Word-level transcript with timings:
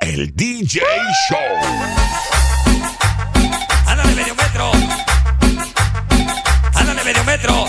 El 0.00 0.34
DJ 0.34 0.80
Show. 1.28 1.38
Ándale 3.86 4.14
medio 4.14 4.34
metro. 4.34 4.72
Ándale 6.72 7.04
medio 7.04 7.24
metro. 7.24 7.66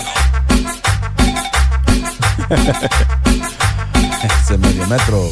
Ese 4.40 4.56
medio 4.56 4.86
metro. 4.86 5.28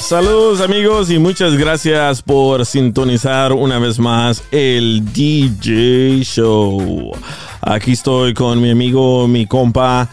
Saludos 0.00 0.60
amigos 0.60 1.10
y 1.10 1.18
muchas 1.18 1.56
gracias 1.56 2.22
por 2.22 2.64
sintonizar 2.64 3.52
una 3.52 3.80
vez 3.80 3.98
más 3.98 4.44
el 4.52 5.02
DJ 5.12 6.22
Show. 6.22 7.16
Aquí 7.62 7.92
estoy 7.92 8.32
con 8.32 8.62
mi 8.62 8.70
amigo, 8.70 9.26
mi 9.26 9.46
compa, 9.46 10.08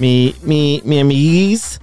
mi, 0.00 0.34
mi, 0.42 0.82
mi 0.84 0.98
amiguis, 0.98 1.80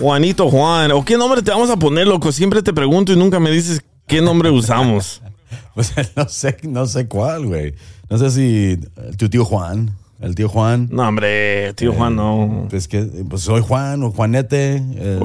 Juanito 0.00 0.48
Juan. 0.48 0.90
¿O 0.92 1.04
qué 1.04 1.16
nombre 1.16 1.42
te 1.42 1.50
vamos 1.50 1.70
a 1.70 1.76
poner, 1.76 2.06
loco? 2.06 2.32
Siempre 2.32 2.62
te 2.62 2.72
pregunto 2.72 3.12
y 3.12 3.16
nunca 3.16 3.38
me 3.38 3.50
dices 3.50 3.82
qué 4.06 4.20
nombre 4.20 4.50
usamos. 4.50 5.22
Pues 5.74 5.92
no 6.16 6.28
sé, 6.28 6.56
no 6.64 6.84
sé 6.86 7.06
cuál, 7.06 7.46
güey. 7.46 7.74
No 8.08 8.18
sé 8.18 8.30
si 8.30 8.72
eh, 8.72 8.78
tu 9.16 9.28
tío 9.28 9.44
Juan, 9.44 9.90
el 10.20 10.34
tío 10.34 10.48
Juan. 10.48 10.88
No, 10.90 11.06
hombre, 11.08 11.72
tío 11.74 11.92
Juan, 11.92 12.16
no. 12.16 12.66
Pues 12.68 12.86
que 12.88 13.02
pues 13.28 13.42
soy 13.42 13.62
Juan 13.62 14.02
o 14.02 14.10
Juanete. 14.10 14.76
el- 14.76 15.20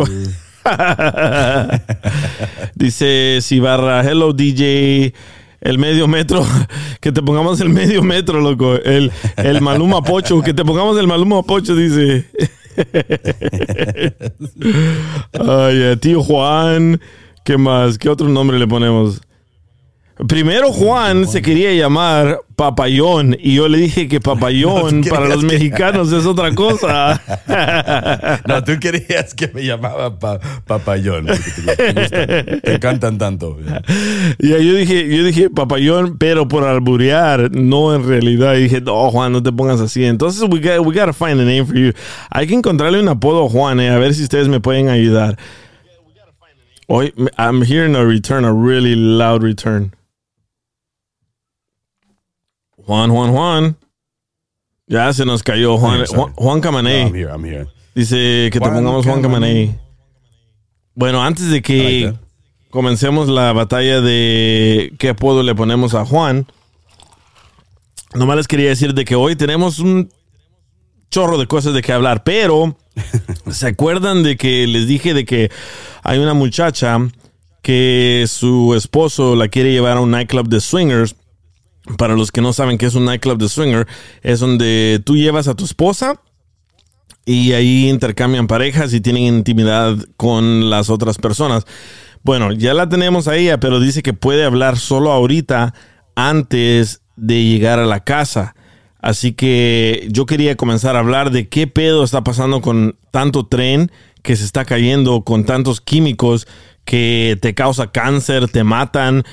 Dice 2.76 3.40
Sibarra, 3.42 4.02
hello 4.04 4.34
DJ, 4.34 5.14
el 5.62 5.78
medio 5.80 6.08
metro, 6.08 6.46
que 7.02 7.12
te 7.12 7.22
pongamos 7.22 7.60
el 7.62 7.70
medio 7.70 8.02
metro, 8.04 8.40
loco. 8.40 8.76
El, 8.76 9.12
el 9.38 9.62
Maluma 9.62 10.04
Pocho, 10.04 10.42
que 10.42 10.54
te 10.54 10.64
pongamos 10.64 10.98
el 11.00 11.08
Maluma 11.08 11.42
Pocho, 11.44 11.76
dice. 11.76 12.26
Ay, 15.34 15.82
eh, 15.82 15.98
tío 16.00 16.22
Juan, 16.22 17.02
¿qué 17.44 17.58
más? 17.58 17.98
¿Qué 17.98 18.10
otro 18.10 18.28
nombre 18.28 18.60
le 18.60 18.68
ponemos? 18.68 19.22
Primero 20.30 20.72
Juan 20.72 21.28
se 21.28 21.42
quería 21.42 21.74
llamar 21.74 22.40
Papayón 22.56 23.36
y 23.38 23.56
yo 23.56 23.68
le 23.68 23.80
dije 23.80 24.08
que 24.08 24.22
Papayón 24.22 25.02
No, 25.02 25.10
para 25.10 25.28
los 25.28 25.40
que- 25.42 25.46
mexicanos 25.48 26.12
es 26.14 26.26
otra 26.26 26.56
cosa. 26.56 27.22
No, 28.48 28.64
tú 28.64 28.80
querías 28.80 29.34
que 29.34 29.50
me 29.50 29.66
llamaba 29.66 30.18
pa- 30.18 30.40
Papayón. 30.66 31.26
Te, 31.26 31.94
gusta- 31.94 32.62
te 32.62 32.80
cantan 32.80 33.18
tanto. 33.18 33.58
Y 34.40 34.50
yo 34.50 34.58
dije, 34.58 35.08
yo 35.16 35.24
dije 35.26 35.50
papayón, 35.50 36.18
pero 36.18 36.48
por 36.48 36.64
alburear, 36.64 37.52
no 37.52 37.94
en 37.94 38.08
realidad. 38.08 38.56
Y 38.56 38.64
dije, 38.64 38.80
no, 38.82 39.10
Juan, 39.12 39.34
no 39.34 39.44
te 39.44 39.52
pongas 39.52 39.82
así. 39.82 40.06
Entonces, 40.06 40.44
we, 40.50 40.60
got, 40.60 40.86
we 40.86 40.94
gotta 40.94 41.14
find 41.14 41.40
a 41.42 41.44
name 41.46 41.66
for 41.66 41.76
you. 41.76 41.92
Hay 42.30 42.48
que 42.48 42.54
encontrarle 42.56 43.00
un 43.02 43.10
apodo 43.10 43.46
a 43.46 43.50
Juan, 43.50 43.80
eh, 43.82 43.90
a 43.90 43.98
ver 44.00 44.14
si 44.14 44.24
ustedes 44.24 44.48
me 44.48 44.60
pueden 44.62 44.88
ayudar. 44.90 45.38
Hoy, 46.88 47.14
I'm 47.38 47.64
hearing 47.64 47.96
a 47.96 48.04
return, 48.06 48.46
a 48.46 48.54
really 48.54 48.96
loud 48.96 49.42
return. 49.44 49.92
Juan, 52.86 53.10
Juan, 53.12 53.32
Juan. 53.32 53.78
Ya 54.88 55.12
se 55.14 55.26
nos 55.26 55.42
cayó 55.42 55.78
Juan. 55.78 56.06
Juan, 56.06 56.34
Juan 56.34 56.58
No, 56.58 56.62
Camané. 56.62 57.02
I'm 57.04 57.16
here, 57.16 57.30
I'm 57.32 57.44
here. 57.44 57.68
Dice 57.96 58.50
que 58.52 58.60
te 58.60 58.70
pongamos 58.70 59.06
Juan 59.06 59.22
Camané. 59.22 59.80
Bueno, 60.94 61.24
antes 61.24 61.50
de 61.50 61.62
que 61.62 62.02
like 62.06 62.20
comencemos 62.70 63.30
la 63.30 63.54
batalla 63.54 64.02
de 64.02 64.94
qué 65.00 65.10
apodo 65.10 65.44
le 65.44 65.56
ponemos 65.56 65.94
a 65.94 66.06
Juan, 66.06 66.46
nomás 68.14 68.36
les 68.36 68.48
quería 68.50 68.68
decir 68.68 68.94
de 68.94 69.06
que 69.06 69.16
hoy 69.16 69.38
tenemos 69.38 69.80
un 69.80 70.10
chorro 71.10 71.38
de 71.38 71.48
cosas 71.48 71.74
de 71.74 71.82
que 71.82 71.94
hablar, 71.94 72.26
pero 72.26 72.78
¿se 73.50 73.68
acuerdan 73.68 74.24
de 74.24 74.36
que 74.36 74.68
les 74.68 74.88
dije 74.88 75.14
de 75.14 75.24
que 75.24 75.50
hay 76.04 76.20
una 76.20 76.34
muchacha 76.34 76.98
que 77.62 78.26
su 78.28 78.74
esposo 78.76 79.38
la 79.38 79.48
quiere 79.48 79.72
llevar 79.72 79.96
a 79.96 80.02
un 80.02 80.12
nightclub 80.12 80.50
de 80.50 80.60
swingers? 80.60 81.16
Para 81.98 82.16
los 82.16 82.32
que 82.32 82.42
no 82.42 82.52
saben 82.52 82.78
qué 82.78 82.88
es 82.88 82.96
un 82.96 83.06
nightclub 83.06 83.38
de 83.38 83.48
swinger, 83.48 83.88
es 84.24 84.40
donde 84.40 85.02
tú 85.06 85.16
llevas 85.16 85.48
a 85.48 85.56
tu 85.56 85.66
esposa 85.66 86.20
y 87.26 87.54
ahí 87.54 87.90
intercambian 87.90 88.48
parejas 88.48 88.94
y 88.94 89.02
tienen 89.02 89.36
intimidad 89.36 89.98
con 90.18 90.70
las 90.70 90.90
otras 90.90 91.18
personas. 91.18 91.66
Bueno, 92.24 92.52
ya 92.52 92.74
la 92.74 92.90
tenemos 92.90 93.28
a 93.28 93.36
ella, 93.36 93.60
pero 93.60 93.80
dice 93.80 94.02
que 94.02 94.14
puede 94.14 94.46
hablar 94.46 94.78
solo 94.78 95.12
ahorita 95.12 95.76
antes 96.16 97.02
de 97.16 97.44
llegar 97.44 97.80
a 97.80 97.86
la 97.86 98.04
casa. 98.04 98.56
Así 99.00 99.34
que 99.34 100.08
yo 100.12 100.26
quería 100.26 100.56
comenzar 100.56 100.96
a 100.96 101.00
hablar 101.00 101.30
de 101.30 101.48
qué 101.48 101.68
pedo 101.68 102.04
está 102.04 102.24
pasando 102.24 102.62
con 102.62 102.98
tanto 103.12 103.46
tren 103.46 103.92
que 104.24 104.36
se 104.36 104.44
está 104.44 104.66
cayendo, 104.66 105.22
con 105.22 105.46
tantos 105.46 105.82
químicos 105.82 106.48
que 106.86 107.38
te 107.42 107.54
causa 107.54 107.92
cáncer, 107.92 108.48
te 108.50 108.64
matan, 108.64 109.24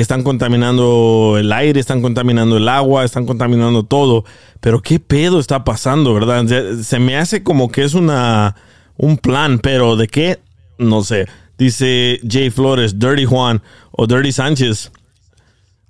están 0.00 0.22
contaminando 0.22 1.36
el 1.38 1.52
aire, 1.52 1.80
están 1.80 2.02
contaminando 2.02 2.56
el 2.56 2.68
agua, 2.68 3.04
están 3.04 3.26
contaminando 3.26 3.84
todo. 3.84 4.24
Pero 4.60 4.82
qué 4.82 4.98
pedo 5.00 5.40
está 5.40 5.64
pasando, 5.64 6.14
¿verdad? 6.14 6.44
Se- 6.82 6.98
me 6.98 7.16
hace 7.16 7.42
como 7.42 7.70
que 7.70 7.84
es 7.84 7.94
una 7.94 8.56
un 8.96 9.16
plan, 9.18 9.58
pero 9.58 9.96
de 9.96 10.06
qué 10.08 10.38
no 10.78 11.02
sé. 11.02 11.26
Dice 11.58 12.18
Jay 12.28 12.50
Flores, 12.50 12.98
Dirty 12.98 13.24
Juan 13.24 13.62
o 13.92 14.06
Dirty 14.06 14.32
Sánchez. 14.32 14.90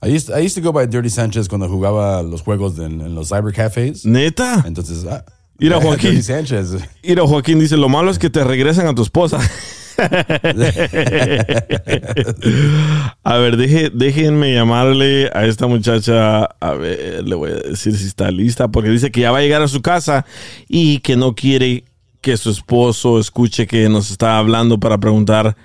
I 0.03 0.15
used, 0.15 0.29
I 0.31 0.45
used 0.45 0.55
to 0.55 0.61
go 0.63 0.73
by 0.73 0.87
Dirty 0.87 1.09
Sanchez 1.09 1.49
cuando 1.49 1.67
jugaba 1.69 2.23
los 2.23 2.43
juegos 2.43 2.79
en, 2.79 3.01
en 3.01 3.15
los 3.15 3.29
cybercafés. 3.29 4.05
Neta. 4.05 4.63
Entonces, 4.67 5.07
ah, 5.11 5.25
Mira, 5.59 5.81
Joaquín. 5.83 6.11
Dirty 6.11 6.23
Sanchez. 6.23 6.77
Mira, 7.03 7.27
Joaquín 7.27 7.59
dice, 7.59 7.77
lo 7.79 7.89
malo 7.89 8.11
es 8.11 8.19
que 8.19 8.29
te 8.29 8.45
regresan 8.45 8.87
a 8.87 8.95
tu 8.95 9.03
esposa. 9.03 9.39
a 13.25 13.37
ver, 13.39 13.57
deje- 13.57 13.91
déjenme 13.93 14.55
llamarle 14.55 15.31
a 15.33 15.47
esta 15.47 15.67
muchacha. 15.67 16.45
A 16.61 16.73
ver, 16.75 17.27
le 17.27 17.35
voy 17.35 17.51
a 17.51 17.55
decir 17.55 17.97
si 17.97 18.07
está 18.07 18.31
lista, 18.31 18.69
porque 18.69 18.91
dice 18.91 19.11
que 19.11 19.21
ya 19.23 19.31
va 19.31 19.39
a 19.39 19.43
llegar 19.43 19.63
a 19.63 19.69
su 19.69 19.81
casa 19.83 20.25
y 20.69 20.99
que 21.01 21.17
no 21.17 21.35
quiere 21.35 21.85
que 22.21 22.37
su 22.37 22.51
esposo 22.51 23.19
escuche 23.21 23.67
que 23.67 23.89
nos 23.89 24.11
está 24.11 24.39
hablando 24.39 24.79
para 24.81 24.99
preguntar 24.99 25.57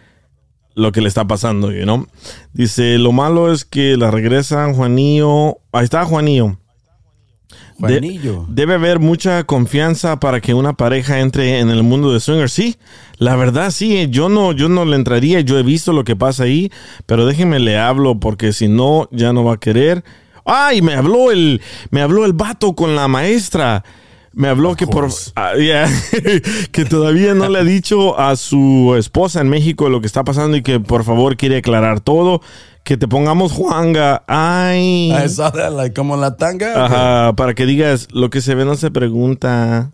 lo 0.76 0.92
que 0.92 1.02
le 1.02 1.08
está 1.08 1.26
pasando, 1.26 1.72
know? 1.84 2.08
Dice, 2.54 2.98
lo 3.00 3.12
malo 3.12 3.52
es 3.52 3.66
que 3.66 3.98
la 3.98 4.12
regresan 4.12 4.74
Juanillo. 4.76 5.58
Ahí 5.72 5.86
está 5.86 6.06
Juanillo. 6.06 6.59
De- 7.88 8.02
debe 8.50 8.74
haber 8.76 9.00
mucha 9.00 9.44
confianza 9.46 10.20
para 10.20 10.42
que 10.42 10.54
una 10.54 10.74
pareja 10.74 11.20
entre 11.20 11.60
en 11.60 11.70
el 11.70 11.84
mundo 11.84 12.12
de 12.12 12.20
swingers. 12.20 12.52
Sí, 12.54 12.76
la 13.18 13.36
verdad 13.36 13.72
sí. 13.72 14.08
Yo 14.10 14.30
no, 14.30 14.52
yo 14.52 14.70
no 14.70 14.86
le 14.86 14.96
entraría. 14.96 15.40
Yo 15.42 15.58
he 15.58 15.64
visto 15.64 15.94
lo 15.94 16.04
que 16.04 16.16
pasa 16.16 16.44
ahí, 16.44 16.72
pero 17.06 17.26
déjenme 17.26 17.60
le 17.60 17.78
hablo 17.78 18.20
porque 18.20 18.54
si 18.54 18.68
no 18.68 19.08
ya 19.12 19.34
no 19.34 19.44
va 19.44 19.54
a 19.54 19.58
querer. 19.60 20.04
Ay, 20.46 20.82
me 20.82 20.94
habló 20.96 21.32
el, 21.32 21.62
me 21.92 22.02
habló 22.02 22.26
el 22.26 22.34
vato 22.34 22.74
con 22.74 22.96
la 22.96 23.08
maestra. 23.08 23.84
Me 24.32 24.48
habló 24.48 24.76
que 24.76 24.86
por 24.86 25.10
ah, 25.36 25.54
yeah, 25.58 25.90
que 26.72 26.86
todavía 26.86 27.34
no 27.34 27.50
le 27.50 27.60
ha 27.60 27.64
dicho 27.64 28.18
a 28.20 28.36
su 28.36 28.96
esposa 28.98 29.42
en 29.42 29.50
México 29.50 29.90
lo 29.90 30.02
que 30.02 30.08
está 30.08 30.24
pasando 30.24 30.56
y 30.56 30.62
que 30.62 30.80
por 30.80 31.04
favor 31.04 31.36
quiere 31.36 31.58
aclarar 31.58 32.00
todo. 32.00 32.42
Que 32.84 32.98
te 32.98 33.08
pongamos 33.08 33.52
Juanga. 33.52 34.24
Ay. 34.28 35.12
I 35.12 35.30
saw 35.30 35.52
that, 35.52 35.72
like, 35.74 35.94
como 35.94 36.18
la 36.18 36.36
tanga. 36.38 36.86
Ajá, 36.86 37.34
para 37.36 37.54
que 37.54 37.66
digas, 37.66 38.08
lo 38.12 38.30
que 38.30 38.42
se 38.42 38.56
ve 38.56 38.66
no 38.66 38.76
se 38.76 38.90
pregunta. 38.92 39.92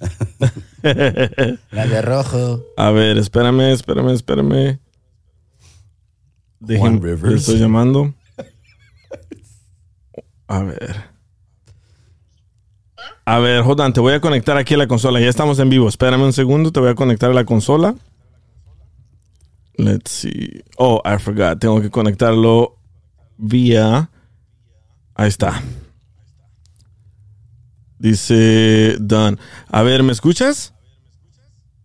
La 0.82 1.86
de 1.86 2.02
rojo. 2.02 2.62
A 2.76 2.90
ver, 2.90 3.16
espérame, 3.18 3.72
espérame, 3.72 4.10
espérame. 4.12 4.78
Dejen- 6.60 6.78
Juan 6.78 7.02
Rivers. 7.02 7.34
estoy 7.42 7.58
llamando. 7.58 8.14
A 10.46 10.62
ver. 10.62 10.94
A 13.26 13.38
ver, 13.38 13.62
Jodan, 13.62 13.92
te 13.94 14.00
voy 14.00 14.12
a 14.12 14.20
conectar 14.20 14.56
aquí 14.58 14.74
a 14.74 14.76
la 14.78 14.86
consola. 14.86 15.20
Ya 15.20 15.28
estamos 15.28 15.58
en 15.58 15.70
vivo. 15.70 15.88
Espérame 15.88 16.22
un 16.22 16.32
segundo, 16.34 16.70
te 16.72 16.80
voy 16.80 16.90
a 16.90 16.94
conectar 16.94 17.30
a 17.30 17.34
la 17.34 17.44
consola. 17.44 17.94
Let's 19.76 20.10
see. 20.10 20.62
Oh, 20.76 21.00
I 21.04 21.18
forgot. 21.18 21.58
Tengo 21.58 21.80
que 21.80 21.90
conectarlo 21.90 22.76
vía. 23.36 24.10
Ahí 25.14 25.28
está. 25.28 25.62
Dice 27.98 28.96
done. 29.00 29.38
A 29.68 29.82
ver, 29.82 30.02
¿me 30.02 30.12
escuchas? 30.12 30.72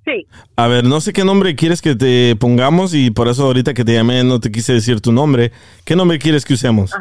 Sí, 0.05 0.25
A 0.55 0.67
ver, 0.67 0.85
no 0.85 1.01
sé 1.01 1.13
qué 1.13 1.23
nombre 1.23 1.55
quieres 1.55 1.81
que 1.83 1.95
te 1.95 2.35
pongamos 2.35 2.95
y 2.95 3.11
por 3.11 3.27
eso 3.27 3.45
ahorita 3.45 3.75
que 3.75 3.85
te 3.85 3.93
llamé 3.93 4.23
no 4.23 4.39
te 4.39 4.51
quise 4.51 4.73
decir 4.73 5.01
tu 5.01 5.11
nombre. 5.11 5.51
¿Qué 5.85 5.95
nombre 5.95 6.17
quieres 6.17 6.45
que 6.45 6.55
usemos? 6.55 6.91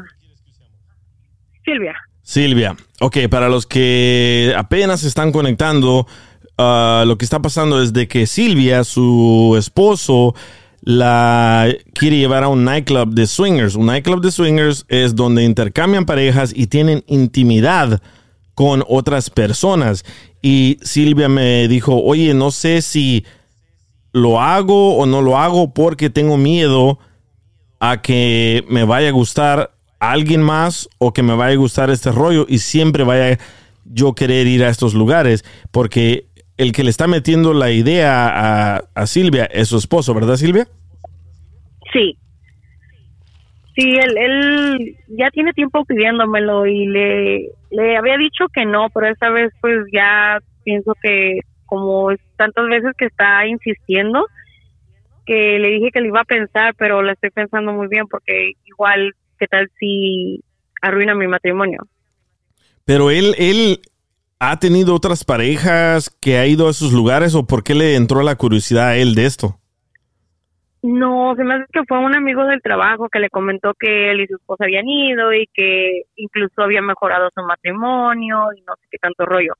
Silvia. 1.64 1.94
Silvia. 2.22 2.76
Ok, 3.00 3.16
para 3.30 3.48
los 3.48 3.66
que 3.66 4.52
apenas 4.56 5.00
se 5.00 5.08
están 5.08 5.32
conectando, 5.32 6.06
ah, 6.58 7.04
lo 7.06 7.16
que 7.16 7.24
está 7.24 7.40
pasando 7.40 7.82
es 7.82 7.94
de 7.94 8.08
que 8.08 8.26
Silvia, 8.26 8.84
su 8.84 9.54
esposo, 9.58 10.34
la 10.88 11.68
quiere 11.92 12.16
llevar 12.16 12.44
a 12.44 12.48
un 12.48 12.64
nightclub 12.64 13.10
de 13.10 13.26
swingers. 13.26 13.74
Un 13.74 13.84
nightclub 13.84 14.22
de 14.22 14.30
swingers 14.30 14.86
es 14.88 15.14
donde 15.14 15.44
intercambian 15.44 16.06
parejas 16.06 16.50
y 16.56 16.68
tienen 16.68 17.04
intimidad 17.06 18.00
con 18.54 18.82
otras 18.88 19.28
personas. 19.28 20.06
Y 20.40 20.78
Silvia 20.80 21.28
me 21.28 21.68
dijo, 21.68 22.02
oye, 22.02 22.32
no 22.32 22.50
sé 22.50 22.80
si 22.80 23.26
lo 24.12 24.40
hago 24.40 24.96
o 24.96 25.04
no 25.04 25.20
lo 25.20 25.36
hago 25.36 25.74
porque 25.74 26.08
tengo 26.08 26.38
miedo 26.38 26.98
a 27.80 28.00
que 28.00 28.64
me 28.70 28.84
vaya 28.84 29.08
a 29.08 29.12
gustar 29.12 29.74
alguien 30.00 30.40
más 30.40 30.88
o 30.96 31.12
que 31.12 31.22
me 31.22 31.34
vaya 31.34 31.52
a 31.52 31.58
gustar 31.58 31.90
este 31.90 32.12
rollo 32.12 32.46
y 32.48 32.60
siempre 32.60 33.04
vaya 33.04 33.38
yo 33.84 34.14
querer 34.14 34.46
ir 34.46 34.64
a 34.64 34.70
estos 34.70 34.94
lugares 34.94 35.44
porque 35.70 36.28
el 36.56 36.72
que 36.72 36.82
le 36.82 36.88
está 36.88 37.06
metiendo 37.06 37.52
la 37.52 37.72
idea 37.72 38.26
a, 38.26 38.84
a 38.94 39.06
Silvia 39.06 39.44
es 39.44 39.68
su 39.68 39.76
esposo, 39.76 40.14
¿verdad 40.14 40.38
Silvia? 40.38 40.66
Sí. 41.92 42.18
Sí, 43.76 43.96
él, 43.96 44.18
él 44.18 44.96
ya 45.06 45.30
tiene 45.30 45.52
tiempo 45.52 45.84
pidiéndomelo 45.84 46.66
y 46.66 46.86
le, 46.86 47.50
le 47.70 47.96
había 47.96 48.16
dicho 48.16 48.46
que 48.52 48.64
no, 48.64 48.88
pero 48.90 49.06
esta 49.06 49.30
vez 49.30 49.52
pues 49.60 49.86
ya 49.92 50.38
pienso 50.64 50.94
que 51.00 51.40
como 51.66 52.08
tantas 52.36 52.66
veces 52.68 52.92
que 52.98 53.04
está 53.04 53.46
insistiendo, 53.46 54.26
que 55.26 55.58
le 55.58 55.68
dije 55.68 55.90
que 55.92 56.00
le 56.00 56.08
iba 56.08 56.22
a 56.22 56.24
pensar, 56.24 56.74
pero 56.76 57.02
le 57.02 57.12
estoy 57.12 57.30
pensando 57.30 57.72
muy 57.72 57.86
bien 57.88 58.06
porque 58.08 58.52
igual, 58.64 59.12
¿qué 59.38 59.46
tal 59.46 59.70
si 59.78 60.42
arruina 60.80 61.14
mi 61.14 61.28
matrimonio? 61.28 61.86
Pero 62.84 63.10
él, 63.10 63.34
él 63.38 63.80
ha 64.40 64.58
tenido 64.58 64.94
otras 64.94 65.24
parejas 65.24 66.10
que 66.20 66.38
ha 66.38 66.46
ido 66.46 66.68
a 66.68 66.70
esos 66.70 66.92
lugares 66.92 67.34
o 67.34 67.46
por 67.46 67.62
qué 67.62 67.74
le 67.74 67.96
entró 67.96 68.22
la 68.22 68.36
curiosidad 68.36 68.88
a 68.88 68.96
él 68.96 69.14
de 69.14 69.26
esto? 69.26 69.60
No, 70.82 71.34
se 71.36 71.42
me 71.42 71.54
hace 71.54 71.66
que 71.72 71.82
fue 71.88 71.98
un 71.98 72.14
amigo 72.14 72.44
del 72.44 72.62
trabajo 72.62 73.08
que 73.08 73.18
le 73.18 73.30
comentó 73.30 73.72
que 73.74 74.10
él 74.10 74.20
y 74.20 74.26
su 74.28 74.36
esposa 74.36 74.64
habían 74.64 74.88
ido 74.88 75.32
y 75.32 75.48
que 75.52 76.02
incluso 76.16 76.62
había 76.62 76.82
mejorado 76.82 77.30
su 77.34 77.42
matrimonio 77.42 78.52
y 78.56 78.62
no 78.62 78.74
sé 78.76 78.86
qué 78.90 78.98
tanto 78.98 79.26
rollo. 79.26 79.54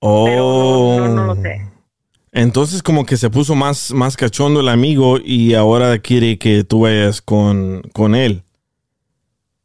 Oh. 0.00 0.96
no, 0.98 1.08
no 1.08 1.26
lo 1.26 1.34
sé. 1.36 1.62
Entonces 2.32 2.82
como 2.82 3.06
que 3.06 3.16
se 3.16 3.30
puso 3.30 3.54
más, 3.54 3.94
más 3.94 4.14
cachondo 4.14 4.60
el 4.60 4.68
amigo 4.68 5.16
y 5.24 5.54
ahora 5.54 5.98
quiere 5.98 6.38
que 6.38 6.64
tú 6.64 6.82
vayas 6.82 7.22
con, 7.22 7.80
con 7.94 8.14
él. 8.14 8.42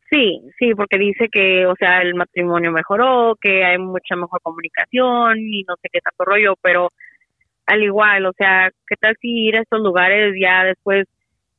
Sí, 0.10 0.42
sí, 0.58 0.74
porque 0.76 0.98
dice 0.98 1.28
que, 1.30 1.66
o 1.66 1.76
sea, 1.76 2.02
el 2.02 2.16
matrimonio 2.16 2.72
mejoró, 2.72 3.36
que 3.42 3.64
hay 3.64 3.78
mucha 3.78 4.16
mejor 4.16 4.42
comunicación 4.42 5.38
y 5.40 5.64
no 5.64 5.76
sé 5.82 5.90
qué 5.92 6.00
tanto 6.00 6.26
rollo, 6.26 6.56
pero 6.62 6.92
al 7.72 7.84
igual, 7.84 8.26
o 8.26 8.34
sea, 8.38 8.70
¿qué 8.86 8.96
tal 9.00 9.16
si 9.22 9.48
ir 9.48 9.56
a 9.56 9.62
estos 9.62 9.80
lugares 9.82 10.36
ya 10.40 10.66
después 10.66 11.08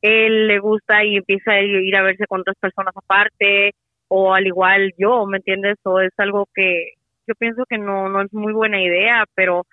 él 0.01 0.47
le 0.47 0.59
gusta 0.59 1.03
y 1.03 1.15
empieza 1.15 1.53
a 1.53 1.61
ir 1.61 1.95
a 1.95 2.03
verse 2.03 2.27
con 2.27 2.41
otras 2.41 2.57
personas 2.59 2.93
aparte 2.95 3.73
o 4.09 4.33
al 4.33 4.45
igual 4.45 4.93
yo, 4.97 5.25
¿me 5.25 5.37
entiendes? 5.37 5.77
O 5.83 5.99
es 5.99 6.11
algo 6.17 6.47
que 6.53 6.91
yo 7.25 7.33
pienso 7.35 7.63
que 7.67 7.79
no 7.79 8.09
no 8.09 8.21
es 8.21 8.31
muy 8.31 8.53
buena 8.53 8.79
idea, 8.79 9.23
pero 9.33 9.65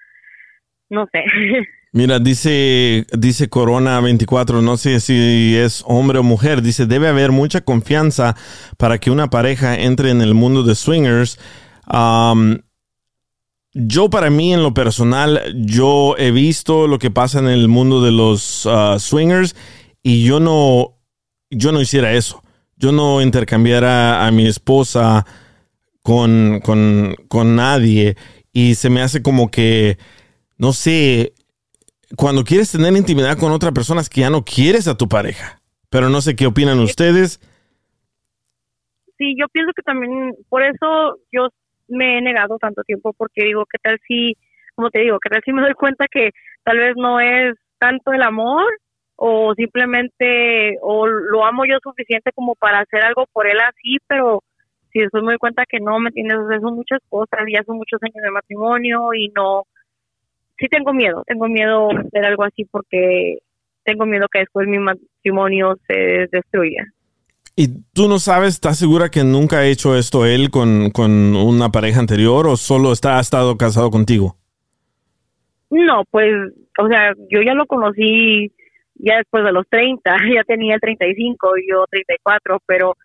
no 0.89 1.07
sé. 1.13 1.25
Mira, 1.93 2.21
dice, 2.21 3.05
dice 3.19 3.51
Corona 3.51 4.01
24, 4.01 4.63
no 4.63 4.77
sé 4.77 5.01
si 5.01 5.57
es 5.59 5.83
hombre 5.87 6.21
o 6.21 6.23
mujer, 6.23 6.63
dice, 6.63 6.87
debe 6.87 7.09
haber 7.09 7.33
mucha 7.33 7.63
confianza 7.63 8.37
para 8.79 8.99
que 8.99 9.11
una 9.11 9.29
pareja 9.29 9.77
entre 9.77 10.11
en 10.11 10.23
el 10.23 10.35
mundo 10.35 10.63
de 10.63 10.77
swingers. 10.77 11.39
Um, 11.93 12.59
yo 13.73 14.11
para 14.11 14.31
mí 14.31 14.53
en 14.53 14.63
lo 14.63 14.75
personal, 14.75 15.41
yo 15.55 16.17
he 16.19 16.31
visto 16.31 16.87
lo 16.87 16.99
que 16.99 17.11
pasa 17.11 17.39
en 17.39 17.49
el 17.49 17.69
mundo 17.69 18.03
de 18.03 18.11
los 18.11 18.67
uh, 18.67 18.99
swingers 18.99 19.55
y 20.03 20.25
yo 20.25 20.41
no, 20.41 20.97
yo 21.51 21.73
no 21.73 21.81
hiciera 21.81 22.13
eso. 22.13 22.43
Yo 22.77 22.93
no 22.93 23.21
intercambiara 23.21 24.27
a 24.27 24.31
mi 24.31 24.47
esposa 24.47 25.27
con, 26.03 26.61
con, 26.65 27.15
con 27.29 27.55
nadie 27.55 28.17
y 28.53 28.75
se 28.75 28.91
me 28.91 29.03
hace 29.03 29.23
como 29.23 29.51
que, 29.51 29.99
no 30.57 30.73
sé, 30.73 31.35
cuando 32.17 32.43
quieres 32.43 32.73
tener 32.73 32.97
intimidad 32.97 33.39
con 33.39 33.53
otra 33.53 33.73
persona 33.73 34.01
es 34.01 34.09
que 34.09 34.23
ya 34.23 34.31
no 34.31 34.45
quieres 34.45 34.89
a 34.89 34.97
tu 34.97 35.09
pareja. 35.09 35.61
Pero 35.91 36.09
no 36.09 36.21
sé 36.21 36.37
qué 36.37 36.47
opinan 36.47 36.79
ustedes. 36.81 37.41
Sí, 39.19 39.35
yo 39.39 39.47
pienso 39.49 39.73
que 39.77 39.83
también 39.83 40.35
por 40.49 40.63
eso 40.63 41.19
yo 41.31 41.49
me 41.91 42.19
he 42.19 42.23
negado 42.23 42.59
tanto 42.59 42.83
tiempo 42.83 43.13
porque 43.13 43.45
digo, 43.45 43.65
¿qué 43.71 43.79
tal 43.83 43.99
si, 44.07 44.37
como 44.75 44.91
te 44.91 45.01
digo, 45.01 45.19
qué 45.21 45.31
tal 45.31 45.43
si 45.45 45.53
me 45.53 45.63
doy 45.63 45.75
cuenta 45.75 46.07
que 46.11 46.31
tal 46.65 46.79
vez 46.79 46.95
no 46.97 47.21
es 47.21 47.55
tanto 47.79 48.13
el 48.13 48.23
amor 48.23 48.65
o 49.17 49.55
simplemente 49.55 50.79
o 50.83 51.07
lo 51.07 51.45
amo 51.45 51.65
yo 51.67 51.79
suficiente 51.83 52.33
como 52.35 52.55
para 52.55 52.81
hacer 52.81 53.05
algo 53.05 53.27
por 53.33 53.47
él 53.47 53.59
así, 53.61 53.99
pero 54.07 54.43
si 54.93 55.01
después 55.01 55.23
me 55.23 55.33
doy 55.33 55.39
cuenta 55.39 55.65
que 55.69 55.79
no, 55.79 55.99
¿me 55.99 56.09
entiendes? 56.09 56.39
O 56.39 56.61
son 56.61 56.75
muchas 56.75 57.01
cosas, 57.09 57.41
ya 57.53 57.63
son 57.65 57.77
muchos 57.77 58.03
años 58.03 58.23
de 58.23 58.31
matrimonio 58.31 59.13
y 59.15 59.29
no, 59.29 59.65
sí 60.59 60.69
tengo 60.69 60.93
miedo, 60.93 61.23
tengo 61.27 61.49
miedo 61.49 61.89
de 61.89 62.01
hacer 62.01 62.25
algo 62.25 62.45
así 62.45 62.65
porque 62.65 63.39
tengo 63.85 64.07
miedo 64.07 64.27
que 64.33 64.41
después 64.41 64.67
mi 64.69 64.79
matrimonio 64.79 65.77
se 65.89 66.29
destruya. 66.31 66.87
¿Y 67.57 67.69
tú 67.93 68.09
no 68.09 68.19
sabes, 68.19 68.55
estás 68.55 68.79
segura 68.79 69.11
que 69.11 69.25
nunca 69.25 69.59
ha 69.59 69.67
hecho 69.67 69.97
esto 69.97 70.25
él 70.25 70.51
con, 70.51 70.91
con 70.91 71.37
una 71.37 71.71
pareja 71.71 72.01
anterior 72.01 72.47
o 72.47 72.57
solo 72.57 72.93
está, 72.93 73.19
ha 73.19 73.21
estado 73.21 73.57
casado 73.57 73.91
contigo? 73.91 74.37
No, 75.71 76.05
pues, 76.11 76.33
o 76.79 76.89
sea, 76.89 77.13
yo 77.31 77.43
ya 77.43 77.55
lo 77.55 77.67
conocí 77.67 78.53
ya 79.03 79.17
después 79.19 79.45
de 79.45 79.53
los 79.53 79.67
30, 79.69 80.17
ya 80.35 80.45
tenía 80.45 80.79
35, 80.79 81.49
yo 81.69 81.85
34, 81.91 82.59
pero 82.67 82.97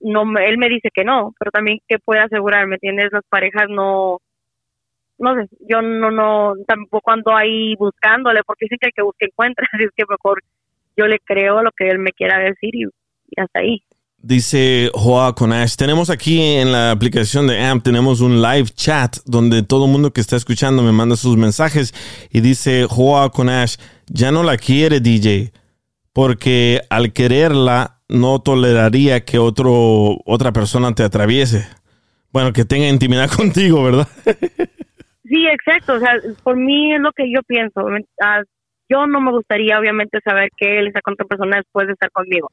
no 0.00 0.22
él 0.38 0.58
me 0.58 0.68
dice 0.68 0.90
que 0.92 1.04
no, 1.04 1.34
pero 1.38 1.50
también 1.50 1.78
que 1.88 1.98
puede 1.98 2.20
asegurar, 2.20 2.66
¿me 2.66 2.76
entiendes? 2.76 3.12
Las 3.12 3.24
parejas 3.28 3.68
no 3.68 4.18
no 5.18 5.34
sé, 5.36 5.48
yo 5.68 5.80
no 5.80 6.10
no 6.10 6.54
tampoco 6.66 7.10
ando 7.10 7.34
ahí 7.34 7.74
buscándole 7.76 8.42
porque 8.44 8.66
dicen 8.66 8.78
que 8.80 8.88
el 8.88 8.92
que 8.94 9.02
busca 9.02 9.26
encuentra, 9.26 9.66
así 9.72 9.84
es 9.84 9.90
que 9.96 10.04
mejor 10.08 10.42
yo 10.96 11.06
le 11.06 11.18
creo 11.20 11.62
lo 11.62 11.70
que 11.72 11.88
él 11.88 11.98
me 11.98 12.12
quiera 12.12 12.38
decir 12.38 12.74
y 12.74 12.84
hasta 13.36 13.60
ahí. 13.60 13.82
Dice 14.18 14.90
Joa 14.94 15.34
Conash, 15.34 15.76
tenemos 15.76 16.08
aquí 16.08 16.40
en 16.40 16.72
la 16.72 16.90
aplicación 16.90 17.46
de 17.46 17.60
AMP, 17.62 17.84
tenemos 17.84 18.22
un 18.22 18.40
live 18.40 18.68
chat 18.74 19.16
donde 19.26 19.62
todo 19.62 19.84
el 19.84 19.92
mundo 19.92 20.12
que 20.12 20.22
está 20.22 20.36
escuchando 20.36 20.82
me 20.82 20.92
manda 20.92 21.14
sus 21.14 21.36
mensajes 21.36 21.92
y 22.30 22.40
dice 22.40 22.86
Joa 22.88 23.30
Conash, 23.30 23.76
ya 24.06 24.32
no 24.32 24.42
la 24.42 24.56
quiere 24.56 25.00
DJ, 25.00 25.52
porque 26.14 26.80
al 26.88 27.12
quererla 27.12 27.98
no 28.08 28.40
toleraría 28.40 29.24
que 29.24 29.38
otro, 29.38 30.16
otra 30.24 30.52
persona 30.52 30.94
te 30.94 31.02
atraviese. 31.02 31.66
Bueno, 32.32 32.52
que 32.52 32.64
tenga 32.64 32.88
intimidad 32.88 33.30
contigo, 33.36 33.84
¿verdad? 33.84 34.08
Sí, 35.24 35.46
exacto. 35.46 35.94
O 35.94 35.98
sea, 35.98 36.14
por 36.42 36.56
mí 36.56 36.94
es 36.94 37.00
lo 37.00 37.12
que 37.12 37.30
yo 37.30 37.40
pienso. 37.46 37.86
Ah, 38.22 38.42
yo 38.88 39.06
no 39.06 39.20
me 39.20 39.32
gustaría, 39.32 39.78
obviamente, 39.78 40.18
saber 40.24 40.48
que 40.56 40.78
él 40.78 40.88
está 40.88 41.00
con 41.00 41.14
otra 41.14 41.26
persona 41.26 41.56
después 41.56 41.86
de 41.86 41.92
estar 41.94 42.10
conmigo. 42.10 42.50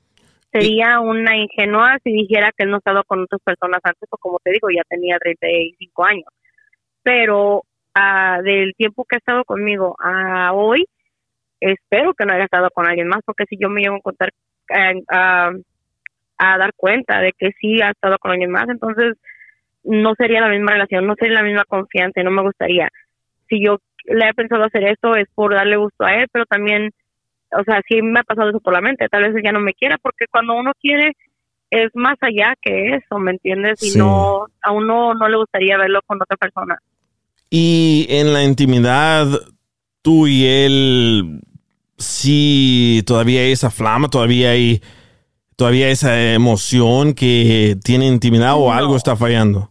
Sería 0.52 1.00
una 1.00 1.38
ingenua 1.38 1.98
si 2.04 2.12
dijera 2.12 2.52
que 2.52 2.66
él 2.66 2.72
no 2.72 2.78
estaba 2.78 3.04
con 3.04 3.22
otras 3.24 3.42
personas 3.42 3.80
antes, 3.84 4.10
o 4.12 4.18
como 4.18 4.40
te 4.40 4.52
digo, 4.52 4.70
ya 4.70 4.84
tenía 4.90 5.18
35 5.18 6.06
años. 6.06 6.28
Pero 7.04 7.64
ah, 7.96 8.40
del 8.44 8.74
tiempo 8.76 9.06
que 9.06 9.16
ha 9.16 9.20
estado 9.20 9.46
conmigo 9.46 9.96
a 10.00 10.54
hoy, 10.54 10.86
espero 11.62 12.14
que 12.14 12.26
no 12.26 12.34
haya 12.34 12.46
estado 12.46 12.70
con 12.74 12.88
alguien 12.88 13.08
más, 13.08 13.22
porque 13.26 13.46
si 13.48 13.58
yo 13.58 13.70
me 13.70 13.82
llevo 13.82 13.98
a 13.98 14.02
contar, 14.02 14.30
eh, 14.70 15.02
a, 15.10 15.52
dar 16.38 16.74
cuenta 16.76 17.22
de 17.22 17.34
que 17.38 17.52
sí 17.60 17.82
ha 17.82 17.92
estado 17.92 18.18
con 18.18 18.32
alguien 18.32 18.52
más, 18.52 18.68
entonces 18.68 19.16
no 19.84 20.16
sería 20.16 20.42
la 20.42 20.50
misma 20.50 20.74
relación, 20.74 21.06
no 21.06 21.16
sería 21.16 21.36
la 21.36 21.44
misma 21.44 21.64
confianza, 21.66 22.24
no 22.24 22.32
me 22.32 22.42
gustaría. 22.42 22.90
Si 23.48 23.64
yo 23.64 23.78
le 24.06 24.28
he 24.28 24.34
pensado 24.34 24.64
hacer 24.64 24.84
esto 24.84 25.16
es 25.16 25.28
por 25.36 25.54
darle 25.54 25.78
gusto 25.78 26.04
a 26.04 26.16
él, 26.16 26.28
pero 26.32 26.46
también 26.46 26.92
o 27.58 27.64
sea, 27.64 27.82
sí 27.88 28.02
me 28.02 28.20
ha 28.20 28.24
pasado 28.24 28.50
eso 28.50 28.60
por 28.60 28.74
la 28.74 28.82
mente, 28.82 29.08
tal 29.10 29.24
vez 29.24 29.36
ella 29.36 29.52
no 29.52 29.60
me 29.60 29.74
quiera, 29.74 29.98
porque 30.02 30.26
cuando 30.32 30.54
uno 30.54 30.72
quiere 30.80 31.14
es 31.70 31.90
más 31.96 32.18
allá 32.22 32.54
que 32.62 32.96
eso, 32.96 33.18
¿me 33.18 33.32
entiendes? 33.32 33.82
Y 33.82 33.92
Sí. 33.92 33.98
no, 33.98 34.46
a 34.62 34.72
uno 34.72 35.14
no 35.14 35.30
le 35.30 35.38
gustaría 35.38 35.78
verlo 35.78 36.02
con 36.06 36.22
otra 36.22 36.36
persona. 36.38 36.78
Y 37.50 38.08
en 38.10 38.34
la 38.34 38.44
intimidad, 38.44 39.28
tú 40.02 40.28
y 40.28 40.46
él, 40.46 41.40
sí, 41.98 43.04
todavía 43.06 43.42
hay 43.42 43.52
esa 43.52 43.72
flama, 43.72 44.10
todavía 44.10 44.52
hay, 44.52 44.82
todavía 45.56 45.90
esa 45.90 46.34
emoción 46.34 47.14
que 47.14 47.76
tiene 47.84 48.06
intimidad 48.08 48.56
o 48.56 48.68
No. 48.70 48.74
algo 48.74 48.96
está 48.98 49.16
fallando. 49.16 49.70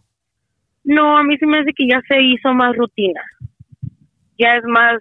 No, 0.83 1.17
a 1.17 1.23
mí 1.23 1.37
se 1.37 1.45
me 1.45 1.59
hace 1.59 1.71
que 1.75 1.87
ya 1.87 2.01
se 2.07 2.19
hizo 2.21 2.53
más 2.53 2.75
rutina. 2.75 3.21
Ya 4.39 4.55
es 4.55 4.63
más 4.63 4.97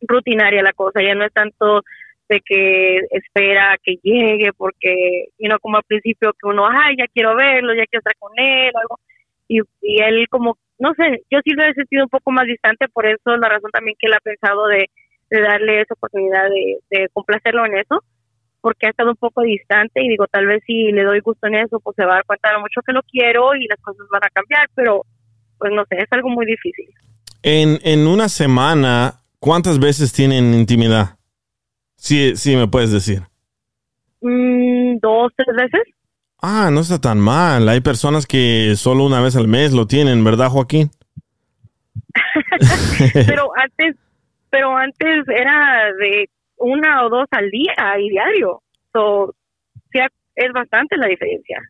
rutinaria 0.00 0.62
la 0.62 0.72
cosa, 0.72 1.02
ya 1.02 1.14
no 1.14 1.24
es 1.24 1.32
tanto 1.32 1.82
de 2.28 2.40
que 2.44 2.98
espera 3.10 3.76
que 3.82 3.96
llegue, 4.02 4.52
porque, 4.52 5.28
you 5.38 5.48
know, 5.48 5.58
como 5.60 5.78
al 5.78 5.84
principio 5.84 6.32
que 6.32 6.46
uno, 6.46 6.66
ay, 6.68 6.96
ya 6.98 7.06
quiero 7.12 7.34
verlo, 7.34 7.74
ya 7.74 7.86
quiero 7.86 8.00
estar 8.00 8.16
con 8.18 8.32
él. 8.36 8.72
Y, 9.48 9.60
y 9.80 10.02
él 10.02 10.26
como, 10.28 10.58
no 10.78 10.92
sé, 10.94 11.22
yo 11.30 11.38
sí 11.42 11.52
lo 11.52 11.64
he 11.64 11.72
sentido 11.72 12.04
un 12.04 12.10
poco 12.10 12.30
más 12.30 12.46
distante, 12.46 12.86
por 12.88 13.06
eso 13.06 13.34
es 13.34 13.40
la 13.40 13.48
razón 13.48 13.70
también 13.70 13.96
que 13.98 14.08
él 14.08 14.14
ha 14.14 14.20
pensado 14.20 14.66
de, 14.66 14.90
de 15.30 15.40
darle 15.40 15.80
esa 15.80 15.94
oportunidad 15.94 16.50
de, 16.50 16.78
de 16.90 17.08
complacerlo 17.14 17.64
en 17.64 17.78
eso, 17.78 18.04
porque 18.60 18.86
ha 18.86 18.90
estado 18.90 19.10
un 19.10 19.16
poco 19.16 19.42
distante 19.42 20.02
y 20.02 20.08
digo, 20.08 20.26
tal 20.26 20.46
vez 20.46 20.62
si 20.66 20.92
le 20.92 21.04
doy 21.04 21.20
gusto 21.20 21.46
en 21.46 21.54
eso, 21.54 21.80
pues 21.80 21.96
se 21.96 22.04
va 22.04 22.12
a 22.12 22.14
dar 22.16 22.24
cuenta 22.26 22.52
lo 22.52 22.60
mucho 22.60 22.82
que 22.84 22.92
lo 22.92 23.02
quiero 23.02 23.54
y 23.54 23.66
las 23.68 23.80
cosas 23.80 24.06
van 24.10 24.24
a 24.24 24.30
cambiar, 24.30 24.68
pero 24.74 25.02
pues 25.58 25.72
no 25.72 25.84
sé, 25.88 25.96
es 25.96 26.08
algo 26.10 26.28
muy 26.28 26.44
difícil. 26.44 26.90
En, 27.42 27.78
en 27.84 28.06
una 28.06 28.28
semana, 28.28 29.14
¿cuántas 29.38 29.78
veces 29.78 30.12
tienen 30.12 30.54
intimidad? 30.54 31.18
Sí, 31.96 32.36
sí, 32.36 32.56
me 32.56 32.68
puedes 32.68 32.92
decir. 32.92 33.22
Mm, 34.20 34.98
dos, 35.00 35.32
tres 35.36 35.56
veces. 35.56 35.94
Ah, 36.40 36.70
no 36.72 36.80
está 36.80 37.00
tan 37.00 37.18
mal. 37.18 37.68
Hay 37.68 37.80
personas 37.80 38.26
que 38.26 38.74
solo 38.76 39.04
una 39.04 39.20
vez 39.20 39.34
al 39.36 39.48
mes 39.48 39.72
lo 39.72 39.86
tienen, 39.86 40.22
¿verdad, 40.22 40.48
Joaquín? 40.48 40.90
pero 43.26 43.50
antes, 43.56 43.96
pero 44.50 44.76
antes 44.76 45.24
era 45.28 45.92
de 45.98 46.28
una 46.56 47.04
o 47.04 47.08
dos 47.08 47.26
al 47.30 47.50
día 47.50 47.74
y 48.00 48.08
diario. 48.10 48.62
So, 48.92 49.34
es 50.38 50.52
bastante 50.52 50.96
la 50.96 51.06
diferencia. 51.06 51.60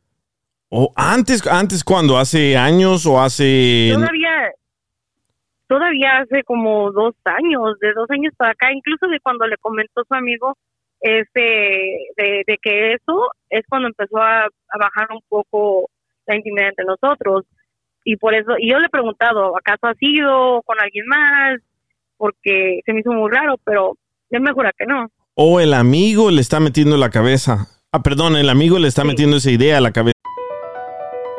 ¿O 0.68 0.92
antes, 0.94 1.46
antes 1.46 1.82
cuándo? 1.82 2.18
¿Hace 2.18 2.56
años 2.56 3.06
o 3.06 3.20
hace...? 3.20 3.90
Todavía, 3.94 4.52
todavía 5.68 6.18
hace 6.18 6.42
como 6.44 6.90
dos 6.90 7.14
años, 7.25 7.78
de 7.80 7.92
dos 7.92 8.10
años 8.10 8.32
para 8.37 8.52
acá, 8.52 8.72
incluso 8.72 9.06
de 9.06 9.20
cuando 9.20 9.46
le 9.46 9.56
comentó 9.58 10.02
su 10.06 10.14
amigo 10.14 10.56
este 11.00 11.40
de, 12.16 12.42
de 12.46 12.58
que 12.60 12.94
eso 12.94 13.30
es 13.50 13.64
cuando 13.68 13.88
empezó 13.88 14.18
a, 14.18 14.44
a 14.46 14.78
bajar 14.78 15.08
un 15.12 15.20
poco 15.28 15.88
la 16.26 16.37
intimidad 16.37 16.70
entre 16.70 16.84
nosotros 16.84 17.44
y 18.04 18.16
por 18.16 18.34
eso 18.34 18.52
y 18.58 18.70
yo 18.70 18.78
le 18.78 18.87
he 18.87 18.90
preguntado 18.90 19.56
acaso 19.56 19.87
ha 19.87 19.94
sido 19.94 20.60
con 20.62 20.80
alguien 20.80 21.06
más 21.06 21.60
porque 22.16 22.80
se 22.84 22.92
me 22.92 23.00
hizo 23.00 23.12
muy 23.12 23.30
raro 23.30 23.54
pero 23.64 23.94
él 24.30 24.40
me 24.40 24.52
jura 24.52 24.72
que 24.76 24.87
no 24.87 25.06
O 25.34 25.60
el 25.60 25.72
amigo 25.72 26.32
le 26.32 26.40
está 26.40 26.58
metiendo 26.58 26.96
la 26.96 27.10
cabeza. 27.10 27.68
Ah, 27.92 28.02
perdón, 28.02 28.37
el 28.37 28.50
amigo 28.50 28.78
le 28.80 28.88
está 28.88 29.04
metiendo 29.04 29.37
esa 29.37 29.52
idea 29.52 29.78
a 29.78 29.80
la 29.80 29.92
cabeza. 29.92 30.17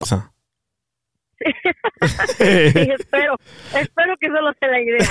Sí, 2.38 2.44
espero 2.98 3.36
espero 3.74 4.14
que 4.20 4.28
solo 4.28 4.52
sea 4.58 4.68
la 4.70 4.80
idea 4.80 5.08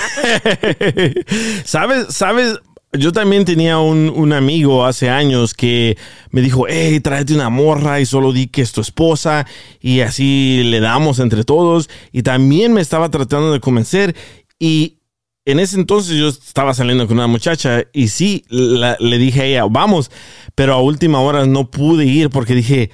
¿Sabes? 1.64 2.06
¿Sabes? 2.14 2.58
Yo 2.92 3.12
también 3.12 3.44
tenía 3.44 3.78
un, 3.78 4.08
un 4.14 4.32
amigo 4.32 4.84
hace 4.86 5.10
años 5.10 5.52
que 5.54 5.96
me 6.30 6.40
dijo, 6.40 6.66
hey, 6.68 6.98
tráete 7.00 7.34
una 7.34 7.50
morra 7.50 8.00
y 8.00 8.06
solo 8.06 8.32
di 8.32 8.46
que 8.48 8.62
es 8.62 8.72
tu 8.72 8.80
esposa 8.80 9.46
y 9.80 10.00
así 10.00 10.62
le 10.64 10.80
damos 10.80 11.18
entre 11.18 11.44
todos. 11.44 11.90
Y 12.12 12.22
también 12.22 12.72
me 12.72 12.80
estaba 12.80 13.10
tratando 13.10 13.52
de 13.52 13.60
convencer 13.60 14.16
y 14.58 14.98
en 15.44 15.60
ese 15.60 15.76
entonces 15.76 16.16
yo 16.16 16.28
estaba 16.28 16.74
saliendo 16.74 17.06
con 17.06 17.18
una 17.18 17.26
muchacha 17.26 17.84
y 17.92 18.08
sí, 18.08 18.44
la- 18.48 18.96
le 18.98 19.18
dije 19.18 19.42
a 19.42 19.44
ella, 19.44 19.64
vamos, 19.68 20.10
pero 20.54 20.72
a 20.74 20.80
última 20.80 21.20
hora 21.20 21.44
no 21.46 21.70
pude 21.70 22.04
ir 22.06 22.30
porque 22.30 22.54
dije, 22.54 22.90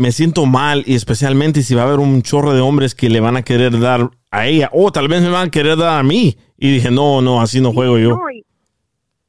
me 0.00 0.12
siento 0.12 0.46
mal 0.46 0.82
y 0.86 0.94
especialmente 0.94 1.60
si 1.60 1.74
va 1.74 1.82
a 1.82 1.84
haber 1.84 1.98
un 1.98 2.22
chorro 2.22 2.54
de 2.54 2.62
hombres 2.62 2.94
que 2.94 3.10
le 3.10 3.20
van 3.20 3.36
a 3.36 3.42
querer 3.42 3.78
dar 3.78 4.08
a 4.30 4.46
ella 4.46 4.70
o 4.72 4.90
tal 4.90 5.08
vez 5.08 5.20
me 5.20 5.28
van 5.28 5.48
a 5.48 5.50
querer 5.50 5.76
dar 5.76 5.98
a 5.98 6.02
mí. 6.02 6.36
Y 6.56 6.72
dije, 6.72 6.90
no, 6.90 7.20
no, 7.20 7.42
así 7.42 7.60
no 7.60 7.72
juego 7.72 7.98
yo. 7.98 8.08
No, 8.16 8.30
y, 8.30 8.42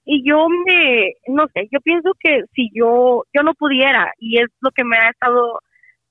y 0.06 0.24
yo 0.26 0.48
me, 0.66 1.14
no 1.28 1.48
sé, 1.54 1.68
yo 1.74 1.82
pienso 1.82 2.12
que 2.18 2.44
si 2.56 2.70
yo, 2.74 3.26
yo 3.34 3.44
no 3.44 3.54
pudiera, 3.54 4.14
y 4.18 4.40
es 4.40 4.48
lo 4.62 4.72
que 4.72 4.86
me 4.86 4.96
ha 4.96 5.10
estado 5.10 5.60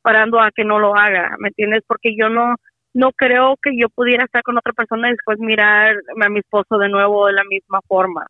parando 0.02 0.38
a 0.38 0.50
que 0.50 0.64
no 0.64 0.78
lo 0.78 0.94
haga, 0.94 1.36
¿me 1.38 1.48
entiendes? 1.48 1.82
Porque 1.86 2.14
yo 2.14 2.28
no, 2.28 2.54
no 2.92 3.12
creo 3.12 3.56
que 3.62 3.70
yo 3.74 3.88
pudiera 3.88 4.24
estar 4.24 4.42
con 4.42 4.58
otra 4.58 4.74
persona 4.74 5.08
y 5.08 5.12
después 5.12 5.38
mirar 5.38 5.96
a 6.22 6.28
mi 6.28 6.40
esposo 6.40 6.76
de 6.76 6.90
nuevo 6.90 7.28
de 7.28 7.32
la 7.32 7.44
misma 7.44 7.80
forma. 7.88 8.26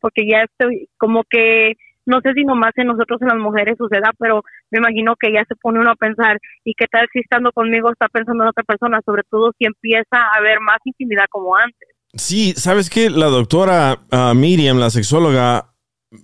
Porque 0.00 0.28
ya 0.28 0.42
estoy, 0.42 0.88
como 0.96 1.24
que, 1.28 1.72
no 2.06 2.20
sé 2.20 2.32
si 2.34 2.44
nomás 2.44 2.72
en 2.76 2.88
nosotros 2.88 3.20
en 3.22 3.28
las 3.28 3.38
mujeres 3.38 3.76
suceda, 3.78 4.12
pero 4.18 4.42
me 4.70 4.78
imagino 4.78 5.14
que 5.18 5.32
ya 5.32 5.44
se 5.48 5.54
pone 5.56 5.80
uno 5.80 5.90
a 5.90 5.96
pensar, 5.96 6.38
¿y 6.64 6.74
qué 6.74 6.86
tal 6.90 7.06
si 7.12 7.20
estando 7.20 7.52
conmigo 7.52 7.90
está 7.90 8.08
pensando 8.08 8.44
en 8.44 8.50
otra 8.50 8.64
persona? 8.64 9.00
Sobre 9.04 9.22
todo 9.30 9.52
si 9.58 9.66
empieza 9.66 10.16
a 10.16 10.38
haber 10.38 10.60
más 10.60 10.78
intimidad 10.84 11.26
como 11.30 11.56
antes. 11.56 11.88
Sí, 12.14 12.52
¿sabes 12.56 12.90
qué? 12.90 13.08
La 13.08 13.26
doctora 13.26 14.00
ah, 14.10 14.32
Miriam, 14.34 14.78
la 14.78 14.90
sexóloga, 14.90 15.72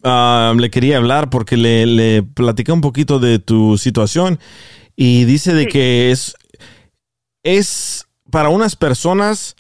ah, 0.05 0.53
le 0.59 0.71
quería 0.71 0.99
hablar 0.99 1.31
porque 1.31 1.57
le, 1.57 1.87
le 1.87 2.23
platicé 2.23 2.73
un 2.73 2.81
poquito 2.83 3.19
de 3.19 3.39
tu 3.39 3.79
situación 3.79 4.39
y 4.97 5.25
dice 5.25 5.55
de 5.55 5.63
Sí. 5.63 5.69
que 5.69 6.11
es, 6.11 6.35
es 7.43 8.07
para 8.31 8.49
unas 8.51 8.77
personas 8.77 9.57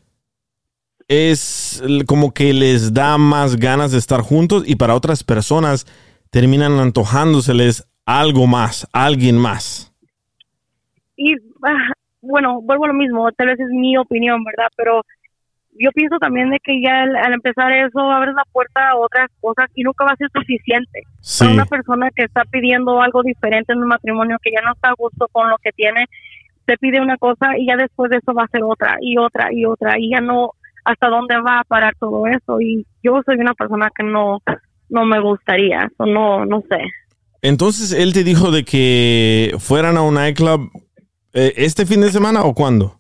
es 1.08 1.82
como 2.06 2.34
que 2.34 2.52
les 2.52 2.92
da 2.92 3.16
más 3.16 3.56
ganas 3.56 3.92
de 3.92 3.98
estar 3.98 4.20
juntos 4.20 4.64
y 4.66 4.76
para 4.76 4.94
otras 4.94 5.25
personas 5.25 5.87
terminan 6.30 6.78
antojándoseles 6.78 7.88
algo 8.04 8.47
más, 8.47 8.88
alguien 8.92 9.37
más. 9.37 9.92
y 11.16 11.35
ah, 11.62 11.92
bueno, 12.20 12.61
vuelvo 12.62 12.85
a 12.85 12.88
lo 12.88 12.94
mismo, 12.94 13.30
tal 13.32 13.49
vez 13.49 13.61
es 13.61 13.68
mi 13.70 13.97
opinión, 13.97 14.42
¿verdad? 14.44 14.68
Pero 14.76 15.02
yo 15.78 15.90
pienso 15.92 16.18
también 16.18 16.50
de 16.50 16.58
que 16.62 16.80
ya 16.82 17.02
al, 17.02 17.16
al 17.16 17.32
empezar 17.32 17.73
eso 17.73 18.00
abres 18.00 18.35
la 18.35 18.44
puerta 18.52 18.90
a 18.90 18.97
otras 18.97 19.28
cosas 19.40 19.66
y 19.75 19.82
nunca 19.82 20.04
va 20.04 20.12
a 20.12 20.16
ser 20.16 20.28
suficiente. 20.32 21.02
Sí. 21.20 21.44
Para 21.44 21.54
una 21.54 21.66
persona 21.66 22.11
que 22.14 22.25
está 22.25 22.44
pidiendo 22.44 23.00
algo 23.00 23.23
diferente 23.23 23.73
en 23.73 23.80
un 23.80 23.88
matrimonio, 23.88 24.38
que 24.42 24.50
ya 24.50 24.61
no 24.62 24.73
está 24.73 24.90
a 24.90 24.94
gusto 24.99 25.28
con 25.30 25.49
lo 25.49 25.56
que 25.58 25.70
tiene, 25.73 26.06
te 26.64 26.76
pide 26.76 27.00
una 27.00 27.16
cosa 27.16 27.56
y 27.56 27.66
ya 27.66 27.76
después 27.76 28.11
de 28.11 28.18
eso 28.18 28.35
va 28.35 28.44
a 28.44 28.49
ser 28.49 28.62
otra 28.62 28.99
y 29.00 29.16
otra 29.16 29.49
y 29.52 29.64
otra 29.64 29.99
y 29.99 30.11
ya 30.11 30.20
no 30.20 30.52
hasta 30.85 31.08
dónde 31.08 31.40
va 31.40 31.61
a 31.61 31.64
parar 31.64 31.94
todo 31.99 32.26
eso 32.26 32.61
y 32.61 32.87
yo 33.02 33.23
soy 33.25 33.37
una 33.37 33.54
persona 33.54 33.88
que 33.94 34.02
no 34.02 34.42
no 34.88 35.04
me 35.04 35.21
gustaría, 35.21 35.90
no 35.99 36.45
no 36.45 36.62
sé. 36.68 36.78
Entonces 37.42 37.92
él 37.92 38.12
te 38.12 38.25
dijo 38.25 38.50
de 38.50 38.64
que 38.64 39.54
fueran 39.59 39.97
a 39.97 40.02
un 40.02 40.14
nightclub 40.14 40.71
eh, 41.35 41.54
este 41.57 41.87
fin 41.87 42.00
de 42.00 42.11
semana 42.11 42.42
o 42.42 42.54
cuándo? 42.54 42.99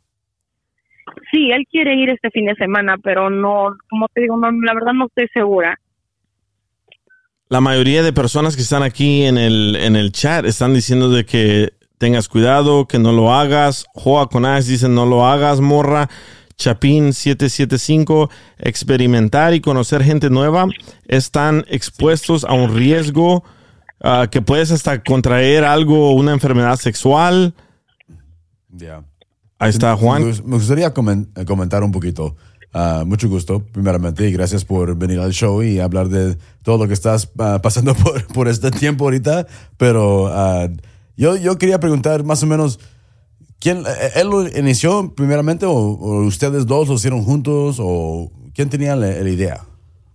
Sí, 1.30 1.50
él 1.50 1.66
quiere 1.70 1.94
ir 1.96 2.10
este 2.10 2.30
fin 2.30 2.46
de 2.46 2.54
semana, 2.54 2.96
pero 3.02 3.30
no, 3.30 3.76
como 3.90 4.06
te 4.14 4.22
digo, 4.22 4.36
no, 4.36 4.50
la 4.50 4.74
verdad 4.74 4.92
no 4.92 5.06
estoy 5.06 5.26
segura. 5.32 5.78
La 7.48 7.60
mayoría 7.60 8.02
de 8.02 8.12
personas 8.12 8.56
que 8.56 8.62
están 8.62 8.82
aquí 8.82 9.24
en 9.24 9.38
el, 9.38 9.76
en 9.76 9.96
el 9.96 10.12
chat 10.12 10.44
están 10.44 10.74
diciendo 10.74 11.10
de 11.10 11.24
que 11.24 11.72
tengas 11.96 12.28
cuidado, 12.28 12.86
que 12.86 12.98
no 12.98 13.12
lo 13.12 13.32
hagas. 13.32 13.86
Joa 13.94 14.28
Conás 14.28 14.66
dice 14.66 14.88
no 14.88 15.06
lo 15.06 15.26
hagas, 15.26 15.60
morra. 15.60 16.08
Chapín 16.58 17.12
775, 17.12 18.30
experimentar 18.58 19.54
y 19.54 19.60
conocer 19.60 20.02
gente 20.02 20.28
nueva 20.28 20.66
están 21.06 21.64
expuestos 21.68 22.44
a 22.44 22.52
un 22.52 22.74
riesgo 22.74 23.44
ah, 24.02 24.26
que 24.30 24.42
puedes 24.42 24.72
hasta 24.72 25.02
contraer 25.04 25.64
algo, 25.64 26.12
una 26.14 26.32
enfermedad 26.32 26.76
sexual. 26.76 27.54
Ya. 28.70 29.04
Ahí 29.60 29.70
está 29.70 29.96
Juan. 29.96 30.22
Me 30.24 30.28
gus- 30.30 30.44
me 30.44 30.56
gustaría 30.56 30.88
eh, 30.88 31.44
comentar 31.44 31.82
un 31.84 31.92
poquito. 31.92 32.36
Ah, 32.74 33.04
mucho 33.06 33.28
gusto, 33.28 33.64
primeramente, 33.64 34.28
y 34.28 34.32
gracias 34.32 34.64
por 34.64 34.94
venir 34.96 35.20
al 35.20 35.32
show 35.32 35.62
y 35.62 35.78
hablar 35.80 36.08
de 36.08 36.36
todo 36.62 36.76
lo 36.78 36.86
que 36.88 36.94
estás 36.94 37.30
ah, 37.38 37.60
pasando 37.62 37.94
por, 37.96 38.26
por 38.26 38.48
este 38.48 38.70
tiempo 38.72 39.04
ahorita. 39.04 39.46
Pero 39.76 40.28
yo, 41.16 41.36
yo 41.36 41.56
quería 41.56 41.78
preguntar 41.80 42.24
más 42.24 42.42
o 42.42 42.46
menos, 42.46 42.78
¿quién, 43.60 43.78
eh, 43.86 44.10
¿él 44.16 44.28
lo 44.28 44.46
inició 44.48 45.14
primeramente 45.14 45.66
o, 45.66 45.72
o 45.72 46.22
ustedes 46.24 46.66
dos 46.66 46.88
lo 46.88 46.94
hicieron 46.94 47.22
juntos? 47.22 47.78
¿O 47.80 48.30
quién 48.54 48.68
tenía 48.70 48.96
la, 48.96 49.08
la 49.08 49.28
idea 49.30 49.60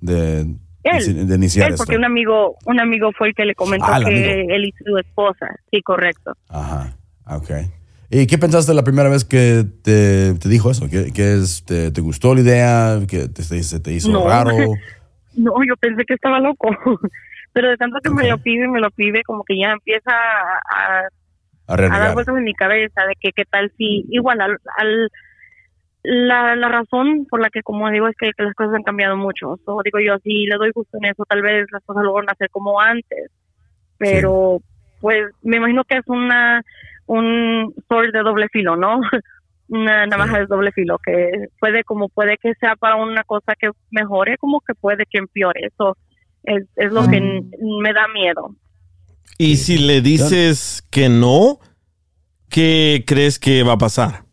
de, 0.02 0.42
Él, 0.84 1.28
de 1.28 1.36
iniciar 1.36 1.68
él, 1.68 1.74
esto? 1.74 1.84
porque 1.86 1.98
un 1.98 2.06
amigo, 2.06 2.56
un 2.66 2.80
amigo 2.80 3.12
fue 3.18 3.30
el 3.30 3.36
que 3.36 3.46
le 3.46 3.56
comentó 3.56 3.86
Ah, 3.90 4.00
que 4.00 4.06
amigo. 4.08 4.54
él 4.54 4.66
y 4.66 4.72
su 4.84 4.98
esposa. 4.98 5.48
Sí, 5.72 5.82
correcto. 5.82 6.34
Ajá, 6.50 6.96
ok. 7.28 7.50
¿Y 8.10 8.28
qué 8.28 8.38
pensaste 8.38 8.74
la 8.76 8.84
primera 8.84 9.10
vez 9.10 9.26
que 9.26 9.66
te, 9.82 10.36
te 10.36 10.48
dijo 10.50 10.70
eso? 10.70 10.88
¿Qué, 10.90 11.12
qué 11.14 11.34
es, 11.34 11.64
te, 11.66 11.90
te 11.92 12.00
gustó 12.02 12.36
la 12.36 12.42
idea? 12.42 13.00
¿Que 13.08 13.28
te, 13.28 13.42
se 13.44 13.80
te 13.80 13.92
hizo 13.94 14.12
No. 14.12 14.28
raro? 14.28 14.52
No, 15.36 15.52
yo 15.68 15.76
pensé 15.78 16.04
que 16.06 16.14
estaba 16.14 16.40
loco. 16.40 16.70
Pero 17.54 17.70
de 17.70 17.78
tanto 17.78 17.98
que 18.04 18.12
me 18.12 18.28
lo 18.28 18.38
pide, 18.38 18.68
me 18.68 18.80
lo 18.80 18.92
pide, 18.92 19.24
como 19.24 19.44
que 19.44 19.58
ya 19.58 19.72
empieza 19.72 20.12
a, 20.12 21.08
a- 21.74 21.78
A 21.94 21.96
a 21.96 22.00
dar 22.00 22.14
vueltas 22.14 22.38
en 22.38 22.44
mi 22.44 22.54
cabeza 22.54 23.06
de 23.08 23.16
que 23.20 23.32
qué 23.32 23.44
tal 23.46 23.72
si, 23.78 24.06
igual, 24.10 24.42
al, 24.42 24.58
al- 24.78 25.10
la, 26.04 26.56
la 26.56 26.68
razón 26.70 27.26
por 27.30 27.40
la 27.42 27.50
que, 27.50 27.62
como 27.64 27.90
digo, 27.90 28.08
es 28.08 28.16
que, 28.18 28.32
que 28.36 28.44
las 28.44 28.54
cosas 28.56 28.76
han 28.76 28.84
cambiado 28.84 29.16
mucho. 29.16 29.58
So, 29.66 29.80
digo 29.84 30.00
yo, 30.00 30.18
si 30.24 30.46
le 30.46 30.56
doy 30.58 30.72
gusto 30.74 30.98
en 31.02 31.06
eso, 31.10 31.24
tal 31.28 31.42
vez 31.42 31.66
las 31.72 31.82
cosas 31.86 32.04
logran 32.04 32.30
hacer 32.30 32.50
como 32.50 32.80
antes. 32.82 33.32
Pero, 33.98 34.60
pues, 35.00 35.24
me 35.44 35.58
imagino 35.58 35.84
que 35.86 35.98
es 35.98 36.04
una 36.08 36.62
un 37.06 37.74
sword 37.90 38.12
de 38.14 38.20
doble 38.20 38.48
filo, 38.50 38.76
¿no? 38.76 39.02
una 39.70 40.06
navaja 40.08 40.40
de 40.40 40.46
doble 40.46 40.72
filo 40.72 40.98
que 41.06 41.48
puede 41.60 41.84
como 41.84 42.10
puede 42.10 42.38
que 42.38 42.54
sea 42.56 42.76
para 42.76 42.96
una 42.98 43.24
cosa 43.24 43.56
que 43.60 43.72
mejore 43.92 44.38
como 44.38 44.60
que 44.62 44.74
puede 44.76 45.06
que 45.10 45.18
empeore 45.20 45.68
eso 45.68 45.98
es, 46.44 46.66
es 46.76 46.92
lo 46.92 47.02
que 47.10 47.18
n- 47.18 47.44
me 47.82 47.94
da 47.94 48.08
miedo 48.10 48.56
Y 49.38 49.58
si 49.58 49.78
le 49.78 50.02
dices 50.02 50.88
que 50.92 51.10
no, 51.10 51.60
¿qué 52.50 53.04
crees 53.06 53.40
que 53.40 53.64
va 53.64 53.74
a 53.74 53.78
pasar? 53.78 54.24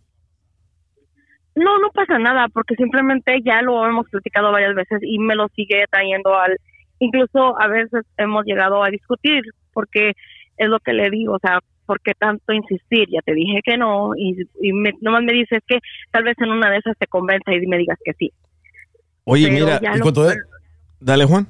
no 1.56 1.78
no 1.78 1.90
pasa 1.90 2.18
nada 2.18 2.46
porque 2.48 2.74
simplemente 2.76 3.40
ya 3.44 3.60
lo 3.60 3.84
hemos 3.86 4.08
platicado 4.08 4.52
varias 4.52 4.74
veces 4.74 5.00
y 5.02 5.18
me 5.18 5.34
lo 5.34 5.48
sigue 5.54 5.84
trayendo 5.90 6.34
al 6.38 6.56
incluso 7.00 7.60
a 7.60 7.66
veces 7.66 8.02
hemos 8.16 8.44
llegado 8.46 8.82
a 8.82 8.88
discutir 8.88 9.42
porque 9.72 10.12
es 10.56 10.68
lo 10.68 10.78
que 10.78 10.92
le 10.92 11.10
digo 11.10 11.34
o 11.34 11.38
sea 11.40 11.58
¿por 11.86 12.00
qué 12.02 12.12
tanto 12.16 12.52
insistir? 12.52 13.08
Ya 13.10 13.20
te 13.20 13.34
dije 13.34 13.60
que 13.64 13.76
no 13.76 14.12
y, 14.16 14.36
y 14.62 14.72
me, 14.72 14.92
nomás 15.00 15.24
me 15.24 15.32
dices 15.32 15.58
que 15.66 15.80
tal 16.12 16.22
vez 16.22 16.36
en 16.38 16.50
una 16.50 16.70
de 16.70 16.76
esas 16.78 16.96
te 16.96 17.08
convenza 17.08 17.52
y 17.52 17.66
me 17.66 17.78
digas 17.78 17.98
que 18.04 18.12
sí. 18.12 18.32
Oye, 19.24 19.48
Pero 19.48 19.64
mira, 19.64 19.80
ya 19.80 19.94
Y 19.94 19.98
lo- 19.98 20.02
cuando 20.04 20.30
él, 20.30 20.38
dale 21.00 21.24
Juan. 21.24 21.48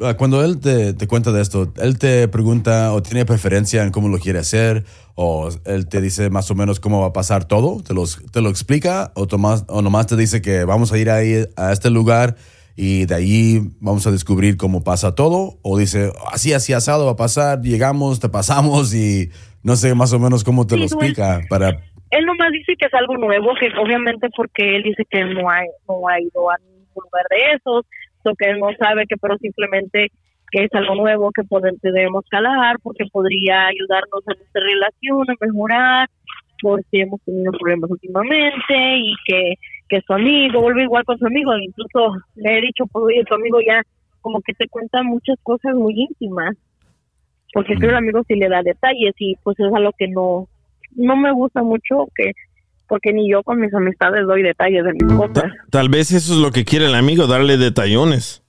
Ah, 0.00 0.14
cuando 0.14 0.44
él 0.44 0.60
te, 0.60 0.94
te 0.94 1.06
cuenta 1.06 1.32
de 1.32 1.42
esto, 1.42 1.72
él 1.76 1.98
te 1.98 2.28
pregunta 2.28 2.92
o 2.92 3.02
tiene 3.02 3.24
preferencia 3.24 3.82
en 3.82 3.90
cómo 3.90 4.08
lo 4.08 4.18
quiere 4.18 4.38
hacer, 4.38 4.84
o 5.14 5.48
él 5.64 5.88
te 5.88 6.00
dice 6.00 6.30
más 6.30 6.50
o 6.50 6.54
menos 6.54 6.80
cómo 6.80 7.00
va 7.00 7.08
a 7.08 7.12
pasar 7.12 7.44
todo, 7.44 7.82
te, 7.82 7.94
los, 7.94 8.20
te 8.32 8.40
lo 8.40 8.48
explica, 8.48 9.12
o, 9.14 9.26
tomás, 9.26 9.64
o 9.68 9.82
nomás 9.82 10.06
te 10.06 10.16
dice 10.16 10.42
que 10.42 10.64
vamos 10.64 10.92
a 10.92 10.98
ir 10.98 11.10
ahí 11.10 11.44
a 11.56 11.72
este 11.72 11.90
lugar 11.90 12.36
y 12.76 13.06
de 13.06 13.14
ahí 13.14 13.60
vamos 13.80 14.06
a 14.06 14.10
descubrir 14.10 14.56
cómo 14.56 14.82
pasa 14.82 15.14
todo, 15.14 15.58
o 15.62 15.78
dice 15.78 16.12
así, 16.32 16.52
así 16.52 16.72
asado 16.72 17.06
va 17.06 17.12
a 17.12 17.16
pasar, 17.16 17.60
llegamos, 17.60 18.18
te 18.18 18.28
pasamos 18.28 18.94
y 18.94 19.30
no 19.62 19.76
sé 19.76 19.94
más 19.94 20.12
o 20.12 20.18
menos 20.18 20.42
cómo 20.42 20.66
te 20.66 20.74
Sí, 20.74 20.80
lo 20.80 20.86
explica 20.86 21.40
para... 21.48 21.70
él 22.10 22.26
nomás 22.26 22.50
dice 22.52 22.74
que 22.78 22.86
es 22.86 22.94
algo 22.94 23.16
nuevo, 23.16 23.52
que 23.58 23.68
obviamente 23.78 24.28
porque 24.36 24.76
él 24.76 24.82
dice 24.82 25.04
que 25.08 25.24
no 25.24 25.48
ha, 25.48 25.60
no 25.88 26.08
ha 26.08 26.20
ido 26.20 26.50
a 26.50 26.56
ningún 26.58 27.04
lugar 27.04 27.24
de 27.30 27.56
esos, 27.56 27.86
que 28.38 28.50
él 28.50 28.58
no 28.58 28.68
sabe 28.78 29.06
que 29.06 29.16
pero 29.16 29.36
simplemente 29.38 30.10
que 30.50 30.64
es 30.64 30.74
algo 30.74 30.94
nuevo 30.94 31.30
que 31.32 31.42
podemos, 31.44 31.80
debemos 31.82 32.24
calar 32.30 32.76
porque 32.82 33.04
podría 33.12 33.66
ayudarnos 33.66 34.22
a 34.26 34.34
nuestra 34.34 34.62
relación 34.62 35.30
a 35.30 35.34
mejorar 35.40 36.08
por 36.60 36.80
si 36.90 37.00
hemos 37.00 37.20
tenido 37.22 37.52
problemas 37.52 37.90
últimamente 37.90 38.96
y 38.96 39.14
que, 39.26 39.54
que 39.88 40.00
su 40.06 40.12
amigo 40.12 40.60
vuelve 40.60 40.84
igual 40.84 41.04
con 41.04 41.18
su 41.18 41.26
amigo 41.26 41.56
incluso 41.58 42.14
le 42.36 42.58
he 42.58 42.60
dicho 42.62 42.86
pues 42.86 43.04
oye 43.06 43.24
tu 43.24 43.34
amigo 43.34 43.58
ya 43.66 43.82
como 44.20 44.40
que 44.40 44.54
te 44.54 44.68
cuenta 44.68 45.02
muchas 45.02 45.36
cosas 45.42 45.74
muy 45.74 45.94
íntimas 45.94 46.56
porque 47.52 47.74
creo 47.74 47.90
que 47.90 47.96
el 47.96 47.96
amigo 47.96 48.22
sí 48.26 48.34
le 48.34 48.48
da 48.48 48.62
detalles 48.62 49.14
y 49.18 49.36
pues 49.42 49.58
es 49.58 49.72
algo 49.74 49.90
que 49.98 50.08
no 50.08 50.48
no 50.96 51.16
me 51.16 51.32
gusta 51.32 51.62
mucho 51.62 52.06
que 52.14 52.32
porque 52.86 53.12
ni 53.12 53.30
yo 53.30 53.42
con 53.42 53.60
mis 53.60 53.72
amistades 53.74 54.26
doy 54.26 54.42
detalles 54.42 54.84
de 54.84 54.92
mis 54.92 55.12
cosas. 55.14 55.52
Tal 55.70 55.88
vez 55.88 56.12
eso 56.12 56.34
es 56.34 56.38
lo 56.38 56.50
que 56.50 56.64
quiere 56.64 56.86
el 56.86 56.94
amigo, 56.94 57.26
darle 57.26 57.56
detallones. 57.56 58.42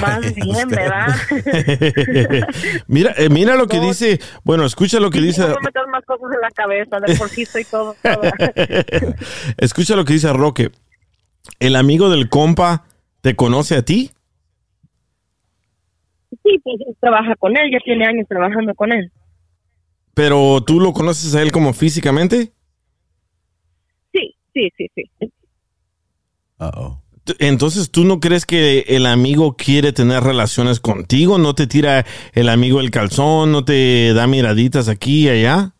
Más 0.00 0.20
bien, 0.34 0.68
¿verdad? 0.68 1.08
mira, 2.86 3.14
eh, 3.16 3.28
mira 3.28 3.56
lo 3.56 3.66
que 3.66 3.80
dice, 3.80 4.20
bueno, 4.44 4.64
escucha 4.64 5.00
lo 5.00 5.10
que 5.10 5.20
dice, 5.20 5.42
No 5.42 5.48
me 5.48 5.54
metas 5.64 5.86
más 5.90 6.04
cosas 6.04 6.28
en 6.34 6.40
la 6.40 6.50
cabeza, 6.50 7.00
de 7.00 7.14
por 7.16 7.28
sí 7.28 7.44
todo. 7.70 7.96
escucha 9.56 9.96
lo 9.96 10.04
que 10.04 10.12
dice 10.12 10.32
Roque. 10.32 10.70
El 11.58 11.76
amigo 11.76 12.10
del 12.10 12.28
compa 12.28 12.84
te 13.20 13.34
conoce 13.34 13.74
a 13.76 13.82
ti, 13.82 14.10
Sí, 16.44 16.58
pues 16.62 16.76
trabaja 17.00 17.34
con 17.36 17.56
él, 17.56 17.70
ya 17.72 17.78
tiene 17.84 18.06
años 18.06 18.26
trabajando 18.28 18.74
con 18.74 18.92
él. 18.92 19.10
pero 20.14 20.62
tú 20.64 20.78
lo 20.78 20.92
conoces 20.92 21.34
a 21.34 21.42
él 21.42 21.50
como 21.52 21.72
físicamente. 21.72 22.52
Sí, 24.58 24.72
sí, 24.76 24.88
sí. 24.96 25.32
Uh-oh. 26.58 27.00
T- 27.22 27.34
Entonces, 27.38 27.92
¿tú 27.92 28.04
no 28.04 28.18
crees 28.18 28.44
que 28.44 28.80
el 28.88 29.06
amigo 29.06 29.54
quiere 29.56 29.92
tener 29.92 30.24
relaciones 30.24 30.80
contigo? 30.80 31.38
¿No 31.38 31.54
te 31.54 31.68
tira 31.68 32.04
el 32.32 32.48
amigo 32.48 32.80
el 32.80 32.90
calzón? 32.90 33.52
¿No 33.52 33.64
te 33.64 34.12
da 34.14 34.26
miraditas 34.26 34.88
aquí 34.88 35.26
y 35.26 35.28
allá? 35.28 35.70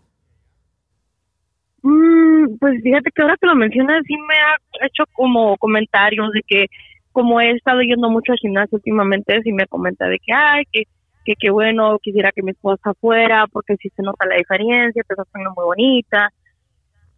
Mm, 1.83 2.57
pues 2.61 2.81
fíjate 2.85 3.11
que 3.13 3.23
ahora 3.23 3.37
que 3.41 3.49
lo 3.49 3.57
mencionas, 3.57 4.05
sí 4.07 4.15
me 4.17 4.35
ha 4.35 4.87
hecho 4.87 5.03
como 5.13 5.57
comentarios 5.57 6.31
de 6.33 6.43
que 6.47 6.67
como 7.11 7.41
he 7.41 7.51
estado 7.51 7.81
yendo 7.81 8.11
mucho 8.11 8.31
al 8.31 8.39
gimnasio 8.39 8.77
últimamente, 8.77 9.41
sí 9.43 9.53
me 9.53 9.67
comenta 9.67 10.07
de 10.07 10.19
que, 10.25 10.33
ay, 10.33 10.65
que 10.71 10.85
que 11.25 11.35
qué 11.39 11.51
bueno, 11.51 11.99
quisiera 12.01 12.31
que 12.33 12.43
mi 12.43 12.53
esposa 12.53 12.95
fuera 13.01 13.47
porque 13.49 13.77
sí 13.77 13.91
se 13.97 14.03
nota 14.03 14.25
la 14.27 14.37
diferencia, 14.37 15.03
te 15.03 15.15
estás 15.15 15.27
poniendo 15.33 15.53
muy 15.57 15.65
bonita. 15.65 16.31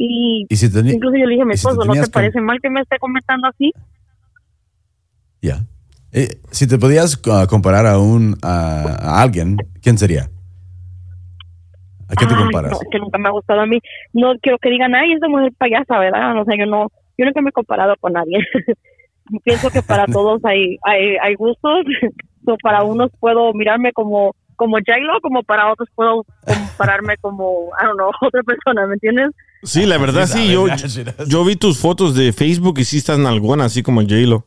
Y, 0.02 0.46
Y 0.48 0.56
si 0.56 0.68
teni- 0.70 0.94
incluso 0.94 1.14
yo 1.18 1.26
le 1.26 1.30
dije 1.32 1.42
a 1.42 1.44
mi 1.44 1.52
y 1.52 1.56
si 1.58 1.64
te 1.64 1.68
esposo, 1.72 1.86
¿no 1.86 1.92
te 1.92 2.00
que- 2.00 2.10
parece 2.10 2.40
mal 2.40 2.58
que 2.62 2.70
me 2.70 2.80
esté 2.80 2.98
comentando 2.98 3.48
así? 3.48 3.70
Ya. 5.42 5.60
Eh, 6.12 6.40
si 6.50 6.66
te 6.66 6.78
podías 6.78 7.20
ah, 7.30 7.46
comparar 7.48 7.84
a 7.86 7.98
un 7.98 8.34
a, 8.42 8.96
a 8.98 9.22
alguien, 9.22 9.58
¿quién 9.82 9.98
sería? 9.98 10.30
¿A 12.08 12.14
qué 12.16 12.26
te 12.26 12.34
Ay, 12.34 12.42
comparas? 12.44 12.72
no, 12.72 12.78
es 12.80 12.88
que 12.90 12.98
nunca 12.98 13.18
me 13.18 13.28
ha 13.28 13.32
gustado 13.32 13.60
a 13.60 13.66
mí. 13.66 13.78
No 14.14 14.32
quiero 14.40 14.58
que 14.58 14.70
digan, 14.70 14.94
ay, 14.94 15.12
esa 15.12 15.28
mujer 15.28 15.52
payasa, 15.58 15.98
¿verdad? 15.98 16.40
O 16.40 16.44
sea, 16.44 16.56
yo 16.58 16.64
no, 16.66 16.88
yo 17.18 17.24
nunca 17.26 17.40
me 17.42 17.50
he 17.50 17.52
comparado 17.52 17.94
con 18.00 18.14
nadie. 18.14 18.38
Pienso 19.44 19.68
que 19.70 19.82
para 19.82 20.06
todos 20.12 20.40
hay, 20.44 20.78
hay, 20.82 21.16
hay 21.22 21.34
gustos. 21.34 21.84
So, 22.46 22.56
para 22.62 22.82
unos 22.84 23.10
puedo 23.20 23.52
mirarme 23.52 23.92
como 23.92 24.34
como 24.56 24.76
J-Lo, 24.78 25.20
como 25.20 25.42
para 25.42 25.70
otros 25.70 25.90
puedo 25.94 26.24
compararme 26.46 27.16
como, 27.20 27.68
I 27.78 27.84
don't 27.84 27.96
know, 27.98 28.10
otra 28.22 28.42
persona, 28.42 28.86
¿me 28.86 28.94
entiendes? 28.94 29.28
Sí, 29.62 29.84
la 29.86 29.98
verdad 29.98 30.26
Sí, 30.26 30.46
sí. 30.46 30.52
Yo, 30.52 30.66
yo 31.26 31.44
vi 31.44 31.56
tus 31.56 31.78
fotos 31.78 32.14
de 32.14 32.32
Facebook 32.32 32.78
y 32.78 32.84
sí 32.84 32.98
estás 32.98 33.18
nalgona, 33.18 33.66
así 33.66 33.82
como 33.82 34.00
J-Lo. 34.00 34.46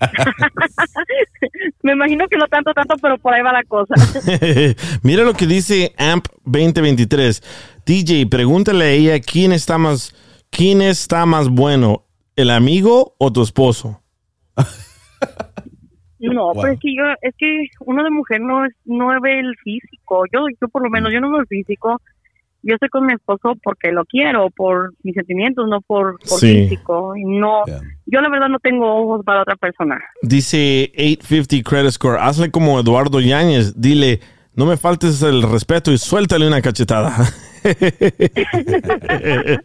Me 1.82 1.92
imagino 1.92 2.26
que 2.28 2.36
no 2.36 2.46
tanto, 2.48 2.72
tanto, 2.74 2.94
pero 3.00 3.18
por 3.18 3.32
ahí 3.34 3.42
va 3.42 3.52
la 3.52 3.62
cosa. 3.64 3.94
Mira 5.02 5.24
lo 5.24 5.34
que 5.34 5.46
dice 5.46 5.94
AMP 5.98 6.26
2023. 6.44 7.42
DJ, 7.86 8.26
pregúntale 8.26 8.84
a 8.84 8.90
ella 8.90 9.20
quién 9.20 9.52
está 9.52 9.78
más, 9.78 10.14
quién 10.50 10.82
está 10.82 11.24
más 11.26 11.48
bueno, 11.48 12.04
el 12.34 12.50
amigo 12.50 13.14
o 13.18 13.32
tu 13.32 13.42
esposo. 13.42 14.02
No, 16.18 16.46
Wow. 16.46 16.54
pues 16.54 16.72
es 16.74 16.80
que 16.80 16.94
yo, 16.96 17.02
es 17.20 17.34
que 17.38 17.66
uno 17.80 18.02
de 18.02 18.10
mujer 18.10 18.40
no 18.40 18.64
es, 18.64 18.72
no 18.84 19.08
ve 19.20 19.38
el 19.38 19.54
físico. 19.62 20.24
Yo, 20.32 20.46
yo 20.60 20.68
por 20.68 20.82
lo 20.82 20.90
menos, 20.90 21.12
yo 21.12 21.20
no 21.20 21.30
veo 21.30 21.40
el 21.40 21.46
físico. 21.46 22.00
Yo 22.62 22.74
estoy 22.74 22.88
con 22.88 23.06
mi 23.06 23.12
esposo 23.14 23.54
porque 23.62 23.92
lo 23.92 24.04
quiero, 24.04 24.50
por 24.50 24.92
mis 25.02 25.14
sentimientos, 25.14 25.66
no 25.68 25.80
por, 25.82 26.18
por 26.28 26.38
Sí. 26.40 26.68
físico. 26.68 27.14
Y 27.16 27.24
no, 27.24 27.62
yo 28.06 28.20
la 28.20 28.28
verdad 28.28 28.48
no 28.48 28.58
tengo 28.58 28.92
ojos 29.02 29.24
para 29.24 29.42
otra 29.42 29.56
persona. 29.56 30.00
Dice 30.22 30.90
850 30.96 31.68
Credit 31.68 31.90
Score. 31.90 32.18
Hazle 32.20 32.50
como 32.50 32.80
Eduardo 32.80 33.20
Yáñez. 33.20 33.80
Dile, 33.80 34.20
no 34.54 34.66
me 34.66 34.76
faltes 34.76 35.22
el 35.22 35.42
respeto 35.42 35.92
y 35.92 35.98
suéltale 35.98 36.46
una 36.46 36.60
cachetada. 36.62 37.14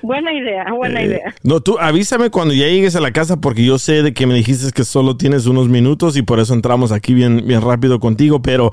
Buena 0.00 0.32
idea, 0.32 0.64
buena 0.76 1.00
Eh, 1.02 1.06
idea. 1.06 1.34
No, 1.42 1.60
tú 1.60 1.76
avísame 1.78 2.30
cuando 2.30 2.54
ya 2.54 2.66
llegues 2.68 2.94
a 2.94 3.00
la 3.00 3.10
casa 3.10 3.40
porque 3.40 3.64
yo 3.64 3.78
sé 3.78 4.02
de 4.04 4.14
que 4.14 4.26
me 4.28 4.34
dijiste 4.34 4.70
que 4.72 4.84
solo 4.84 5.16
tienes 5.16 5.46
unos 5.46 5.68
minutos 5.68 6.16
y 6.16 6.22
por 6.22 6.38
eso 6.38 6.54
entramos 6.54 6.92
aquí 6.92 7.14
bien, 7.14 7.42
bien 7.46 7.60
rápido 7.62 7.98
contigo, 7.98 8.40
pero 8.40 8.70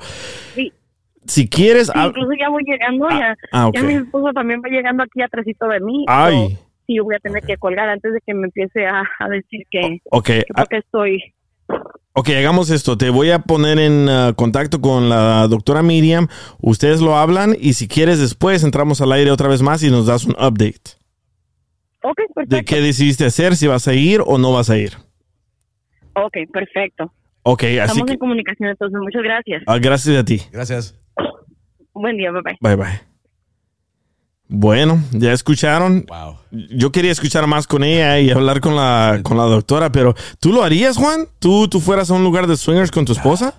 Sí. 0.54 0.72
Si 1.28 1.48
quieres... 1.48 1.86
Sí, 1.88 1.92
incluso 1.98 2.30
ya 2.38 2.48
voy 2.48 2.62
llegando, 2.64 3.08
ya, 3.10 3.36
ah, 3.52 3.70
ya 3.74 3.82
mi 3.82 3.94
esposo 3.94 4.32
también 4.32 4.60
va 4.64 4.68
llegando 4.68 5.02
aquí 5.02 5.22
atrásito 5.22 5.66
de 5.68 5.80
mí. 5.80 6.04
Ay. 6.08 6.34
So, 6.34 6.48
sí, 6.86 6.96
yo 6.96 7.04
voy 7.04 7.14
a 7.16 7.18
tener 7.18 7.42
que 7.42 7.56
colgar 7.56 7.88
antes 7.88 8.12
de 8.12 8.20
que 8.24 8.34
me 8.34 8.46
empiece 8.46 8.86
a, 8.86 9.02
a 9.18 9.28
decir 9.28 9.62
que, 9.70 10.00
Ok, 10.10 10.24
que 10.26 10.44
ah, 10.54 10.62
porque 10.62 10.76
estoy... 10.78 11.22
ok, 12.12 12.28
hagamos 12.30 12.70
esto. 12.70 12.96
Te 12.96 13.10
voy 13.10 13.30
a 13.30 13.40
poner 13.40 13.78
en 13.78 14.08
ah, 14.08 14.32
contacto 14.36 14.80
con 14.80 15.08
la 15.08 15.46
doctora 15.48 15.82
Miriam. 15.82 16.28
Ustedes 16.60 17.00
lo 17.00 17.16
hablan 17.16 17.56
y 17.58 17.72
si 17.74 17.88
quieres 17.88 18.18
después 18.20 18.62
entramos 18.64 19.00
al 19.00 19.12
aire 19.12 19.30
otra 19.30 19.48
vez 19.48 19.62
más 19.62 19.82
y 19.82 19.90
nos 19.90 20.06
das 20.06 20.24
un 20.24 20.32
update 20.32 20.96
Ok, 22.02 22.18
perfecto. 22.34 22.56
de 22.56 22.64
qué 22.64 22.80
decidiste 22.80 23.24
hacer, 23.24 23.56
si 23.56 23.66
vas 23.66 23.88
a 23.88 23.94
ir 23.94 24.20
o 24.24 24.38
no 24.38 24.52
vas 24.52 24.70
a 24.70 24.78
ir. 24.78 24.92
Ok, 26.14 26.34
perfecto. 26.52 27.12
Ok, 27.42 27.62
así 27.64 27.76
Estamos 27.78 28.06
que 28.06 28.12
en 28.12 28.18
comunicación, 28.18 28.70
entonces 28.70 28.98
muchas 29.00 29.22
gracias. 29.22 29.62
ah, 29.66 29.78
gracias 29.78 30.16
a 30.16 30.24
ti. 30.24 30.40
Gracias. 30.52 30.94
Buen 31.96 32.18
día, 32.18 32.30
bye 32.30 32.42
bye. 32.42 32.56
Bye 32.60 32.76
bye. 32.76 33.00
Bueno, 34.48 35.02
ya 35.12 35.32
escucharon. 35.32 36.04
Wow. 36.06 36.36
Yo 36.50 36.92
quería 36.92 37.10
escuchar 37.10 37.46
más 37.46 37.66
con 37.66 37.82
ella 37.82 38.20
y 38.20 38.30
hablar 38.30 38.60
con 38.60 38.76
la, 38.76 39.20
con 39.22 39.36
la 39.36 39.44
doctora, 39.44 39.90
pero 39.90 40.14
¿tú 40.38 40.52
lo 40.52 40.62
harías, 40.62 40.96
Juan? 40.96 41.26
¿Tú, 41.38 41.68
¿Tú 41.68 41.80
fueras 41.80 42.10
a 42.10 42.14
un 42.14 42.22
lugar 42.22 42.46
de 42.46 42.56
swingers 42.56 42.90
con 42.90 43.04
tu 43.04 43.12
esposa? 43.12 43.54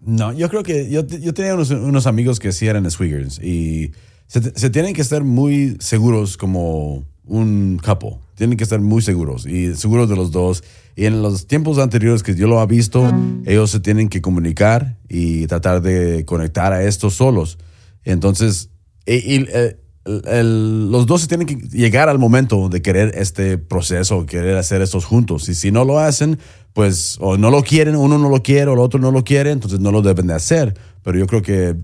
No, 0.00 0.32
yo 0.32 0.48
creo 0.48 0.62
que 0.62 0.90
yo, 0.90 1.06
yo 1.06 1.32
tenía 1.32 1.54
unos, 1.54 1.70
unos 1.70 2.06
amigos 2.06 2.38
que 2.38 2.52
sí 2.52 2.66
eran 2.66 2.88
swingers 2.90 3.38
y 3.42 3.92
se, 4.26 4.40
se 4.42 4.70
tienen 4.70 4.94
que 4.94 5.00
estar 5.00 5.24
muy 5.24 5.76
seguros 5.80 6.36
como 6.36 7.04
un 7.24 7.80
couple. 7.82 8.18
Tienen 8.34 8.56
que 8.56 8.64
estar 8.64 8.80
muy 8.80 9.02
seguros 9.02 9.46
y 9.46 9.74
seguros 9.76 10.08
de 10.08 10.16
los 10.16 10.30
dos. 10.32 10.64
Y 10.96 11.04
en 11.06 11.22
los 11.22 11.46
tiempos 11.46 11.78
anteriores 11.78 12.22
que 12.22 12.34
yo 12.34 12.46
lo 12.48 12.62
he 12.62 12.66
visto, 12.66 13.10
ellos 13.46 13.70
se 13.70 13.80
tienen 13.80 14.08
que 14.08 14.20
comunicar 14.20 14.98
y 15.08 15.46
tratar 15.46 15.82
de 15.82 16.24
conectar 16.24 16.72
a 16.72 16.82
estos 16.84 17.14
solos. 17.14 17.58
Entonces, 18.04 18.70
y- 19.06 19.14
y, 19.36 19.46
eh, 19.52 19.76
el- 20.04 20.90
los 20.90 21.06
dos 21.06 21.20
se 21.20 21.28
tienen 21.28 21.46
que 21.46 21.56
llegar 21.68 22.08
al 22.08 22.18
momento 22.18 22.68
de 22.68 22.82
querer 22.82 23.12
este 23.16 23.58
proceso, 23.58 24.26
querer 24.26 24.56
hacer 24.56 24.82
estos 24.82 25.04
juntos. 25.04 25.48
Y 25.48 25.54
si 25.54 25.70
no 25.70 25.84
lo 25.84 25.98
hacen, 25.98 26.38
pues 26.72 27.18
o 27.20 27.36
no 27.36 27.50
lo 27.50 27.62
quieren, 27.62 27.96
uno 27.96 28.18
no 28.18 28.28
lo 28.28 28.42
quiere 28.42 28.70
o 28.70 28.74
el 28.74 28.80
otro 28.80 28.98
no 29.00 29.10
lo 29.10 29.24
quiere, 29.24 29.50
entonces 29.50 29.80
no 29.80 29.92
lo 29.92 30.02
deben 30.02 30.26
de 30.26 30.34
hacer. 30.34 30.74
Pero 31.02 31.18
yo 31.18 31.26
creo 31.26 31.42
que 31.42 31.76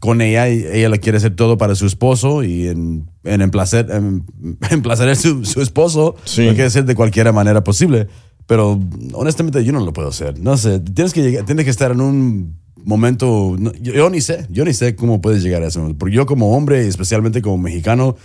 con 0.00 0.20
ella, 0.20 0.48
ella 0.48 0.88
le 0.88 0.98
quiere 1.00 1.18
hacer 1.18 1.34
todo 1.36 1.56
para 1.58 1.74
su 1.74 1.86
esposo 1.86 2.42
y 2.42 2.68
en, 2.68 3.08
en, 3.24 3.40
emplacer, 3.40 3.88
en, 3.90 4.24
en 4.70 4.82
placer 4.82 5.14
su, 5.16 5.44
su 5.44 5.60
esposo, 5.60 6.16
Sí. 6.24 6.42
lo 6.44 6.50
quiere 6.52 6.66
hacer 6.66 6.84
de 6.84 6.94
cualquier 6.94 7.32
manera 7.32 7.62
posible. 7.64 8.08
Pero 8.46 8.80
honestamente 9.12 9.64
yo 9.64 9.72
no 9.72 9.84
lo 9.84 9.92
puedo 9.92 10.08
hacer. 10.08 10.38
No 10.38 10.56
sé, 10.56 10.80
tienes 10.80 11.12
que, 11.12 11.22
llegar, 11.22 11.44
tienes 11.44 11.64
que 11.64 11.70
estar 11.70 11.90
en 11.90 12.00
un 12.00 12.56
momento, 12.84 13.56
no, 13.58 13.72
yo, 13.74 13.92
yo 13.92 14.08
ni 14.08 14.20
sé, 14.20 14.46
yo 14.48 14.64
ni 14.64 14.72
sé 14.72 14.94
cómo 14.94 15.20
puedes 15.20 15.42
llegar 15.42 15.62
a 15.62 15.66
eso. 15.66 15.94
Porque 15.98 16.14
yo 16.14 16.26
como 16.26 16.56
hombre, 16.56 16.86
especialmente 16.86 17.42
como 17.42 17.58
mexicano, 17.58 18.16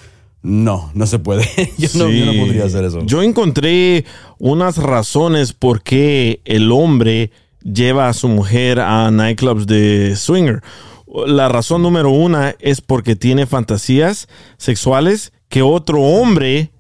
no, 0.44 0.92
no 0.94 1.08
se 1.08 1.20
puede. 1.20 1.44
yo, 1.78 1.90
no, 1.96 2.10
yo 2.10 2.26
no 2.26 2.34
podría 2.34 2.66
hacer 2.66 2.84
eso. 2.84 3.02
Yo 3.06 3.22
encontré 3.24 4.06
unas 4.38 4.78
razones 4.78 5.54
por 5.54 5.82
qué 5.82 6.42
el 6.46 6.72
hombre 6.72 7.32
lleva 7.64 8.10
a 8.10 8.14
su 8.14 8.28
mujer 8.28 8.80
a 8.80 9.12
nightclubs 9.12 9.68
de 9.68 10.16
swinger. 10.16 10.62
La 11.28 11.50
razón 11.50 11.82
número 11.82 12.10
una 12.10 12.56
es 12.60 12.82
porque 12.82 13.16
tiene 13.16 13.46
fantasías 13.46 14.28
sexuales 14.58 15.34
que 15.50 15.62
otro 15.62 16.02
hombre 16.02 16.72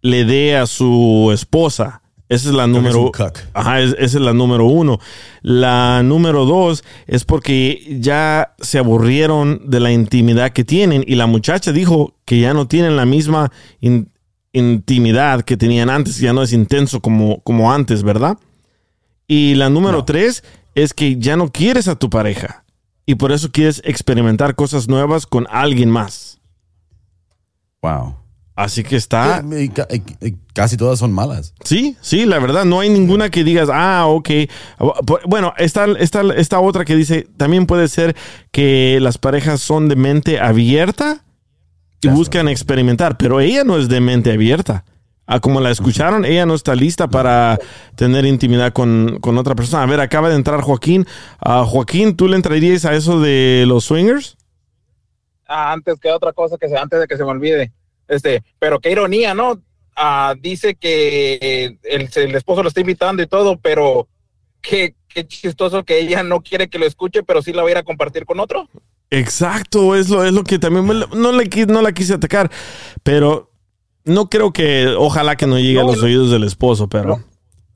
le 0.00 0.24
dé 0.24 0.56
a 0.56 0.66
su 0.66 1.30
esposa. 1.32 2.02
Esa 2.30 2.48
es 2.48 2.54
la 2.54 2.66
número. 2.66 3.10
Ajá, 3.54 3.80
esa 3.80 3.96
es 3.98 4.14
la 4.14 4.32
número 4.32 4.64
uno. 4.64 4.98
La 5.42 6.02
número 6.02 6.46
dos 6.46 6.84
es 7.06 7.24
porque 7.24 7.98
ya 8.00 8.54
se 8.60 8.78
aburrieron 8.78 9.62
de 9.68 9.80
la 9.80 9.90
intimidad 9.92 10.52
que 10.52 10.64
tienen 10.64 11.04
y 11.06 11.16
la 11.16 11.26
muchacha 11.26 11.72
dijo 11.72 12.14
que 12.24 12.40
ya 12.40 12.54
no 12.54 12.66
tienen 12.68 12.96
la 12.96 13.04
misma 13.04 13.50
in- 13.80 14.10
intimidad 14.52 15.42
que 15.42 15.56
tenían 15.56 15.90
antes, 15.90 16.18
ya 16.18 16.32
no 16.32 16.42
es 16.42 16.52
intenso 16.52 17.00
como, 17.00 17.40
como 17.42 17.72
antes, 17.72 18.02
¿verdad? 18.04 18.38
Y 19.26 19.56
la 19.56 19.68
número 19.68 19.98
No. 19.98 20.04
tres 20.04 20.44
es 20.76 20.94
que 20.94 21.16
ya 21.18 21.36
no 21.36 21.50
quieres 21.50 21.88
a 21.88 21.96
tu 21.96 22.10
pareja 22.10 22.64
y 23.06 23.16
por 23.16 23.32
eso 23.32 23.50
quieres 23.50 23.82
experimentar 23.84 24.54
cosas 24.54 24.88
nuevas 24.88 25.26
con 25.26 25.46
alguien 25.50 25.90
más. 25.90 26.38
Wow. 27.82 28.14
Así 28.64 28.82
que 28.82 28.96
está... 28.96 29.42
Y 29.58 29.68
ca- 29.70 29.88
y- 29.90 30.26
y 30.26 30.36
casi 30.52 30.76
todas 30.76 30.98
son 30.98 31.12
malas. 31.12 31.54
Sí, 31.64 31.96
sí, 32.00 32.26
la 32.26 32.38
verdad, 32.38 32.64
no 32.64 32.80
hay 32.80 32.90
ninguna 32.90 33.30
que 33.30 33.42
digas, 33.42 33.68
ah, 33.72 34.04
ok. 34.06 34.28
Bueno, 35.26 35.54
está, 35.56 35.86
está, 35.98 36.22
está 36.36 36.60
otra 36.60 36.84
que 36.84 36.94
dice, 36.94 37.26
también 37.36 37.66
puede 37.66 37.88
ser 37.88 38.14
que 38.52 38.98
las 39.00 39.16
parejas 39.18 39.60
son 39.60 39.88
de 39.88 39.96
mente 39.96 40.38
abierta 40.40 41.24
y 42.02 42.08
buscan 42.08 42.48
experimentar, 42.48 43.16
pero 43.16 43.40
ella 43.40 43.64
no 43.64 43.78
es 43.78 43.88
de 43.88 44.00
mente 44.00 44.32
abierta. 44.32 44.84
Ah, 45.26 45.38
como 45.40 45.60
la 45.60 45.70
escucharon, 45.70 46.24
ella 46.24 46.44
no 46.44 46.54
está 46.54 46.74
lista 46.74 47.06
para 47.08 47.58
tener 47.94 48.24
intimidad 48.26 48.72
con, 48.72 49.18
con 49.20 49.38
otra 49.38 49.54
persona. 49.54 49.84
A 49.84 49.86
ver, 49.86 50.00
acaba 50.00 50.28
de 50.28 50.34
entrar 50.34 50.60
Joaquín. 50.60 51.06
Ah, 51.38 51.64
Joaquín, 51.64 52.16
¿tú 52.16 52.26
le 52.26 52.36
entrarías 52.36 52.84
a 52.84 52.94
eso 52.94 53.20
de 53.20 53.64
los 53.66 53.84
swingers? 53.84 54.36
Ah, 55.46 55.72
antes 55.72 55.98
que 56.00 56.10
otra 56.10 56.32
cosa 56.32 56.56
que 56.58 56.68
se, 56.68 56.76
antes 56.76 56.98
de 57.00 57.06
que 57.06 57.16
se 57.16 57.24
me 57.24 57.30
olvide. 57.30 57.72
Este, 58.10 58.42
pero 58.58 58.80
qué 58.80 58.90
ironía, 58.90 59.34
¿no? 59.34 59.62
Ah, 59.96 60.34
dice 60.38 60.74
que 60.74 61.38
eh, 61.40 61.76
el, 61.84 62.08
el 62.14 62.34
esposo 62.34 62.62
lo 62.62 62.68
está 62.68 62.80
invitando 62.80 63.22
y 63.22 63.26
todo, 63.26 63.56
pero 63.58 64.08
qué, 64.60 64.94
qué 65.08 65.26
chistoso 65.26 65.84
que 65.84 65.98
ella 66.00 66.22
no 66.22 66.40
quiere 66.42 66.68
que 66.68 66.78
lo 66.78 66.86
escuche, 66.86 67.22
pero 67.22 67.40
sí 67.40 67.52
la 67.52 67.62
va 67.62 67.68
a 67.68 67.72
ir 67.72 67.78
a 67.78 67.82
compartir 67.84 68.24
con 68.26 68.40
otro. 68.40 68.68
Exacto, 69.10 69.94
es 69.96 70.08
lo, 70.08 70.24
es 70.24 70.32
lo 70.32 70.44
que 70.44 70.58
también 70.58 70.86
me- 70.86 71.06
no, 71.16 71.32
le, 71.32 71.48
no 71.66 71.82
la 71.82 71.92
quise 71.92 72.14
atacar, 72.14 72.50
pero 73.02 73.50
no 74.04 74.28
creo 74.30 74.52
que, 74.52 74.86
ojalá 74.98 75.36
que 75.36 75.46
no 75.46 75.58
llegue 75.58 75.80
a 75.80 75.84
los 75.84 76.02
oídos 76.02 76.30
del 76.30 76.44
esposo, 76.44 76.88
pero... 76.88 77.22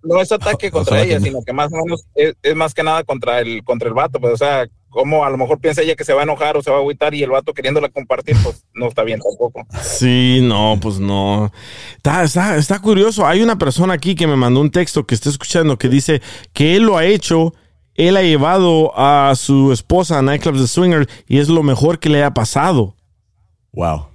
No 0.02 0.20
es 0.20 0.30
ataque 0.32 0.70
contra 0.72 0.96
Ojalá 0.96 1.06
ella, 1.06 1.18
no. 1.18 1.24
sino 1.26 1.42
que 1.44 1.52
más 1.52 1.72
o 1.72 1.76
menos 1.76 2.04
es, 2.14 2.34
es 2.42 2.54
más 2.54 2.74
que 2.74 2.82
nada 2.82 3.04
contra 3.04 3.40
el, 3.40 3.62
contra 3.64 3.88
el 3.88 3.94
vato, 3.94 4.20
pues, 4.20 4.34
o 4.34 4.36
sea, 4.36 4.66
como 4.94 5.24
a 5.24 5.30
lo 5.30 5.36
mejor 5.36 5.58
piensa 5.58 5.82
ella 5.82 5.96
que 5.96 6.04
se 6.04 6.14
va 6.14 6.20
a 6.20 6.22
enojar 6.24 6.56
o 6.56 6.62
se 6.62 6.70
va 6.70 6.76
a 6.76 6.80
agüitar 6.80 7.12
y 7.14 7.22
el 7.22 7.30
vato 7.30 7.52
queriéndola 7.52 7.88
compartir, 7.90 8.36
pues 8.42 8.64
no 8.72 8.86
está 8.88 9.02
bien 9.02 9.20
tampoco. 9.20 9.66
Sí, 9.82 10.38
no, 10.42 10.78
pues 10.80 10.98
no. 11.00 11.52
Está, 11.96 12.22
está, 12.22 12.56
está 12.56 12.78
curioso. 12.78 13.26
Hay 13.26 13.42
una 13.42 13.58
persona 13.58 13.92
aquí 13.92 14.14
que 14.14 14.26
me 14.26 14.36
mandó 14.36 14.60
un 14.60 14.70
texto 14.70 15.04
que 15.04 15.14
está 15.14 15.28
escuchando 15.28 15.76
que 15.76 15.88
dice 15.88 16.22
que 16.52 16.76
él 16.76 16.84
lo 16.84 16.96
ha 16.96 17.04
hecho, 17.04 17.52
él 17.94 18.16
ha 18.16 18.22
llevado 18.22 18.92
a 18.96 19.34
su 19.36 19.72
esposa 19.72 20.18
a 20.18 20.22
nightclubs 20.22 20.60
de 20.60 20.68
swinger 20.68 21.08
y 21.26 21.38
es 21.40 21.48
lo 21.48 21.62
mejor 21.62 21.98
que 21.98 22.08
le 22.08 22.22
ha 22.24 22.32
pasado. 22.32 22.94
Wow. 23.72 24.06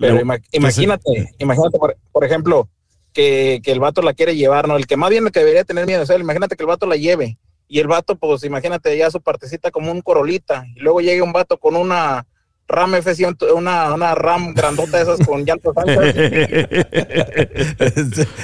Pero 0.00 0.20
ima- 0.20 0.40
imagínate, 0.52 1.34
imagínate, 1.38 1.78
por, 1.78 1.96
por 2.12 2.24
ejemplo, 2.24 2.68
que, 3.12 3.60
que 3.64 3.72
el 3.72 3.80
vato 3.80 4.00
la 4.00 4.14
quiere 4.14 4.36
llevar, 4.36 4.68
¿no? 4.68 4.76
El 4.76 4.86
que 4.86 4.96
más 4.96 5.10
bien 5.10 5.26
que 5.30 5.40
debería 5.40 5.64
tener 5.64 5.86
miedo 5.86 6.02
es 6.04 6.10
él. 6.10 6.20
Imagínate 6.22 6.56
que 6.56 6.62
el 6.62 6.68
vato 6.68 6.86
la 6.86 6.96
lleve. 6.96 7.36
Y 7.68 7.78
el 7.80 7.86
vato, 7.86 8.16
pues 8.16 8.44
imagínate 8.44 8.96
ya 8.96 9.10
su 9.10 9.20
partecita 9.20 9.70
como 9.70 9.92
un 9.92 10.00
corolita. 10.00 10.64
Y 10.74 10.80
luego 10.80 11.00
llega 11.00 11.22
un 11.22 11.32
vato 11.32 11.58
con 11.58 11.76
una 11.76 12.26
RAM 12.66 12.92
F100, 12.94 13.52
una, 13.54 13.92
una 13.94 14.14
RAM 14.14 14.54
grandota 14.54 14.96
de 14.98 15.02
esas 15.02 15.26
con 15.26 15.44
llantas 15.44 15.74
anchas. 15.76 16.14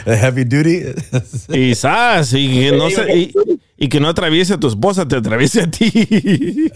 Heavy 0.07 0.45
duty. 0.45 0.81
Y 1.53 1.75
sas, 1.75 2.33
y 2.35 2.61
que 2.61 2.73
no, 2.77 2.91
se- 2.91 3.17
y, 3.17 3.33
y 3.77 3.89
que 3.89 4.01
no 4.01 4.09
atraviese 4.09 4.55
a 4.55 4.61
tu 4.61 4.69
esposa, 4.69 5.07
te 5.07 5.17
atraviese 5.17 5.63
a 5.63 5.71
ti. 5.71 5.91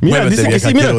mira, 0.00 0.02
Muévete, 0.02 0.30
dice 0.30 0.48
que 0.48 0.60
sí, 0.60 0.74
mira. 0.74 0.92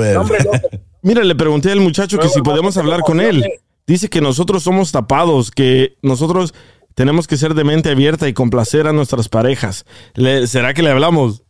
Mira, 1.01 1.23
le 1.23 1.35
pregunté 1.35 1.71
al 1.71 1.79
muchacho 1.79 2.17
que 2.19 2.29
si 2.29 2.41
podemos 2.41 2.77
hablar 2.77 3.01
con 3.01 3.19
él. 3.21 3.45
Dice 3.87 4.07
que 4.07 4.21
nosotros 4.21 4.61
somos 4.63 4.91
tapados, 4.91 5.49
que 5.49 5.95
nosotros 6.03 6.53
tenemos 6.99 7.27
que 7.27 7.37
ser 7.37 7.53
de 7.53 7.63
mente 7.63 7.89
abierta 7.91 8.27
y 8.27 8.33
complacer 8.33 8.85
a 8.85 8.91
nuestras 8.91 9.29
parejas. 9.29 9.85
Le- 10.15 10.47
¿Será 10.47 10.73
que 10.73 10.83
le 10.83 10.89
hablamos? 10.89 11.43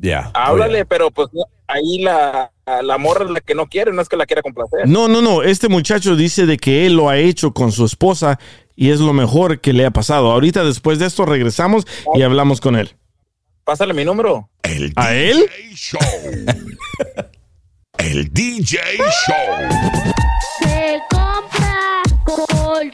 Yeah. 0.00 0.32
Háblale, 0.34 0.84
pero 0.84 1.12
pues 1.12 1.28
ahí 1.68 2.00
la, 2.02 2.50
la 2.82 2.98
morra 2.98 3.24
es 3.24 3.30
la 3.30 3.40
que 3.40 3.54
no 3.54 3.66
quiere, 3.68 3.92
no 3.92 4.02
es 4.02 4.08
que 4.08 4.16
la 4.16 4.26
quiera 4.26 4.42
complacer. 4.42 4.88
No, 4.88 5.06
no, 5.06 5.22
no. 5.22 5.44
Este 5.44 5.68
muchacho 5.68 6.16
dice 6.16 6.44
de 6.44 6.56
que 6.56 6.86
él 6.86 6.94
lo 6.96 7.08
ha 7.08 7.18
hecho 7.18 7.54
con 7.54 7.70
su 7.70 7.84
esposa 7.84 8.40
y 8.74 8.90
es 8.90 8.98
lo 8.98 9.12
mejor 9.12 9.60
que 9.60 9.72
le 9.72 9.86
ha 9.86 9.92
pasado. 9.92 10.32
Ahorita 10.32 10.64
después 10.64 10.98
de 10.98 11.06
esto 11.06 11.24
regresamos 11.24 11.86
y 12.16 12.22
hablamos 12.22 12.60
con 12.60 12.74
él. 12.74 12.96
Pásale 13.62 13.94
mi 13.94 14.04
número. 14.04 14.50
El 14.64 14.92
¿A 14.96 15.10
DJ 15.10 15.30
él? 15.30 15.50
Show. 15.76 16.00
El 17.98 18.32
DJ 18.32 18.78
Show. 18.98 19.68
Se 20.58 20.98
compra 21.10 22.02
tambores, 22.26 22.92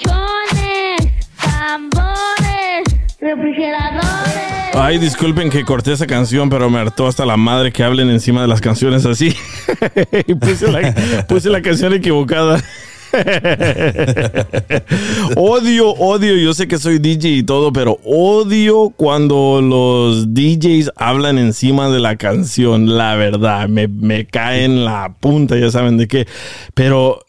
refrigeradores. 3.36 4.74
Ay, 4.74 4.98
disculpen 4.98 5.50
que 5.50 5.64
corté 5.64 5.92
esa 5.92 6.06
canción, 6.06 6.50
pero 6.50 6.68
me 6.68 6.80
hartó 6.80 7.06
hasta 7.06 7.24
la 7.24 7.36
madre 7.36 7.72
que 7.72 7.84
hablen 7.84 8.10
encima 8.10 8.42
de 8.42 8.48
las 8.48 8.60
canciones 8.60 9.06
así. 9.06 9.34
y 10.26 10.34
puse 10.34 10.70
la, 10.70 11.24
puse 11.28 11.48
la 11.48 11.62
canción 11.62 11.94
equivocada. 11.94 12.60
odio, 15.36 15.90
odio, 15.90 16.34
yo 16.34 16.52
sé 16.52 16.66
que 16.66 16.78
soy 16.78 16.98
DJ 16.98 17.30
y 17.30 17.44
todo, 17.44 17.72
pero 17.72 18.00
odio 18.04 18.92
cuando 18.96 19.60
los 19.62 20.34
DJs 20.34 20.90
hablan 20.96 21.38
encima 21.38 21.88
de 21.88 22.00
la 22.00 22.16
canción, 22.16 22.96
la 22.96 23.14
verdad, 23.14 23.68
me, 23.68 23.86
me 23.86 24.26
cae 24.26 24.64
en 24.64 24.84
la 24.84 25.14
punta, 25.20 25.56
ya 25.56 25.70
saben 25.70 25.96
de 25.96 26.08
qué, 26.08 26.26
pero 26.74 27.20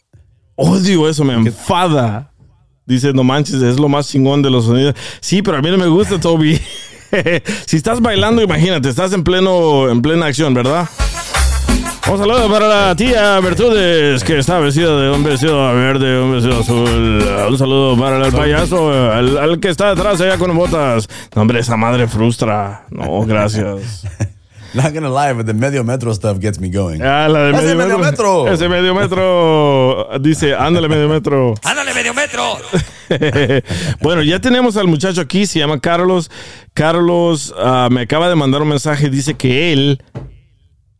odio 0.56 1.08
eso, 1.08 1.24
me 1.24 1.34
enfada. 1.34 2.32
Dice, 2.86 3.12
no 3.12 3.24
manches, 3.24 3.60
es 3.62 3.80
lo 3.80 3.88
más 3.88 4.08
chingón 4.08 4.42
de 4.42 4.50
los 4.50 4.66
sonidos. 4.66 4.94
Sí, 5.20 5.42
pero 5.42 5.56
a 5.56 5.60
mí 5.60 5.70
no 5.70 5.76
me 5.76 5.88
gusta, 5.88 6.20
Toby. 6.20 6.60
si 7.66 7.76
estás 7.76 8.00
bailando, 8.00 8.42
imagínate, 8.42 8.88
estás 8.88 9.12
en 9.12 9.24
pleno, 9.24 9.90
en 9.90 10.00
plena 10.00 10.26
acción, 10.26 10.54
¿verdad? 10.54 10.88
Un 12.08 12.18
saludo 12.18 12.48
para 12.48 12.68
la 12.68 12.94
tía 12.94 13.40
Bertudes, 13.40 14.22
que 14.22 14.38
está 14.38 14.60
vestida 14.60 14.96
de 15.00 15.10
un 15.10 15.24
vestido 15.24 15.74
verde, 15.74 16.20
un 16.20 16.34
vestido 16.34 16.60
azul. 16.60 17.24
Un 17.48 17.58
saludo 17.58 17.98
para 17.98 18.24
el 18.24 18.32
payaso, 18.32 18.92
al, 18.92 19.36
al 19.36 19.58
que 19.58 19.70
está 19.70 19.92
detrás 19.92 20.20
allá 20.20 20.38
con 20.38 20.54
botas. 20.56 21.08
No, 21.34 21.42
hombre, 21.42 21.58
esa 21.58 21.76
madre 21.76 22.06
frustra. 22.06 22.86
No, 22.90 23.22
gracias. 23.22 24.06
Not 24.76 24.92
gonna 24.92 25.08
lie, 25.08 25.32
but 25.32 25.46
the 25.46 25.54
medio 25.54 25.82
metro 25.82 26.12
stuff 26.12 26.38
gets 26.38 26.60
me 26.60 26.68
going. 26.68 27.00
Ah, 27.00 27.28
la 27.28 27.44
de 27.44 27.52
¡Ese 27.56 27.74
medio 27.74 27.98
metro! 27.98 28.46
Ese 28.46 28.68
medio 28.68 28.94
metro. 28.94 30.06
Dice, 30.20 30.54
ándale, 30.54 30.86
medio 30.86 31.08
metro. 31.08 31.54
¡Ándale, 31.62 31.94
medio 31.94 32.12
metro! 32.12 32.58
bueno, 34.02 34.22
ya 34.22 34.38
tenemos 34.38 34.76
al 34.76 34.86
muchacho 34.86 35.22
aquí, 35.22 35.46
se 35.46 35.60
llama 35.60 35.80
Carlos. 35.80 36.30
Carlos 36.74 37.54
ah, 37.56 37.88
me 37.90 38.02
acaba 38.02 38.28
de 38.28 38.34
mandar 38.34 38.60
un 38.60 38.68
mensaje, 38.68 39.08
dice 39.08 39.32
que 39.32 39.72
él 39.72 40.02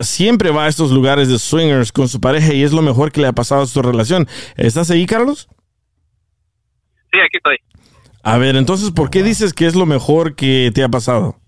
siempre 0.01 0.51
va 0.51 0.65
a 0.65 0.69
estos 0.69 0.91
lugares 0.91 1.29
de 1.29 1.39
swingers 1.39 1.93
con 1.93 2.09
su 2.09 2.19
pareja 2.19 2.55
y 2.55 2.63
es 2.63 2.73
lo 2.73 2.81
mejor 2.81 3.13
que 3.13 3.21
le 3.21 3.27
ha 3.27 3.35
pasado 3.35 3.61
a 3.61 3.67
su 3.67 3.83
relación. 3.83 4.27
¿Estás 4.57 4.91
ahí, 4.91 5.05
Carlos? 5.05 5.49
Sí, 7.13 7.19
aquí 7.21 7.37
estoy. 7.37 7.59
A 8.23 8.39
ver, 8.39 8.57
entonces, 8.57 8.91
¿por 8.91 9.11
qué 9.11 9.23
dices 9.23 9.53
que 9.53 9.67
es 9.67 9.75
lo 9.75 9.85
mejor 9.85 10.35
que 10.35 10.73
te 10.75 10.83
ha 10.83 10.89
pasado? 10.89 11.39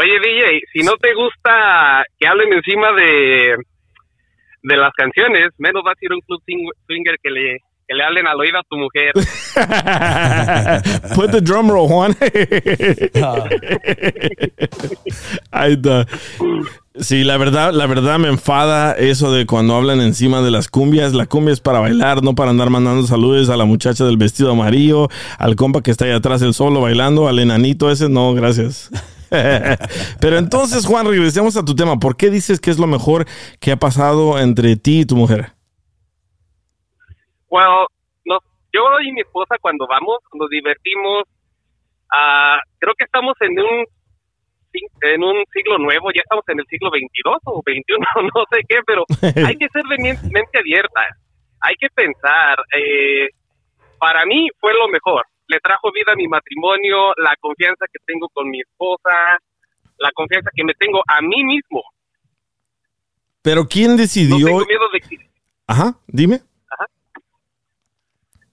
Oye, 0.00 0.12
DJ, 0.22 0.60
si 0.72 0.80
no 0.86 0.92
te 1.00 1.12
gusta 1.14 2.04
que 2.18 2.28
hablen 2.28 2.52
encima 2.52 2.92
de, 2.92 3.56
de 4.62 4.76
las 4.76 4.92
canciones, 4.96 5.48
menos 5.58 5.82
vas 5.84 5.96
a 6.00 6.04
ir 6.04 6.12
a 6.12 6.14
un 6.14 6.20
club 6.20 6.40
swing- 6.46 6.70
swinger 6.86 7.16
que 7.20 7.30
le, 7.30 7.56
que 7.88 7.94
le 7.96 8.04
hablen 8.04 8.28
al 8.28 8.38
oído 8.38 8.58
a 8.58 8.62
tu 8.68 8.76
mujer. 8.76 9.12
Put 11.16 11.32
the 11.32 11.40
drum 11.40 11.68
roll, 11.68 11.88
Juan. 11.88 12.14
Ahí 15.50 15.72
está. 15.72 16.06
Sí, 17.00 17.22
la 17.24 17.36
verdad, 17.36 17.72
la 17.72 17.86
verdad 17.86 18.18
me 18.18 18.28
enfada 18.28 18.92
eso 18.92 19.32
de 19.32 19.46
cuando 19.46 19.76
hablan 19.76 20.00
encima 20.00 20.42
de 20.42 20.50
las 20.50 20.68
cumbias. 20.68 21.14
La 21.14 21.26
cumbia 21.26 21.52
es 21.52 21.60
para 21.60 21.80
bailar, 21.80 22.22
no 22.22 22.34
para 22.34 22.50
andar 22.50 22.70
mandando 22.70 23.06
saludos 23.06 23.48
a 23.50 23.56
la 23.56 23.64
muchacha 23.64 24.04
del 24.04 24.16
vestido 24.16 24.50
amarillo, 24.52 25.08
al 25.38 25.56
compa 25.56 25.82
que 25.82 25.90
está 25.90 26.04
ahí 26.06 26.12
atrás 26.12 26.42
el 26.42 26.54
solo 26.54 26.80
bailando, 26.80 27.28
al 27.28 27.38
enanito 27.38 27.90
ese, 27.90 28.08
no, 28.08 28.34
gracias. 28.34 28.90
Pero 30.20 30.38
entonces, 30.38 30.86
Juan, 30.86 31.06
regresemos 31.06 31.56
a 31.56 31.64
tu 31.64 31.74
tema. 31.74 31.96
¿Por 31.98 32.16
qué 32.16 32.30
dices 32.30 32.60
que 32.60 32.70
es 32.70 32.78
lo 32.78 32.86
mejor 32.86 33.26
que 33.60 33.72
ha 33.72 33.76
pasado 33.76 34.38
entre 34.38 34.76
ti 34.76 35.00
y 35.00 35.06
tu 35.06 35.16
mujer? 35.16 35.52
Well, 37.50 37.86
no, 38.24 38.38
yo 38.72 38.80
y 39.04 39.12
mi 39.12 39.20
esposa 39.22 39.56
cuando 39.60 39.86
vamos, 39.86 40.18
nos 40.34 40.48
divertimos. 40.50 41.24
ah, 42.12 42.58
creo 42.78 42.94
que 42.96 43.04
estamos 43.04 43.34
en 43.40 43.58
un 43.58 43.84
en 45.00 45.24
un 45.24 45.42
siglo 45.52 45.78
nuevo, 45.78 46.10
ya 46.14 46.20
estamos 46.20 46.44
en 46.48 46.60
el 46.60 46.66
siglo 46.66 46.90
22 46.90 47.38
o 47.46 47.62
21, 47.64 48.06
no 48.34 48.44
sé 48.52 48.60
qué, 48.68 48.76
pero 48.86 49.04
hay 49.46 49.56
que 49.56 49.66
ser 49.72 49.82
de 49.84 49.96
men- 50.02 50.20
mente 50.30 50.58
abierta. 50.58 51.00
Hay 51.60 51.74
que 51.80 51.88
pensar. 51.94 52.56
eh, 52.76 53.28
para 53.98 54.24
mí 54.26 54.48
fue 54.60 54.72
lo 54.74 54.88
mejor. 54.88 55.24
Le 55.48 55.58
trajo 55.60 55.90
vida 55.92 56.12
a 56.12 56.16
mi 56.16 56.28
matrimonio, 56.28 57.12
la 57.16 57.34
confianza 57.40 57.86
que 57.92 57.98
tengo 58.06 58.28
con 58.28 58.48
mi 58.50 58.60
esposa, 58.60 59.10
la 59.98 60.10
confianza 60.12 60.50
que 60.54 60.64
me 60.64 60.74
tengo 60.74 61.00
a 61.06 61.20
mí 61.22 61.42
mismo. 61.44 61.82
Pero 63.42 63.66
¿quién 63.66 63.92
No 63.92 63.96
decidió? 63.96 64.36
tengo 64.46 64.64
miedo 64.66 64.88
de 64.92 65.00
que 65.00 65.30
Ajá, 65.66 65.98
dime. 66.06 66.40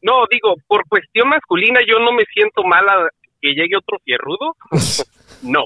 No, 0.01 0.23
digo, 0.29 0.53
por 0.67 0.87
cuestión 0.87 1.29
masculina 1.29 1.79
yo 1.87 1.97
no 1.99 2.11
me 2.11 2.23
siento 2.33 2.63
mala 2.63 3.09
que 3.41 3.49
llegue 3.49 3.75
otro 3.77 3.97
fierrudo. 4.03 4.55
no. 5.41 5.65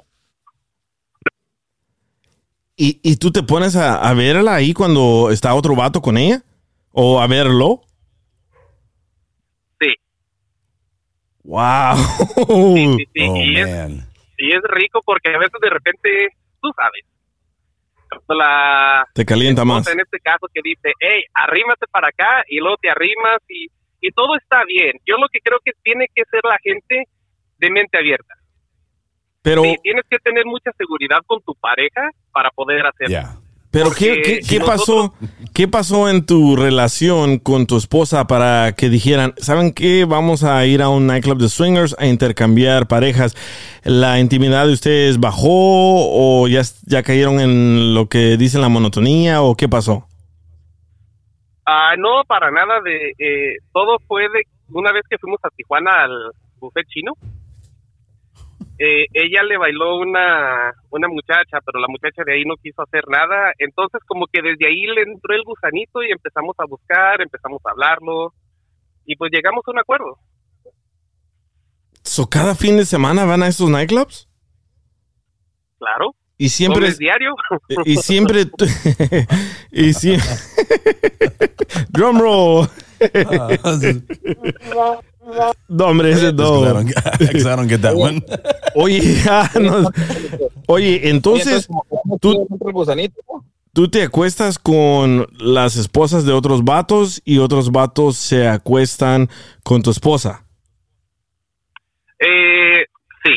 ¿Y, 2.77 2.99
y 3.03 3.17
tú 3.17 3.31
te 3.31 3.43
pones 3.43 3.75
a, 3.75 3.97
a 3.97 4.13
verla 4.13 4.55
ahí 4.55 4.73
cuando 4.73 5.29
está 5.31 5.53
otro 5.53 5.75
vato 5.75 6.01
con 6.01 6.17
ella? 6.17 6.41
¿O 6.91 7.19
a 7.21 7.27
verlo? 7.27 7.81
Sí. 9.81 9.93
¡Wow! 11.49 11.97
Sí, 12.75 12.95
sí, 12.99 13.05
sí. 13.13 13.27
Oh, 13.27 13.35
y, 13.37 13.57
es, 13.59 13.67
man. 13.67 14.07
y 14.37 14.51
es 14.51 14.61
rico 14.69 15.01
porque 15.03 15.33
a 15.33 15.39
veces 15.39 15.59
de 15.59 15.69
repente, 15.69 16.09
tú 16.61 16.69
sabes, 16.75 17.03
la 18.27 19.05
Te 19.13 19.25
calienta 19.25 19.65
más. 19.65 19.87
en 19.87 19.99
este 19.99 20.19
caso 20.19 20.47
que 20.53 20.61
dice, 20.63 20.91
hey, 20.99 21.23
arrímate 21.33 21.87
para 21.91 22.09
acá 22.09 22.43
y 22.47 22.57
luego 22.59 22.77
te 22.81 22.89
arrimas 22.91 23.37
y, 23.47 23.67
y 24.01 24.11
todo 24.11 24.35
está 24.35 24.63
bien. 24.65 24.93
Yo 25.07 25.17
lo 25.17 25.27
que 25.31 25.39
creo 25.39 25.57
que 25.65 25.71
tiene 25.83 26.05
que 26.13 26.23
ser 26.29 26.41
la 26.43 26.57
gente 26.63 27.05
de 27.57 27.71
mente 27.71 27.97
abierta. 27.97 28.35
Pero, 29.41 29.63
Sí, 29.63 29.75
tienes 29.81 30.03
que 30.09 30.19
tener 30.19 30.45
mucha 30.45 30.71
seguridad 30.77 31.19
con 31.25 31.41
tu 31.41 31.55
pareja 31.55 32.09
para 32.31 32.51
poder 32.51 32.85
hacerlo. 32.85 33.07
Yeah. 33.09 33.35
Pero 33.71 33.91
¿qué, 33.91 34.07
porque 34.15 34.21
qué- 34.21 34.43
si 34.43 34.57
qué 34.59 34.65
pasó? 34.65 35.13
¿Qué 35.53 35.67
pasó 35.67 36.09
en 36.09 36.25
tu 36.25 36.55
relación 36.55 37.37
con 37.39 37.67
tu 37.67 37.77
esposa 37.77 38.25
para 38.27 38.73
que 38.73 38.89
dijeran, 38.89 39.33
¿saben 39.37 39.73
qué? 39.73 40.05
Vamos 40.05 40.43
a 40.43 40.65
ir 40.65 40.81
a 40.81 40.89
un 40.89 41.05
nightclub 41.07 41.37
de 41.37 41.49
swingers 41.49 41.95
a 41.99 42.05
intercambiar 42.07 42.87
parejas. 42.87 43.35
¿La 43.83 44.19
intimidad 44.19 44.65
de 44.67 44.73
ustedes 44.73 45.19
bajó 45.19 45.47
o 45.51 46.47
ya, 46.47 46.61
ya 46.85 47.03
cayeron 47.03 47.39
en 47.39 47.93
lo 47.93 48.07
que 48.07 48.37
dicen 48.37 48.61
la 48.61 48.69
monotonía 48.69 49.41
o 49.41 49.55
qué 49.55 49.67
pasó? 49.69 50.07
Ah, 51.65 51.95
no, 51.97 52.23
para 52.27 52.49
nada. 52.51 52.81
De 52.83 53.09
eh, 53.19 53.57
todo 53.73 53.97
fue 54.07 54.23
de 54.23 54.43
una 54.69 54.91
vez 54.91 55.03
que 55.09 55.17
fuimos 55.17 55.39
a 55.43 55.49
Tijuana 55.55 56.03
al 56.05 56.31
buffet 56.59 56.87
chino. 56.87 57.13
Eh, 58.79 59.05
ella 59.13 59.43
le 59.43 59.57
bailó 59.57 59.97
una 59.97 60.71
una 60.89 61.07
muchacha, 61.07 61.59
pero 61.65 61.79
la 61.79 61.87
muchacha 61.89 62.23
de 62.25 62.33
ahí 62.33 62.43
no 62.45 62.55
quiso 62.55 62.81
hacer 62.81 63.03
nada. 63.07 63.51
Entonces, 63.59 64.01
como 64.07 64.25
que 64.31 64.41
desde 64.41 64.67
ahí 64.67 64.87
le 64.87 65.01
entró 65.03 65.35
el 65.35 65.43
gusanito 65.43 66.01
y 66.01 66.11
empezamos 66.11 66.55
a 66.57 66.65
buscar, 66.65 67.21
empezamos 67.21 67.61
a 67.65 67.71
hablarlo 67.71 68.33
y 69.05 69.15
pues 69.15 69.31
llegamos 69.31 69.63
a 69.67 69.71
un 69.71 69.79
acuerdo. 69.79 70.17
So, 72.03 72.27
¿Cada 72.27 72.55
fin 72.55 72.77
de 72.77 72.85
semana 72.85 73.25
van 73.25 73.43
a 73.43 73.47
estos 73.47 73.69
nightclubs? 73.69 74.27
Claro. 75.77 76.15
Y 76.37 76.47
siempre 76.49 76.79
¿Doble 76.79 76.91
es- 76.93 76.97
diario. 76.97 77.35
y 77.85 77.97
siempre 77.97 78.45
y 79.71 79.93
si 79.93 80.15
drum 81.89 82.19
roll 82.19 82.67
no 85.67 85.85
hombre 85.85 86.11
ese 86.11 86.33
no 86.33 86.61
I 86.63 86.73
don't 86.73 86.87
get- 87.69 87.81
that 87.81 87.95
one. 87.95 88.23
oye 88.75 89.01
ya, 89.25 89.49
no. 89.59 89.89
oye 90.67 91.09
entonces 91.09 91.67
tú, 92.21 93.87
te 93.89 94.03
acuestas 94.03 94.59
con 94.59 95.27
las 95.39 95.75
esposas 95.77 96.25
de 96.25 96.33
otros 96.33 96.63
vatos 96.63 97.21
y 97.25 97.37
otros 97.37 97.71
vatos 97.71 98.17
se 98.17 98.47
acuestan 98.47 99.29
con 99.63 99.81
tu 99.81 99.91
esposa 99.91 100.45
Eh, 102.19 102.83
sí. 103.23 103.31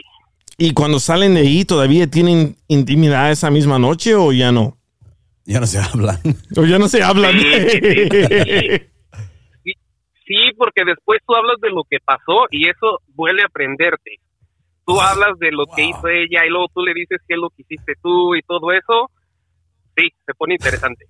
y 0.58 0.72
cuando 0.72 0.98
salen 0.98 1.34
de 1.34 1.40
ahí 1.42 1.64
todavía 1.64 2.06
tienen 2.08 2.56
intimidad 2.68 3.30
esa 3.30 3.50
misma 3.50 3.78
noche 3.78 4.14
o 4.14 4.32
ya 4.32 4.50
no 4.52 4.76
Ya 5.44 5.60
no 5.60 5.66
se 5.66 5.78
hablan. 5.78 6.18
o 6.56 6.64
ya 6.64 6.78
no 6.78 6.88
se 6.88 7.02
hablan 7.02 7.38
Sí, 7.38 7.48
Sí, 7.70 8.82
porque 10.56 10.84
después 10.84 11.20
tú 11.26 11.34
hablas 11.34 11.56
de 11.60 11.70
lo 11.70 11.84
que 11.84 11.98
pasó 12.04 12.46
y 12.50 12.68
eso 12.68 13.00
duele 13.08 13.42
aprenderte. 13.44 14.18
Tú 14.86 15.00
hablas 15.00 15.38
de 15.38 15.52
lo 15.52 15.66
que 15.66 15.84
hizo 15.84 16.08
ella 16.08 16.44
y 16.44 16.50
luego 16.50 16.66
tú 16.74 16.82
le 16.82 16.92
dices 16.94 17.20
qué 17.26 17.34
es 17.34 17.40
lo 17.40 17.50
que 17.50 17.62
hiciste 17.62 17.94
tú 18.02 18.34
y 18.34 18.42
todo 18.42 18.72
eso. 18.72 19.10
Sí, 19.96 20.08
se 20.26 20.34
pone 20.34 20.54
interesante. 20.54 21.06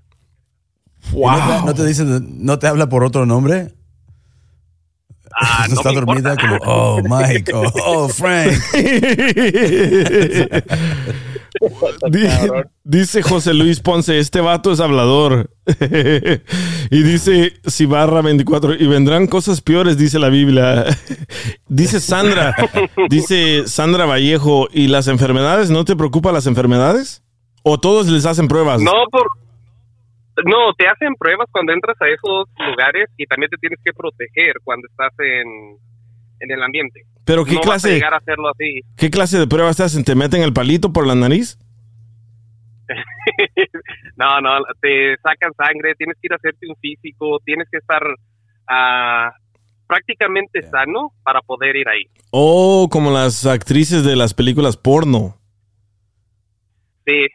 ¿Y 1.12 1.16
¿No, 1.16 1.34
te, 1.34 1.66
no 1.66 1.74
te 1.74 1.86
dice, 1.86 2.04
no 2.04 2.58
te 2.58 2.66
habla 2.66 2.88
por 2.88 3.04
otro 3.04 3.26
nombre? 3.26 3.72
Ah, 5.34 5.66
no 5.68 5.74
está 5.74 5.90
me 5.90 5.94
dormida 5.96 6.32
importa. 6.32 6.58
como, 6.58 6.72
oh, 6.72 7.00
Mike, 7.02 7.52
oh, 7.54 7.72
oh, 7.84 8.08
Frank. 8.08 8.52
Di- 12.08 12.28
dice 12.84 13.22
José 13.22 13.54
Luis 13.54 13.80
Ponce, 13.80 14.18
este 14.18 14.40
vato 14.40 14.72
es 14.72 14.80
hablador. 14.80 15.50
y 16.90 17.02
dice 17.02 17.52
si 17.64 17.86
barra 17.86 18.22
24, 18.22 18.74
y 18.74 18.86
vendrán 18.86 19.26
cosas 19.26 19.60
peores, 19.60 19.98
dice 19.98 20.18
la 20.18 20.28
Biblia. 20.28 20.84
dice 21.68 22.00
Sandra, 22.00 22.54
dice 23.08 23.66
Sandra 23.66 24.06
Vallejo, 24.06 24.68
¿y 24.72 24.88
las 24.88 25.08
enfermedades? 25.08 25.70
¿No 25.70 25.84
te 25.84 25.96
preocupan 25.96 26.34
las 26.34 26.46
enfermedades? 26.46 27.22
¿O 27.62 27.78
todos 27.78 28.08
les 28.08 28.26
hacen 28.26 28.48
pruebas? 28.48 28.80
No, 28.80 28.92
por, 29.10 29.28
no, 30.44 30.72
te 30.76 30.88
hacen 30.88 31.14
pruebas 31.14 31.46
cuando 31.52 31.72
entras 31.72 31.96
a 32.00 32.08
esos 32.08 32.48
lugares 32.58 33.08
y 33.16 33.26
también 33.26 33.50
te 33.50 33.56
tienes 33.58 33.78
que 33.84 33.92
proteger 33.92 34.54
cuando 34.64 34.88
estás 34.88 35.12
en, 35.20 35.76
en 36.40 36.50
el 36.50 36.62
ambiente. 36.62 37.04
Pero 37.24 37.44
¿qué 37.44 37.54
no 37.54 37.60
vas 37.60 37.66
a 37.66 37.70
clase, 37.70 37.94
llegar 37.94 38.14
a 38.14 38.18
hacerlo 38.18 38.48
así. 38.50 38.80
qué 38.96 39.10
clase 39.10 39.38
de 39.38 39.46
pruebas 39.46 39.76
te 39.76 39.84
hacen? 39.84 40.04
¿Te 40.04 40.14
meten 40.14 40.42
el 40.42 40.52
palito 40.52 40.92
por 40.92 41.06
la 41.06 41.14
nariz? 41.14 41.58
no, 44.16 44.40
no, 44.40 44.50
te 44.80 45.16
sacan 45.22 45.52
sangre, 45.56 45.94
tienes 45.94 46.16
que 46.20 46.26
ir 46.26 46.32
a 46.32 46.36
hacerte 46.36 46.66
un 46.68 46.76
físico, 46.76 47.38
tienes 47.44 47.68
que 47.70 47.78
estar 47.78 48.02
ah, 48.68 49.32
prácticamente 49.86 50.62
sano 50.62 51.12
para 51.22 51.40
poder 51.40 51.76
ir 51.76 51.88
ahí. 51.88 52.06
Oh, 52.30 52.88
como 52.90 53.10
las 53.10 53.46
actrices 53.46 54.04
de 54.04 54.16
las 54.16 54.34
películas 54.34 54.76
porno. 54.76 55.36
Sí. 57.06 57.26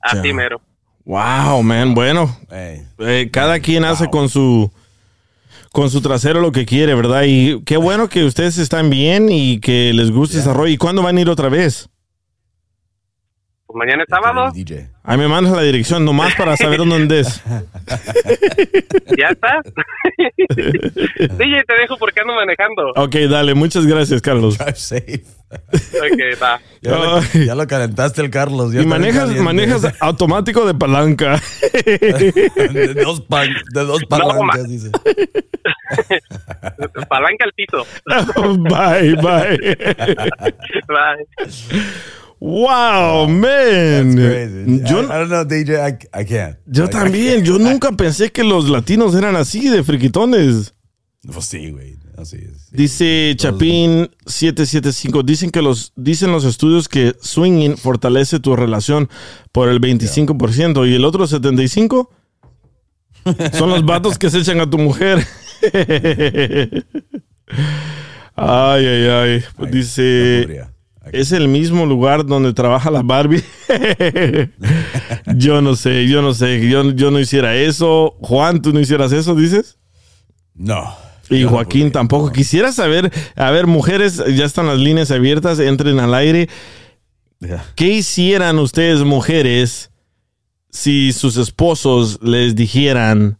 Así 0.00 0.28
Ya. 0.28 0.34
mero. 0.34 0.60
Wow, 1.04 1.62
man. 1.62 1.94
Bueno, 1.94 2.28
eh, 2.50 3.30
cada 3.32 3.60
quien 3.60 3.84
hace 3.84 4.08
con 4.08 4.28
su 4.28 4.72
con 5.76 5.90
su 5.90 6.00
trasero 6.00 6.40
lo 6.40 6.52
que 6.52 6.64
quiere, 6.64 6.94
¿verdad? 6.94 7.24
Y 7.26 7.62
qué 7.64 7.76
bueno 7.76 8.08
que 8.08 8.24
ustedes 8.24 8.56
están 8.56 8.88
bien 8.88 9.28
y 9.28 9.60
que 9.60 9.92
les 9.92 10.10
guste 10.10 10.38
ese 10.38 10.50
rollo. 10.54 10.72
¿Y 10.72 10.78
cuándo 10.78 11.02
van 11.02 11.18
a 11.18 11.20
ir 11.20 11.28
otra 11.28 11.50
vez? 11.50 11.90
Pues 13.66 13.76
mañana 13.76 14.04
es 14.04 14.08
sábado. 14.08 14.54
Ahí 15.02 15.18
me 15.18 15.28
mandas 15.28 15.52
la 15.52 15.60
dirección 15.60 16.02
nomás 16.02 16.34
para 16.34 16.56
saber 16.56 16.78
dónde 16.78 17.20
es. 17.20 17.42
¿Ya 19.18 19.28
está? 19.28 19.60
DJ, 21.36 21.64
te 21.64 21.74
dejo 21.78 21.98
porque 21.98 22.20
ando 22.22 22.32
manejando. 22.32 22.92
Ok, 22.96 23.14
dale, 23.30 23.52
muchas 23.52 23.84
gracias, 23.84 24.22
Carlos. 24.22 24.56
Ok, 25.50 26.42
va. 26.42 26.60
Ya, 26.82 26.90
lo, 26.96 27.20
ya 27.44 27.54
lo 27.54 27.66
calentaste 27.66 28.20
el 28.22 28.30
Carlos. 28.30 28.72
ya 28.72 28.82
Y 28.82 28.86
manejas, 28.86 29.30
manejas 29.36 29.86
automático 30.00 30.66
de 30.66 30.74
palanca. 30.74 31.40
de 31.72 32.94
dos, 33.02 33.20
pan- 33.22 33.54
de 33.72 33.84
dos 33.84 34.02
palancas, 34.08 34.68
dice. 34.68 34.90
Palanca 37.08 37.44
al 37.44 37.52
piso. 37.52 37.86
bye, 38.58 39.14
bye. 39.16 39.58
Bye. 40.88 41.26
Wow, 42.38 43.28
man. 43.28 44.16
Yo, 44.84 45.00
I, 45.00 45.04
I 45.04 45.08
don't 45.08 45.28
know, 45.28 45.44
DJ, 45.44 45.78
I, 45.80 46.20
I 46.20 46.24
can't. 46.26 46.56
yo 46.66 46.88
también, 46.88 47.44
yo 47.44 47.58
nunca 47.58 47.92
pensé 47.92 48.30
que 48.30 48.44
los 48.44 48.68
latinos 48.68 49.14
eran 49.14 49.36
así 49.36 49.68
de 49.70 49.82
friquitones. 49.82 50.74
Pues 51.32 51.46
sí, 51.46 51.70
güey. 51.70 51.96
Así 52.16 52.36
es. 52.36 52.70
Dice 52.70 53.34
Chapín 53.36 54.10
775, 54.26 55.22
dicen 55.22 55.50
que 55.50 55.60
los 55.60 55.92
dicen 55.96 56.32
los 56.32 56.44
estudios 56.44 56.88
que 56.88 57.14
swinging 57.20 57.76
fortalece 57.76 58.40
tu 58.40 58.54
relación 58.56 59.08
por 59.52 59.68
el 59.68 59.80
25% 59.80 60.88
y 60.88 60.94
el 60.94 61.04
otro 61.04 61.26
75 61.26 62.10
son 63.52 63.70
los 63.70 63.84
vatos 63.84 64.18
que 64.18 64.30
se 64.30 64.38
echan 64.38 64.60
a 64.60 64.70
tu 64.70 64.78
mujer. 64.78 65.26
ay, 68.36 68.86
ay, 68.86 69.06
ay. 69.08 69.44
Pues 69.56 69.72
dice 69.72 70.66
es 71.12 71.32
el 71.32 71.48
mismo 71.48 71.86
lugar 71.86 72.26
donde 72.26 72.52
trabaja 72.52 72.90
la 72.90 73.02
Barbie. 73.02 73.44
yo 75.36 75.62
no 75.62 75.76
sé, 75.76 76.08
yo 76.08 76.20
no 76.20 76.34
sé, 76.34 76.68
yo, 76.68 76.90
yo 76.90 77.10
no 77.10 77.20
hiciera 77.20 77.54
eso. 77.54 78.16
Juan, 78.20 78.60
¿tú 78.60 78.72
no 78.72 78.80
hicieras 78.80 79.12
eso, 79.12 79.34
dices? 79.34 79.78
No. 80.54 81.05
Y 81.30 81.44
Joaquín 81.44 81.90
tampoco. 81.90 82.32
Quisiera 82.32 82.72
saber, 82.72 83.12
a 83.34 83.50
ver, 83.50 83.66
mujeres, 83.66 84.22
ya 84.34 84.44
están 84.44 84.66
las 84.66 84.78
líneas 84.78 85.10
abiertas, 85.10 85.58
entren 85.58 85.98
al 86.00 86.14
aire. 86.14 86.48
¿Qué 87.74 87.88
hicieran 87.88 88.58
ustedes, 88.58 89.02
mujeres, 89.02 89.90
si 90.70 91.12
sus 91.12 91.36
esposos 91.36 92.18
les 92.22 92.54
dijeran, 92.54 93.38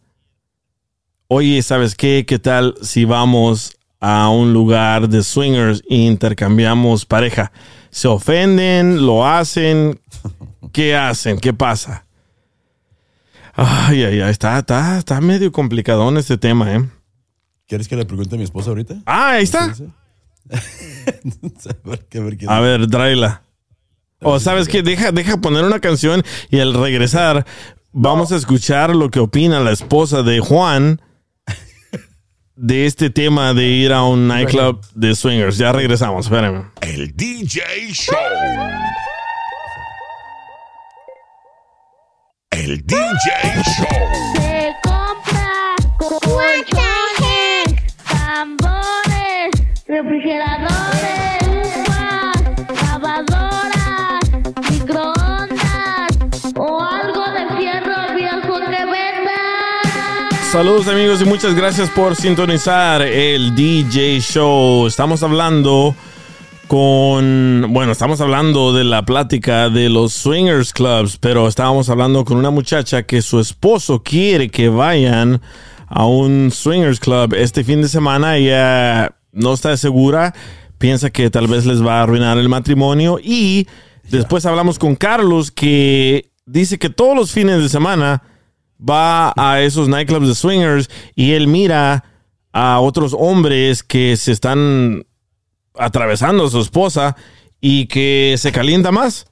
oye, 1.27 1.61
¿sabes 1.61 1.95
qué? 1.95 2.25
¿Qué 2.27 2.39
tal 2.39 2.75
si 2.81 3.05
vamos 3.05 3.77
a 3.99 4.29
un 4.29 4.53
lugar 4.53 5.09
de 5.09 5.23
swingers 5.23 5.81
e 5.89 5.95
intercambiamos 5.95 7.05
pareja? 7.05 7.51
¿Se 7.89 8.07
ofenden? 8.07 9.05
¿Lo 9.05 9.25
hacen? 9.25 9.99
¿Qué 10.71 10.95
hacen? 10.95 11.39
¿Qué 11.39 11.53
pasa? 11.53 12.05
Ay, 13.53 14.03
ay, 14.03 14.21
ay, 14.21 14.29
está, 14.29 14.59
está, 14.59 14.99
está 14.99 15.19
medio 15.19 15.51
complicadón 15.51 16.17
este 16.17 16.37
tema, 16.37 16.75
¿eh? 16.75 16.85
¿Quieres 17.67 17.87
que 17.87 17.95
le 17.95 18.05
pregunte 18.05 18.35
a 18.35 18.37
mi 18.37 18.43
esposa 18.43 18.69
ahorita? 18.69 18.95
Ah, 19.05 19.31
ahí 19.31 19.43
está. 19.43 19.65
A 19.65 19.67
ver, 21.83 22.05
a 22.15 22.19
ver 22.19 22.37
qué- 22.37 22.45
A 22.47 22.59
ver, 22.59 22.87
tráela. 22.87 23.41
O 24.21 24.39
sabes 24.39 24.67
que 24.67 24.81
deja, 24.81 25.11
deja 25.11 25.37
poner 25.37 25.63
una 25.63 25.79
canción 25.79 26.23
y 26.49 26.59
al 26.59 26.73
regresar 26.73 27.45
vamos 27.91 28.31
a 28.31 28.35
escuchar 28.37 28.95
lo 28.95 29.11
que 29.11 29.19
opina 29.19 29.59
la 29.59 29.71
esposa 29.71 30.23
de 30.23 30.39
Juan 30.39 31.01
de 32.55 32.87
este 32.87 33.11
tema 33.11 33.53
de 33.53 33.67
ir 33.67 33.93
a 33.93 34.01
un 34.03 34.27
nightclub 34.27 34.81
de 34.95 35.13
swingers. 35.13 35.57
Ya 35.57 35.71
regresamos, 35.71 36.25
espérenme. 36.25 36.63
El 36.81 37.15
DJ 37.15 37.61
Show. 37.91 38.15
El 42.49 42.83
DJ 42.87 43.03
Show. 43.77 43.85
Refrigeradores, 50.03 51.39
uvas, 51.87 52.43
lavadoras, 52.83 54.21
microondas 54.69 56.53
o 56.55 56.83
algo 56.83 57.23
de 57.31 57.57
fierro 57.57 58.15
viejo 58.15 58.59
que 58.59 58.85
venda. 58.85 60.51
Saludos 60.51 60.87
amigos 60.87 61.21
y 61.21 61.25
muchas 61.25 61.55
gracias 61.55 61.89
por 61.89 62.15
sintonizar 62.15 63.01
el 63.01 63.55
DJ 63.55 64.19
Show. 64.19 64.85
Estamos 64.85 65.23
hablando 65.23 65.95
con, 66.67 67.65
bueno, 67.69 67.91
estamos 67.91 68.21
hablando 68.21 68.73
de 68.73 68.83
la 68.83 69.03
plática 69.03 69.69
de 69.69 69.89
los 69.89 70.13
swingers 70.13 70.73
clubs, 70.73 71.17
pero 71.17 71.47
estábamos 71.47 71.89
hablando 71.89 72.23
con 72.23 72.37
una 72.37 72.51
muchacha 72.51 73.01
que 73.03 73.23
su 73.23 73.39
esposo 73.39 74.03
quiere 74.03 74.49
que 74.49 74.69
vayan 74.69 75.41
a 75.87 76.05
un 76.05 76.51
swingers 76.51 76.99
club 76.99 77.33
este 77.33 77.63
fin 77.63 77.81
de 77.81 77.87
semana. 77.87 78.35
Ella 78.35 79.16
no 79.31 79.53
está 79.53 79.75
segura, 79.77 80.33
piensa 80.77 81.09
que 81.09 81.29
tal 81.29 81.47
vez 81.47 81.65
les 81.65 81.85
va 81.85 81.99
a 81.99 82.03
arruinar 82.03 82.37
el 82.37 82.49
matrimonio 82.49 83.19
y 83.21 83.67
después 84.09 84.45
hablamos 84.45 84.79
con 84.79 84.95
Carlos 84.95 85.51
que 85.51 86.31
dice 86.45 86.77
que 86.77 86.89
todos 86.89 87.15
los 87.15 87.31
fines 87.31 87.61
de 87.61 87.69
semana 87.69 88.23
va 88.77 89.33
a 89.35 89.61
esos 89.61 89.87
nightclubs 89.89 90.27
de 90.27 90.35
swingers 90.35 90.89
y 91.15 91.33
él 91.33 91.47
mira 91.47 92.03
a 92.53 92.79
otros 92.79 93.15
hombres 93.17 93.83
que 93.83 94.17
se 94.17 94.31
están 94.31 95.05
atravesando 95.75 96.45
a 96.45 96.49
su 96.49 96.59
esposa 96.59 97.15
y 97.61 97.87
que 97.87 98.35
se 98.37 98.51
calienta 98.51 98.91
más. 98.91 99.27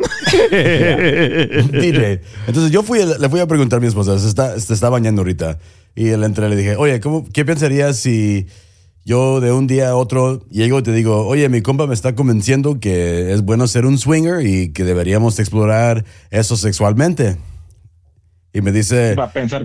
Entonces 2.46 2.70
yo 2.70 2.82
fui, 2.82 3.00
le 3.04 3.28
fui 3.28 3.40
a 3.40 3.46
preguntar 3.46 3.78
a 3.78 3.80
mi 3.80 3.86
esposa, 3.88 4.18
se 4.18 4.28
está, 4.28 4.58
se 4.58 4.72
está 4.72 4.88
bañando 4.88 5.20
ahorita. 5.22 5.58
Y 6.00 6.16
le 6.16 6.24
entré 6.24 6.46
y 6.46 6.50
le 6.50 6.56
dije, 6.56 6.76
oye, 6.76 6.98
¿cómo, 7.00 7.26
¿qué 7.30 7.44
pensarías 7.44 7.96
si 7.96 8.46
yo 9.04 9.40
de 9.40 9.52
un 9.52 9.66
día 9.66 9.90
a 9.90 9.96
otro 9.96 10.42
llego 10.48 10.78
y 10.78 10.82
te 10.82 10.92
digo, 10.92 11.26
oye, 11.26 11.48
mi 11.50 11.60
compa 11.60 11.86
me 11.86 11.92
está 11.94 12.14
convenciendo 12.14 12.80
que 12.80 13.32
es 13.32 13.42
bueno 13.42 13.66
ser 13.66 13.84
un 13.84 13.98
swinger 13.98 14.46
y 14.46 14.72
que 14.72 14.84
deberíamos 14.84 15.38
explorar 15.38 16.04
eso 16.30 16.56
sexualmente? 16.56 17.36
Y 18.54 18.62
me 18.62 18.72
dice, 18.72 19.14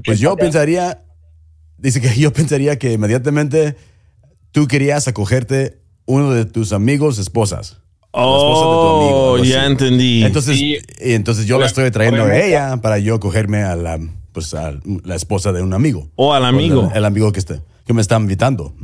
pues 0.04 0.20
yo 0.20 0.36
pensaría, 0.36 1.04
dice 1.78 2.02
que 2.02 2.10
yo 2.20 2.34
pensaría 2.34 2.78
que 2.78 2.92
inmediatamente 2.94 3.76
tú 4.52 4.68
querías 4.68 5.08
acogerte 5.08 5.80
uno 6.06 6.32
de 6.34 6.44
tus 6.46 6.74
amigos 6.74 7.18
esposas. 7.18 7.78
La 8.14 8.22
esposa 8.22 8.66
de 8.66 8.76
tu 8.76 8.88
amigo, 8.88 9.32
Oh, 9.32 9.34
algo 9.36 9.44
ya 9.46 9.62
así. 9.64 9.72
entendí. 9.72 10.24
Entonces, 10.24 10.58
Y- 10.58 10.76
y 11.02 11.14
entonces 11.14 11.46
yo 11.46 11.60
la 11.60 11.66
estoy 11.66 11.90
trayendo 11.92 12.24
a 12.26 12.38
ella 12.38 12.78
para 12.82 12.98
yo 13.00 13.20
cogerme 13.20 13.64
a 13.64 13.76
la, 13.76 14.00
pues 14.36 14.54
a 14.54 14.74
la 15.06 15.16
esposa 15.16 15.54
de 15.54 15.64
un 15.64 15.74
amigo. 15.74 16.10
O 16.16 16.34
al 16.34 16.44
amigo. 16.44 16.90
El, 16.92 16.98
el 16.98 17.06
amigo 17.06 17.32
que, 17.32 17.40
está, 17.40 17.62
que 17.86 17.94
me 17.94 18.02
está 18.02 18.18
invitando. 18.18 18.76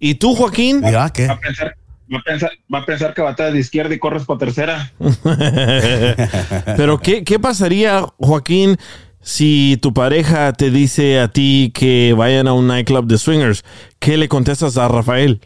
¿Y 0.00 0.16
tú, 0.16 0.34
Joaquín? 0.34 0.82
Y, 0.82 0.94
ah, 0.94 1.10
¿qué? 1.14 1.28
Va 1.28 1.34
a 1.34 1.40
pensar, 1.40 1.76
va 2.12 2.18
a 2.18 2.22
pensar, 2.22 2.50
va 2.74 2.78
a 2.80 2.84
pensar 2.84 3.14
que 3.14 3.22
bateas 3.22 3.52
de 3.52 3.60
izquierda 3.60 3.94
y 3.94 4.00
corres 4.00 4.24
por 4.24 4.36
tercera. 4.36 4.92
Pero 6.76 6.98
¿qué, 6.98 7.22
¿qué 7.22 7.38
pasaría, 7.38 8.04
Joaquín, 8.18 8.78
si 9.20 9.78
tu 9.80 9.94
pareja 9.94 10.52
te 10.52 10.72
dice 10.72 11.20
a 11.20 11.28
ti 11.28 11.70
que 11.72 12.12
vayan 12.18 12.48
a 12.48 12.52
un 12.52 12.66
nightclub 12.66 13.06
de 13.06 13.16
swingers? 13.16 13.64
¿Qué 14.00 14.16
le 14.16 14.28
contestas 14.28 14.76
a 14.76 14.88
Rafael? 14.88 15.40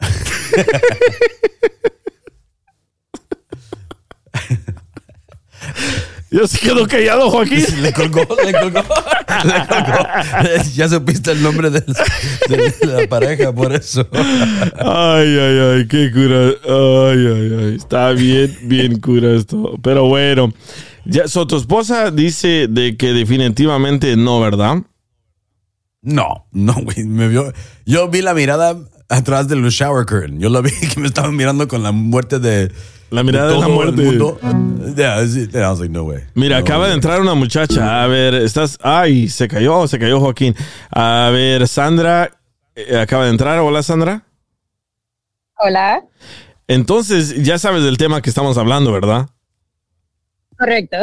Ya 6.30 6.46
se 6.46 6.58
quedó 6.58 6.86
callado, 6.88 7.30
Joaquín. 7.30 7.64
Le 7.82 7.92
colgó, 7.92 8.20
le 8.44 8.52
colgó. 8.52 8.82
Le 9.44 9.66
colgó. 9.68 10.64
Ya 10.74 10.88
supiste 10.88 11.30
el 11.32 11.42
nombre 11.42 11.70
del- 11.70 11.84
de, 12.48 12.74
la 12.86 13.06
pareja, 13.08 13.52
por 13.52 13.72
eso. 13.72 14.06
Ay, 14.12 15.38
ay, 15.38 15.58
ay, 15.58 15.86
qué 15.88 16.10
cura. 16.12 16.48
Ay, 16.64 17.26
ay, 17.26 17.58
ay. 17.68 17.74
Está 17.76 18.10
bien, 18.10 18.56
bien 18.62 18.98
cura 19.00 19.34
esto. 19.36 19.78
Pero 19.82 20.08
bueno. 20.08 20.52
Ya, 21.04 21.28
so, 21.28 21.46
tu 21.46 21.56
esposa 21.56 22.10
dice 22.10 22.66
de 22.68 22.96
que 22.96 23.12
definitivamente 23.12 24.16
no, 24.16 24.40
¿verdad? 24.40 24.78
No, 26.02 26.46
no, 26.50 26.74
güey. 26.82 27.04
Me 27.04 27.28
vio. 27.28 27.52
Yo 27.84 28.08
vi 28.08 28.22
la 28.22 28.34
mirada 28.34 28.76
atrás 29.08 29.48
del 29.48 29.62
shower 29.68 30.04
curtain. 30.06 30.38
Yo 30.40 30.48
la 30.48 30.60
vi 30.60 30.70
que 30.94 31.00
me 31.00 31.06
estaban 31.08 31.34
mirando 31.36 31.66
con 31.68 31.82
la 31.82 31.92
muerte 31.92 32.38
de. 32.38 32.72
La 33.10 33.22
mirada 33.22 33.48
de 33.48 33.54
la 33.54 33.66
todo 33.66 33.82
el 33.84 33.92
muerte. 33.94 34.02
mundo. 34.02 34.38
Yeah, 34.96 35.18
I 35.20 35.70
was 35.70 35.78
like, 35.80 35.90
no 35.92 36.04
way. 36.04 36.24
Mira, 36.34 36.56
No 36.58 36.64
acaba 36.64 36.80
way. 36.82 36.88
de 36.88 36.94
entrar 36.94 37.20
una 37.20 37.34
muchacha. 37.34 38.02
A 38.02 38.06
ver, 38.08 38.34
estás. 38.34 38.78
Ay, 38.82 39.28
se 39.28 39.46
cayó, 39.46 39.86
se 39.86 39.98
cayó 39.98 40.18
Joaquín. 40.20 40.54
A 40.90 41.30
ver, 41.32 41.68
Sandra 41.68 42.30
eh, 42.74 42.98
acaba 42.98 43.24
de 43.26 43.30
entrar. 43.30 43.58
Hola, 43.60 43.82
Sandra. 43.82 44.24
Hola. 45.58 46.02
Entonces, 46.68 47.42
ya 47.44 47.58
sabes 47.58 47.84
del 47.84 47.96
tema 47.96 48.20
que 48.22 48.28
estamos 48.28 48.58
hablando, 48.58 48.90
¿verdad? 48.92 49.28
Correcto. 50.58 50.96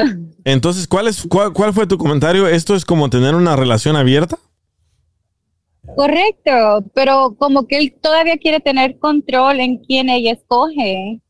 Entonces, 0.44 0.88
¿cuál, 0.88 1.08
es, 1.08 1.24
cuál, 1.30 1.54
cuál 1.54 1.74
fue 1.74 1.88
tu 1.88 1.98
comentario? 1.98 2.48
¿Esto 2.48 2.76
es 2.76 2.84
como 2.86 3.10
tener 3.10 3.34
una 3.36 3.56
relación 3.56 3.96
abierta? 3.96 4.38
Correcto, 5.96 6.86
pero 6.94 7.36
como 7.38 7.68
que 7.68 7.78
él 7.78 7.96
todavía 8.02 8.38
quiere 8.38 8.60
tener 8.60 9.00
control 9.00 9.60
en 9.60 9.78
quién 9.78 10.10
ella 10.10 10.34
escoge. 10.34 11.22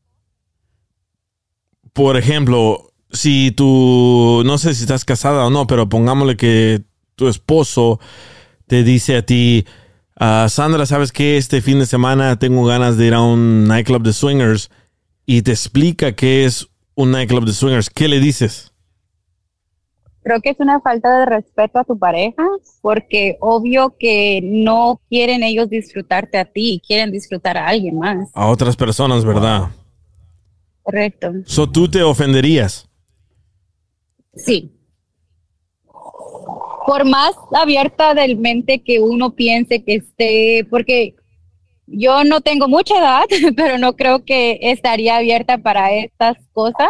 Por 1.92 2.16
ejemplo, 2.16 2.90
si 3.12 3.52
tú, 3.52 4.42
no 4.44 4.58
sé 4.58 4.74
si 4.74 4.82
estás 4.82 5.04
casada 5.04 5.46
o 5.46 5.50
no, 5.50 5.66
pero 5.66 5.88
pongámosle 5.88 6.36
que 6.36 6.82
tu 7.14 7.28
esposo 7.28 8.00
te 8.66 8.82
dice 8.82 9.16
a 9.16 9.24
ti, 9.24 9.64
"Ah, 10.18 10.48
Sandra, 10.50 10.86
¿sabes 10.86 11.12
qué? 11.12 11.36
Este 11.36 11.62
fin 11.62 11.78
de 11.78 11.86
semana 11.86 12.38
tengo 12.38 12.64
ganas 12.64 12.96
de 12.96 13.06
ir 13.06 13.14
a 13.14 13.22
un 13.22 13.68
nightclub 13.68 14.02
de 14.02 14.12
swingers 14.12 14.70
y 15.26 15.42
te 15.42 15.52
explica 15.52 16.14
qué 16.16 16.44
es 16.44 16.68
un 16.96 17.12
nightclub 17.12 17.44
de 17.44 17.52
swingers. 17.52 17.90
¿Qué 17.90 18.08
le 18.08 18.20
dices? 18.20 18.73
Creo 20.24 20.40
que 20.40 20.48
es 20.48 20.56
una 20.58 20.80
falta 20.80 21.20
de 21.20 21.26
respeto 21.26 21.78
a 21.78 21.84
tu 21.84 21.98
pareja, 21.98 22.42
porque 22.80 23.36
obvio 23.40 23.94
que 23.98 24.40
no 24.42 24.98
quieren 25.10 25.42
ellos 25.42 25.68
disfrutarte 25.68 26.38
a 26.38 26.46
ti, 26.46 26.80
quieren 26.84 27.12
disfrutar 27.12 27.58
a 27.58 27.68
alguien 27.68 27.98
más. 27.98 28.30
A 28.32 28.48
otras 28.48 28.74
personas, 28.74 29.22
¿verdad? 29.22 29.68
Correcto. 30.82 31.30
So 31.44 31.68
tú 31.70 31.90
te 31.90 32.02
ofenderías. 32.02 32.88
Sí. 34.34 34.72
Por 36.86 37.04
más 37.04 37.32
abierta 37.52 38.14
del 38.14 38.38
mente 38.38 38.82
que 38.82 39.00
uno 39.00 39.34
piense 39.34 39.84
que 39.84 39.96
esté, 39.96 40.66
porque 40.70 41.16
yo 41.86 42.24
no 42.24 42.40
tengo 42.40 42.66
mucha 42.66 42.98
edad, 42.98 43.24
pero 43.56 43.76
no 43.76 43.94
creo 43.94 44.24
que 44.24 44.58
estaría 44.62 45.16
abierta 45.16 45.58
para 45.58 45.92
estas 45.92 46.38
cosas, 46.54 46.88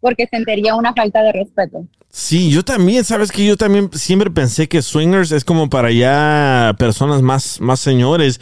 porque 0.00 0.26
sentiría 0.26 0.74
una 0.74 0.92
falta 0.92 1.22
de 1.22 1.32
respeto. 1.32 1.86
Sí, 2.12 2.50
yo 2.50 2.64
también, 2.64 3.04
sabes 3.04 3.30
que 3.30 3.44
yo 3.46 3.56
también 3.56 3.88
siempre 3.92 4.30
pensé 4.30 4.68
que 4.68 4.82
swingers 4.82 5.30
es 5.30 5.44
como 5.44 5.70
para 5.70 5.92
ya 5.92 6.74
personas 6.78 7.22
más, 7.22 7.60
más 7.60 7.78
señores 7.78 8.40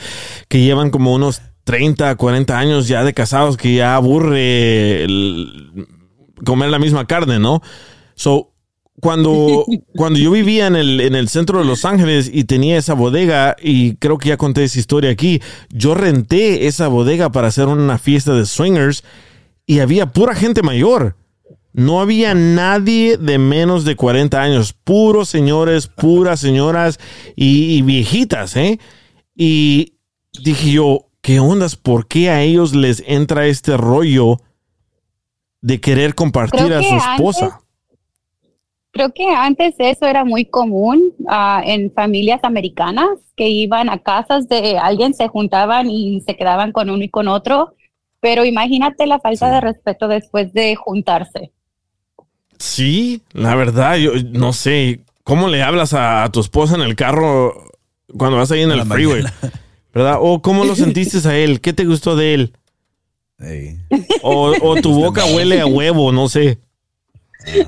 que 0.49 0.63
llevan 0.63 0.91
como 0.91 1.13
unos 1.15 1.43
30, 1.65 2.15
40 2.17 2.59
años 2.59 2.89
ya 2.89 3.05
de 3.05 3.13
casados 3.13 3.59
que 3.59 3.75
ya 3.75 3.95
aburre 3.95 5.05
el- 5.05 5.87
comer 6.47 6.71
la 6.71 6.79
misma 6.79 7.07
carne, 7.07 7.39
¿no? 7.39 7.61
So, 8.15 8.55
cuando, 9.01 9.67
cuando 9.95 10.19
yo 10.19 10.31
vivía 10.31 10.67
en 10.67 10.75
el, 10.77 11.01
en 11.01 11.15
el 11.15 11.29
centro 11.29 11.59
de 11.59 11.67
Los 11.67 11.85
Ángeles 11.85 12.31
y 12.33 12.45
tenía 12.45 12.79
esa 12.79 12.95
bodega, 12.95 13.55
y 13.63 13.97
creo 13.97 14.17
que 14.17 14.31
ya 14.31 14.39
conté 14.39 14.65
esa 14.65 14.79
historia 14.79 15.11
aquí, 15.11 15.43
yo 15.69 15.95
renté 15.95 16.69
esa 16.69 16.89
bodega 16.89 17.31
para 17.33 17.49
hacer 17.49 17.67
una 17.69 17.99
fiesta 17.99 18.33
de 18.33 18.47
swingers 18.47 19.05
y 19.67 19.81
había 19.81 20.07
pura 20.07 20.35
gente 20.35 20.63
mayor. 20.63 21.17
No 21.73 22.01
había 22.01 22.35
nadie 22.35 23.17
de 23.19 23.39
menos 23.39 23.85
de 23.85 23.95
40 23.95 24.41
años, 24.41 24.73
puros 24.73 25.29
señores, 25.29 25.87
puras 25.87 26.41
señoras 26.41 26.99
y, 27.37 27.77
y 27.77 27.83
viejitas, 27.83 28.57
¿eh? 28.57 28.79
Y 29.35 29.95
dije 30.43 30.73
yo, 30.73 31.07
¿qué 31.21 31.41
ondas? 31.41 31.77
¿Por 31.77 32.09
qué 32.09 32.31
a 32.31 32.43
ellos 32.43 32.75
les 32.75 33.03
entra 33.07 33.47
este 33.47 33.77
rollo 33.77 34.39
de 35.61 35.81
querer 35.81 36.15
compartir 36.15 36.73
a 36.73 36.83
su 36.83 36.97
esposa? 36.97 37.61
Creo 38.91 39.13
que 39.13 39.29
antes 39.29 39.75
eso 39.79 40.07
era 40.07 40.25
muy 40.25 40.47
común 40.47 41.13
ah, 41.29 41.63
en 41.65 41.93
familias 41.93 42.41
americanas 42.43 43.09
que 43.37 43.49
iban 43.49 43.91
a 43.91 43.99
casas 43.99 44.49
de 44.49 44.79
alguien, 44.79 45.15
se 45.15 45.29
juntaban 45.29 45.91
y 45.91 46.21
se 46.23 46.37
quedaban 46.37 46.73
con 46.73 46.91
uno 46.91 47.05
y 47.05 47.09
con 47.09 47.29
otro. 47.29 47.75
Pero 48.21 48.45
imagínate 48.45 49.07
la 49.07 49.21
falta 49.21 49.53
de 49.53 49.61
respeto 49.61 50.09
después 50.09 50.53
de 50.53 50.75
juntarse. 50.75 51.53
Sí, 52.59 53.23
la 53.33 53.55
verdad, 53.55 53.97
yo 53.97 54.13
no 54.33 54.53
sé, 54.53 55.01
¿cómo 55.25 55.49
le 55.49 55.63
hablas 55.63 55.93
a, 55.95 56.25
a 56.25 56.33
tu 56.33 56.41
esposa 56.41 56.75
en 56.75 56.83
el 56.83 56.97
carro 56.97 57.71
cuando 58.17 58.37
vas 58.37 58.51
ahí 58.51 58.63
en 58.63 58.73
el 58.73 58.85
freeway? 58.85 59.25
¿Verdad? 59.95 60.19
¿O 60.21 60.43
cómo 60.43 60.65
lo 60.65 60.75
sentiste 60.77 61.27
a 61.29 61.37
él? 61.37 61.61
¿Qué 61.61 61.73
te 61.73 61.85
gustó 61.85 62.15
de 62.17 62.35
él? 62.35 62.53
O, 64.23 64.53
o 64.61 64.77
tu 64.81 64.93
boca 64.93 65.25
huele 65.25 65.61
a 65.61 65.67
huevo, 65.67 66.13
no 66.13 66.29
sé. 66.29 66.59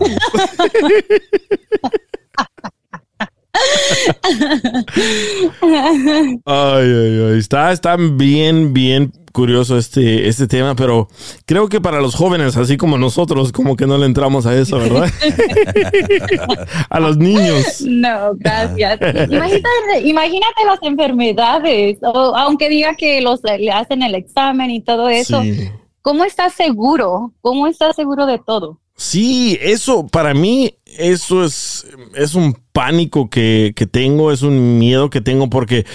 Ay, 6.44 6.86
ay, 6.86 7.22
ay. 7.32 7.38
Está, 7.38 7.72
está 7.72 7.96
bien, 7.96 8.72
bien 8.72 9.12
curioso 9.32 9.78
este, 9.78 10.28
este 10.28 10.46
tema, 10.46 10.74
pero 10.74 11.08
creo 11.46 11.68
que 11.68 11.80
para 11.80 12.00
los 12.00 12.14
jóvenes, 12.14 12.56
así 12.56 12.76
como 12.76 12.98
nosotros, 12.98 13.52
como 13.52 13.76
que 13.76 13.86
no 13.86 13.98
le 13.98 14.06
entramos 14.06 14.46
a 14.46 14.56
eso, 14.56 14.78
¿verdad? 14.78 15.10
a 16.90 17.00
los 17.00 17.16
niños. 17.16 17.82
No, 17.82 18.34
gracias. 18.34 18.98
Imagínate, 19.30 20.00
imagínate 20.04 20.64
las 20.66 20.82
enfermedades, 20.82 21.98
o 22.02 22.36
aunque 22.36 22.68
diga 22.68 22.94
que 22.94 23.20
los 23.20 23.40
le 23.42 23.70
hacen 23.70 24.02
el 24.02 24.14
examen 24.14 24.70
y 24.70 24.80
todo 24.80 25.08
eso. 25.08 25.42
Sí. 25.42 25.70
¿Cómo 26.02 26.24
estás 26.24 26.54
seguro? 26.54 27.32
¿Cómo 27.40 27.66
estás 27.66 27.96
seguro 27.96 28.26
de 28.26 28.38
todo? 28.38 28.78
Sí, 28.96 29.58
eso 29.62 30.06
para 30.08 30.34
mí, 30.34 30.74
eso 30.84 31.44
es, 31.44 31.86
es 32.14 32.34
un 32.34 32.54
pánico 32.72 33.30
que, 33.30 33.72
que 33.74 33.86
tengo, 33.86 34.30
es 34.30 34.42
un 34.42 34.78
miedo 34.78 35.08
que 35.08 35.20
tengo 35.20 35.48
porque 35.48 35.86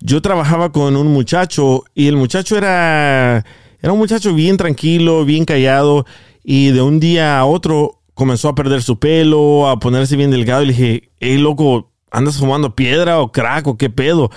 yo 0.00 0.22
trabajaba 0.22 0.72
con 0.72 0.96
un 0.96 1.12
muchacho 1.12 1.84
y 1.94 2.08
el 2.08 2.16
muchacho 2.16 2.56
era, 2.56 3.44
era 3.80 3.92
un 3.92 3.98
muchacho 3.98 4.34
bien 4.34 4.56
tranquilo, 4.56 5.24
bien 5.24 5.44
callado 5.44 6.06
y 6.44 6.68
de 6.68 6.82
un 6.82 7.00
día 7.00 7.38
a 7.38 7.44
otro 7.44 8.02
comenzó 8.14 8.48
a 8.48 8.54
perder 8.54 8.82
su 8.82 8.98
pelo, 8.98 9.68
a 9.68 9.78
ponerse 9.78 10.16
bien 10.16 10.30
delgado 10.30 10.62
y 10.62 10.66
le 10.66 10.72
dije, 10.72 11.10
hey 11.20 11.38
loco, 11.38 11.90
¿andas 12.10 12.38
fumando 12.38 12.74
piedra 12.74 13.20
o 13.20 13.32
crack 13.32 13.66
o 13.66 13.76
qué 13.76 13.90
pedo? 13.90 14.30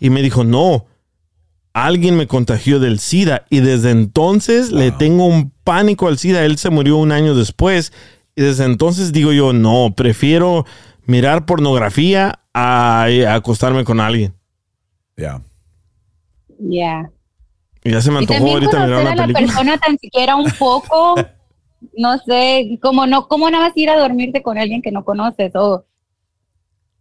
Y 0.00 0.10
me 0.10 0.22
dijo, 0.22 0.42
no, 0.42 0.86
alguien 1.72 2.16
me 2.16 2.26
contagió 2.26 2.80
del 2.80 2.98
SIDA 2.98 3.46
y 3.50 3.60
desde 3.60 3.90
entonces 3.90 4.72
le 4.72 4.90
tengo 4.90 5.26
un 5.26 5.52
pánico 5.64 6.08
al 6.08 6.18
SIDA. 6.18 6.44
Él 6.44 6.58
se 6.58 6.70
murió 6.70 6.96
un 6.96 7.12
año 7.12 7.34
después 7.34 7.92
y 8.34 8.42
desde 8.42 8.64
entonces 8.64 9.12
digo 9.12 9.32
yo, 9.32 9.52
no, 9.52 9.94
prefiero 9.96 10.64
mirar 11.06 11.46
pornografía 11.46 12.40
a, 12.54 13.04
a 13.04 13.34
acostarme 13.34 13.84
con 13.84 14.00
alguien. 14.00 14.34
Ya. 15.20 15.42
Ya. 16.58 17.10
Y 17.84 17.92
ya 17.92 18.00
se 18.02 18.10
me 18.10 18.20
Y 18.20 18.26
antojó 18.26 18.38
también 18.38 18.54
ahorita 18.54 18.78
mirar 18.80 19.00
una 19.00 19.12
a 19.12 19.14
la 19.16 19.22
película. 19.22 19.46
persona 19.46 19.78
tan 19.78 19.98
siquiera 19.98 20.36
un 20.36 20.50
poco, 20.58 21.14
no 21.96 22.18
sé, 22.18 22.78
como 22.82 23.06
no, 23.06 23.28
como 23.28 23.50
nada 23.50 23.68
más 23.68 23.76
ir 23.76 23.90
a 23.90 23.98
dormirte 23.98 24.42
con 24.42 24.58
alguien 24.58 24.82
que 24.82 24.92
no 24.92 25.04
conoces 25.04 25.52
o 25.54 25.86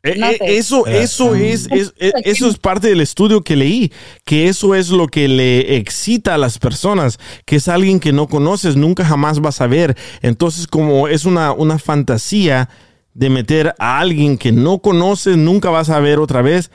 Eh, 0.04 0.16
no 0.18 0.28
eh, 0.30 0.38
sé. 0.38 0.58
Eso, 0.58 0.88
eso 0.88 1.36
es, 1.36 1.68
es- 1.72 1.94
es- 1.98 2.14
eso 2.24 2.48
es 2.50 2.58
parte 2.58 2.88
del 2.88 3.02
estudio 3.02 3.42
que 3.44 3.58
leí, 3.58 3.92
que 4.24 4.48
eso 4.48 4.74
es 4.76 4.90
lo 4.92 5.08
que 5.08 5.28
le 5.28 5.76
excita 5.76 6.36
a 6.36 6.38
las 6.38 6.58
personas, 6.58 7.20
que 7.46 7.58
es 7.58 7.68
alguien 7.68 8.00
que 8.00 8.14
no 8.14 8.28
conoces, 8.28 8.78
nunca 8.78 9.04
jamás 9.04 9.42
vas 9.42 9.60
a 9.60 9.68
ver. 9.68 9.98
Entonces, 10.22 10.68
como 10.68 11.10
es 11.10 11.26
una, 11.26 11.52
una 11.52 11.80
fantasía 11.80 12.70
de 13.14 13.30
meter 13.30 13.76
a 13.80 14.00
alguien 14.00 14.38
que 14.38 14.54
no 14.54 14.80
conoces, 14.80 15.36
nunca 15.36 15.70
vas 15.70 15.90
a 15.90 16.00
ver 16.00 16.20
otra 16.20 16.42
vez 16.42 16.72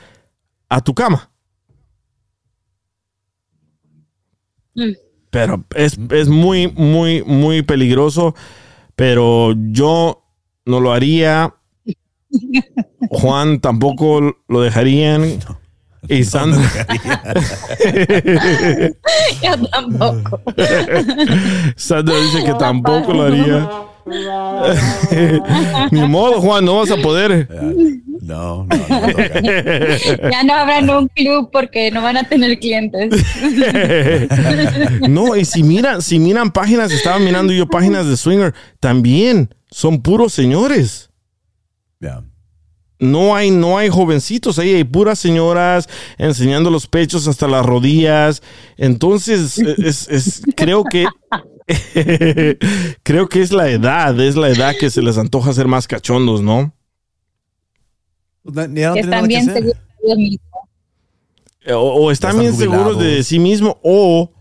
a 0.69 0.81
tu 0.81 0.93
cama. 0.93 1.31
Mm. 4.75 4.91
Pero 5.29 5.65
es, 5.75 5.97
es 6.11 6.29
muy, 6.29 6.71
muy, 6.71 7.23
muy 7.23 7.61
peligroso. 7.61 8.35
Pero 8.95 9.53
yo 9.71 10.23
no 10.65 10.79
lo 10.79 10.93
haría. 10.93 11.53
Juan 13.09 13.59
tampoco 13.59 14.37
lo 14.47 14.61
dejarían. 14.61 15.39
Y 16.07 16.23
Sandra. 16.23 16.61
yo 19.41 19.67
tampoco. 19.71 20.39
Sandra 21.75 22.15
dice 22.15 22.43
que 22.45 22.53
tampoco 22.59 23.11
lo 23.11 23.23
haría. 23.23 23.67
Ni 25.91 26.01
modo, 26.07 26.39
Juan, 26.41 26.63
no 26.65 26.77
vas 26.77 26.91
a 26.91 26.97
poder. 26.97 27.47
No, 28.21 28.67
Ya 30.31 30.43
no 30.43 30.53
habrán 30.55 30.89
un 30.89 31.07
club 31.09 31.49
porque 31.51 31.91
no 31.91 32.01
van 32.01 32.17
a 32.17 32.23
tener 32.23 32.57
clientes. 32.59 33.11
no, 35.09 35.35
y 35.35 35.45
si 35.45 35.63
miran, 35.63 36.01
si 36.01 36.19
miran 36.19 36.51
páginas, 36.51 36.91
estaba 36.91 37.19
mirando 37.19 37.53
yo 37.53 37.67
páginas 37.67 38.07
de 38.07 38.17
swinger, 38.17 38.53
también 38.79 39.53
son 39.69 40.01
puros 40.01 40.33
señores. 40.33 41.09
No 42.97 43.35
hay, 43.35 43.51
no 43.51 43.77
hay 43.77 43.89
jovencitos 43.89 44.57
ahí, 44.57 44.73
hay 44.73 44.83
puras 44.85 45.19
señoras 45.19 45.89
enseñando 46.17 46.71
los 46.71 46.87
pechos 46.87 47.27
hasta 47.27 47.45
las 47.47 47.65
rodillas. 47.65 48.41
Entonces, 48.77 49.57
es, 49.59 50.07
es- 50.09 50.41
creo 50.55 50.83
que 50.85 51.05
creo 53.03 53.27
que 53.27 53.41
es 53.41 53.51
la 53.51 53.69
edad, 53.69 54.19
es 54.19 54.35
la 54.35 54.49
edad 54.49 54.75
que 54.79 54.89
se 54.89 55.01
les 55.01 55.17
antoja 55.17 55.53
ser 55.53 55.67
más 55.67 55.87
cachondos, 55.87 56.41
¿no? 56.41 56.73
están 58.45 59.27
bien 59.27 59.45
seguros 59.45 59.73
de 59.73 60.05
ellos 60.05 60.17
mismos. 60.17 60.41
O, 61.67 61.77
o 61.77 62.11
están 62.11 62.31
están 62.31 62.41
bien 62.41 62.55
seguros 62.55 62.99
de 62.99 63.23
sí 63.23 63.39
mismo 63.39 63.79
o 63.83 64.31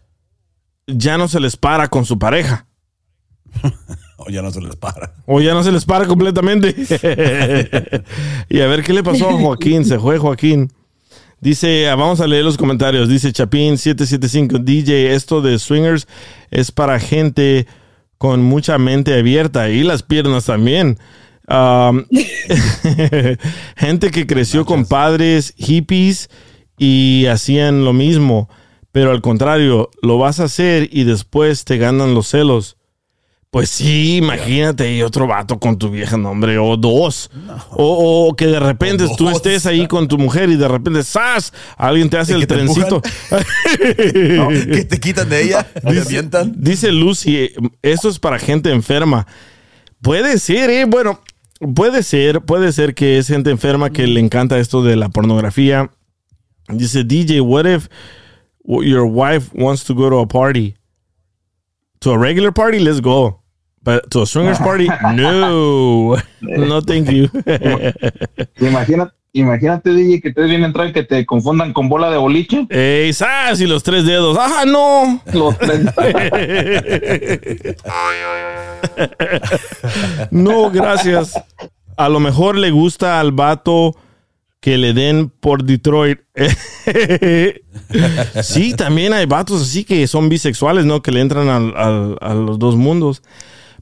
ya 0.87 1.17
no 1.17 1.29
se 1.29 1.41
les 1.41 1.57
para 1.57 1.89
con 1.89 2.05
su 2.05 2.19
pareja. 2.19 2.67
O 4.17 4.31
ya 4.31 4.43
no 4.43 4.51
se 4.53 4.61
les 4.61 4.77
para. 4.77 5.13
O 5.27 5.41
ya 5.41 5.55
no 5.55 5.65
se 5.65 5.73
les 5.73 5.85
para 5.85 6.07
completamente. 6.07 6.69
y 8.49 8.61
a 8.61 8.67
ver 8.69 8.85
qué 8.85 8.93
le 8.93 9.03
pasó 9.03 9.29
a 9.29 9.33
Joaquín. 9.33 9.85
Se 9.85 9.99
fue 9.99 10.19
Joaquín. 10.19 10.73
Dice, 11.45 11.91
ah, 11.91 11.95
vamos 11.95 12.23
a 12.23 12.27
leer 12.27 12.43
los 12.43 12.57
comentarios. 12.57 13.07
Dice 13.07 13.31
Chapín 13.31 13.77
775, 13.77 14.61
DJ, 14.61 15.15
esto 15.15 15.43
de 15.43 15.59
swingers 15.59 16.09
es 16.51 16.73
para 16.73 16.99
gente 16.99 17.67
con 18.17 18.43
mucha 18.43 18.79
mente 18.79 19.13
abierta 19.13 19.69
y 19.69 19.83
las 19.83 20.03
piernas 20.03 20.47
también. 20.47 20.99
Um, 21.47 22.07
gente 23.77 24.11
que 24.11 24.27
creció 24.27 24.65
con 24.65 24.87
padres 24.87 25.53
hippies 25.59 26.31
y 26.79 27.27
hacían 27.27 27.85
lo 27.85 27.93
mismo, 27.93 28.49
pero 28.91 29.11
al 29.11 29.21
contrario, 29.21 29.91
lo 30.01 30.17
vas 30.17 30.41
a 30.41 30.45
hacer 30.45 30.89
y 30.91 31.05
después 31.05 31.67
te 31.67 31.77
ganan 31.77 32.15
los 32.15 32.29
celos. 32.29 32.79
Pues 33.55 33.71
sí, 33.71 34.17
imagínate 34.17 34.97
y 34.97 35.03
otro 35.03 35.29
vato 35.29 35.61
con 35.61 35.79
tu 35.79 35.89
vieja 35.89 36.17
nombre, 36.17 36.59
o 36.59 36.77
dos. 36.77 37.31
O, 37.71 38.27
o 38.27 38.35
que 38.35 38.49
de 38.49 38.59
repente 38.59 39.07
tú 39.17 39.31
estés 39.31 39.65
ahí 39.65 39.87
con 39.87 40.09
tu 40.09 40.19
mujer 40.19 40.51
y 40.51 40.57
de 40.57 40.67
repente, 40.67 41.05
¡zas! 41.05 41.53
Alguien 41.77 42.11
te 42.11 42.19
hace 42.19 42.35
el 42.35 42.41
te 42.41 42.47
trencito. 42.49 43.01
No, 44.35 44.49
que 44.49 44.85
te 44.85 44.99
quitan 44.99 45.29
de 45.29 45.45
ella, 45.45 45.63
te 45.63 45.89
Dice, 45.89 46.01
avientan. 46.01 46.53
dice 46.57 46.91
Lucy, 46.91 47.51
eso 47.81 48.09
es 48.09 48.19
para 48.19 48.41
gente 48.41 48.73
enferma. 48.73 49.29
Puede 50.03 50.41
ser, 50.41 50.71
¿eh? 50.71 50.85
Bueno, 50.85 51.21
puede 51.77 52.03
ser, 52.03 52.41
puede 52.41 52.73
ser 52.73 52.97
que 52.97 53.19
es 53.19 53.29
gente 53.29 53.53
enferma 53.53 53.91
que 53.91 54.09
le 54.09 54.19
encanta 54.19 54.59
esto 54.59 54.83
de 54.83 54.97
la 54.97 55.11
pornografía. 55.11 55.93
Dice 56.71 57.05
DJ, 57.05 57.41
what 57.41 57.67
if 57.67 57.87
your 58.65 59.05
wife 59.05 59.53
wants 59.55 59.85
to 59.85 59.95
go 59.95 60.11
to 60.11 60.19
a 60.19 60.27
party? 60.27 60.75
To 62.01 62.15
a 62.15 62.19
regular 62.19 62.53
party, 62.53 62.81
let's 62.81 63.01
go. 63.01 63.44
But 63.85 64.09
to 64.11 64.23
a 64.23 64.27
swingers 64.27 64.59
party, 64.59 64.89
no. 65.15 66.17
No, 66.41 66.81
thank 66.83 67.11
you. 67.11 67.29
Imagínate, 68.61 69.13
imagínate, 69.35 69.91
DJ, 69.93 70.23
que 70.23 70.33
te 70.33 70.41
vienen 70.43 70.65
a 70.65 70.67
entrar 70.69 70.89
y 70.89 70.93
que 70.95 71.03
te 71.03 71.27
confundan 71.27 71.75
con 71.75 71.91
bola 71.91 72.11
de 72.11 72.17
boliche. 72.17 72.67
¡Ey, 72.71 73.13
sas! 73.13 73.61
Y 73.61 73.67
los 73.67 73.83
tres 73.83 74.07
dedos. 74.07 74.39
¡Ajá, 74.39 74.65
no! 74.65 75.21
Los 75.35 75.59
tres. 75.59 75.83
no, 80.31 80.71
gracias. 80.71 81.35
A 81.97 82.09
lo 82.09 82.21
mejor 82.21 82.57
le 82.57 82.71
gusta 82.71 83.21
al 83.21 83.33
vato 83.33 83.97
que 84.61 84.79
le 84.79 84.93
den 84.95 85.29
por 85.29 85.65
Detroit. 85.65 86.21
sí, 88.43 88.75
también 88.75 89.13
hay 89.13 89.27
vatos 89.27 89.63
así 89.63 89.85
que 89.85 90.07
son 90.07 90.29
bisexuales, 90.29 90.85
¿no? 90.87 91.03
Que 91.03 91.13
le 91.13 91.21
entran 91.21 91.49
al- 91.49 91.75
al- 91.77 92.19
a 92.21 92.35
los 92.35 92.59
dos 92.59 92.77
mundos. 92.77 93.23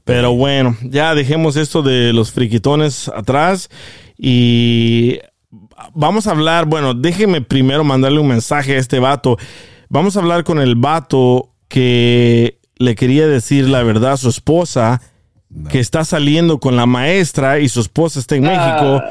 Pero 0.05 0.33
bueno, 0.33 0.75
ya 0.81 1.15
dejemos 1.15 1.55
esto 1.55 1.81
de 1.81 2.11
los 2.13 2.31
friquitones 2.31 3.07
atrás 3.07 3.69
y 4.17 5.19
vamos 5.93 6.27
a 6.27 6.31
hablar, 6.31 6.65
bueno, 6.65 6.93
déjeme 6.93 7.41
primero 7.41 7.83
mandarle 7.83 8.19
un 8.19 8.27
mensaje 8.27 8.75
a 8.75 8.79
este 8.79 8.99
vato. 8.99 9.37
Vamos 9.89 10.17
a 10.17 10.19
hablar 10.19 10.43
con 10.43 10.59
el 10.59 10.75
vato 10.75 11.53
que 11.67 12.59
le 12.77 12.95
quería 12.95 13.27
decir 13.27 13.67
la 13.69 13.83
verdad 13.83 14.13
a 14.13 14.17
su 14.17 14.29
esposa, 14.29 15.01
que 15.69 15.79
está 15.79 16.03
saliendo 16.03 16.59
con 16.59 16.75
la 16.75 16.85
maestra 16.85 17.59
y 17.59 17.69
su 17.69 17.79
esposa 17.79 18.19
está 18.19 18.35
en 18.35 18.43
México. 18.43 19.01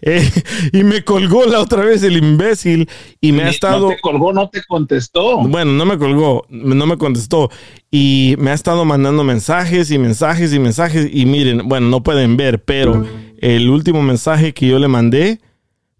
Eh, 0.00 0.30
y 0.72 0.84
me 0.84 1.04
colgó 1.04 1.44
la 1.46 1.60
otra 1.60 1.84
vez 1.84 2.02
el 2.02 2.16
imbécil 2.16 2.88
y 3.20 3.32
me 3.32 3.44
ha 3.44 3.48
estado... 3.48 3.88
No 3.88 3.94
te 3.94 4.00
colgó, 4.00 4.32
no 4.32 4.48
te 4.48 4.62
contestó. 4.64 5.38
Bueno, 5.38 5.72
no 5.72 5.84
me 5.84 5.98
colgó, 5.98 6.44
no 6.48 6.86
me 6.86 6.96
contestó. 6.96 7.50
Y 7.90 8.36
me 8.38 8.50
ha 8.50 8.54
estado 8.54 8.84
mandando 8.84 9.24
mensajes 9.24 9.90
y 9.90 9.98
mensajes 9.98 10.52
y 10.52 10.58
mensajes. 10.58 11.08
Y 11.12 11.26
miren, 11.26 11.68
bueno, 11.68 11.88
no 11.88 12.02
pueden 12.02 12.36
ver, 12.36 12.62
pero 12.62 13.04
el 13.38 13.68
último 13.70 14.02
mensaje 14.02 14.52
que 14.52 14.66
yo 14.66 14.78
le 14.78 14.88
mandé 14.88 15.40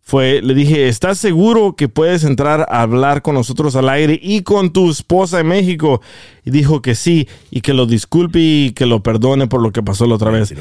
fue, 0.09 0.41
le 0.41 0.55
dije, 0.55 0.89
¿estás 0.89 1.19
seguro 1.19 1.77
que 1.77 1.91
puedes 1.91 2.25
entrar 2.25 2.67
a 2.71 2.81
hablar 2.81 3.21
con 3.21 3.35
nosotros 3.35 3.77
al 3.77 3.91
aire 3.91 4.19
y 4.23 4.41
con 4.41 4.73
tu 4.73 4.91
esposa 4.91 5.41
en 5.41 5.49
México? 5.49 6.01
Y 6.47 6.51
dijo 6.51 6.81
que 6.81 6.95
sí, 6.95 7.29
y 7.51 7.61
que 7.61 7.75
lo 7.75 7.85
disculpe 7.85 8.39
y 8.39 8.73
que 8.73 8.87
lo 8.87 9.03
perdone 9.03 9.49
por 9.49 9.61
lo 9.61 9.71
que 9.71 9.83
pasó 9.83 10.07
la 10.07 10.15
otra 10.15 10.31
vez. 10.31 10.55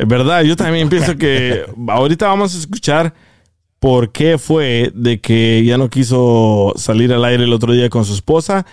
Es 0.00 0.08
verdad, 0.08 0.42
yo 0.44 0.56
también 0.56 0.88
pienso 0.88 1.14
que 1.18 1.66
ahorita 1.88 2.26
vamos 2.26 2.54
a 2.54 2.58
escuchar 2.58 3.12
por 3.78 4.12
qué 4.12 4.38
fue 4.38 4.90
de 4.94 5.20
que 5.20 5.62
ya 5.62 5.76
no 5.76 5.90
quiso 5.90 6.72
salir 6.76 7.12
al 7.12 7.22
aire 7.22 7.44
el 7.44 7.52
otro 7.52 7.74
día 7.74 7.90
con 7.90 8.06
su 8.06 8.14
esposa 8.14 8.64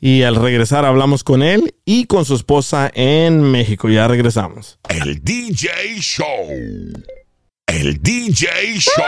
y 0.00 0.22
al 0.22 0.34
regresar 0.34 0.84
hablamos 0.84 1.22
con 1.22 1.44
él 1.44 1.76
y 1.84 2.06
con 2.06 2.24
su 2.24 2.34
esposa 2.34 2.90
en 2.94 3.42
México. 3.42 3.90
Ya 3.90 4.08
regresamos. 4.08 4.80
El 4.88 5.22
DJ 5.22 5.68
Show. 6.00 6.48
El 7.68 8.02
DJ 8.02 8.48
Show. 8.80 9.04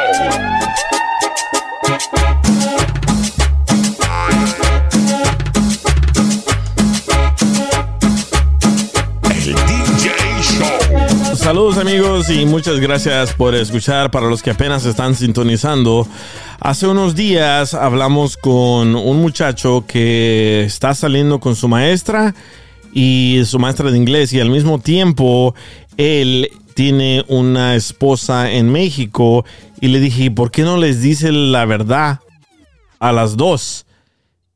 Saludos 11.45 11.77
amigos 11.77 12.31
y 12.31 12.47
muchas 12.47 12.81
gracias 12.81 13.35
por 13.35 13.55
escuchar 13.55 14.11
para 14.11 14.29
los 14.29 14.43
que 14.43 14.49
apenas 14.49 14.87
están 14.87 15.15
sintonizando. 15.15 16.09
Hace 16.59 16.87
unos 16.87 17.15
días 17.15 17.75
hablamos 17.75 18.39
con 18.39 18.97
un 18.97 19.21
muchacho 19.21 19.85
que 19.87 20.65
está 20.65 20.95
saliendo 20.95 21.41
con 21.41 21.55
su 21.55 21.69
maestra 21.69 22.35
y 22.95 23.43
su 23.45 23.59
maestra 23.59 23.91
de 23.91 23.99
inglés 23.99 24.33
y 24.33 24.41
al 24.41 24.49
mismo 24.49 24.79
tiempo 24.79 25.55
él 25.99 26.49
tiene 26.73 27.27
una 27.29 27.75
esposa 27.75 28.51
en 28.51 28.73
México 28.73 29.45
y 29.83 29.89
le 29.89 30.01
dije, 30.01 30.31
¿por 30.31 30.51
qué 30.51 30.63
no 30.63 30.79
les 30.79 31.03
dice 31.03 31.31
la 31.31 31.67
verdad 31.67 32.21
a 33.01 33.13
las 33.13 33.37
dos? 33.37 33.85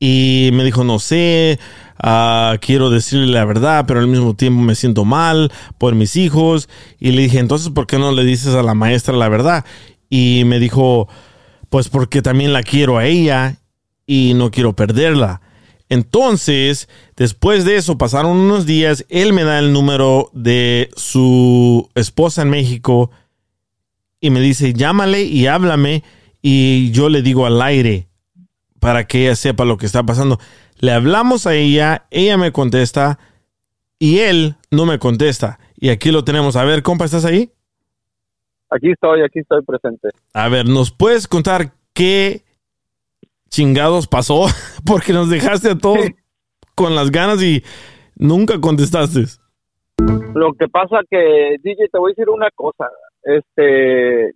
Y 0.01 0.49
me 0.55 0.65
dijo, 0.65 0.85
no 0.85 0.99
sé, 1.01 1.59
ah, 1.99 2.57
quiero 2.61 2.91
decirle 2.91 3.33
la 3.33 3.45
verdad, 3.45 3.85
pero 3.87 4.01
al 4.01 4.09
mismo 4.09 4.35
tiempo 4.35 4.63
me 4.63 4.75
siento 4.75 5.05
mal 5.05 5.53
por 5.79 5.95
mis 5.95 6.17
hijos. 6.17 6.69
Y 6.99 7.13
le 7.13 7.23
dije, 7.23 7.39
entonces, 7.39 7.71
¿por 7.71 7.87
qué 7.87 7.99
no 7.99 8.13
le 8.13 8.25
dices 8.25 8.55
a 8.55 8.63
la 8.63 8.75
maestra 8.75 9.15
la 9.15 9.29
verdad? 9.29 9.65
Y 10.09 10.43
me 10.47 10.59
dijo, 10.59 11.09
pues 11.69 11.89
porque 11.89 12.23
también 12.23 12.53
la 12.53 12.63
quiero 12.63 12.99
a 12.99 13.07
ella 13.07 13.57
y 14.07 14.35
no 14.35 14.51
quiero 14.51 14.75
perderla. 14.75 15.41
Entonces, 15.91 16.89
después 17.17 17.65
de 17.65 17.77
eso, 17.77 17.97
pasaron 17.97 18.37
unos 18.37 18.67
días, 18.67 19.07
él 19.09 19.33
me 19.33 19.45
da 19.45 19.59
el 19.59 19.73
número 19.73 20.31
de 20.35 20.91
su 20.97 21.89
esposa 21.95 22.43
en 22.43 22.51
México 22.51 23.11
y 24.21 24.31
me 24.31 24.41
dice, 24.41 24.75
llámale 24.75 25.23
y 25.23 25.47
háblame 25.47 26.05
y 26.43 26.91
yo 26.91 27.09
le 27.09 27.23
digo 27.23 27.47
al 27.47 27.63
aire 27.63 28.09
para 28.81 29.07
que 29.07 29.23
ella 29.23 29.37
sepa 29.37 29.65
lo 29.65 29.79
que 29.79 29.87
está 29.87 30.03
pasando. 30.03 30.39
Le 30.81 30.93
hablamos 30.93 31.47
a 31.47 31.55
ella, 31.55 32.07
ella 32.11 32.37
me 32.37 32.53
contesta 32.53 33.19
y 33.99 34.21
él 34.21 34.55
no 34.71 34.87
me 34.87 34.99
contesta. 34.99 35.59
Y 35.77 35.89
aquí 35.91 36.11
lo 36.11 36.25
tenemos. 36.25 36.57
A 36.57 36.65
ver, 36.65 36.83
compa, 36.83 37.05
¿estás 37.05 37.25
ahí? 37.25 37.51
Aquí 38.71 38.91
estoy, 38.93 39.23
aquí 39.23 39.41
estoy 39.41 39.63
presente. 39.65 40.11
A 40.35 40.49
ver, 40.49 40.69
¿nos 40.69 40.93
puedes 40.93 41.27
contar 41.27 41.73
qué 41.95 42.43
chingados 43.49 44.07
pasó? 44.07 44.47
Porque 44.87 45.13
nos 45.13 45.31
dejaste 45.31 45.71
a 45.71 45.79
todos 45.79 46.07
con 46.75 46.95
las 46.95 47.11
ganas 47.11 47.43
y 47.43 47.65
nunca 48.15 48.61
contestaste. 48.61 49.25
Lo 50.35 50.53
que 50.53 50.69
pasa 50.69 51.01
que, 51.11 51.57
DJ, 51.63 51.89
te 51.89 51.99
voy 51.99 52.11
a 52.11 52.15
decir 52.15 52.29
una 52.29 52.51
cosa. 52.55 52.89
Este, 53.23 54.33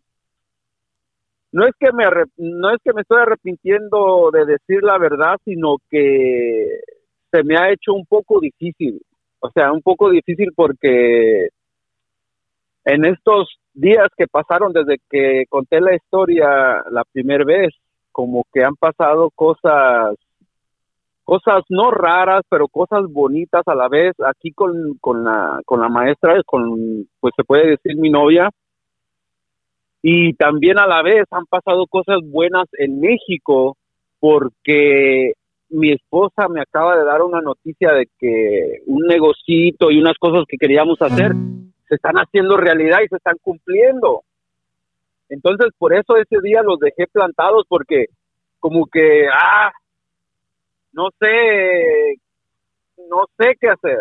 no 1.52 1.66
es 1.66 1.72
que 1.78 1.92
me 1.92 2.04
no 2.38 2.70
es 2.70 2.78
que 2.82 2.92
me 2.94 3.02
estoy 3.02 3.20
arrepintiendo 3.20 4.30
de 4.32 4.46
decir 4.46 4.82
la 4.82 4.98
verdad, 4.98 5.36
sino 5.44 5.76
que 5.90 6.80
se 7.30 7.42
me 7.44 7.56
ha 7.56 7.70
hecho 7.70 7.92
un 7.92 8.06
poco 8.06 8.40
difícil. 8.40 9.00
O 9.40 9.50
sea, 9.50 9.72
un 9.72 9.82
poco 9.82 10.10
difícil 10.10 10.52
porque 10.54 11.48
en 12.84 13.04
estos 13.04 13.58
días 13.74 14.08
que 14.16 14.26
pasaron 14.26 14.72
desde 14.72 14.98
que 15.10 15.44
conté 15.48 15.80
la 15.80 15.94
historia 15.94 16.82
la 16.90 17.04
primera 17.12 17.44
vez, 17.44 17.74
como 18.12 18.44
que 18.52 18.64
han 18.64 18.76
pasado 18.76 19.30
cosas, 19.34 20.16
cosas 21.24 21.62
no 21.68 21.90
raras, 21.90 22.42
pero 22.48 22.68
cosas 22.68 23.04
bonitas 23.10 23.62
a 23.66 23.74
la 23.74 23.88
vez. 23.88 24.14
Aquí 24.26 24.52
con, 24.52 24.96
con 25.00 25.24
la, 25.24 25.60
con 25.66 25.80
la 25.80 25.88
maestra, 25.88 26.42
con, 26.46 27.06
pues 27.20 27.34
se 27.36 27.44
puede 27.44 27.70
decir 27.70 27.96
mi 27.96 28.10
novia, 28.10 28.50
y 30.02 30.34
también 30.34 30.80
a 30.80 30.86
la 30.86 31.00
vez 31.02 31.24
han 31.30 31.46
pasado 31.46 31.86
cosas 31.86 32.18
buenas 32.24 32.66
en 32.72 33.00
México 33.00 33.76
porque 34.18 35.32
mi 35.70 35.92
esposa 35.92 36.48
me 36.48 36.60
acaba 36.60 36.96
de 36.96 37.04
dar 37.04 37.22
una 37.22 37.40
noticia 37.40 37.92
de 37.92 38.08
que 38.18 38.82
un 38.86 39.06
negocito 39.06 39.90
y 39.90 39.98
unas 39.98 40.18
cosas 40.18 40.44
que 40.48 40.58
queríamos 40.58 41.00
hacer 41.00 41.32
se 41.88 41.94
están 41.94 42.16
haciendo 42.16 42.56
realidad 42.56 42.98
y 43.04 43.08
se 43.08 43.16
están 43.16 43.36
cumpliendo. 43.40 44.22
Entonces, 45.28 45.68
por 45.78 45.94
eso 45.94 46.16
ese 46.16 46.40
día 46.42 46.62
los 46.62 46.78
dejé 46.78 47.06
plantados 47.10 47.64
porque 47.68 48.06
como 48.58 48.86
que, 48.86 49.28
ah, 49.32 49.72
no 50.92 51.08
sé, 51.18 52.16
no 53.08 53.24
sé 53.38 53.56
qué 53.60 53.68
hacer. 53.68 54.00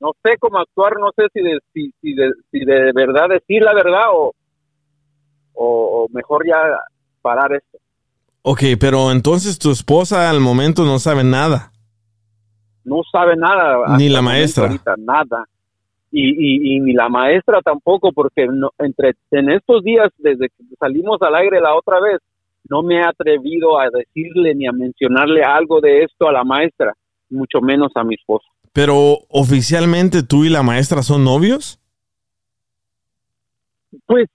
No 0.00 0.12
sé 0.22 0.36
cómo 0.38 0.58
actuar, 0.58 0.98
no 0.98 1.10
sé 1.16 1.26
si 1.32 1.40
de, 1.40 1.58
si, 1.72 1.90
si 2.00 2.14
de, 2.14 2.30
si 2.50 2.64
de 2.64 2.92
verdad 2.92 3.28
decir 3.30 3.62
la 3.62 3.74
verdad 3.74 4.10
o, 4.12 4.32
o, 5.54 6.04
o 6.04 6.08
mejor 6.12 6.46
ya 6.46 6.56
parar 7.22 7.52
esto. 7.52 7.78
Ok, 8.42 8.60
pero 8.78 9.10
entonces 9.10 9.58
tu 9.58 9.70
esposa 9.70 10.28
al 10.28 10.40
momento 10.40 10.84
no 10.84 10.98
sabe 10.98 11.24
nada. 11.24 11.72
No 12.84 13.00
sabe 13.10 13.36
nada. 13.36 13.96
Ni 13.96 14.10
la 14.10 14.20
maestra. 14.20 14.64
ahorita, 14.64 14.94
nada. 14.98 15.44
Y, 16.10 16.28
y, 16.28 16.76
y 16.76 16.80
ni 16.80 16.92
la 16.92 17.08
maestra 17.08 17.60
tampoco, 17.62 18.12
porque 18.12 18.46
no, 18.46 18.70
entre 18.78 19.14
en 19.30 19.50
estos 19.50 19.82
días, 19.82 20.10
desde 20.18 20.48
que 20.48 20.64
salimos 20.78 21.20
al 21.22 21.34
aire 21.34 21.60
la 21.60 21.74
otra 21.74 21.98
vez, 22.00 22.20
no 22.68 22.82
me 22.82 22.96
he 22.96 23.02
atrevido 23.02 23.80
a 23.80 23.88
decirle 23.90 24.54
ni 24.54 24.66
a 24.66 24.72
mencionarle 24.72 25.42
algo 25.42 25.80
de 25.80 26.04
esto 26.04 26.28
a 26.28 26.32
la 26.32 26.44
maestra, 26.44 26.92
mucho 27.30 27.60
menos 27.60 27.92
a 27.94 28.04
mi 28.04 28.14
esposa. 28.14 28.46
Pero 28.72 29.18
oficialmente 29.28 30.22
tú 30.22 30.44
y 30.44 30.50
la 30.50 30.62
maestra 30.62 31.02
son 31.02 31.24
novios. 31.24 31.80
Pues 34.06 34.28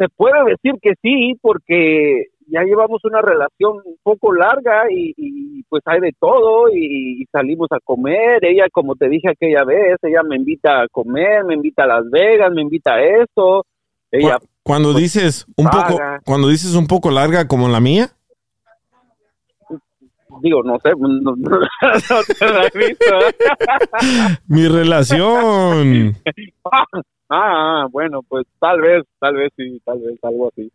se 0.00 0.08
puede 0.08 0.42
decir 0.46 0.72
que 0.80 0.92
sí, 1.02 1.36
porque 1.42 2.28
ya 2.46 2.62
llevamos 2.62 3.04
una 3.04 3.20
relación 3.20 3.76
un 3.84 3.96
poco 4.02 4.32
larga 4.32 4.84
y, 4.90 5.12
y, 5.16 5.62
pues 5.64 5.82
hay 5.84 6.00
de 6.00 6.12
todo 6.18 6.70
y, 6.72 7.22
y 7.22 7.24
salimos 7.26 7.68
a 7.70 7.78
comer. 7.84 8.42
Ella, 8.44 8.64
como 8.72 8.96
te 8.96 9.08
dije 9.10 9.28
aquella 9.30 9.62
vez, 9.64 9.98
ella 10.02 10.22
me 10.22 10.36
invita 10.36 10.80
a 10.82 10.88
comer, 10.88 11.44
me 11.44 11.52
invita 11.54 11.84
a 11.84 11.88
Las 11.88 12.10
Vegas, 12.10 12.50
me 12.52 12.62
invita 12.62 12.94
a 12.94 13.02
esto. 13.02 13.66
Ella, 14.10 14.38
Cu- 14.38 14.46
Cuando 14.62 14.92
pues, 14.92 15.02
dices 15.02 15.46
un 15.56 15.66
poco, 15.68 16.00
cuando 16.24 16.48
dices 16.48 16.74
un 16.74 16.86
poco 16.86 17.10
larga 17.10 17.46
como 17.46 17.68
la 17.68 17.78
mía. 17.80 18.08
digo, 20.42 20.62
no 20.62 20.78
sé, 20.82 20.92
no, 20.98 21.08
no- 21.08 21.36
no 21.36 22.22
te 22.38 22.46
la 22.46 22.64
he 22.66 22.78
visto. 22.88 23.04
Mi 24.48 24.66
relación. 24.66 26.16
ah, 27.30 27.86
bueno, 27.90 28.20
pues 28.28 28.46
tal 28.58 28.80
vez, 28.80 29.04
tal 29.18 29.34
vez 29.36 29.50
sí, 29.56 29.80
tal 29.84 30.00
vez 30.00 30.18
algo 30.22 30.48
así. 30.48 30.70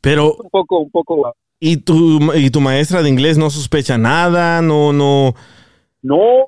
Pero 0.00 0.34
Un 0.34 0.50
poco, 0.50 0.80
un 0.80 0.90
poco. 0.90 1.34
y 1.60 1.78
tu 1.78 2.18
y 2.34 2.50
tu 2.50 2.60
maestra 2.60 3.02
de 3.02 3.08
inglés 3.08 3.38
no 3.38 3.50
sospecha 3.50 3.96
nada, 3.98 4.60
no 4.62 4.92
no. 4.92 5.34
No, 6.02 6.44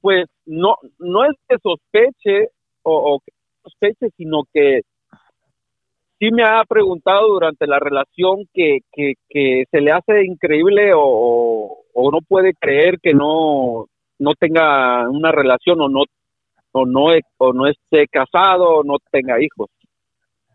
pues 0.00 0.26
no, 0.46 0.74
no 0.98 1.24
es 1.24 1.36
que 1.48 1.56
sospeche 1.62 2.48
o, 2.82 3.14
o 3.14 3.20
que 3.20 3.32
sospeche, 3.62 4.08
sino 4.16 4.42
que 4.52 4.80
sí 6.18 6.30
me 6.32 6.42
ha 6.44 6.64
preguntado 6.68 7.28
durante 7.28 7.66
la 7.68 7.78
relación 7.78 8.46
que, 8.52 8.78
que, 8.92 9.14
que 9.28 9.64
se 9.70 9.80
le 9.80 9.92
hace 9.92 10.24
increíble 10.24 10.92
o, 10.94 11.02
o, 11.04 11.78
o 11.94 12.10
no 12.10 12.18
puede 12.26 12.54
creer 12.54 12.98
que 13.00 13.14
no, 13.14 13.86
no 14.18 14.32
tenga 14.34 15.08
una 15.08 15.30
relación 15.30 15.80
o 15.82 15.88
no, 15.88 16.02
o 16.78 16.84
no, 16.86 17.06
o 17.38 17.52
no 17.52 17.66
esté 17.66 18.06
casado 18.08 18.64
o 18.76 18.84
no 18.84 18.96
tenga 19.10 19.40
hijos. 19.42 19.70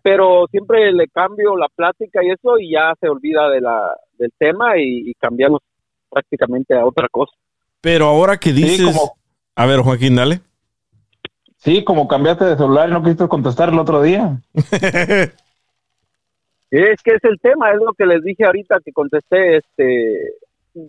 Pero 0.04 0.46
siempre 0.50 0.92
le 0.92 1.08
cambio 1.08 1.56
la 1.56 1.68
plática 1.76 2.24
y 2.24 2.30
eso 2.32 2.58
y 2.60 2.72
ya 2.72 2.94
se 3.00 3.08
olvida 3.10 3.50
de 3.50 3.62
la, 3.62 3.96
del 4.18 4.32
tema 4.38 4.78
y, 4.78 5.10
y 5.10 5.14
cambiamos 5.16 5.62
prácticamente 6.10 6.76
a 6.76 6.86
otra 6.86 7.08
cosa. 7.10 7.34
Pero 7.82 8.06
ahora 8.06 8.38
que 8.38 8.52
dices, 8.54 8.86
como- 8.86 9.14
a 9.56 9.66
ver 9.66 9.80
Joaquín, 9.82 10.16
dale. 10.16 10.42
Sí, 11.58 11.84
como 11.84 12.08
cambiaste 12.08 12.46
de 12.46 12.58
celular 12.58 12.90
y 12.90 12.94
no 12.94 13.02
quisiste 13.04 13.28
contestar 13.28 13.70
el 13.70 13.80
otro 13.80 14.02
día. 14.02 14.42
Es 16.72 17.02
que 17.04 17.12
es 17.16 17.24
el 17.26 17.38
tema, 17.42 17.70
es 17.72 17.80
lo 17.86 17.92
que 17.92 18.06
les 18.06 18.24
dije 18.24 18.46
ahorita 18.46 18.80
que 18.84 18.94
contesté, 18.94 19.58
este, 19.58 20.36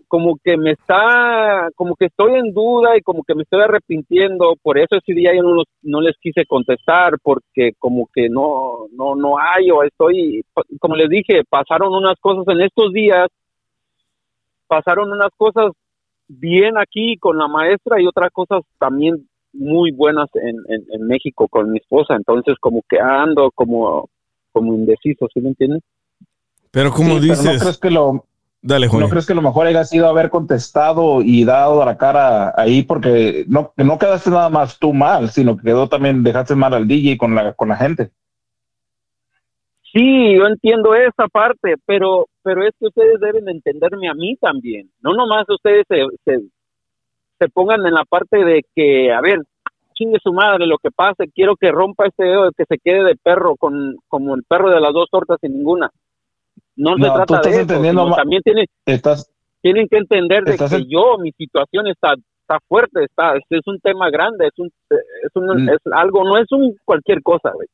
como 0.06 0.36
que 0.42 0.56
me 0.56 0.72
está, 0.72 1.68
como 1.74 1.96
que 1.96 2.06
estoy 2.06 2.34
en 2.34 2.52
duda 2.52 2.96
y 2.96 3.00
como 3.02 3.24
que 3.24 3.34
me 3.34 3.42
estoy 3.42 3.62
arrepintiendo, 3.62 4.54
por 4.62 4.78
eso 4.78 4.96
ese 4.96 5.12
día 5.12 5.34
yo 5.34 5.42
no, 5.42 5.54
los- 5.54 5.66
no 5.82 6.00
les 6.00 6.16
quise 6.18 6.46
contestar, 6.46 7.14
porque 7.22 7.72
como 7.78 8.08
que 8.14 8.28
no, 8.28 8.86
no, 8.92 9.16
no 9.16 9.38
hay, 9.38 9.70
o 9.70 9.82
estoy, 9.82 10.44
como 10.80 10.94
les 10.96 11.08
dije, 11.08 11.42
pasaron 11.48 11.92
unas 11.94 12.18
cosas 12.20 12.44
en 12.54 12.60
estos 12.62 12.92
días, 12.92 13.28
pasaron 14.66 15.10
unas 15.12 15.30
cosas 15.36 15.72
bien 16.28 16.78
aquí 16.78 17.16
con 17.18 17.36
la 17.38 17.48
maestra 17.48 18.00
y 18.00 18.06
otras 18.06 18.30
cosas 18.32 18.62
también 18.78 19.28
muy 19.52 19.90
buenas 19.92 20.28
en, 20.34 20.56
en, 20.68 20.84
en 20.90 21.06
México 21.06 21.46
con 21.48 21.70
mi 21.70 21.78
esposa, 21.78 22.14
entonces 22.14 22.54
como 22.60 22.82
que 22.88 22.98
ando 23.00 23.50
como, 23.54 24.08
como 24.52 24.74
indeciso, 24.74 25.26
¿sí 25.32 25.40
me 25.40 25.48
entiendes? 25.50 25.82
Pero 26.70 26.90
como 26.90 27.18
Sí, 27.18 27.26
pero 27.28 27.34
dices, 27.34 27.44
¿no 27.44 27.58
crees 27.60 27.78
que 27.78 27.90
lo 27.90 28.24
dale 28.62 28.86
¿No 28.86 29.08
crees 29.08 29.26
que 29.26 29.34
lo 29.34 29.42
mejor 29.42 29.66
haya 29.66 29.84
sido 29.84 30.08
haber 30.08 30.30
contestado 30.30 31.20
y 31.20 31.44
dado 31.44 31.84
la 31.84 31.98
cara 31.98 32.54
ahí? 32.56 32.82
Porque 32.82 33.44
no, 33.48 33.72
que 33.76 33.84
no 33.84 33.98
quedaste 33.98 34.30
nada 34.30 34.48
más 34.48 34.78
tú 34.78 34.94
mal, 34.94 35.30
sino 35.30 35.56
que 35.56 35.64
quedó 35.64 35.88
también, 35.88 36.22
dejaste 36.22 36.54
mal 36.54 36.72
al 36.72 36.88
DJ 36.88 37.18
con 37.18 37.34
la, 37.34 37.52
con 37.52 37.68
la 37.68 37.76
gente. 37.76 38.10
Sí, 39.92 40.36
yo 40.36 40.46
entiendo 40.46 40.94
esa 40.94 41.28
parte, 41.28 41.74
pero 41.84 42.26
pero 42.42 42.64
es 42.66 42.72
que 42.78 42.86
ustedes 42.86 43.20
deben 43.20 43.44
de 43.44 43.52
entenderme 43.52 44.08
a 44.08 44.14
mí 44.14 44.36
también. 44.36 44.90
No 45.00 45.12
nomás 45.14 45.44
ustedes 45.48 45.84
se, 45.88 46.04
se, 46.24 46.40
se 47.38 47.48
pongan 47.48 47.86
en 47.86 47.94
la 47.94 48.04
parte 48.04 48.44
de 48.44 48.64
que, 48.74 49.12
a 49.12 49.20
ver, 49.20 49.40
chingue 49.94 50.18
su 50.22 50.32
madre, 50.32 50.66
lo 50.66 50.78
que 50.78 50.90
pase, 50.90 51.30
quiero 51.34 51.56
que 51.56 51.70
rompa 51.70 52.06
este 52.06 52.24
dedo, 52.24 52.50
que 52.56 52.64
se 52.64 52.78
quede 52.78 53.04
de 53.04 53.16
perro, 53.16 53.56
con 53.56 53.96
como 54.08 54.34
el 54.34 54.42
perro 54.44 54.70
de 54.70 54.80
las 54.80 54.92
dos 54.92 55.08
tortas 55.10 55.38
sin 55.40 55.54
ninguna. 55.54 55.90
No, 56.76 56.94
se 56.96 57.00
No, 57.02 57.06
tú 57.24 57.26
trata 57.26 57.40
de 57.42 57.50
eso, 57.50 57.60
entendiendo 57.60 58.04
sino 58.04 58.16
también 58.16 58.42
tienen, 58.42 58.66
Estás, 58.86 59.30
tienen 59.60 59.86
que 59.88 59.98
entender 59.98 60.44
de 60.44 60.56
que 60.56 60.64
en- 60.76 60.88
yo, 60.88 61.18
mi 61.18 61.32
situación 61.32 61.86
está 61.86 62.14
está 62.40 62.58
fuerte, 62.68 63.04
está 63.04 63.36
es, 63.36 63.42
es 63.50 63.66
un 63.66 63.78
tema 63.80 64.10
grande, 64.10 64.46
es 64.48 64.58
un 64.58 64.66
es, 64.90 65.30
un, 65.34 65.64
Mm. 65.64 65.68
es 65.68 65.78
algo, 65.92 66.24
no 66.24 66.36
es 66.38 66.50
un 66.50 66.74
cualquier 66.84 67.22
cosa, 67.22 67.50
güey. 67.52 67.68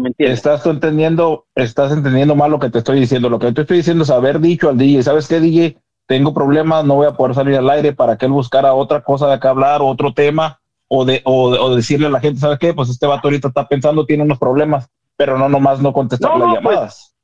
Me 0.00 0.10
estás 0.18 0.64
tú 0.64 0.70
entendiendo, 0.70 1.44
estás 1.54 1.92
entendiendo 1.92 2.34
mal 2.34 2.50
lo 2.50 2.58
que 2.58 2.68
te 2.68 2.78
estoy 2.78 2.98
diciendo. 2.98 3.28
Lo 3.28 3.38
que 3.38 3.52
te 3.52 3.60
estoy 3.60 3.76
diciendo 3.78 4.02
es 4.02 4.10
haber 4.10 4.40
dicho 4.40 4.68
al 4.68 4.76
DJ, 4.76 5.02
¿sabes 5.04 5.28
qué, 5.28 5.38
DJ? 5.38 5.76
Tengo 6.06 6.34
problemas, 6.34 6.84
no 6.84 6.96
voy 6.96 7.06
a 7.06 7.12
poder 7.12 7.34
salir 7.36 7.54
al 7.56 7.70
aire 7.70 7.92
para 7.92 8.16
que 8.18 8.26
él 8.26 8.32
buscara 8.32 8.74
otra 8.74 9.02
cosa 9.02 9.28
de 9.30 9.38
qué 9.38 9.46
hablar, 9.46 9.80
otro 9.82 10.12
tema, 10.12 10.58
o 10.88 11.04
de, 11.04 11.20
o, 11.24 11.50
o 11.50 11.76
decirle 11.76 12.06
a 12.08 12.10
la 12.10 12.18
gente, 12.20 12.40
¿sabes 12.40 12.58
qué? 12.58 12.74
Pues 12.74 12.88
este 12.88 13.06
vato 13.06 13.28
ahorita 13.28 13.48
está 13.48 13.68
pensando, 13.68 14.04
tiene 14.04 14.24
unos 14.24 14.38
problemas, 14.38 14.88
pero 15.16 15.38
no 15.38 15.48
nomás 15.48 15.80
no 15.80 15.92
contestar 15.92 16.32
No, 16.32 16.38
las 16.38 16.48
no, 16.48 16.60
pues, 16.62 16.74
llamadas. 16.74 17.14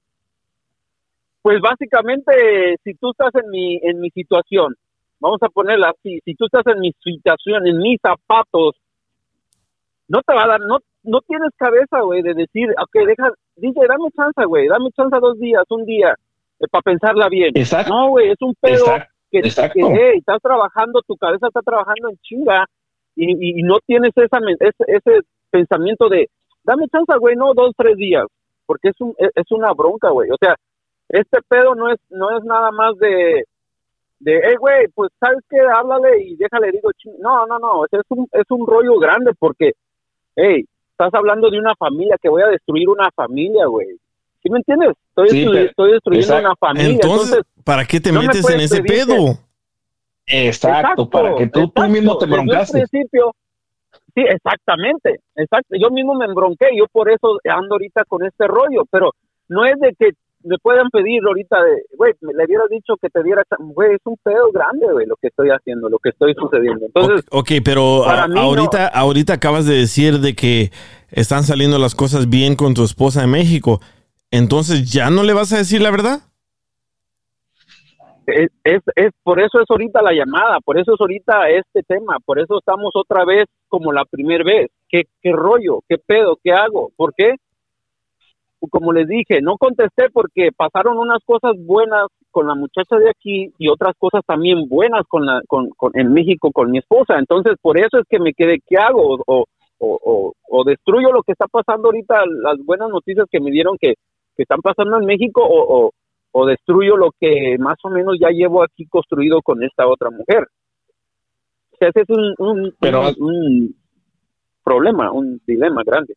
Pues 1.44 1.60
básicamente, 1.60 2.78
si 2.84 2.94
tú 2.94 3.10
estás 3.10 3.34
en 3.34 3.50
mi, 3.50 3.78
en 3.82 4.00
mi 4.00 4.08
situación, 4.08 4.74
vamos 5.20 5.42
a 5.42 5.50
ponerla 5.50 5.90
así, 5.90 6.18
si 6.24 6.34
tú 6.36 6.46
estás 6.46 6.66
en 6.74 6.80
mi 6.80 6.90
situación, 7.04 7.66
en 7.66 7.76
mis 7.76 8.00
zapatos, 8.00 8.76
no 10.08 10.22
te 10.22 10.34
va 10.34 10.44
a 10.44 10.48
dar, 10.48 10.60
no, 10.60 10.78
no 11.02 11.20
tienes 11.20 11.50
cabeza, 11.58 12.00
güey, 12.00 12.22
de 12.22 12.32
decir, 12.32 12.70
ok, 12.80 13.06
deja, 13.06 13.30
DJ, 13.56 13.74
dame 13.86 14.08
chance, 14.16 14.42
güey, 14.46 14.68
dame 14.68 14.88
chance 14.96 15.14
dos 15.20 15.38
días, 15.38 15.64
un 15.68 15.84
día, 15.84 16.14
para 16.70 16.80
pensarla 16.80 17.28
bien. 17.28 17.50
Exacto. 17.54 17.92
No, 17.92 18.08
güey, 18.08 18.30
es 18.30 18.40
un 18.40 18.54
pedo 18.58 18.86
Exacto. 18.86 19.12
que, 19.30 19.38
Exacto. 19.40 19.74
que, 19.74 19.94
hey, 20.00 20.18
estás 20.20 20.40
trabajando, 20.40 21.02
tu 21.06 21.14
cabeza 21.18 21.48
está 21.48 21.60
trabajando 21.60 22.08
en 22.08 22.16
chinga 22.22 22.64
y, 23.16 23.60
y, 23.60 23.62
no 23.64 23.80
tienes 23.84 24.12
esa, 24.16 24.38
ese, 24.60 24.84
ese 24.86 25.20
pensamiento 25.50 26.08
de, 26.08 26.30
dame 26.62 26.88
chance, 26.88 27.12
güey, 27.18 27.36
no, 27.36 27.52
dos, 27.52 27.74
tres 27.76 27.98
días, 27.98 28.24
porque 28.64 28.88
es, 28.88 29.00
un, 29.02 29.14
es 29.18 29.28
es 29.34 29.52
una 29.52 29.74
bronca, 29.74 30.08
güey, 30.08 30.30
o 30.30 30.36
sea, 30.40 30.56
este 31.08 31.38
pedo 31.48 31.74
no 31.74 31.90
es 31.92 31.98
no 32.10 32.36
es 32.36 32.44
nada 32.44 32.70
más 32.70 32.96
de 32.98 33.44
de 34.20 34.40
hey 34.44 34.54
güey 34.58 34.86
pues 34.94 35.10
sabes 35.20 35.38
qué 35.50 35.58
háblale 35.60 36.22
y 36.24 36.36
déjale 36.36 36.70
digo 36.72 36.90
ching-". 36.92 37.18
no 37.18 37.46
no 37.46 37.58
no 37.58 37.84
es 37.84 37.90
un 38.08 38.26
es 38.32 38.44
un 38.50 38.66
rollo 38.66 38.98
grande 38.98 39.32
porque 39.38 39.72
hey 40.36 40.64
estás 40.90 41.12
hablando 41.14 41.50
de 41.50 41.58
una 41.58 41.74
familia 41.76 42.16
que 42.20 42.28
voy 42.28 42.42
a 42.42 42.48
destruir 42.48 42.88
una 42.88 43.10
familia 43.10 43.66
güey 43.66 43.88
¿sí 44.42 44.50
me 44.50 44.58
entiendes? 44.58 44.92
estoy 45.08 45.28
Sí, 45.30 45.42
estoy 45.56 45.92
destruyendo 45.92 46.34
exacto. 46.38 46.46
una 46.48 46.56
familia 46.56 46.92
Entonces, 46.94 47.28
entonces 47.38 47.64
¿para 47.64 47.84
qué 47.84 48.00
te 48.00 48.12
no 48.12 48.20
me 48.20 48.26
metes 48.28 48.40
en 48.40 48.42
puedes 48.56 48.72
ese 48.72 48.82
pedir 48.82 49.06
que- 49.06 49.06
pedo? 49.14 49.38
Exacto, 50.26 51.08
para 51.10 51.34
que 51.36 51.46
tú, 51.48 51.60
tú 51.68 51.82
exacto. 51.82 51.88
mismo 51.92 52.16
te 52.18 52.26
Desde 52.26 52.40
un 52.40 52.46
broncaste. 52.46 52.78
principio 52.78 53.32
Sí, 54.14 54.22
exactamente, 54.28 55.20
exacto. 55.34 55.74
Yo 55.76 55.90
mismo 55.90 56.14
me 56.14 56.24
embronqué, 56.26 56.66
yo 56.76 56.86
por 56.86 57.10
eso 57.10 57.38
ando 57.50 57.74
ahorita 57.74 58.04
con 58.04 58.24
este 58.24 58.46
rollo, 58.46 58.84
pero 58.88 59.10
no 59.48 59.64
es 59.64 59.76
de 59.80 59.92
que 59.98 60.10
me 60.44 60.56
puedan 60.58 60.88
pedir 60.90 61.20
ahorita 61.26 61.56
de, 61.62 61.82
güey, 61.96 62.12
me 62.20 62.32
le 62.34 62.44
hubieras 62.44 62.68
dicho 62.70 62.94
que 63.00 63.08
te 63.08 63.22
diera, 63.22 63.42
güey, 63.58 63.94
es 63.94 64.00
un 64.04 64.16
pedo 64.22 64.52
grande, 64.52 64.86
güey, 64.92 65.06
lo 65.06 65.16
que 65.16 65.28
estoy 65.28 65.48
haciendo, 65.48 65.88
lo 65.88 65.98
que 65.98 66.10
estoy 66.10 66.34
sucediendo. 66.34 66.86
Entonces, 66.86 67.24
Ok, 67.30 67.50
pero 67.64 68.04
a- 68.04 68.28
mí 68.28 68.34
no. 68.34 68.40
ahorita, 68.40 68.86
ahorita 68.88 69.32
acabas 69.34 69.66
de 69.66 69.74
decir 69.74 70.20
de 70.20 70.34
que 70.34 70.70
están 71.10 71.42
saliendo 71.44 71.78
las 71.78 71.94
cosas 71.94 72.28
bien 72.30 72.56
con 72.56 72.74
tu 72.74 72.84
esposa 72.84 73.24
en 73.24 73.30
México. 73.30 73.80
Entonces, 74.30 74.92
¿ya 74.92 75.10
no 75.10 75.22
le 75.22 75.32
vas 75.32 75.52
a 75.52 75.58
decir 75.58 75.80
la 75.80 75.90
verdad? 75.90 76.20
es, 78.26 78.48
es, 78.64 78.80
es- 78.96 79.12
por 79.22 79.38
eso 79.40 79.60
es 79.60 79.66
ahorita 79.68 80.00
la 80.02 80.12
llamada, 80.12 80.58
por 80.64 80.78
eso 80.78 80.94
es 80.94 81.00
ahorita 81.00 81.48
este 81.50 81.82
tema, 81.82 82.16
por 82.24 82.38
eso 82.38 82.58
estamos 82.58 82.90
otra 82.94 83.24
vez 83.24 83.44
como 83.68 83.92
la 83.92 84.04
primera 84.06 84.42
vez. 84.44 84.70
¿Qué, 84.88 85.02
qué 85.20 85.32
rollo? 85.32 85.80
¿Qué 85.88 85.96
pedo? 85.98 86.38
¿Qué 86.42 86.52
hago? 86.52 86.90
¿Por 86.96 87.12
qué? 87.14 87.34
Como 88.70 88.92
les 88.92 89.06
dije, 89.08 89.40
no 89.42 89.56
contesté 89.56 90.10
porque 90.12 90.50
pasaron 90.56 90.98
unas 90.98 91.18
cosas 91.24 91.52
buenas 91.64 92.06
con 92.30 92.46
la 92.46 92.54
muchacha 92.54 92.96
de 92.98 93.10
aquí 93.10 93.52
y 93.58 93.68
otras 93.68 93.94
cosas 93.98 94.22
también 94.26 94.68
buenas 94.68 95.02
con 95.08 95.24
la, 95.26 95.40
con, 95.46 95.70
con- 95.70 95.92
en 95.94 96.12
México 96.12 96.50
con 96.52 96.70
mi 96.70 96.78
esposa. 96.78 97.18
Entonces, 97.18 97.54
por 97.62 97.78
eso 97.78 97.98
es 97.98 98.04
que 98.08 98.18
me 98.18 98.32
quedé, 98.32 98.58
¿qué 98.66 98.76
hago? 98.76 99.18
O, 99.26 99.44
o, 99.78 99.98
o, 100.02 100.32
o 100.48 100.64
destruyo 100.64 101.12
lo 101.12 101.22
que 101.22 101.32
está 101.32 101.46
pasando 101.46 101.88
ahorita, 101.88 102.24
las 102.42 102.58
buenas 102.64 102.88
noticias 102.90 103.26
que 103.30 103.40
me 103.40 103.50
dieron 103.50 103.76
que, 103.78 103.94
que 104.36 104.42
están 104.42 104.60
pasando 104.60 104.98
en 104.98 105.06
México, 105.06 105.42
o, 105.44 105.86
o, 105.86 105.90
o 106.32 106.46
destruyo 106.46 106.96
lo 106.96 107.10
que 107.20 107.56
más 107.58 107.76
o 107.84 107.90
menos 107.90 108.16
ya 108.20 108.28
llevo 108.30 108.62
aquí 108.64 108.86
construido 108.86 109.40
con 109.42 109.62
esta 109.62 109.86
otra 109.86 110.10
mujer. 110.10 110.46
O 111.72 111.76
sea, 111.76 111.88
ese 111.88 112.00
es 112.02 112.08
un, 112.10 112.34
un, 112.38 112.74
Pero- 112.80 113.02
un- 113.18 113.22
un 113.32 113.74
problema, 114.64 115.12
un 115.12 115.40
dilema 115.46 115.82
grande. 115.84 116.14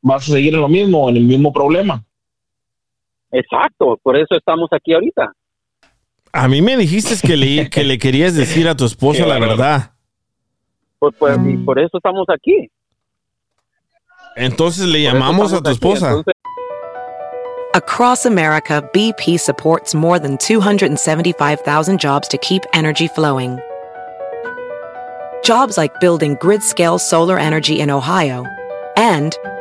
Vas 0.00 0.28
a 0.28 0.32
seguir 0.32 0.54
en 0.54 0.60
lo 0.60 0.68
mismo, 0.68 1.08
en 1.08 1.16
el 1.16 1.24
mismo 1.24 1.52
problema. 1.52 2.04
Exacto, 3.30 3.98
por 4.02 4.16
eso 4.16 4.34
estamos 4.36 4.68
aquí 4.72 4.94
ahorita. 4.94 5.32
A 6.32 6.48
mí 6.48 6.62
me 6.62 6.76
dijiste 6.76 7.14
que 7.26 7.36
le, 7.36 7.68
que 7.70 7.84
le 7.84 7.98
querías 7.98 8.34
decir 8.34 8.68
a 8.68 8.76
tu 8.76 8.84
esposa 8.84 9.26
la 9.26 9.38
verdad. 9.38 9.92
Por, 10.98 11.12
por- 11.14 11.38
y 11.48 11.56
por 11.58 11.78
eso 11.78 11.98
estamos 11.98 12.26
aquí. 12.28 12.70
Entonces 14.36 14.86
le 14.86 15.02
llamamos 15.02 15.52
a 15.52 15.60
tu 15.62 15.70
esposa. 15.70 16.22
Across 17.74 18.24
America, 18.26 18.80
BP 18.94 19.38
supports 19.38 19.94
more 19.94 20.18
than 20.18 20.36
275,000 20.38 21.98
jobs 22.00 22.26
to 22.28 22.38
keep 22.38 22.62
energy 22.72 23.08
flowing. 23.08 23.58
Jobs 25.44 25.76
like 25.76 25.92
building 26.00 26.36
grid 26.40 26.62
scale 26.62 26.98
solar 26.98 27.38
energy 27.38 27.80
in 27.80 27.90
Ohio 27.90 28.44
and 28.96 29.36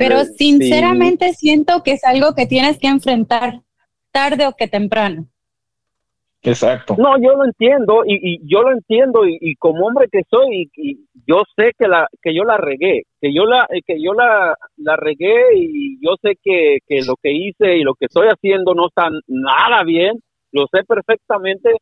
Pero 0.00 0.24
Sí. 0.24 0.32
sinceramente 0.38 1.34
siento 1.34 1.82
que 1.82 1.92
es 1.92 2.04
algo 2.04 2.34
que 2.34 2.46
tienes 2.46 2.78
que 2.78 2.88
enfrentar 2.88 3.60
tarde 4.10 4.46
o 4.46 4.52
que 4.56 4.66
temprano. 4.66 5.26
Exacto. 6.42 6.94
No, 6.96 7.18
yo 7.20 7.34
lo 7.36 7.44
entiendo 7.44 8.02
y, 8.06 8.14
y 8.36 8.40
yo 8.50 8.62
lo 8.62 8.72
entiendo 8.72 9.26
y, 9.26 9.36
y 9.42 9.56
como 9.56 9.86
hombre 9.86 10.06
que 10.10 10.22
soy 10.30 10.70
y, 10.74 10.90
y 10.92 11.06
yo 11.26 11.42
sé 11.54 11.72
que 11.78 11.86
la 11.86 12.08
que 12.22 12.34
yo 12.34 12.44
la 12.44 12.56
regué, 12.56 13.02
que 13.20 13.34
yo 13.34 13.44
la 13.44 13.66
eh, 13.68 13.82
que 13.86 14.02
yo 14.02 14.14
la, 14.14 14.56
la 14.78 14.96
regué 14.96 15.34
y 15.54 15.98
yo 16.02 16.14
sé 16.22 16.36
que, 16.42 16.78
que 16.88 17.02
lo 17.02 17.16
que 17.22 17.30
hice 17.32 17.76
y 17.76 17.82
lo 17.82 17.92
que 17.94 18.06
estoy 18.06 18.28
haciendo 18.28 18.74
no 18.74 18.86
está 18.88 19.10
nada 19.26 19.84
bien, 19.84 20.18
lo 20.52 20.66
sé 20.72 20.82
perfectamente, 20.84 21.74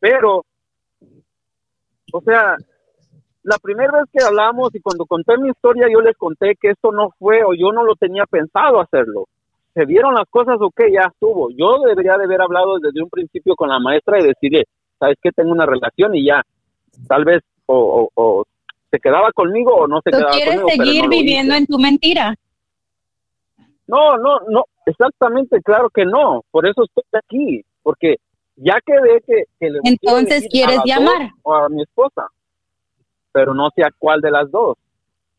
pero 0.00 0.46
o 2.14 2.20
sea, 2.22 2.56
la 3.44 3.56
primera 3.58 3.92
vez 3.92 4.04
que 4.12 4.24
hablamos 4.24 4.74
y 4.74 4.80
cuando 4.80 5.04
conté 5.06 5.36
mi 5.38 5.48
historia 5.50 5.86
yo 5.92 6.00
les 6.00 6.16
conté 6.16 6.54
que 6.60 6.70
esto 6.70 6.92
no 6.92 7.10
fue 7.18 7.42
o 7.44 7.54
yo 7.54 7.72
no 7.72 7.84
lo 7.84 7.94
tenía 7.96 8.24
pensado 8.26 8.80
hacerlo 8.80 9.26
se 9.74 9.86
dieron 9.86 10.12
las 10.12 10.28
cosas, 10.28 10.56
ok, 10.60 10.80
ya 10.92 11.08
estuvo. 11.10 11.48
Yo 11.50 11.78
debería 11.86 12.18
de 12.18 12.24
haber 12.24 12.42
hablado 12.42 12.78
desde 12.78 13.02
un 13.02 13.08
principio 13.08 13.54
con 13.56 13.70
la 13.70 13.78
maestra 13.78 14.20
y 14.20 14.26
decirle, 14.26 14.64
sabes 14.98 15.16
que 15.22 15.30
tengo 15.32 15.50
una 15.50 15.64
relación 15.64 16.14
y 16.14 16.26
ya, 16.26 16.42
tal 17.08 17.24
vez 17.24 17.40
o, 17.64 18.02
o- 18.14 18.22
o 18.22 18.44
se 18.90 18.98
quedaba 18.98 19.32
conmigo 19.32 19.74
o 19.74 19.86
no 19.88 20.02
se 20.04 20.10
Tú 20.10 20.18
quedaba 20.18 20.32
quieres 20.32 20.60
conmigo. 20.60 20.84
seguir 20.84 21.04
no 21.04 21.08
viviendo 21.08 21.54
en 21.54 21.66
tu 21.66 21.78
mentira. 21.78 22.34
No, 23.86 24.18
no, 24.18 24.40
no, 24.48 24.64
exactamente, 24.84 25.60
claro 25.62 25.88
que 25.88 26.04
no. 26.04 26.42
Por 26.50 26.66
eso 26.66 26.84
estoy 26.84 27.04
aquí, 27.14 27.64
porque 27.82 28.16
ya 28.56 28.78
quedé 28.84 29.22
que, 29.26 29.44
que 29.58 29.70
le 29.70 29.80
Entonces, 29.84 30.44
a 30.44 30.48
¿quieres 30.48 30.76
las 30.76 30.84
llamar? 30.84 31.22
dos 31.22 31.30
O 31.44 31.54
a 31.54 31.68
mi 31.70 31.82
esposa, 31.82 32.26
pero 33.32 33.54
no 33.54 33.70
sé 33.74 33.82
a 33.82 33.90
cuál 33.98 34.20
de 34.20 34.30
las 34.30 34.50
dos. 34.50 34.76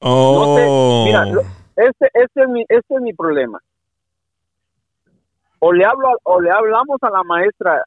No 0.02 0.10
Oh. 0.10 0.56
sé, 0.58 1.06
mira, 1.06 1.26
lo- 1.26 1.42
este, 1.76 2.10
este, 2.14 2.44
es 2.44 2.50
mi, 2.50 2.62
este 2.68 2.96
es 2.96 3.02
mi 3.02 3.14
problema. 3.14 3.60
O 5.60 5.72
le 5.72 5.86
hablo, 5.86 6.10
a- 6.10 6.18
o 6.24 6.42
le 6.42 6.52
hablamos 6.52 6.98
a 7.02 7.10
la 7.10 7.24
maestra 7.24 7.86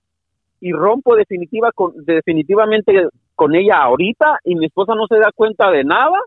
y 0.61 0.73
rompo 0.73 1.15
definitiva 1.15 1.71
con, 1.73 1.93
definitivamente 2.05 3.09
con 3.35 3.55
ella 3.55 3.83
ahorita 3.83 4.39
y 4.45 4.55
mi 4.57 4.67
esposa 4.67 4.95
no 4.95 5.07
se 5.07 5.19
da 5.19 5.31
cuenta 5.35 5.71
de 5.71 5.85
nada. 5.85 6.19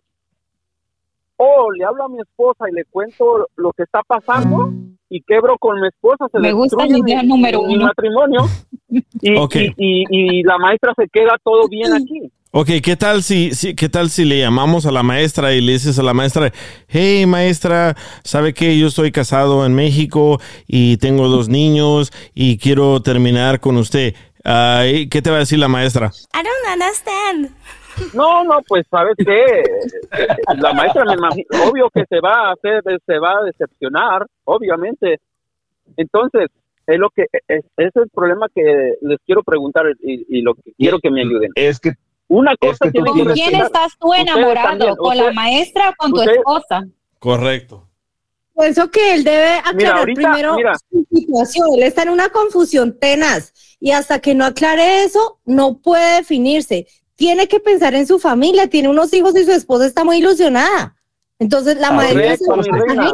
O 1.37 1.71
le 1.71 1.83
hablo 1.85 2.03
a 2.03 2.09
mi 2.09 2.19
esposa 2.19 2.69
y 2.69 2.73
le 2.73 2.85
cuento 2.85 3.47
lo 3.55 3.71
que 3.71 3.83
está 3.83 4.01
pasando 4.03 4.69
y 5.09 5.21
quebro 5.21 5.57
con 5.57 5.79
mi 5.81 5.87
esposa. 5.87 6.27
Se 6.31 6.37
Me 6.39 6.51
gusta 6.51 6.85
la 6.85 6.97
idea 6.97 7.23
mi- 7.23 7.29
número 7.29 7.63
mi 7.63 7.75
uno. 7.77 7.85
matrimonio 7.85 8.41
y, 9.21 9.37
Ok. 9.37 9.55
y, 9.55 9.71
y- 9.77 10.39
y 10.39 10.43
la 10.43 10.57
maestra 10.59 10.93
se 10.95 11.07
queda 11.07 11.37
todo 11.43 11.67
bien 11.69 11.91
aquí. 11.93 12.31
Ok, 12.51 12.69
¿qué 12.83 12.95
tal 12.95 13.21
si, 13.21 13.53
si- 13.53 13.75
qué 13.75 13.89
tal 13.89 14.09
si 14.09 14.25
le 14.25 14.39
llamamos 14.39 14.87
a 14.87 14.91
la 14.91 15.03
maestra 15.03 15.53
y 15.53 15.61
le 15.61 15.73
dices 15.73 15.99
a 15.99 16.03
la 16.03 16.15
maestra, 16.15 16.51
hey 16.87 17.27
maestra, 17.27 17.95
sabe 18.23 18.53
que 18.55 18.77
yo 18.79 18.87
estoy 18.87 19.11
casado 19.11 19.67
en 19.67 19.75
México 19.75 20.39
y 20.65 20.97
tengo 20.97 21.27
dos 21.27 21.47
niños 21.47 22.11
y 22.33 22.57
quiero 22.57 23.01
terminar 23.03 23.59
con 23.59 23.77
usted? 23.77 24.15
¿y 24.91 25.09
¿Qué 25.09 25.21
te 25.21 25.29
va 25.29 25.35
a 25.35 25.39
decir 25.39 25.59
la 25.59 25.67
maestra? 25.67 26.07
I 26.33 26.37
don't 26.37 26.73
understand. 26.73 27.55
No, 28.15 28.43
no, 28.43 28.61
pues 28.67 28.83
sabes 28.89 29.13
qué, 29.17 29.61
la 30.57 30.73
maestra 30.73 31.03
me 31.05 31.13
imagino, 31.13 31.45
obvio 31.69 31.89
que 31.93 32.03
se 32.09 32.19
va 32.19 32.49
a 32.49 32.53
hacer, 32.53 32.81
se 33.05 33.19
va 33.19 33.33
a 33.39 33.43
decepcionar, 33.43 34.25
obviamente. 34.45 35.17
Entonces, 35.97 36.47
es 36.87 36.97
lo 36.97 37.09
que, 37.11 37.23
es, 37.31 37.63
ese 37.77 37.87
es 37.89 37.95
el 37.95 38.09
problema 38.09 38.47
que 38.55 38.93
les 39.01 39.19
quiero 39.25 39.43
preguntar 39.43 39.85
y, 40.01 40.25
y 40.29 40.41
lo 40.41 40.55
que 40.55 40.71
quiero 40.77 40.97
que 40.99 41.11
me 41.11 41.21
ayuden. 41.21 41.51
Es 41.55 41.79
que 41.79 41.91
una 42.29 42.55
cosa 42.55 42.89
que 42.91 42.99
tú 42.99 43.03
tiene 43.03 43.19
que 43.19 43.25
¿Con 43.25 43.33
quién 43.33 43.49
respetar- 43.51 43.65
estás 43.65 43.91
tú 43.99 44.13
enamorado? 44.13 44.95
¿Con 44.95 45.17
la 45.17 45.33
maestra 45.33 45.89
o 45.89 45.93
con 45.97 46.11
tu 46.13 46.21
esposa? 46.21 46.87
Correcto. 47.19 47.85
Pienso 48.57 48.89
que 48.91 49.13
él 49.15 49.23
debe 49.23 49.51
aclarar 49.57 49.75
Mira, 49.75 49.97
ahorita, 49.99 50.21
primero 50.31 50.55
mira. 50.55 50.73
su 50.91 51.05
situación. 51.13 51.67
Él 51.75 51.83
está 51.83 52.03
en 52.03 52.09
una 52.09 52.29
confusión 52.29 52.97
tenaz 52.99 53.53
y 53.79 53.91
hasta 53.91 54.19
que 54.19 54.35
no 54.35 54.45
aclare 54.45 55.03
eso, 55.03 55.39
no 55.45 55.77
puede 55.77 56.17
definirse. 56.17 56.85
Tiene 57.15 57.47
que 57.47 57.59
pensar 57.59 57.95
en 57.95 58.05
su 58.07 58.19
familia, 58.19 58.67
tiene 58.67 58.89
unos 58.89 59.13
hijos 59.13 59.35
y 59.37 59.43
su 59.45 59.51
esposa 59.51 59.85
está 59.85 60.03
muy 60.03 60.17
ilusionada. 60.17 60.95
Entonces 61.39 61.77
la 61.77 61.91
maestra 61.91 62.37
se 62.37 62.47
va. 62.95 63.13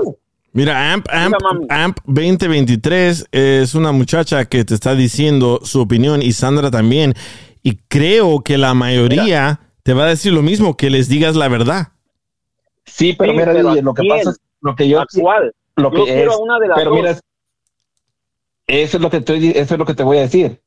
Mira, 0.51 0.93
AMP, 0.93 1.07
AMP. 1.11 1.35
AMP 1.69 1.97
2023 2.05 3.27
es 3.31 3.75
una 3.75 3.91
muchacha 3.91 4.45
que 4.45 4.63
te 4.65 4.73
está 4.73 4.95
diciendo 4.95 5.59
su 5.63 5.81
opinión 5.81 6.21
y 6.21 6.31
Sandra 6.31 6.71
también. 6.71 7.13
Y 7.65 7.77
creo 7.87 8.41
que 8.43 8.59
la 8.59 8.75
mayoría 8.75 9.59
te 9.81 9.95
va 9.95 10.03
a 10.03 10.09
decir 10.09 10.31
lo 10.31 10.43
mismo, 10.43 10.77
que 10.77 10.91
les 10.91 11.09
digas 11.09 11.35
la 11.35 11.47
verdad. 11.47 11.93
sí, 12.85 13.13
pero 13.13 13.31
Sí, 13.31 13.37
mira, 13.39 13.51
pero 13.53 13.69
DJ, 13.69 13.79
¿a 13.79 13.81
lo 13.81 13.93
que 13.95 14.03
pasa 14.07 14.29
es 14.29 14.37
lo 14.61 14.75
que 14.75 14.87
yo 14.87 15.01
¿A 15.01 15.07
cuál? 15.19 15.51
lo 15.75 15.89
que 15.91 15.97
Yo 15.97 16.05
es, 16.05 16.27
a 16.29 16.37
una 16.37 16.59
de 16.59 16.67
las 16.67 16.77
pero 16.77 16.91
dos. 16.91 16.99
mira, 16.99 17.19
eso 18.67 18.97
es 18.97 19.01
lo 19.01 19.09
que 19.09 19.17
estoy, 19.17 19.49
eso 19.49 19.73
es 19.73 19.79
lo 19.79 19.85
que 19.85 19.95
te 19.95 20.03
voy 20.03 20.17
a 20.17 20.21
decir. 20.21 20.61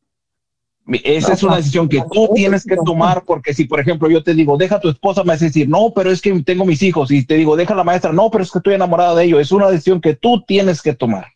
Esa 1.04 1.34
es 1.34 1.42
una 1.44 1.56
decisión 1.56 1.88
que 1.88 2.02
tú 2.12 2.30
tienes 2.34 2.64
que 2.64 2.76
tomar 2.76 3.22
porque 3.24 3.54
si, 3.54 3.64
por 3.66 3.78
ejemplo, 3.78 4.10
yo 4.10 4.22
te 4.24 4.34
digo, 4.34 4.56
deja 4.56 4.76
a 4.76 4.80
tu 4.80 4.88
esposa, 4.88 5.22
me 5.22 5.28
vas 5.34 5.42
a 5.42 5.44
decir, 5.44 5.68
no, 5.68 5.92
pero 5.94 6.10
es 6.10 6.20
que 6.22 6.32
tengo 6.42 6.64
mis 6.64 6.82
hijos. 6.82 7.10
Y 7.12 7.26
te 7.26 7.34
digo, 7.34 7.56
deja 7.56 7.74
a 7.74 7.76
la 7.76 7.84
maestra, 7.84 8.12
no, 8.12 8.30
pero 8.30 8.42
es 8.42 8.50
que 8.50 8.58
estoy 8.58 8.74
enamorada 8.74 9.14
de 9.14 9.24
ellos. 9.24 9.40
Es 9.40 9.52
una 9.52 9.70
decisión 9.70 10.00
que 10.00 10.16
tú 10.16 10.42
tienes 10.46 10.80
que 10.82 10.94
tomar. 10.94 11.26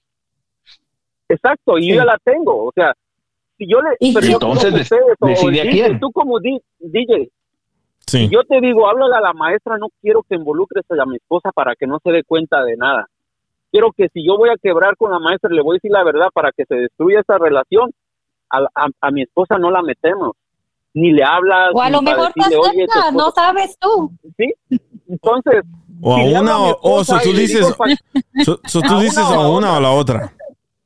Exacto, 1.29 1.79
y 1.79 1.91
yo 1.91 1.97
ya 1.97 2.05
la 2.07 2.19
tengo. 2.25 2.65
O 2.67 2.73
sea, 2.75 2.95
si 3.65 3.71
yo 3.73 3.81
le. 3.81 3.91
Y 4.01 4.13
pero 4.15 4.27
yo 4.27 4.33
entonces 4.35 4.73
ustedes, 4.75 5.03
o 5.21 5.27
decide 5.27 5.61
a 5.61 5.65
DJ, 5.65 5.71
quién. 5.73 6.01
Tú 6.01 6.11
como 6.13 6.39
di- 6.41 6.61
DJ, 6.81 7.29
Sí. 8.07 8.19
si 8.27 8.29
yo 8.29 8.43
te 8.45 8.61
digo, 8.61 8.89
háblale 8.89 9.15
a 9.17 9.21
la 9.21 9.33
maestra, 9.33 9.79
no 9.79 9.87
quiero 10.01 10.23
que 10.29 10.35
involucres 10.35 10.85
a 10.91 11.07
mi 11.07 11.17
esposa 11.17 11.51
para 11.53 11.75
que 11.77 11.87
no 11.87 11.99
se 12.03 12.11
dé 12.11 12.25
cuenta 12.25 12.63
de 12.65 12.77
nada. 12.77 13.07
Quiero 13.71 13.93
que 13.97 14.09
si 14.13 14.27
yo 14.27 14.37
voy 14.37 14.51
a 14.51 14.57
quebrar 14.61 14.97
con 14.97 15.11
la 15.13 15.19
maestra, 15.19 15.51
le 15.51 15.63
voy 15.63 15.75
a 15.77 15.79
decir 15.79 15.91
la 15.93 16.05
verdad 16.05 16.27
para 16.35 16.51
que 16.53 16.65
se 16.67 16.75
destruya 16.75 17.21
esa 17.21 17.39
relación. 17.39 17.91
A, 18.51 18.61
la- 18.61 18.71
a, 18.75 18.87
a 19.01 19.11
mi 19.11 19.23
esposa 19.23 19.57
no 19.59 19.71
la 19.71 19.81
metemos. 19.83 20.33
Ni 20.95 21.11
le 21.13 21.25
hablas. 21.25 21.71
O 21.73 21.81
a 21.81 21.89
lo 21.89 22.03
mejor 22.03 22.31
decirle, 22.35 22.59
"Oye, 22.59 22.87
no 23.15 23.29
esposa-". 23.29 23.33
sabes 23.35 23.77
tú. 23.81 24.11
Sí, 24.37 24.53
entonces. 25.09 25.63
O 26.03 26.15
a 26.15 26.19
si 26.19 26.35
una 26.35 26.59
o, 26.59 26.79
o 26.83 27.05
so 27.05 27.17
tú 27.23 27.31
dices, 27.33 27.61
digo, 27.65 27.77
"Pa- 27.79 27.87
so- 28.45 28.61
so 28.67 28.81
tú 28.83 28.97
a 28.97 29.01
dices 29.01 29.19
a 29.19 29.39
o 29.39 29.41
a 29.41 29.57
una 29.57 29.73
o 29.73 29.77
a 29.77 29.81
la 29.81 29.91
otra. 29.93 30.33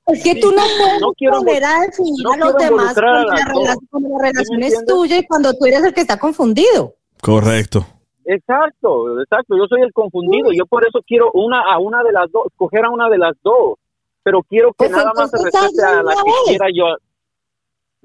Es 0.06 0.22
que 0.22 0.36
tú 0.40 0.52
no 0.52 0.62
puedes 0.78 1.00
no 1.00 1.12
quiero 1.14 1.38
poner 1.38 1.64
a 1.64 1.80
definir 1.80 2.24
no 2.24 2.32
a 2.32 2.36
los 2.36 2.56
demás 2.56 2.94
cuando 2.94 3.24
la, 3.24 3.44
relación, 3.44 3.86
cuando 3.90 4.08
la 4.10 4.28
relación 4.28 4.62
es 4.62 4.84
tuya 4.86 5.18
y 5.18 5.26
cuando 5.26 5.52
tú 5.52 5.66
eres 5.66 5.82
el 5.82 5.92
que 5.92 6.02
está 6.02 6.18
confundido. 6.18 6.94
Correcto. 7.20 7.84
Exacto, 8.24 9.20
exacto. 9.20 9.56
Yo 9.56 9.66
soy 9.68 9.82
el 9.82 9.92
confundido. 9.92 10.52
Yo 10.52 10.66
por 10.66 10.86
eso 10.86 11.00
quiero 11.06 11.30
una 11.34 11.60
a 11.60 11.78
una 11.78 12.02
de 12.02 12.12
las 12.12 12.30
dos, 12.30 12.46
escoger 12.46 12.84
a 12.84 12.90
una 12.90 13.08
de 13.08 13.18
las 13.18 13.34
dos. 13.42 13.78
Pero 14.22 14.42
quiero 14.42 14.70
que 14.70 14.88
Pues 14.88 14.90
nada 14.90 15.12
más 15.14 15.30
se 15.30 15.36
respete 15.42 15.84
a 15.84 16.02
la 16.02 16.12
que 16.14 16.32
quiera 16.46 16.66
yo. 16.74 16.84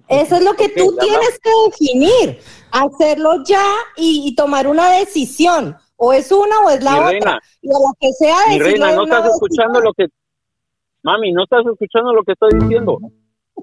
Eso 0.08 0.36
es 0.36 0.44
lo 0.44 0.54
que 0.54 0.66
Ok, 0.66 0.72
tú 0.76 0.98
tienes 1.00 1.40
que 1.40 1.50
definir, 1.68 2.40
hacerlo 2.72 3.44
ya 3.46 3.64
y, 3.96 4.28
y 4.28 4.36
tomar 4.36 4.68
una 4.68 4.92
decisión. 4.92 5.76
O 5.96 6.14
es 6.14 6.32
una 6.32 6.60
o 6.66 6.70
es 6.70 6.84
la 6.84 6.92
Mi 6.92 6.98
otra. 6.98 7.10
reina, 7.12 7.40
y 7.62 7.70
a 7.70 7.74
la 7.74 7.94
que 8.00 8.12
sea 8.14 8.36
Mi 8.50 8.60
reina, 8.60 8.92
no 8.94 9.04
estás 9.04 9.26
escuchando 9.26 9.80
lo 9.82 9.94
que. 9.94 10.08
Mami, 11.04 11.32
no 11.32 11.44
estás 11.44 11.66
escuchando 11.66 12.14
lo 12.14 12.24
que 12.24 12.34
estoy 12.34 12.52
diciendo. 12.60 13.00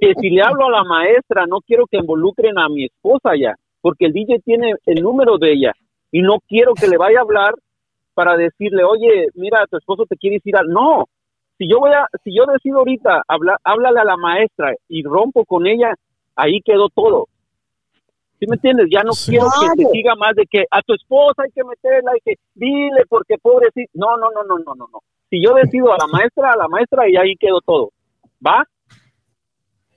Que 0.01 0.15
si 0.21 0.31
le 0.31 0.43
hablo 0.43 0.67
a 0.67 0.71
la 0.71 0.85
maestra, 0.85 1.47
no 1.47 1.61
quiero 1.61 1.87
que 1.87 1.99
involucren 1.99 2.59
a 2.59 2.69
mi 2.69 2.85
esposa 2.85 3.31
ya, 3.37 3.55
porque 3.81 4.07
el 4.07 4.13
DJ 4.13 4.41
tiene 4.45 4.75
el 4.87 5.03
número 5.03 5.39
de 5.39 5.53
ella 5.53 5.73
y 6.13 6.23
no 6.23 6.39
quiero 6.47 6.75
que 6.75 6.89
le 6.89 6.97
vaya 6.97 7.19
a 7.19 7.23
hablar 7.23 7.55
para 8.15 8.37
decirle, 8.37 8.85
oye, 8.85 9.29
mira, 9.35 9.67
tu 9.71 9.77
esposo 9.77 10.05
te 10.07 10.17
quiere 10.17 10.37
decir 10.37 10.57
algo. 10.57 10.73
No, 10.73 11.05
si 11.57 11.69
yo 11.69 11.81
voy 11.81 11.91
a, 11.93 12.07
si 12.23 12.35
yo 12.37 12.45
decido 12.47 12.79
ahorita 12.79 13.23
hablar, 13.27 13.59
háblale 13.65 14.01
a 14.01 14.05
la 14.05 14.17
maestra 14.17 14.73
y 14.89 15.03
rompo 15.03 15.45
con 15.45 15.67
ella, 15.67 15.95
ahí 16.37 16.61
quedó 16.65 16.89
todo. 16.89 17.27
¿Sí 18.39 18.47
me 18.47 18.55
entiendes? 18.55 18.87
Ya 18.91 19.03
no 19.03 19.13
quiero 19.13 19.47
que 19.47 19.83
Claro. 19.83 19.91
siga 19.91 20.15
más 20.15 20.35
de 20.37 20.47
que 20.47 20.65
a 20.71 20.81
tu 20.83 20.95
esposa 20.95 21.43
hay 21.43 21.51
que 21.51 21.65
meterla, 21.65 22.13
hay 22.13 22.21
que 22.25 22.35
dile 22.55 23.03
porque 23.09 23.37
pobrecito. 23.39 23.91
No, 23.95 24.17
no, 24.17 24.31
no, 24.31 24.45
no, 24.45 24.59
no, 24.59 24.75
no, 24.77 24.87
no. 24.93 25.01
Si 25.31 25.43
yo 25.43 25.55
decido 25.55 25.93
a 25.93 25.97
la 25.99 26.07
maestra, 26.07 26.53
a 26.53 26.57
la 26.57 26.69
maestra 26.69 27.09
y 27.09 27.17
ahí 27.17 27.35
quedó 27.39 27.61
todo. 27.61 27.93
¿Va? 28.45 28.65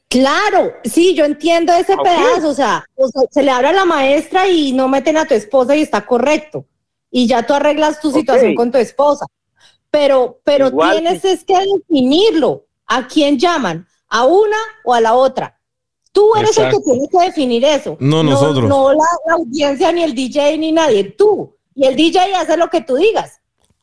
Claro, 0.09 0.73
sí, 0.83 1.15
yo 1.15 1.23
entiendo 1.23 1.71
ese 1.73 1.95
pedazo, 2.03 2.49
o 2.49 2.53
sea, 2.53 2.85
o 2.95 3.07
sea, 3.07 3.21
se 3.31 3.43
le 3.43 3.51
habla 3.51 3.69
a 3.69 3.73
la 3.73 3.85
maestra 3.85 4.45
y 4.49 4.73
no 4.73 4.89
meten 4.89 5.15
a 5.15 5.25
tu 5.25 5.33
esposa 5.33 5.73
y 5.75 5.81
está 5.83 6.05
correcto. 6.05 6.65
Y 7.09 7.27
ya 7.27 7.45
tú 7.45 7.53
arreglas 7.53 8.01
tu 8.01 8.11
situación 8.11 8.55
con 8.55 8.71
tu 8.71 8.77
esposa. 8.77 9.25
Pero, 9.89 10.39
pero 10.43 10.67
Igual 10.67 10.97
tienes 10.99 11.21
si- 11.21 11.29
es 11.29 11.43
que 11.45 11.53
definirlo. 11.77 12.65
¿A 12.87 13.07
quién 13.07 13.39
llaman? 13.39 13.87
¿A 14.09 14.25
una 14.25 14.57
o 14.83 14.93
a 14.93 14.99
la 14.99 15.13
otra? 15.15 15.57
Tú 16.11 16.35
eres 16.35 16.57
el 16.57 16.71
que 16.71 16.79
tienes 16.79 17.09
que 17.09 17.19
definir 17.19 17.63
eso. 17.63 17.95
No 18.01 18.21
nosotros. 18.21 18.67
No, 18.67 18.91
la, 18.91 19.05
la 19.27 19.33
audiencia, 19.35 19.93
ni 19.93 20.03
el 20.03 20.13
DJ, 20.13 20.57
ni 20.57 20.73
nadie. 20.73 21.05
Tú. 21.05 21.55
Y 21.73 21.85
el 21.85 21.95
DJ 21.95 22.35
hace 22.35 22.57
lo 22.57 22.69
que 22.69 22.81
tú 22.81 22.95
digas. 22.97 23.39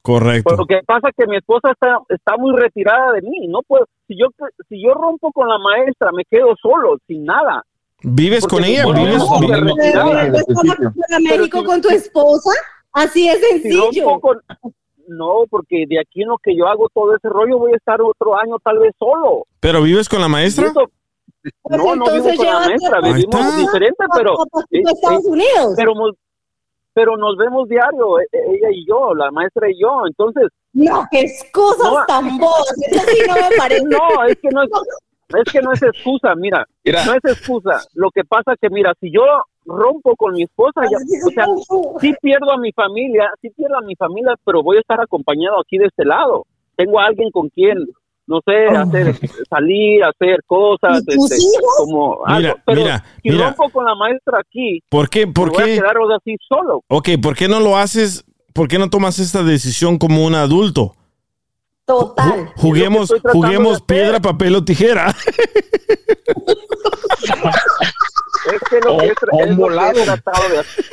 Correcto. 0.08 0.56
Lo 0.56 0.64
que 0.64 0.80
pasa 0.86 1.10
es 1.10 1.14
que 1.16 1.26
mi 1.26 1.36
esposa 1.36 1.70
está, 1.72 1.98
está 2.08 2.36
muy 2.38 2.56
retirada 2.56 3.12
de 3.12 3.20
mí. 3.20 3.46
No 3.46 3.60
puedo. 3.66 3.84
Si 4.06 4.16
yo, 4.18 4.28
si 4.68 4.82
yo 4.82 4.94
rompo 4.94 5.30
con 5.32 5.46
la 5.48 5.58
maestra, 5.58 6.10
me 6.12 6.24
quedo 6.24 6.54
solo, 6.62 6.96
sin 7.06 7.26
nada. 7.26 7.62
¿Vives 8.02 8.46
Porque 8.46 8.56
con 8.56 8.64
ella? 8.64 8.80
esposa 8.80 9.00
¿Vives? 9.00 9.18
no 9.68 11.20
México 11.20 11.58
si- 11.60 11.64
con 11.66 11.80
tu 11.82 11.88
esposa. 11.90 12.50
Así 12.92 13.28
es 13.28 13.36
Si 13.38 13.60
sencillo. 13.60 13.84
rompo 14.08 14.20
con- 14.20 14.72
No, 15.08 15.44
porque 15.50 15.84
de 15.86 16.00
aquí 16.00 16.22
en 16.22 16.28
lo 16.28 16.38
que 16.38 16.56
yo 16.56 16.66
hago 16.68 16.88
todo 16.94 17.14
ese 17.14 17.28
rollo, 17.28 17.58
voy 17.58 17.72
a 17.72 17.76
estar 17.76 18.00
otro 18.00 18.38
año 18.40 18.56
tal 18.64 18.78
vez 18.78 18.92
solo. 18.98 19.44
¿Pero 19.60 19.82
vives 19.82 20.08
con 20.08 20.20
la 20.22 20.28
maestra? 20.28 20.68
Eso- 20.68 20.90
Pues 21.62 21.78
no, 21.82 21.96
no 21.96 22.04
vivo 22.12 22.30
con 22.36 22.46
la 22.46 22.60
maestra, 22.60 23.00
vivimos 23.02 23.56
diferente, 23.58 24.04
pero... 24.14 24.32
eh, 24.70 24.82
Estados 24.86 25.24
eh, 25.24 25.28
Unidos. 25.30 25.74
Pero, 25.76 25.92
pero 26.98 27.16
nos 27.16 27.36
vemos 27.36 27.68
diario, 27.68 28.18
eh, 28.18 28.24
ella 28.32 28.70
y 28.72 28.84
yo, 28.84 29.14
la 29.14 29.30
maestra 29.30 29.70
y 29.70 29.80
yo, 29.80 30.02
entonces... 30.04 30.48
No, 30.72 31.06
qué 31.12 31.20
excusas 31.20 31.92
No. 31.92 32.04
tan. 32.08 32.26
Eso 32.26 33.00
sí 33.06 33.22
no 33.24 33.34
me 33.34 33.56
parece. 33.56 33.84
No, 33.88 34.24
es 34.24 34.36
que 34.42 34.48
no 34.50 34.64
es, 34.64 34.70
es 35.28 35.52
que 35.52 35.60
no 35.62 35.72
es 35.72 35.80
excusa, 35.80 36.34
mira, 36.34 36.66
Mira. 36.84 37.04
no 37.04 37.12
es 37.14 37.24
excusa. 37.24 37.78
Lo 37.94 38.10
que 38.10 38.24
pasa 38.24 38.56
que, 38.60 38.68
mira, 38.68 38.94
si 38.98 39.12
yo 39.12 39.20
rompo 39.64 40.16
con 40.16 40.32
mi 40.32 40.42
esposa, 40.42 40.80
ya, 40.90 40.98
o 41.24 41.30
sea, 41.30 41.44
sí 42.00 42.12
pierdo 42.20 42.50
a 42.50 42.58
mi 42.58 42.72
familia, 42.72 43.30
sí 43.40 43.50
pierdo 43.50 43.76
a 43.76 43.82
mi 43.82 43.94
familia, 43.94 44.34
pero 44.44 44.64
voy 44.64 44.78
a 44.78 44.80
estar 44.80 45.00
acompañado 45.00 45.60
aquí 45.60 45.78
de 45.78 45.86
este 45.86 46.04
lado. 46.04 46.46
Tengo 46.74 46.98
a 46.98 47.06
alguien 47.06 47.30
con 47.30 47.48
quien, 47.50 47.86
no 48.28 48.40
sé, 48.46 48.66
hacer, 48.76 49.18
salir, 49.50 50.04
hacer 50.04 50.38
cosas, 50.46 51.02
¿Y 51.08 51.16
tus 51.16 51.32
este, 51.32 51.46
como 51.78 52.24
algo. 52.26 52.38
Mira, 52.40 52.62
pero 52.66 52.80
mira, 52.82 53.04
si 53.22 53.30
mira. 53.30 53.46
rompo 53.46 53.70
con 53.70 53.84
la 53.84 53.94
maestra 53.96 54.38
aquí, 54.38 54.80
¿Por 54.88 55.08
qué? 55.10 55.26
¿Por 55.26 55.46
me 55.48 55.54
voy 55.54 55.62
a 55.62 55.66
qué? 55.66 55.74
quedar 55.76 55.96
así 56.16 56.36
solo. 56.48 56.82
Ok, 56.88 57.08
¿por 57.20 57.34
qué 57.34 57.48
no 57.48 57.58
lo 57.58 57.76
haces? 57.76 58.24
¿Por 58.52 58.68
qué 58.68 58.78
no 58.78 58.88
tomas 58.90 59.18
esta 59.18 59.42
decisión 59.42 59.98
como 59.98 60.24
un 60.24 60.34
adulto? 60.34 60.94
Total. 61.86 62.46
Ju- 62.48 62.52
Juguemos, 62.56 63.14
juguemos 63.32 63.80
piedra, 63.82 64.20
papel 64.20 64.54
o 64.56 64.64
tijera. 64.64 65.14
Es 68.52 68.60
que 68.70 68.80
lo 68.80 68.94
O- 68.94 68.98
que 68.98 69.06
he, 69.06 69.10
es 69.10 69.56
lo 69.56 69.68
que 69.68 70.00
he 70.00 70.04
tratado 70.04 70.48
de 70.48 70.58
hacer. 70.60 70.84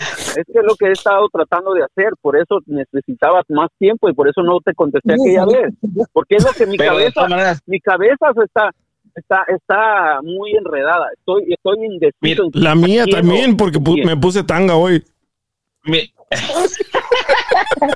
Es 0.00 0.44
que 0.46 0.58
es 0.58 0.64
lo 0.64 0.74
que 0.76 0.86
he 0.86 0.92
estado 0.92 1.28
tratando 1.32 1.74
de 1.74 1.84
hacer, 1.84 2.12
por 2.20 2.36
eso 2.36 2.60
necesitaba 2.66 3.42
más 3.48 3.68
tiempo 3.78 4.08
y 4.08 4.14
por 4.14 4.28
eso 4.28 4.42
no 4.42 4.58
te 4.64 4.74
contesté 4.74 5.14
aquella 5.14 5.44
vez, 5.46 5.74
porque 6.12 6.36
es 6.36 6.44
lo 6.44 6.52
que 6.52 6.66
mi 6.66 6.76
Pero 6.76 6.92
cabeza, 6.92 7.28
maneras, 7.28 7.60
mi 7.66 7.80
cabeza 7.80 8.32
se 8.34 8.44
está, 8.44 8.70
está, 9.14 9.44
está 9.48 10.20
muy 10.22 10.54
enredada, 10.56 11.06
estoy, 11.18 11.52
estoy 11.52 11.84
indeciso. 11.84 12.44
en 12.54 12.62
La 12.62 12.74
mía 12.74 13.04
también, 13.06 13.56
porque 13.56 13.78
pu- 13.78 14.04
me 14.04 14.16
puse 14.16 14.42
tanga 14.44 14.76
hoy. 14.76 15.02
mi- 15.84 16.12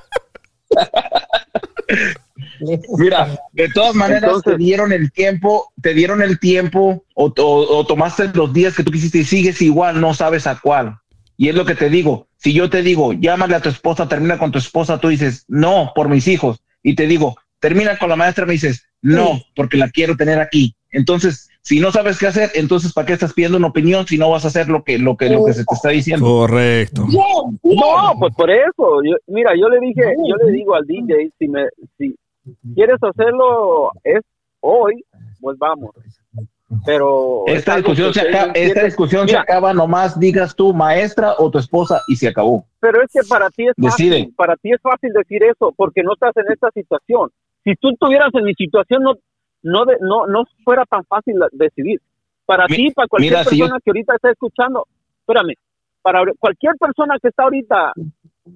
Mira, 2.99 3.39
de 3.53 3.69
todas 3.71 3.95
maneras 3.95 4.25
Entonces- 4.25 4.53
te 4.53 4.59
dieron 4.59 4.93
el 4.93 5.11
tiempo, 5.13 5.73
te 5.81 5.95
dieron 5.95 6.23
el 6.23 6.39
tiempo 6.39 7.05
o, 7.15 7.33
o- 7.37 7.79
o 7.79 7.87
tomaste 7.87 8.29
los 8.35 8.53
días 8.53 8.75
que 8.77 8.83
tú 8.83 8.91
quisiste 8.91 9.19
y 9.19 9.25
sigues 9.25 9.63
igual, 9.63 10.01
no 10.01 10.15
sabes 10.15 10.47
a 10.47 10.59
cuál. 10.61 10.99
Y 11.37 11.49
es 11.49 11.55
lo 11.55 11.65
que 11.65 11.75
te 11.75 11.91
digo, 11.91 12.29
si 12.37 12.53
yo 12.53 12.71
te 12.71 12.83
digo, 12.83 13.13
llámale 13.13 13.55
a 13.57 13.61
tu 13.61 13.69
esposa, 13.69 14.09
termina 14.09 14.39
con 14.39 14.51
tu 14.53 14.59
esposa, 14.59 14.99
tú 15.01 15.09
dices, 15.09 15.45
no, 15.49 15.93
por 15.95 16.09
mis 16.09 16.27
hijos. 16.29 16.63
Y 16.83 16.95
te 16.95 17.07
digo, 17.07 17.37
termina 17.61 17.99
con 17.99 18.09
la 18.09 18.17
maestra, 18.17 18.47
me 18.47 18.53
dices, 18.55 18.87
no, 19.03 19.41
porque 19.55 19.77
la 19.77 19.91
quiero 19.91 20.17
tener 20.17 20.39
aquí. 20.41 20.75
Entonces, 20.91 21.51
si 21.61 21.81
no 21.81 21.91
sabes 21.93 22.19
qué 22.19 22.29
hacer, 22.29 22.51
entonces 22.55 22.93
¿para 22.93 23.07
qué 23.07 23.13
estás 23.13 23.35
pidiendo 23.35 23.59
una 23.59 23.67
opinión 23.67 24.07
si 24.07 24.17
no 24.17 24.31
vas 24.31 24.45
a 24.45 24.49
hacer 24.49 24.69
lo 24.69 24.83
que, 24.85 24.99
lo 24.99 25.17
que, 25.17 25.29
lo 25.29 25.45
que 25.45 25.53
se 25.53 25.65
te 25.65 25.75
está 25.75 25.89
diciendo? 25.91 26.25
Correcto. 26.25 27.05
Bien. 27.07 27.61
No, 27.63 28.19
pues 28.21 28.35
por 28.35 28.51
eso. 28.51 29.03
Yo- 29.05 29.17
mira, 29.27 29.51
yo 29.61 29.69
le 29.69 29.81
dije, 29.81 30.03
yo 30.29 30.37
le 30.37 30.53
digo 30.53 30.75
al 30.75 30.87
DJ, 30.87 31.31
si 31.39 31.49
me, 31.49 31.65
si 31.99 32.15
quieres 32.75 32.99
hacerlo 33.03 33.91
es 34.05 34.21
hoy, 34.61 35.05
pues 35.41 35.59
vamos. 35.59 35.91
Pero 36.85 37.45
es 37.47 37.59
Esta 37.59 37.77
discusión, 37.77 38.13
se 38.13 38.29
acaba, 38.29 38.53
esta 38.55 38.83
discusión 38.85 39.29
se 39.29 39.37
acaba 39.37 39.73
nomás 39.73 40.19
digas 40.19 40.57
tú 40.57 40.75
maestra 40.75 41.35
o 41.39 41.51
tu 41.51 41.59
esposa 41.59 42.01
y 42.09 42.17
se 42.17 42.29
acabó. 42.29 42.65
Pero 42.81 43.03
es 43.03 43.11
que 43.13 43.21
para 43.29 43.49
ti 43.51 43.67
es 43.69 43.75
fácil, 43.81 44.35
para 44.37 44.57
ti 44.57 44.73
es 44.73 44.81
fácil 44.83 45.13
decir 45.13 45.45
eso 45.45 45.73
porque 45.77 46.03
no 46.03 46.15
estás 46.15 46.37
en 46.37 46.53
esta 46.53 46.71
situación. 46.73 47.31
Si 47.63 47.75
tú 47.77 47.91
estuvieras 47.91 48.31
en 48.35 48.45
mi 48.45 48.55
situación 48.55 49.03
no 49.05 49.15
no 49.63 49.85
de- 49.85 49.97
no 50.01 50.27
no 50.27 50.45
fuera 50.65 50.85
tan 50.87 51.05
fácil 51.05 51.37
decidir. 51.53 52.01
Para 52.47 52.67
Mi- 52.69 52.77
ti, 52.77 52.91
para 52.93 53.09
cualquier 53.09 53.33
mira, 53.33 53.45
si 53.45 53.57
yo- 53.59 53.65
persona 53.65 53.81
que 53.85 53.91
ahorita 53.91 54.15
está 54.17 54.31
escuchando, 54.31 54.87
espérame, 55.21 55.55
para 56.03 56.23
cualquier 56.39 56.75
persona 56.79 57.17
que 57.21 57.29
está 57.29 57.45
ahorita 57.45 57.93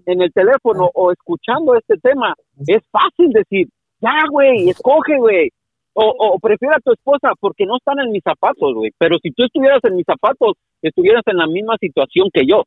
en 0.07 0.23
el 0.23 0.33
teléfono 0.33 0.91
o 0.95 1.11
escuchando 1.13 1.75
este 1.77 1.97
tema, 1.99 2.35
es 2.67 2.83
fácil 2.91 3.31
decir, 3.33 3.69
ya, 4.01 4.25
güey, 4.31 4.69
escoge, 4.69 5.17
güey. 5.19 5.51
O, 5.93 6.05
o 6.05 6.39
prefiere 6.39 6.77
a 6.77 6.81
tu 6.81 6.93
esposa 6.93 7.33
porque 7.41 7.67
no 7.67 7.77
están 7.77 7.99
en 8.01 8.13
mis 8.13 8.23
zapatos, 8.23 8.75
güey. 8.75 8.91
Pero 8.99 9.17
si 9.23 9.31
tú 9.33 9.45
estuvieras 9.45 9.81
en 9.85 9.97
mis 9.97 10.07
zapatos, 10.07 10.55
estuvieras 10.81 11.23
en 11.27 11.37
la 11.37 11.47
misma 11.47 11.75
situación 11.81 12.29
que 12.33 12.47
yo. 12.47 12.65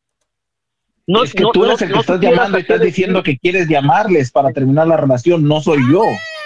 No, 1.08 1.24
es 1.24 1.34
que 1.34 1.44
no- 1.44 1.52
tú 1.52 1.66
eres 1.66 1.80
no- 1.82 1.88
el 1.88 1.94
que 1.94 2.00
estás 2.00 2.20
llamando 2.20 2.58
y 2.58 2.62
estás 2.62 2.82
diciendo 2.82 3.20
decir. 3.20 3.34
que 3.36 3.40
quieres 3.40 3.68
llamarles 3.70 4.32
para 4.32 4.52
terminar 4.52 4.88
la 4.88 4.98
relación, 4.98 5.46
no 5.48 5.60
soy 5.62 5.80
yo. 5.92 6.04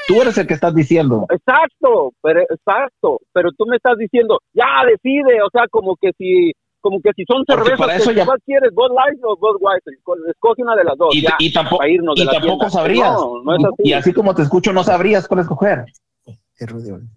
Tú 0.08 0.22
eres 0.22 0.38
el 0.38 0.48
que 0.48 0.54
estás 0.54 0.74
diciendo. 0.74 1.26
Exacto, 1.30 2.14
pero 2.22 2.42
exacto, 2.42 3.20
pero 3.34 3.52
tú 3.52 3.66
me 3.68 3.76
estás 3.76 3.98
diciendo, 3.98 4.40
ya 4.54 4.66
decide, 4.90 5.42
o 5.44 5.50
sea, 5.52 5.64
como 5.70 5.96
que 5.96 6.12
si 6.18 6.52
como 6.80 7.02
que 7.02 7.12
si 7.16 7.24
son 7.26 7.44
Porque 7.46 7.76
cervezas, 7.76 8.08
que 8.08 8.16
ya- 8.16 8.26
¿cuál 8.26 8.40
quieres? 8.46 8.72
¿Bud 8.74 8.92
Light 8.96 9.20
o 9.24 9.36
Bud 9.36 9.58
White? 9.60 9.92
Escoge 10.30 10.62
una 10.64 10.76
de 10.76 10.84
las 10.86 10.98
dos. 10.98 11.14
Y, 11.14 11.22
ya, 11.22 11.36
y 11.40 11.52
tampoco, 11.52 11.80
para 11.80 11.90
irnos 11.90 12.16
de 12.16 12.22
y 12.22 12.26
la 12.26 12.32
tampoco 12.32 12.70
sabrías. 12.70 13.12
No, 13.14 13.44
no 13.44 13.56
es 13.58 13.66
así. 13.66 13.84
Y 13.84 13.94
así 13.94 14.14
como 14.14 14.34
te 14.34 14.44
escucho, 14.44 14.72
no 14.72 14.84
sabrías 14.84 15.28
cuál 15.28 15.42
escoger. 15.42 15.86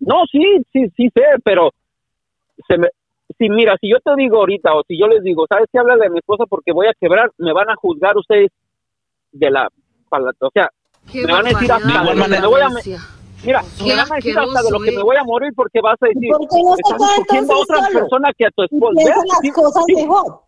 No, 0.01 0.17
sí, 0.31 0.41
sí, 0.73 0.87
sí 0.97 1.09
sé, 1.15 1.23
pero 1.45 1.71
se 2.69 2.77
me, 2.79 2.89
si 3.39 3.49
mira, 3.49 3.77
si 3.81 3.91
yo 3.91 3.97
te 4.05 4.11
digo 4.17 4.39
ahorita 4.39 4.75
o 4.75 4.83
si 4.87 4.99
yo 4.99 5.07
les 5.07 5.23
digo, 5.23 5.47
¿sabes 5.49 5.67
qué? 5.73 5.79
Habla 5.79 5.97
de 5.97 6.11
mi 6.11 6.19
esposa 6.19 6.45
porque 6.47 6.73
voy 6.73 6.87
a 6.89 6.93
quebrar, 7.01 7.31
me 7.39 7.53
van 7.53 7.71
a 7.71 7.77
juzgar 7.77 8.17
ustedes 8.17 8.51
de 9.33 9.51
la, 9.51 9.69
pala- 10.09 10.33
o 10.41 10.51
sea, 10.53 10.69
Qué 11.11 11.25
me 11.25 11.33
van 11.33 11.47
a 11.47 11.51
decir 11.51 11.73
hasta 11.73 12.03
de 12.05 12.15
lo 12.15 12.25
que 12.25 12.29
me 12.41 12.47
voy 12.47 12.61
a, 12.61 12.69
mira, 13.43 13.63
Qué 13.79 13.85
me 13.85 13.97
van 13.97 14.13
a 14.13 14.17
decir 14.17 14.39
hasta 14.39 14.63
de 14.63 14.71
lo 14.71 14.81
que 14.81 14.93
me 14.93 15.03
voy 15.03 15.17
a 15.17 15.25
morir 15.25 15.53
porque 15.55 15.81
vas 15.81 15.97
a 16.03 16.07
decir, 16.07 16.29
¿Por 16.29 16.49
qué 16.49 16.63
no 16.63 16.75
estás 16.75 17.01
escogiendo 17.01 17.55
a 17.55 17.59
otra 17.59 17.77
solo? 17.87 18.01
persona 18.01 18.31
que 18.37 18.47
a 18.47 18.51
tu 18.51 18.63
esposa. 18.63 18.93
las 19.27 19.41
Sí, 19.41 19.53
cosas 19.53 19.85
sí. 19.87 19.95
mejor. 19.95 20.41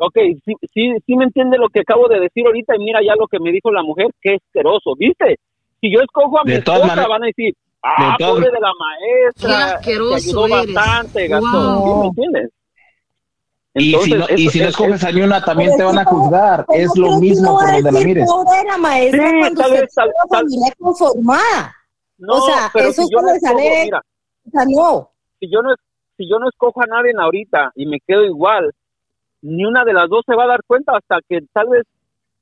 Ok, 0.00 0.16
sí, 0.44 0.52
sí, 0.72 0.92
sí 1.04 1.16
me 1.16 1.24
entiende 1.24 1.58
lo 1.58 1.68
que 1.68 1.80
acabo 1.80 2.06
de 2.08 2.20
decir 2.20 2.46
ahorita 2.46 2.76
y 2.76 2.78
mira 2.78 3.00
ya 3.02 3.16
lo 3.16 3.26
que 3.26 3.40
me 3.40 3.50
dijo 3.50 3.72
la 3.72 3.82
mujer, 3.82 4.06
qué 4.20 4.36
asqueroso, 4.36 4.94
¿viste? 4.96 5.38
Si 5.80 5.92
yo 5.92 6.00
escojo 6.00 6.38
a 6.38 6.44
mi 6.44 6.52
De 6.52 6.58
esposa, 6.58 7.06
van 7.08 7.24
a 7.24 7.26
decir, 7.26 7.54
ah, 7.82 8.16
pobre 8.18 8.46
de 8.50 8.60
la 8.60 8.70
Qué 9.36 9.46
maestra, 9.48 9.74
asqueroso 9.76 10.10
te 10.10 10.16
ayudó 10.28 10.46
eres. 10.62 10.74
bastante, 10.74 11.28
gastó, 11.28 11.80
Wow. 11.80 11.84
¿sí 11.84 11.98
me 12.00 12.06
entiendes? 12.08 12.50
Y 13.74 13.94
si 13.94 14.10
no, 14.14 14.24
y 14.36 14.48
si 14.48 14.58
no 14.58 14.64
es- 14.64 14.70
escoges 14.70 15.04
a 15.04 15.12
ni 15.12 15.20
una, 15.22 15.44
también 15.44 15.76
te 15.76 15.84
van 15.84 15.94
que 15.94 16.00
a 16.00 16.04
¿cómo- 16.04 16.24
juzgar. 16.24 16.64
Es 16.70 16.90
lo 16.96 17.10
que 17.10 17.16
mismo 17.20 17.54
por 17.58 17.64
donde 17.70 17.82
la 17.92 18.00
mires. 18.00 18.28
la 18.66 18.78
maestra 18.78 19.30
Sí, 19.30 19.36
cuando 19.38 19.60
tal 19.62 19.70
usted 19.70 19.80
vez, 19.82 19.94
tal- 19.94 20.10
tal- 20.28 20.40
familia 20.40 20.72
conformada? 20.78 21.76
No, 22.18 22.34
o 22.34 22.40
sea, 22.40 22.70
pero 22.72 22.88
eso 22.88 23.02
si 23.02 23.08
yo 23.12 23.18
se 23.20 23.24
no 23.26 23.32
le 23.32 23.40
sale, 23.40 23.84
mira, 23.84 24.02
o 24.46 24.50
sea, 24.50 24.64
no. 24.66 25.10
si 25.38 25.48
yo 25.52 25.62
no 25.62 25.74
si 26.16 26.28
yo 26.28 26.38
no 26.40 26.48
escojo 26.48 26.82
a 26.82 26.86
nadie 26.86 27.12
ahorita 27.16 27.70
y 27.76 27.86
me 27.86 27.98
quedo 28.04 28.24
igual, 28.24 28.72
ni 29.42 29.64
una 29.64 29.84
de 29.84 29.92
las 29.92 30.08
dos 30.08 30.24
se 30.26 30.34
va 30.34 30.44
a 30.44 30.48
dar 30.48 30.60
cuenta 30.66 30.96
hasta 30.96 31.20
que 31.28 31.42
tal 31.52 31.68
vez 31.68 31.84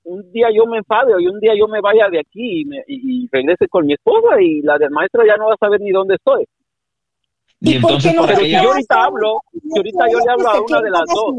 un 0.09 0.31
día 0.33 0.49
yo 0.55 0.67
me 0.67 0.79
enfade 0.79 1.13
o 1.15 1.19
un 1.19 1.41
día 1.41 1.53
yo 1.59 1.67
me 1.69 1.81
vaya 1.81 2.09
de 2.09 2.21
aquí 2.21 2.63
y, 2.63 2.65
me- 2.65 2.85
y- 2.87 3.25
y 3.25 3.29
regrese 3.31 3.69
con 3.69 3.87
mi 3.87 3.95
esposa 3.95 4.41
y 4.41 4.63
la 4.63 4.79
del 4.79 4.91
maestra 4.91 5.25
ya 5.27 5.37
no 5.37 5.47
va 5.49 5.55
a 5.55 5.59
saber 5.59 5.81
ni 5.81 5.91
dónde 5.91 6.15
estoy. 6.15 6.45
Y 7.61 7.77
¿Y 7.77 7.79
por 7.81 7.91
entonces, 7.93 8.11
qué 8.13 8.17
no 8.17 8.27
Pero 8.27 8.41
si 8.41 8.51
yo 8.53 8.59
ahorita 8.73 9.05
hablo, 9.05 9.41
si 9.53 9.77
ahorita 9.77 10.05
yo 10.13 10.19
le 10.21 10.31
hablo 10.31 10.49
a 10.49 10.61
una 10.61 10.81
de 10.83 10.91
las 10.91 11.03
dos, 11.07 11.35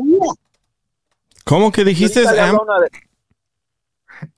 ¿Cómo 1.46 1.72
que 1.72 1.84
dijiste, 1.84 2.20
ahorita 2.20 2.34
le 2.36 2.42
Am? 2.42 2.50
hablo 2.50 2.60
a 2.62 2.76
una 2.76 2.84
de- 2.86 2.90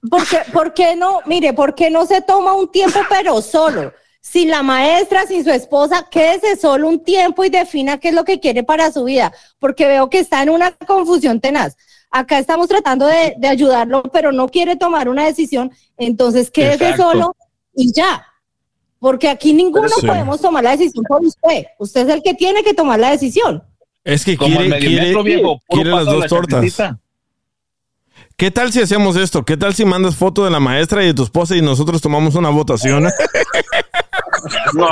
¿Por 0.09 0.27
qué, 0.27 0.37
por 0.51 0.73
qué 0.73 0.95
no? 0.95 1.19
Mire, 1.25 1.53
¿por 1.53 1.73
qué 1.73 1.89
no 1.89 2.05
se 2.05 2.21
toma 2.21 2.53
un 2.53 2.69
tiempo 2.71 2.99
pero 3.09 3.41
solo? 3.41 3.93
Sin 4.21 4.49
la 4.49 4.61
maestra, 4.61 5.25
sin 5.25 5.43
su 5.43 5.49
esposa, 5.49 6.07
quédese 6.11 6.57
solo 6.57 6.87
un 6.89 7.03
tiempo 7.03 7.45
y 7.45 7.49
defina 7.49 7.97
qué 7.99 8.09
es 8.09 8.13
lo 8.13 8.25
que 8.25 8.39
quiere 8.39 8.63
para 8.63 8.91
su 8.91 9.05
vida, 9.05 9.31
porque 9.59 9.87
veo 9.87 10.09
que 10.09 10.19
está 10.19 10.43
en 10.43 10.49
una 10.49 10.71
confusión 10.73 11.39
tenaz. 11.39 11.77
Acá 12.11 12.39
estamos 12.39 12.67
tratando 12.67 13.05
de, 13.05 13.35
de 13.37 13.47
ayudarlo, 13.47 14.01
pero 14.11 14.31
no 14.31 14.47
quiere 14.49 14.75
tomar 14.75 15.09
una 15.09 15.25
decisión, 15.25 15.71
entonces 15.97 16.49
quédese 16.49 16.89
Exacto. 16.89 17.11
solo 17.11 17.35
y 17.75 17.93
ya. 17.93 18.25
Porque 18.99 19.29
aquí 19.29 19.53
ninguno 19.53 19.87
Sí. 19.89 20.05
podemos 20.07 20.41
tomar 20.41 20.63
la 20.63 20.71
decisión 20.71 21.05
por 21.07 21.23
usted. 21.23 21.67
Usted 21.77 22.09
es 22.09 22.15
el 22.15 22.21
que 22.23 22.33
tiene 22.33 22.63
que 22.63 22.73
tomar 22.73 22.99
la 22.99 23.11
decisión. 23.11 23.63
Es 24.03 24.25
que 24.25 24.35
Como 24.35 24.55
quiere, 24.57 24.69
medio 24.69 24.87
quiere, 24.89 25.05
metro, 25.07 25.23
viejo, 25.23 25.41
puro 25.41 25.61
quiere 25.69 25.89
las 25.91 26.05
dos 26.05 26.19
la 26.19 26.27
tortas. 26.27 26.95
¿Qué 28.35 28.51
tal 28.51 28.71
si 28.71 28.81
hacemos 28.81 29.15
esto? 29.17 29.43
¿Qué 29.43 29.57
tal 29.57 29.73
si 29.75 29.83
mandas 29.85 30.15
foto 30.15 30.45
de 30.45 30.49
la 30.51 30.59
maestra 30.61 31.03
y 31.03 31.07
de 31.07 31.13
tu 31.13 31.23
esposa 31.23 31.55
y 31.55 31.61
nosotros 31.61 32.01
tomamos 32.01 32.35
una 32.35 32.49
votación? 32.49 33.05
No, 34.73 34.87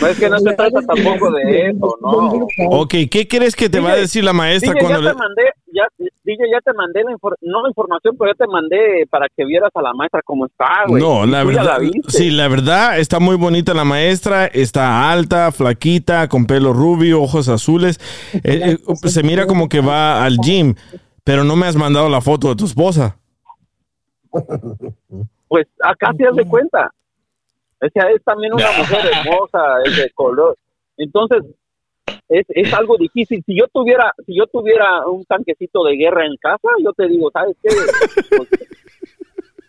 no 0.00 0.06
es 0.08 0.18
que 0.18 0.28
no 0.28 0.38
se 0.38 0.52
trata 0.54 0.80
tampoco 0.82 1.30
de 1.32 1.70
eso, 1.70 1.98
no. 2.00 2.46
ok, 2.70 2.94
¿qué 3.10 3.26
crees 3.28 3.56
que 3.56 3.68
te 3.68 3.80
va 3.80 3.92
a 3.92 3.96
decir 3.96 4.24
la 4.24 4.32
maestra 4.32 4.72
DJ, 4.72 4.80
cuando 4.84 5.00
ya 5.00 5.04
le... 5.08 5.10
te 5.12 5.18
mandé, 5.18 5.42
ya, 5.72 5.82
DJ, 6.24 6.44
ya 6.52 6.60
te 6.60 6.72
mandé 6.72 7.04
la 7.04 7.12
infor- 7.12 7.36
no 7.40 7.62
la 7.62 7.68
información, 7.68 8.16
pero 8.18 8.30
ya 8.32 8.36
te 8.44 8.46
mandé 8.50 9.06
para 9.10 9.26
que 9.34 9.44
vieras 9.44 9.70
a 9.74 9.82
la 9.82 9.92
maestra 9.94 10.20
cómo 10.24 10.46
está, 10.46 10.84
güey. 10.86 11.02
No, 11.02 11.26
la 11.26 11.44
verdad, 11.44 11.78
sí, 12.08 12.30
la 12.30 12.48
verdad 12.48 12.98
está 12.98 13.18
muy 13.20 13.36
bonita 13.36 13.74
la 13.74 13.84
maestra, 13.84 14.46
está 14.46 15.10
alta, 15.10 15.50
flaquita, 15.52 16.28
con 16.28 16.46
pelo 16.46 16.72
rubio, 16.72 17.22
ojos 17.22 17.48
azules, 17.48 17.98
Eh, 18.44 18.76
eh, 18.78 19.08
se 19.08 19.22
mira 19.22 19.46
como 19.46 19.68
que 19.68 19.80
va 19.80 20.24
al 20.24 20.38
gym, 20.38 20.74
pero 21.24 21.44
no 21.44 21.56
me 21.56 21.66
has 21.66 21.76
mandado 21.76 22.08
la 22.08 22.20
foto 22.20 22.48
de 22.48 22.56
tu 22.56 22.64
esposa. 22.66 23.16
Pues 25.48 25.66
acá 25.82 26.12
te 26.16 26.24
das 26.24 26.36
de 26.36 26.44
cuenta. 26.46 26.90
O 27.80 27.88
sea, 27.92 28.10
es 28.10 28.22
también 28.24 28.52
una 28.54 28.70
mujer 28.78 29.10
hermosa, 29.12 29.82
es 29.84 29.96
de 29.96 30.10
color. 30.10 30.56
Entonces, 30.96 31.42
es, 32.28 32.46
es 32.48 32.74
algo 32.74 32.96
difícil. 32.96 33.42
Si 33.44 33.58
yo 33.58 33.66
tuviera, 33.72 34.12
si 34.26 34.36
yo 34.36 34.46
tuviera 34.46 35.06
un 35.06 35.24
tanquecito 35.24 35.84
de 35.84 35.96
guerra 35.96 36.26
en 36.26 36.36
casa, 36.36 36.68
yo 36.82 36.92
te 36.92 37.06
digo, 37.06 37.30
¿sabes 37.32 37.56
qué? 37.62 37.74
Pues, 38.36 38.48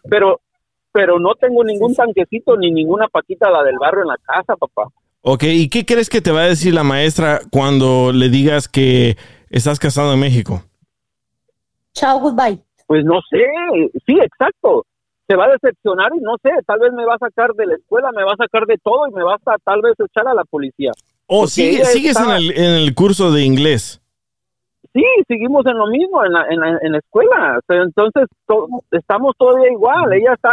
pero, 0.10 0.42
pero 0.92 1.20
no 1.20 1.36
tengo 1.36 1.64
ningún 1.64 1.96
tanquecito 1.96 2.58
ni 2.58 2.72
ninguna 2.72 3.08
paquita 3.08 3.50
la 3.50 3.64
del 3.64 3.78
barrio 3.80 4.02
en 4.02 4.08
la 4.08 4.18
casa, 4.18 4.56
papá. 4.56 4.90
Ok, 5.22 5.44
¿y 5.44 5.70
qué 5.70 5.86
crees 5.86 6.10
que 6.10 6.22
te 6.22 6.32
va 6.32 6.42
a 6.42 6.48
decir 6.48 6.74
la 6.74 6.84
maestra 6.84 7.42
cuando 7.52 8.12
le 8.14 8.30
digas 8.30 8.68
que 8.68 9.18
estás 9.50 9.78
casado 9.80 10.14
en 10.14 10.20
México? 10.20 10.64
Chao, 11.94 12.20
goodbye. 12.20 12.60
Pues 12.88 13.04
no 13.04 13.20
sé, 13.30 13.46
sí, 14.06 14.18
exacto. 14.20 14.86
Se 15.30 15.36
va 15.36 15.46
a 15.46 15.50
decepcionar 15.52 16.10
y 16.16 16.20
no 16.22 16.38
sé, 16.42 16.50
tal 16.66 16.80
vez 16.80 16.92
me 16.92 17.06
va 17.06 17.14
a 17.14 17.20
sacar 17.20 17.54
de 17.54 17.68
la 17.68 17.76
escuela, 17.76 18.10
me 18.16 18.24
va 18.24 18.34
a 18.34 18.38
sacar 18.38 18.66
de 18.66 18.78
todo 18.84 19.08
y 19.08 19.12
me 19.14 19.24
va 19.24 19.36
a 19.36 19.58
tal 19.64 19.82
vez 19.84 19.94
echar 20.00 20.28
a 20.28 20.34
la 20.34 20.44
policía. 20.44 20.92
¿O 21.28 21.42
Porque 21.42 21.52
sigue- 21.52 21.86
sigues 21.86 22.18
está- 22.18 22.24
en, 22.38 22.44
el, 22.44 22.52
en 22.58 22.72
el 22.82 22.96
curso 22.96 23.32
de 23.32 23.44
inglés? 23.44 24.02
Sí, 24.92 25.04
seguimos 25.28 25.64
en 25.68 25.78
lo 25.78 25.86
mismo, 25.86 26.26
en 26.26 26.34
la, 26.34 26.46
en 26.50 26.60
la, 26.60 26.80
en 26.82 26.92
la 26.94 26.98
escuela. 26.98 27.60
Pero 27.68 27.84
entonces 27.84 28.24
to- 28.48 28.68
estamos 28.92 29.36
todavía 29.38 29.72
igual. 29.72 30.12
Ella 30.14 30.34
está, 30.34 30.50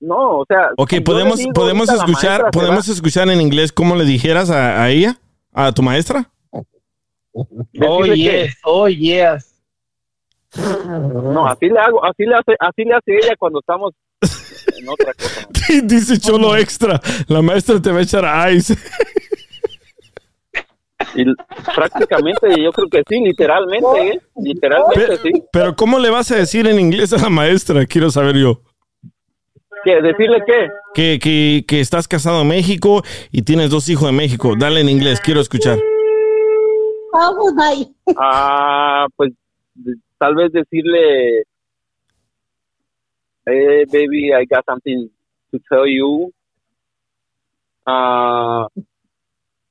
no, 0.00 0.38
o 0.40 0.44
sea. 0.48 0.70
Ok, 0.76 0.90
si 0.90 1.00
podemos, 1.00 1.38
digo 1.38 1.52
podemos 1.52 1.88
escuchar, 1.88 2.50
podemos 2.50 2.88
escuchar 2.88 3.28
en 3.28 3.40
inglés 3.40 3.70
cómo 3.70 3.94
le 3.94 4.04
dijeras 4.04 4.50
a, 4.50 4.82
a 4.82 4.90
ella, 4.90 5.18
a 5.52 5.70
tu 5.70 5.82
maestra. 5.82 6.28
Oh, 7.32 8.04
yes, 8.04 8.56
oh, 8.64 8.88
yes. 8.88 9.53
No, 10.56 11.46
así 11.46 11.66
le 11.66 11.78
hago, 11.78 12.04
así 12.04 12.24
le 12.24 12.34
hace, 12.34 12.54
así 12.60 12.84
le 12.84 12.94
hace 12.94 13.16
ella 13.16 13.34
cuando 13.38 13.60
estamos 13.60 13.92
en 14.78 14.88
otra 14.88 15.12
cosa. 15.14 15.48
Dice 15.84 16.18
Cholo 16.18 16.56
Extra, 16.56 17.00
la 17.28 17.42
maestra 17.42 17.80
te 17.80 17.90
va 17.90 17.98
a 17.98 18.02
echar 18.02 18.52
ice. 18.52 18.76
Y 21.16 21.24
prácticamente 21.74 22.60
yo 22.60 22.72
creo 22.72 22.88
que 22.88 23.02
sí, 23.08 23.20
literalmente, 23.20 24.08
¿eh? 24.08 24.20
Literalmente 24.36 25.00
Pero, 25.06 25.16
sí. 25.22 25.32
pero 25.52 25.76
¿cómo 25.76 25.98
le 25.98 26.10
vas 26.10 26.30
a 26.32 26.36
decir 26.36 26.66
en 26.66 26.80
inglés 26.80 27.12
a 27.12 27.18
la 27.18 27.28
maestra? 27.28 27.86
Quiero 27.86 28.10
saber 28.10 28.36
yo. 28.36 28.60
¿Qué? 29.84 30.00
¿Decirle 30.00 30.42
qué? 30.46 30.68
Que, 30.94 31.18
que, 31.20 31.64
que 31.68 31.80
estás 31.80 32.08
casado 32.08 32.40
en 32.42 32.48
México 32.48 33.02
y 33.30 33.42
tienes 33.42 33.70
dos 33.70 33.88
hijos 33.88 34.08
en 34.08 34.16
México. 34.16 34.54
Dale 34.58 34.80
en 34.80 34.88
inglés, 34.88 35.20
quiero 35.20 35.40
escuchar. 35.40 35.78
Ah, 38.16 39.06
pues 39.16 39.32
tal 40.18 40.34
vez 40.34 40.52
decirle, 40.52 41.44
hey, 43.46 43.84
baby, 43.90 44.32
I 44.34 44.44
got 44.44 44.64
something 44.64 45.10
to 45.52 45.60
tell 45.70 45.86
you. 45.86 46.32
Uh, 47.86 48.66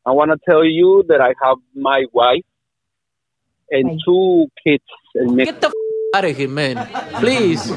I 0.06 0.12
want 0.12 0.32
to 0.32 0.38
tell 0.46 0.64
you 0.64 1.04
that 1.08 1.22
I 1.22 1.34
have 1.42 1.58
my 1.74 2.06
wife 2.12 2.46
and 3.72 4.00
two 4.06 4.48
kids 4.64 4.84
in 5.16 5.36
Mexico. 5.36 5.60
Get 5.60 5.62
the 5.62 5.68
f 5.68 5.74
out 6.16 6.26
of 6.26 6.38
here, 6.38 6.48
man. 6.48 6.88
Please. 7.20 7.72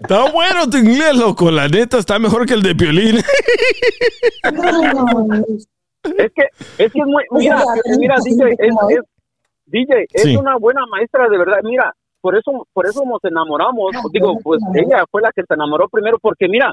Está 0.00 0.30
bueno 0.32 0.70
tu 0.70 0.78
inglés, 0.78 1.16
loco. 1.16 1.50
La 1.50 1.68
neta 1.68 1.98
está 1.98 2.18
mejor 2.18 2.46
que 2.46 2.54
el 2.54 2.62
de 2.62 2.74
Piolín. 2.74 3.22
Es 6.18 6.32
que, 6.32 6.42
es 6.84 6.92
que 6.92 6.98
es 7.00 7.06
muy, 7.06 7.24
mira, 7.32 7.62
mira, 7.98 8.16
DJ, 8.24 8.48
es, 8.50 8.58
es- 8.90 9.04
DJ, 9.66 10.06
es 10.12 10.22
Sí. 10.22 10.36
una 10.36 10.56
buena 10.56 10.82
maestra 10.86 11.28
de 11.28 11.38
verdad, 11.38 11.58
mira, 11.64 11.92
por 12.20 12.36
eso, 12.36 12.66
por 12.72 12.86
eso 12.86 13.02
nos 13.04 13.22
enamoramos, 13.24 13.92
digo, 14.12 14.38
pues 14.42 14.60
ella 14.74 15.04
fue 15.10 15.22
la 15.22 15.32
que 15.32 15.42
se 15.42 15.54
enamoró 15.54 15.88
primero, 15.88 16.18
porque 16.20 16.48
mira, 16.48 16.72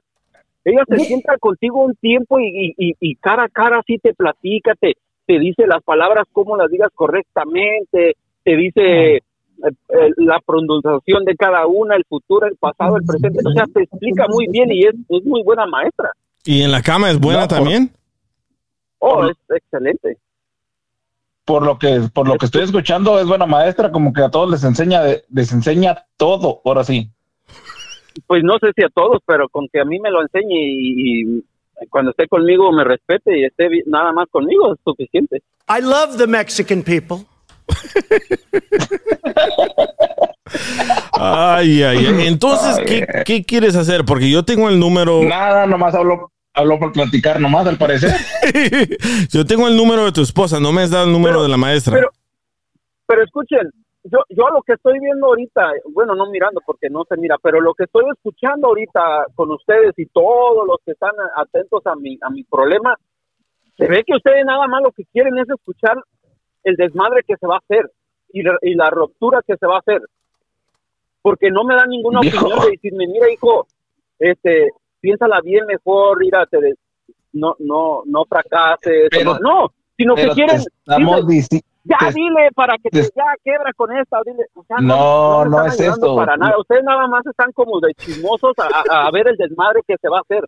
ella 0.64 0.84
se 0.88 0.98
sienta 1.00 1.38
contigo 1.40 1.84
un 1.84 1.96
tiempo 1.96 2.40
y, 2.40 2.74
y, 2.78 2.94
y- 3.00 3.16
cara 3.16 3.44
a 3.46 3.50
cara 3.50 3.80
así 3.80 3.98
te 3.98 4.14
platica, 4.14 4.74
te, 4.80 4.94
te 5.26 5.40
dice 5.40 5.66
las 5.68 5.84
palabras, 5.84 6.26
cómo 6.32 6.56
las 6.56 6.70
digas 6.70 6.90
correctamente, 6.96 8.16
te 8.44 8.56
dice 8.56 9.16
eh, 9.18 9.22
eh, 9.62 10.10
la 10.18 10.40
pronunciación 10.46 11.26
de 11.26 11.36
cada 11.36 11.66
una, 11.68 11.96
el 11.96 12.04
futuro, 12.06 12.48
el 12.48 12.56
pasado, 12.58 12.98
el 12.98 13.04
presente, 13.06 13.40
o 13.46 13.52
sea, 13.52 13.66
te 13.74 13.84
explica 13.84 14.26
muy 14.28 14.48
bien 14.50 14.72
y 14.72 14.86
es, 14.86 14.94
es 15.10 15.24
muy 15.26 15.42
buena 15.44 15.66
maestra. 15.66 16.12
¿Y 16.46 16.62
en 16.62 16.72
la 16.72 16.82
cama 16.82 17.10
es 17.10 17.20
buena 17.20 17.42
No, 17.42 17.48
por- 17.48 17.58
Oh, 19.06 19.28
es 19.28 19.36
excelente. 19.49 20.18
Por 21.43 21.64
lo 21.66 21.78
que, 21.78 22.04
por 22.14 22.26
lo 22.26 22.38
que 22.38 22.45
estoy 22.45 22.64
escuchando, 22.64 23.20
es 23.20 23.28
buena 23.28 23.45
maestra, 23.45 23.91
como 23.91 24.14
que 24.14 24.22
a 24.22 24.32
todos 24.32 24.49
les 24.49 24.64
enseña, 24.64 25.01
les 25.30 25.51
enseña 25.51 26.06
todo, 26.16 26.62
ahora 26.64 26.86
sí. 26.86 27.10
Pues 28.28 28.43
no 28.45 28.54
sé 28.60 28.68
si 28.74 28.82
a 28.82 28.88
todos, 28.88 29.20
pero 29.26 29.49
con 29.49 29.68
que 29.68 29.82
a 29.82 29.84
mí 29.84 29.99
me 29.99 30.10
lo 30.10 30.22
enseñe 30.22 30.56
y, 30.56 31.22
y 31.22 31.43
cuando 31.89 32.12
esté 32.12 32.30
conmigo 32.30 32.72
me 32.72 32.86
respete 32.86 33.38
y 33.38 33.43
esté 33.43 33.68
nada 33.88 34.14
más 34.14 34.30
conmigo 34.32 34.74
es 34.74 34.80
suficiente. 34.86 35.41
I 35.68 35.82
love 35.82 36.16
the 36.18 36.28
Mexican 36.28 36.82
people. 36.82 37.26
Ay, 41.12 41.84
ay, 41.84 42.06
ay. 42.06 42.28
Entonces, 42.28 42.80
¿qué, 42.86 43.06
qué 43.26 43.43
quieres 43.43 43.76
hacer? 43.76 44.06
Porque 44.06 44.30
yo 44.30 44.43
tengo 44.43 44.70
el 44.70 44.80
número. 44.80 45.24
Nada, 45.24 45.66
nomás 45.66 45.93
habló, 45.93 46.32
habló 46.54 46.80
por 46.80 46.91
platicar, 46.91 47.39
nomás 47.39 47.68
al 47.68 47.78
parecer. 47.78 48.12
Yo 49.30 49.45
tengo 49.45 49.68
el 49.68 49.76
número 49.76 50.06
de 50.06 50.12
tu 50.12 50.22
esposa, 50.22 50.60
no 50.60 50.72
me 50.72 50.84
has 50.84 50.91
dado 50.91 51.06
el 51.06 51.12
número 51.12 51.41
de 51.43 51.49
la 51.49 51.58
maestra. 51.58 51.95
Pero, 51.95 52.12
pero 53.06 53.24
escuchen, 53.24 53.72
yo, 54.04 54.20
yo 54.30 54.49
lo 54.49 54.62
que 54.62 54.74
estoy 54.74 54.99
viendo 54.99 55.28
ahorita, 55.28 55.72
bueno, 55.91 56.14
no 56.16 56.30
mirando 56.30 56.62
porque 56.66 56.89
no 56.89 57.06
se 57.08 57.16
mira, 57.18 57.38
pero 57.41 57.62
lo 57.62 57.74
que 57.74 57.86
estoy 57.86 58.06
escuchando 58.14 58.68
ahorita 58.68 59.28
con 59.34 59.51
ustedes 59.51 59.93
y 59.97 60.06
todos 60.08 60.68
los 60.68 60.78
que 60.86 60.91
están 60.91 61.14
atentos 61.38 61.86
a 61.88 61.95
mi, 61.95 62.18
a 62.22 62.30
mi 62.30 62.43
problema, 62.43 62.95
se 63.78 63.88
ve 63.88 64.04
que 64.06 64.16
ustedes 64.16 64.45
nada 64.45 64.68
más 64.68 64.84
lo 64.84 64.91
que 64.91 65.06
quieren 65.06 65.38
es 65.38 65.49
escuchar 65.49 65.97
el 66.64 66.76
desmadre 66.76 67.24
que 67.26 67.38
se 67.38 67.47
va 67.47 67.56
a 67.56 67.60
hacer 67.60 67.89
y 68.32 68.43
la, 68.43 68.58
y 68.62 68.76
la 68.76 68.89
ruptura 68.89 69.41
que 69.45 69.58
se 69.58 69.66
va 69.66 69.76
a 69.76 69.80
hacer. 69.80 70.01
Porque 71.22 71.49
no 71.49 71.64
me 71.64 71.76
dan 71.76 71.89
ninguna 71.89 72.20
opinión 72.20 72.60
de 72.60 72.72
decirme, 72.72 73.08
mira 73.08 73.32
hijo, 73.32 73.68
este, 74.20 74.70
piénsala 75.04 75.41
bien 75.43 75.66
mejor, 75.66 76.18
mira, 76.20 76.45
te 76.45 76.62
de- 76.62 76.76
no, 77.34 77.56
no, 77.60 78.04
no 78.06 78.24
fracases, 78.26 79.10
Pero- 79.12 79.34
no, 79.34 79.39
no, 79.39 79.74
sino 79.97 80.16
que 80.16 80.30
quieren, 80.30 80.56
estamos 80.56 81.28
dile, 81.28 81.41
dici- 81.41 81.62
ya 81.84 81.97
te- 81.99 82.14
dile 82.14 82.49
para 82.56 82.78
que 82.78 82.89
te, 82.89 83.01
te- 83.01 83.10
ya 83.16 83.24
quebra 83.43 83.74
con 83.76 83.91
esta, 83.97 84.20
dile, 84.26 84.45
o 84.54 84.64
sea, 84.64 84.78
No, 84.80 85.43
no 85.43 85.66
es 85.66 85.78
esto. 85.80 86.16
para 86.16 86.38
nada, 86.38 86.58
ustedes 86.58 86.84
nada 86.86 87.06
más 87.08 87.26
están 87.26 87.51
como 87.51 87.82
de 87.82 87.93
chismosos 87.95 88.54
a, 88.58 88.95
a- 88.95 89.08
a 89.08 89.12
ver 89.12 89.28
el 89.28 89.36
desmadre 89.36 89.82
que 89.86 89.95
se 90.01 90.08
va 90.08 90.20
a 90.20 90.22
hacer. 90.22 90.47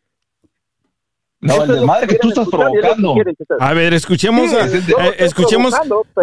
No, 1.41 1.62
el 1.64 1.68
desmadre 1.74 2.08
que 2.08 2.16
tú 2.20 2.30
estás 2.30 2.47
provocando. 2.49 3.14
A 3.60 3.74
ver, 3.74 3.93
escuchemos, 3.93 4.49
Sí, 4.49 4.56
a, 4.56 4.66
eh, 5.08 5.16
escuchemos, 5.20 5.74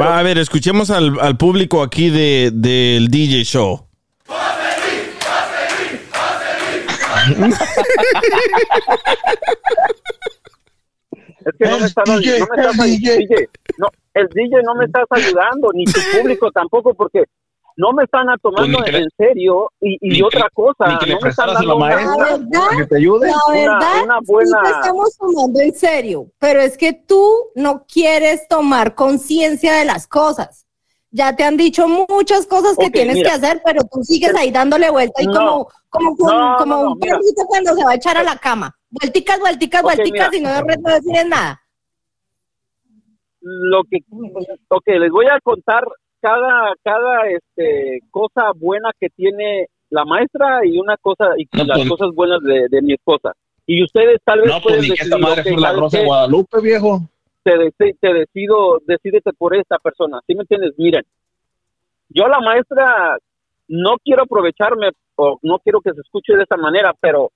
a 0.01 0.23
ver, 0.23 0.39
escuchemos 0.39 0.91
al, 0.91 1.21
al 1.21 1.37
público 1.37 1.83
aquí 1.83 2.09
de, 2.11 2.51
del 2.53 3.09
DJ 3.09 3.45
Show. 3.45 3.87
Es 11.45 11.55
que 11.59 11.69
no 11.69 11.79
me, 11.81 11.87
están, 11.87 12.05
no 12.07 12.15
me 12.17 12.21
estás 12.63 12.77
DJ, 12.87 13.49
no, 13.79 13.89
el 14.15 14.29
DJ 14.29 14.63
no 14.63 14.75
me 14.77 14.85
estás 14.85 15.05
ayudando, 15.11 15.71
ni 15.75 15.85
tu 15.85 16.01
público 16.17 16.51
tampoco, 16.53 16.95
porque 16.95 17.25
no 17.77 17.93
me 17.93 18.05
están 18.05 18.27
tomando 18.41 18.79
Pues 18.79 18.93
le- 18.93 18.99
en 19.01 19.09
serio. 19.17 19.69
Y, 19.81 19.99
y 20.01 20.23
otra 20.23 20.49
cosa, 20.55 20.87
ni 20.87 20.99
que 20.99 21.07
le 21.07 21.15
no 21.15 21.21
me 21.23 21.31
están 21.31 21.53
dando 21.55 21.79
La 21.81 21.97
verdad, 21.97 22.41
para 22.53 22.77
que 22.77 22.87
te 22.87 22.97
ayude. 22.97 23.29
La 23.29 23.37
Una- 23.49 23.55
verdad, 23.79 24.05
una 24.05 24.19
sí 24.21 24.25
buena- 24.29 24.63
te 24.63 24.71
estamos 24.71 25.17
tomando 25.17 25.61
en 25.61 25.75
serio, 25.75 26.27
pero 26.39 26.61
es 26.61 26.77
que 26.79 26.93
tú 26.93 27.29
no 27.57 27.85
quieres 27.93 28.47
tomar 28.47 28.95
conciencia 28.95 29.75
de 29.75 29.85
las 29.85 30.07
cosas. 30.07 30.67
Ya 31.15 31.37
te 31.37 31.45
han 31.45 31.59
dicho 31.59 31.87
muchas 31.87 32.47
cosas 32.47 32.75
que 32.79 32.89
tienes 32.91 33.17
mira. 33.17 33.29
que 33.31 33.37
hacer, 33.37 33.61
pero 33.65 33.83
tú 33.85 34.03
sigues 34.03 34.35
ahí 34.35 34.51
dándole 34.51 34.91
vuelta 34.91 35.23
y 35.23 35.27
No. 35.27 35.33
como, 35.35 35.69
como, 35.91 36.33
No, 36.33 36.57
como 36.59 36.75
no, 36.75 36.91
un 36.93 36.99
mira. 36.99 37.17
perrito 37.19 37.43
cuando 37.47 37.75
se 37.75 37.85
va 37.85 37.91
a 37.91 37.95
echar 37.97 38.17
a 38.17 38.23
la 38.23 38.37
cama. 38.37 38.75
Vuelticas, 38.89 39.39
vuelticas, 39.39 39.83
vuelticas 39.83 40.31
mira. 40.33 40.39
y 40.39 40.41
no, 40.41 40.61
no 40.63 40.95
decides 40.95 41.27
nada. 41.27 41.61
lo 43.41 43.83
que 43.91 43.99
ok, 44.69 44.87
les 45.01 45.11
voy 45.11 45.27
a 45.27 45.39
contar 45.43 45.85
cada 46.21 46.73
cada 46.83 47.29
este 47.29 48.01
cosa 48.11 48.53
buena 48.57 48.91
que 48.99 49.09
tiene 49.11 49.67
la 49.91 50.05
maestra 50.05 50.65
y 50.65 50.79
una 50.79 50.97
cosa 50.97 51.27
y 51.37 51.47
No, 51.57 51.65
las 51.65 51.79
pues- 51.79 51.91
cosas 51.91 52.09
buenas 52.15 52.41
de, 52.43 52.69
de 52.71 52.83
mi 52.83 52.95
esposa 52.95 53.33
y 53.67 53.83
ustedes 53.85 54.19
tal 54.25 54.41
vez 54.41 54.49
No, 54.49 54.61
pues 54.63 54.77
pueden 54.77 54.93
esta 54.93 55.05
decidir, 55.05 55.19
madre 55.23 55.43
fue 55.43 55.53
la 55.61 55.69
¿sabes 55.69 55.81
Rosa 55.81 55.99
de 55.99 56.05
Guadalupe, 56.07 56.61
viejo. 56.61 57.01
Te, 57.43 57.53
deci- 57.53 57.97
te 58.01 58.13
decido, 58.15 58.81
decídete 58.87 59.33
por 59.33 59.55
esta 59.57 59.79
persona, 59.79 60.21
¿sí 60.27 60.35
me 60.35 60.43
entiendes? 60.43 60.75
Miren, 60.79 61.05
yo 62.09 62.27
la 62.29 62.41
maestra 62.41 63.19
no 63.69 63.97
quiero 64.05 64.23
aprovecharme 64.25 64.91
o 65.17 65.39
no 65.43 65.59
quiero 65.59 65.81
que 65.81 65.93
se 65.93 66.01
escuche 66.01 66.35
de 66.35 66.43
esta 66.43 66.57
manera, 66.57 66.95
pero 67.01 67.31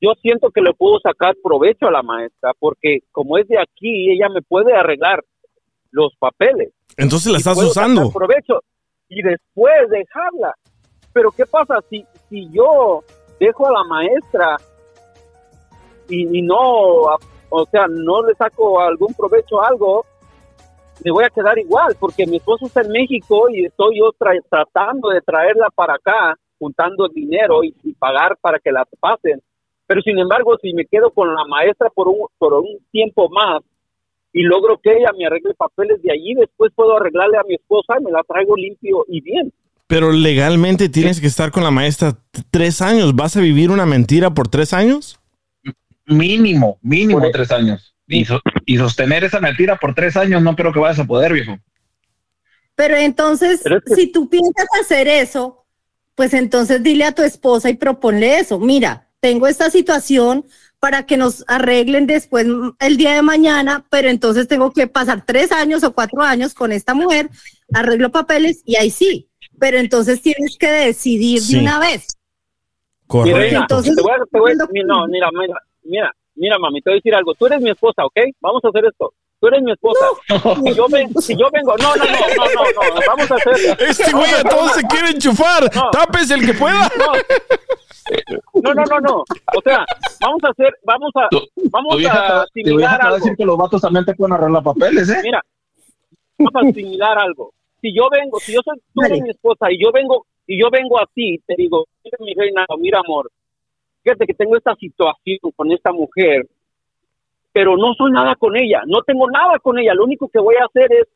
yo 0.00 0.12
siento 0.22 0.50
que 0.50 0.60
le 0.60 0.72
puedo 0.72 0.98
sacar 1.00 1.34
provecho 1.42 1.86
a 1.86 1.90
la 1.90 2.02
maestra 2.02 2.52
porque 2.58 3.00
como 3.12 3.36
es 3.36 3.46
de 3.48 3.58
aquí, 3.60 4.10
ella 4.10 4.28
me 4.28 4.42
puede 4.42 4.74
arreglar 4.74 5.22
los 5.90 6.14
papeles. 6.18 6.72
Entonces 6.96 7.32
la 7.32 7.38
estás 7.38 7.62
usando. 7.62 8.10
provecho 8.10 8.60
y 9.08 9.22
después 9.22 9.72
dejarla. 9.90 10.54
Pero 11.12 11.30
¿qué 11.32 11.44
pasa 11.44 11.80
si, 11.90 12.04
si 12.28 12.48
yo 12.52 13.02
dejo 13.40 13.66
a 13.66 13.72
la 13.72 13.84
maestra 13.84 14.56
y, 16.08 16.38
y 16.38 16.42
no, 16.42 17.16
o 17.50 17.66
sea, 17.66 17.86
no 17.88 18.24
le 18.26 18.34
saco 18.34 18.80
algún 18.80 19.12
provecho 19.14 19.60
a 19.60 19.68
algo, 19.68 20.06
me 21.04 21.10
voy 21.10 21.24
a 21.24 21.30
quedar 21.30 21.58
igual, 21.58 21.96
porque 21.98 22.26
mi 22.26 22.36
esposo 22.36 22.66
está 22.66 22.82
en 22.82 22.92
México 22.92 23.48
y 23.50 23.64
estoy 23.64 23.98
yo 23.98 24.12
tra- 24.18 24.42
tratando 24.48 25.08
de 25.08 25.20
traerla 25.20 25.68
para 25.74 25.94
acá, 25.94 26.36
juntando 26.58 27.08
dinero 27.08 27.64
y, 27.64 27.74
pagar 27.98 28.36
para 28.40 28.58
que 28.58 28.70
la 28.70 28.86
pasen. 28.98 29.40
Pero 29.86 30.00
sin 30.02 30.18
embargo, 30.18 30.56
si 30.62 30.72
me 30.72 30.86
quedo 30.86 31.10
con 31.10 31.34
la 31.34 31.44
maestra 31.44 31.88
por 31.90 32.08
un, 32.08 32.78
tiempo 32.90 33.28
más 33.28 33.62
y 34.32 34.42
logro 34.42 34.78
que 34.78 34.96
ella 34.96 35.10
me 35.18 35.26
arregle 35.26 35.54
papeles 35.54 36.00
de 36.02 36.12
allí, 36.12 36.34
después 36.34 36.72
puedo 36.74 36.96
arreglarle 36.96 37.36
a 37.36 37.42
mi 37.42 37.54
esposa 37.54 37.94
y 37.98 38.04
me 38.04 38.10
la 38.10 38.22
traigo 38.22 38.54
limpio 38.56 39.04
y 39.08 39.20
bien. 39.20 39.52
Pero 39.86 40.12
legalmente 40.12 40.88
tienes 40.88 41.20
que 41.20 41.26
estar 41.26 41.50
con 41.50 41.64
la 41.64 41.72
maestra 41.72 42.16
tres 42.50 42.80
años. 42.80 43.16
¿Vas 43.16 43.36
a 43.36 43.40
vivir 43.40 43.70
una 43.70 43.86
mentira 43.86 44.30
por 44.30 44.48
tres 44.48 44.72
años? 44.72 45.19
Mínimo, 46.10 46.78
mínimo 46.82 47.20
Por- 47.20 47.30
tres 47.32 47.50
años. 47.52 47.94
Y, 48.06 48.24
so- 48.24 48.40
y 48.66 48.76
sostener 48.76 49.24
esa 49.24 49.40
mentira 49.40 49.76
por 49.76 49.94
tres 49.94 50.16
años 50.16 50.42
no 50.42 50.56
creo 50.56 50.72
que 50.72 50.80
vayas 50.80 50.98
a 50.98 51.04
poder, 51.04 51.32
viejo. 51.32 51.56
Pero 52.74 52.96
entonces, 52.96 53.60
Pero 53.62 53.78
es 53.78 53.84
que- 53.84 53.94
si 53.94 54.06
tú 54.08 54.28
piensas 54.28 54.66
hacer 54.80 55.06
eso, 55.06 55.64
pues 56.16 56.34
entonces 56.34 56.82
dile 56.82 57.04
a 57.04 57.12
tu 57.12 57.22
esposa 57.22 57.70
y 57.70 57.74
proponle 57.74 58.38
eso. 58.40 58.58
Mira, 58.58 59.08
tengo 59.20 59.46
esta 59.46 59.70
situación 59.70 60.44
para 60.80 61.04
que 61.06 61.16
nos 61.16 61.44
arreglen 61.46 62.06
después 62.06 62.46
mm, 62.46 62.70
el 62.80 62.96
día 62.96 63.14
de 63.14 63.22
mañana, 63.22 63.84
pero 63.90 64.08
entonces 64.08 64.48
tengo 64.48 64.72
que 64.72 64.86
pasar 64.86 65.24
tres 65.24 65.52
años 65.52 65.84
o 65.84 65.92
cuatro 65.92 66.22
años 66.22 66.52
con 66.54 66.72
esta 66.72 66.94
mujer, 66.94 67.28
arreglo 67.72 68.10
papeles 68.10 68.62
y 68.64 68.76
ahí 68.76 68.90
sí. 68.90 69.28
Pero 69.58 69.78
entonces 69.78 70.22
tienes 70.22 70.56
que 70.58 70.70
decidir 70.70 71.42
Sí. 71.42 71.54
de 71.54 71.60
una 71.60 71.78
vez. 71.78 72.08
Correcto. 73.06 73.60
Entonces, 73.60 73.94
te 73.94 74.02
voy 74.02 74.12
a- 74.12 74.16
te 74.30 74.38
voy 74.38 74.52
a- 74.52 74.56
¿cuándo- 74.56 74.68
mi- 74.72 74.84
no, 74.84 75.06
mira, 75.08 75.28
mira, 75.38 75.54
mira, 75.84 76.12
mira, 76.34 76.58
mami, 76.58 76.80
te 76.80 76.90
voy 76.90 76.94
a 76.96 77.00
decir 77.00 77.14
algo. 77.14 77.34
Tú 77.34 77.46
eres 77.46 77.60
mi 77.60 77.70
esposa, 77.70 78.04
¿ok? 78.04 78.16
Vamos 78.40 78.64
a 78.64 78.68
hacer 78.68 78.84
esto. 78.86 79.12
Tú 79.40 79.46
eres 79.48 79.62
mi 79.62 79.72
esposa. 79.72 80.04
Si, 80.28 80.74
yo 80.74 80.86
ven- 80.90 81.14
si 81.22 81.34
yo 81.36 81.46
vengo, 81.50 81.74
no, 81.78 81.96
no, 81.96 82.04
no, 82.04 82.10
no, 82.10 82.44
no, 82.54 82.94
no, 82.94 83.00
vamos 83.06 83.30
a 83.30 83.34
hacer. 83.36 83.76
Este 83.88 84.12
güey 84.12 84.30
a 84.32 84.42
todos 84.44 84.72
se 84.72 84.82
quiere 84.86 85.10
enchufar. 85.10 85.62
No. 85.74 85.90
Tápese 85.90 86.34
el 86.34 86.44
que 86.46 86.52
pueda. 86.54 86.90
No, 88.54 88.74
no, 88.74 88.84
no, 88.84 89.00
no. 89.00 89.16
O 89.56 89.60
sea, 89.62 89.84
vamos 90.20 90.40
a 90.44 90.48
hacer, 90.50 90.74
vamos 90.84 91.10
a, 91.14 91.28
vamos 91.70 92.04
a 92.06 92.42
asimilar 92.42 92.76
te 92.78 92.84
va 92.84 92.90
a 92.90 93.06
algo. 93.06 93.16
decir 93.16 93.36
que 93.36 93.44
los 93.44 93.56
vatos 93.56 93.80
también 93.80 94.04
te 94.04 94.14
pueden 94.14 94.34
arreglar 94.34 94.62
papeles, 94.62 95.08
¿eh? 95.10 95.20
Mira, 95.22 95.40
vamos 96.38 96.54
a 96.56 96.68
asimilar 96.68 97.18
algo. 97.18 97.52
Si 97.80 97.94
yo 97.94 98.08
vengo, 98.10 98.38
si 98.40 98.52
yo 98.52 98.60
soy 98.64 98.78
tú 98.92 99.02
eres 99.02 99.22
mi 99.22 99.30
esposa 99.30 99.70
y 99.70 99.82
yo 99.82 99.90
vengo 99.92 100.26
y 100.46 100.60
yo 100.60 100.68
vengo 100.70 100.98
a 100.98 101.06
ti, 101.14 101.38
te 101.46 101.54
digo, 101.56 101.86
mira 102.04 102.18
mi 102.20 102.34
reina, 102.34 102.66
mira 102.78 103.00
amor, 103.06 103.30
fíjate 104.02 104.26
que 104.26 104.34
tengo 104.34 104.56
esta 104.56 104.74
situación 104.76 105.38
con 105.56 105.70
esta 105.72 105.92
mujer, 105.92 106.48
pero 107.52 107.76
no 107.76 107.94
soy 107.94 108.12
nada 108.12 108.34
con 108.36 108.56
ella, 108.56 108.82
no 108.86 109.02
tengo 109.02 109.28
nada 109.30 109.58
con 109.58 109.78
ella, 109.78 109.94
lo 109.94 110.04
único 110.04 110.28
que 110.28 110.38
voy 110.38 110.54
a 110.56 110.66
hacer 110.66 110.92
es 110.92 111.08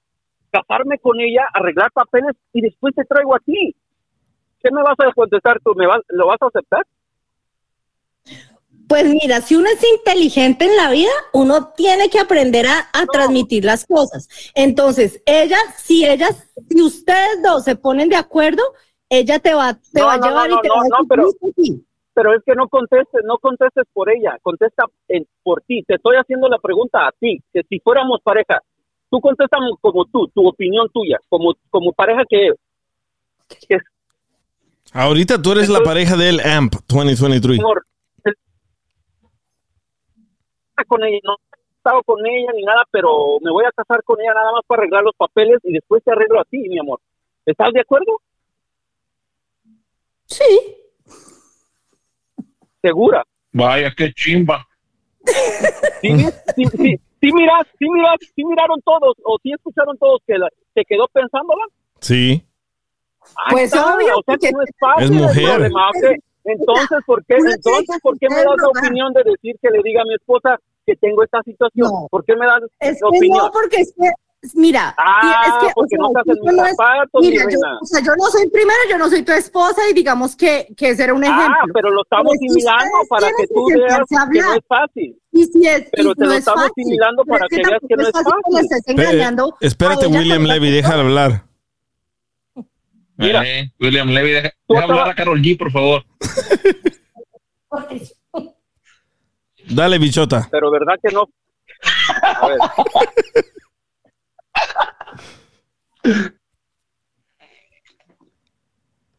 casarme 0.51 0.99
con 0.99 1.21
ella, 1.21 1.43
arreglar 1.53 1.91
papeles 1.93 2.37
y 2.53 2.61
después 2.61 2.95
te 2.95 3.05
traigo 3.05 3.35
a 3.35 3.41
ti. 3.41 3.75
¿Qué 4.63 4.71
me 4.71 4.83
vas 4.83 4.97
a 4.99 5.13
contestar 5.13 5.61
tú? 5.63 5.75
¿Me 5.75 5.87
vas, 5.87 6.01
¿Lo 6.09 6.27
vas 6.27 6.41
a 6.41 6.47
aceptar? 6.47 6.87
Pues 8.89 9.07
mira, 9.07 9.41
si 9.41 9.57
uno 9.57 9.67
es 9.69 9.83
inteligente 9.99 10.67
en 10.67 10.77
la 10.77 10.91
vida, 10.91 11.11
uno 11.33 11.73
tiene 11.75 12.09
que 12.11 12.19
aprender 12.21 12.67
a, 12.67 12.89
a 12.93 13.07
transmitir 13.07 13.65
las 13.65 13.87
cosas. 13.87 14.29
Entonces, 14.55 15.23
ella, 15.27 15.57
si 15.77 16.05
ellas, 16.07 16.51
si 16.69 16.83
ustedes 16.83 17.43
dos 17.43 17.65
se 17.65 17.77
ponen 17.77 18.09
de 18.11 18.17
acuerdo, 18.17 18.63
ella 19.09 19.39
te 19.39 19.55
va, 19.55 19.75
te 19.75 20.01
No, 20.01 20.07
va 20.07 20.15
a 20.15 20.19
no, 20.19 20.27
llevar 20.27 20.51
no, 20.51 20.59
y 20.59 20.61
te 20.61 20.69
no, 20.69 20.75
va 20.75 20.81
a 20.81 20.89
no, 20.89 20.97
decir, 20.97 21.09
pero-. 21.09 21.31
Pero 22.15 22.35
es 22.35 22.43
que 22.45 22.55
no 22.55 22.69
contestes, 22.69 23.23
no 23.25 23.39
contestes 23.39 23.85
por 23.93 24.11
ella, 24.11 24.39
contesta 24.43 24.85
en- 25.09 25.27
por 25.43 25.61
ti. 25.63 25.83
Te 25.83 25.97
estoy 25.97 26.17
haciendo 26.17 26.49
la 26.49 26.59
pregunta 26.59 27.07
a 27.07 27.13
ti, 27.13 27.43
que 27.53 27.63
si 27.69 27.81
fuéramos 27.81 28.21
pareja, 28.23 28.61
tú 29.11 29.21
contestas 29.21 29.61
como 29.81 30.05
tú, 30.07 30.29
tu 30.29 30.47
opinión 30.49 30.89
tuya, 30.91 31.19
como, 31.29 31.55
como 31.71 31.93
pareja 31.93 32.23
que, 32.29 32.51
que 33.69 33.79
Ahorita 34.93 35.43
tú 35.43 35.53
eres 35.53 35.69
la 35.69 35.81
pareja 35.81 36.17
del 36.17 36.39
AMP 36.41 36.75
2023. 36.89 37.59
amor, 37.59 37.85
está 40.71 40.85
con 40.87 41.03
ella, 41.05 41.19
no 41.25 41.35
he 41.35 41.77
estado 41.77 42.03
con 42.05 42.25
ella 42.25 42.53
ni 42.55 42.63
nada, 42.63 42.83
pero 42.93 43.39
me 43.43 43.51
voy 43.51 43.65
a 43.65 43.73
casar 43.73 44.03
con 44.05 44.21
ella 44.21 44.33
nada 44.35 44.53
más 44.53 44.63
para 44.67 44.83
arreglar 44.83 45.03
los 45.03 45.15
papeles 45.17 45.59
y 45.65 45.73
después 45.73 46.03
te 46.05 46.13
arreglo 46.13 46.41
a 46.41 46.45
ti, 46.45 46.59
mi 46.69 46.79
amor. 46.79 47.01
¿Estás 47.45 47.73
de 47.73 47.81
acuerdo? 47.81 48.21
Sí. 50.27 50.45
¿Segura? 52.85 53.25
Vaya, 53.53 53.91
qué 53.97 54.13
chimba. 54.13 54.67
Sí, 56.03 56.11
sí, 56.55 56.65
sí, 56.77 57.01
sí, 57.21 57.33
miras, 57.33 57.67
sí, 57.79 57.87
miras, 57.89 58.17
sí 58.21 58.45
miraron 58.45 58.79
todos, 58.85 59.15
o 59.25 59.39
sí 59.43 59.53
escucharon 59.55 59.97
todos 59.97 60.21
que 60.27 60.37
la- 60.37 60.51
se 60.75 60.83
quedó 60.85 61.09
pensándola. 61.09 61.65
Sí. 62.01 62.45
Ahí 63.23 63.53
Pues 63.53 63.65
está, 63.73 63.97
obvio, 63.97 64.19
o 64.19 64.23
sea 64.27 64.37
que 64.37 64.51
no 64.53 64.61
es 64.61 64.71
fácil 64.79 65.05
Es 65.05 65.11
el 65.11 65.17
mujer. 65.17 65.51
problema, 65.55 65.89
¿ok? 65.89 66.05
Entonces, 66.45 66.99
¿por 67.07 67.25
qué, 67.25 67.37
Una 67.41 67.55
entonces, 67.55 67.81
chica 67.87 67.99
¿por 68.03 68.19
qué 68.19 68.27
me 68.29 68.37
das 68.37 68.57
la 68.61 68.69
opinión 68.69 69.13
de 69.15 69.23
decir 69.25 69.57
que 69.63 69.71
le 69.71 69.81
diga 69.83 70.03
a 70.03 70.05
mi 70.05 70.15
esposa 70.15 70.59
que 70.85 70.95
tengo 70.97 71.25
esta 71.25 71.41
situación? 71.43 71.89
No. 71.91 72.07
¿Por 72.11 72.23
qué 72.27 72.37
me 72.37 72.45
das 72.45 72.61
Es 72.81 73.01
la 73.01 73.09
que 73.11 73.17
opinión? 73.17 73.39
no, 73.47 73.51
porque 73.51 73.77
es 73.77 73.95
que, 73.97 74.11
mira, 74.55 74.95
Ah, 74.99 75.43
es 75.47 75.53
que, 75.69 75.73
porque 75.75 75.97
no 75.97 76.09
esto 76.09 76.23
mis 76.43 76.53
no 76.55 76.65
es- 76.67 76.71
zapatos, 76.77 77.23
mi 77.23 77.29
mira, 77.31 77.45
yo, 77.51 77.59
o 77.81 77.87
sea, 77.87 78.01
yo 78.03 78.13
no 78.17 78.25
soy, 78.27 78.49
primero, 78.51 78.79
yo 78.91 78.99
no 78.99 79.09
soy 79.09 79.23
tu 79.23 79.33
esposa 79.33 79.81
y 79.91 79.95
digamos 79.95 80.37
que, 80.37 80.67
que 80.77 80.91
ese 80.91 81.05
era 81.05 81.15
un 81.15 81.25
ejemplo. 81.25 81.45
Ah, 81.49 81.65
pero 81.73 81.91
lo 81.91 82.03
estamos 82.03 82.33
Pero 82.33 82.41
si 82.41 82.49
similando 82.49 82.85
ustedes 83.03 83.09
para 83.09 83.27
que 83.39 83.47
tú 83.47 83.67
veas 83.67 84.01
que 84.33 84.41
no 84.41 84.53
es 84.55 84.61
fácil. 84.69 85.19
Y 85.33 85.45
si 85.47 85.67
es, 85.67 85.89
Pero 85.93 86.11
y 86.11 86.15
te 86.15 86.21
no 86.21 86.27
lo 86.27 86.33
es 86.33 86.39
estamos 86.41 86.63
fácil, 86.69 86.85
similando 86.85 87.25
pero 87.25 87.35
para 87.39 87.47
es 87.47 87.51
que 87.51 87.57
veas 87.69 87.81
que 87.89 87.97
no 87.97 88.03
es 88.03 88.13
que 88.13 88.23
fácil. 88.23 88.59
estés 88.61 88.83
Pe- 88.85 88.93
engañando 88.93 89.57
espérate, 89.61 90.07
William 90.07 90.43
Levy, 90.43 90.71
déjala 90.71 91.03
hablar. 91.03 91.43
Mira. 93.17 93.43
Eh, 93.47 93.71
William 93.81 94.09
Levy, 94.09 94.31
deja, 94.33 94.51
deja 94.69 94.83
hablar 94.83 95.09
a 95.11 95.15
Carol 95.15 95.41
G, 95.41 95.57
por 95.57 95.71
favor. 95.71 96.03
Dale, 99.71 99.99
bichota. 99.99 100.49
Pero 100.51 100.71
¿verdad 100.71 100.95
que 101.03 101.13
no? 101.15 101.29
A 102.23 102.49
ver. 102.49 102.59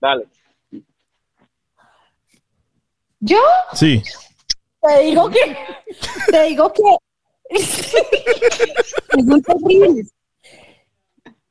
Dale. 0.02 0.28
Yo 3.20 3.40
Sí. 3.74 4.04
te 4.82 5.00
digo 5.04 5.30
que, 5.30 5.58
te 6.32 6.44
digo 6.44 6.72
que, 6.72 6.84
es 7.50 9.26
muy 9.26 9.42
terrible. 9.42 10.04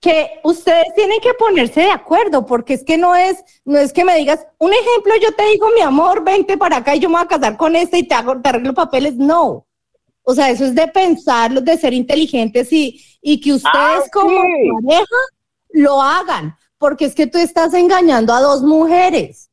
que 0.00 0.40
ustedes 0.44 0.94
tienen 0.94 1.18
que 1.20 1.32
ponerse 1.34 1.80
de 1.80 1.90
acuerdo, 1.90 2.44
porque 2.44 2.74
es 2.74 2.84
que 2.84 2.98
no 2.98 3.16
es, 3.16 3.42
no 3.64 3.78
es 3.78 3.90
que 3.92 4.04
me 4.04 4.14
digas, 4.16 4.46
un 4.58 4.70
ejemplo, 4.72 5.14
yo 5.20 5.34
te 5.34 5.46
digo, 5.46 5.68
mi 5.74 5.80
amor, 5.80 6.22
vente 6.22 6.58
para 6.58 6.76
acá 6.76 6.94
y 6.94 7.00
yo 7.00 7.08
me 7.08 7.16
voy 7.16 7.24
a 7.24 7.28
casar 7.28 7.56
con 7.56 7.74
este 7.74 7.98
y 7.98 8.02
te 8.06 8.14
hago, 8.14 8.38
te 8.40 8.50
arreglo 8.50 8.74
papeles, 8.74 9.16
no. 9.16 9.66
O 10.22 10.34
sea, 10.34 10.50
eso 10.50 10.64
es 10.66 10.74
de 10.74 10.88
pensarlo, 10.88 11.60
de 11.62 11.78
ser 11.78 11.94
inteligentes 11.94 12.70
y, 12.72 13.02
y 13.26 13.40
que 13.40 13.54
ustedes 13.54 13.72
Ah, 13.74 14.02
como 14.12 14.42
sí. 14.42 14.70
pareja 14.86 15.16
lo 15.70 16.02
hagan, 16.02 16.54
porque 16.76 17.06
es 17.06 17.14
que 17.14 17.26
tú 17.26 17.38
estás 17.38 17.72
engañando 17.72 18.34
a 18.34 18.40
dos 18.42 18.62
mujeres 18.62 19.48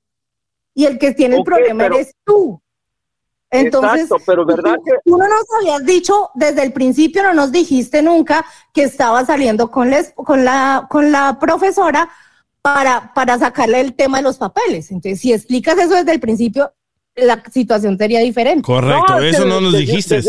y 0.75 0.85
el 0.85 0.99
que 0.99 1.13
tiene 1.13 1.37
el 1.37 1.43
problema 1.43 1.85
pero- 1.85 1.95
eres 1.95 2.13
tú. 2.25 2.61
Entonces, 3.49 4.03
Exacto, 4.03 4.23
pero 4.25 4.45
¿verdad 4.45 4.75
tú, 4.75 4.83
que- 4.83 4.91
tú 5.05 5.17
no 5.17 5.27
nos 5.27 5.43
habías 5.59 5.85
dicho 5.85 6.29
desde 6.35 6.63
el 6.63 6.71
principio, 6.73 7.23
no 7.23 7.33
nos 7.33 7.51
dijiste 7.51 8.01
nunca 8.01 8.45
que 8.73 8.83
estaba 8.83 9.25
saliendo 9.25 9.71
con, 9.71 9.89
les- 9.89 10.13
con, 10.15 10.43
la, 10.45 10.87
con 10.89 11.11
la 11.11 11.37
profesora 11.39 12.09
para, 12.61 13.13
para 13.13 13.39
sacarle 13.39 13.79
el 13.81 13.93
tema 13.93 14.17
de 14.17 14.23
los 14.23 14.37
papeles. 14.37 14.91
Entonces, 14.91 15.19
si 15.21 15.33
explicas 15.33 15.77
eso 15.77 15.95
desde 15.95 16.11
el 16.13 16.19
principio, 16.19 16.71
la 17.15 17.41
situación 17.51 17.97
sería 17.97 18.19
diferente. 18.19 18.63
Correcto, 18.63 19.15
No, 19.15 19.19
eso 19.19 19.45
no 19.45 19.59
nos 19.61 19.73
dijiste. 19.73 20.21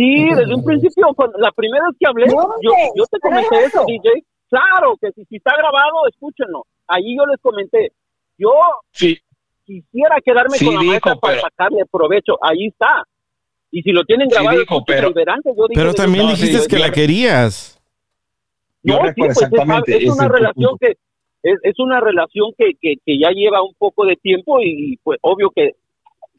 Sí, 0.00 0.28
desde 0.34 0.54
un 0.54 0.64
principio, 0.64 1.08
cuando- 1.14 1.36
la 1.38 1.52
primera 1.52 1.84
vez 1.88 1.96
que 2.00 2.06
hablé, 2.08 2.26
yo, 2.28 2.72
yo 2.96 3.04
te 3.10 3.18
comenté 3.20 3.54
¿Era 3.56 3.66
eso? 3.66 3.84
DJ. 3.86 4.24
Claro, 4.48 4.96
que 5.00 5.12
si, 5.12 5.24
si 5.26 5.36
está 5.36 5.52
grabado, 5.56 6.08
escúchenlo. 6.08 6.64
Ahí 6.88 7.16
yo 7.16 7.26
les 7.26 7.38
comenté. 7.40 7.92
Yo 8.38 8.50
Sí, 8.92 9.18
quisiera 9.66 10.16
quedarme 10.24 10.56
Sí, 10.56 10.64
con 10.64 10.74
la 10.74 10.80
dijo, 10.80 10.90
maestra 10.92 11.14
para 11.16 11.34
pero- 11.34 11.42
sacarle 11.42 11.84
provecho. 11.90 12.32
Ahí 12.42 12.66
está. 12.68 13.04
Y 13.70 13.82
si 13.82 13.92
lo 13.92 14.02
tienen 14.04 14.28
Sí, 14.30 14.34
grabado, 14.36 14.58
dijo, 14.60 14.74
escuchen 14.76 14.96
pero- 14.96 15.10
y 15.10 15.12
verán 15.12 15.40
que 15.42 15.50
yo 15.54 15.68
dije 15.68 15.80
Pero 15.80 15.94
también 15.94 16.24
no, 16.24 16.30
dijiste 16.32 16.58
sí, 16.60 16.68
que 16.68 16.76
yo- 16.78 16.86
la 16.86 16.90
querías. 16.92 17.80
Yo 18.82 18.96
no, 18.98 19.06
sí, 19.08 19.12
pues 19.18 19.30
es, 19.30 19.42
exactamente, 19.42 19.96
es 19.96 20.02
ese 20.04 20.10
una 20.12 20.28
relación 20.28 20.70
punto. 20.70 20.78
que 20.86 20.96
es, 21.42 21.58
es 21.62 21.78
una 21.78 22.00
relación 22.00 22.52
que, 22.56 22.72
que, 22.80 22.94
que 23.04 23.18
ya 23.18 23.30
lleva 23.30 23.62
un 23.62 23.74
poco 23.78 24.06
de 24.06 24.16
tiempo 24.16 24.60
y 24.62 24.96
pues 25.04 25.18
obvio 25.22 25.50
que 25.54 25.72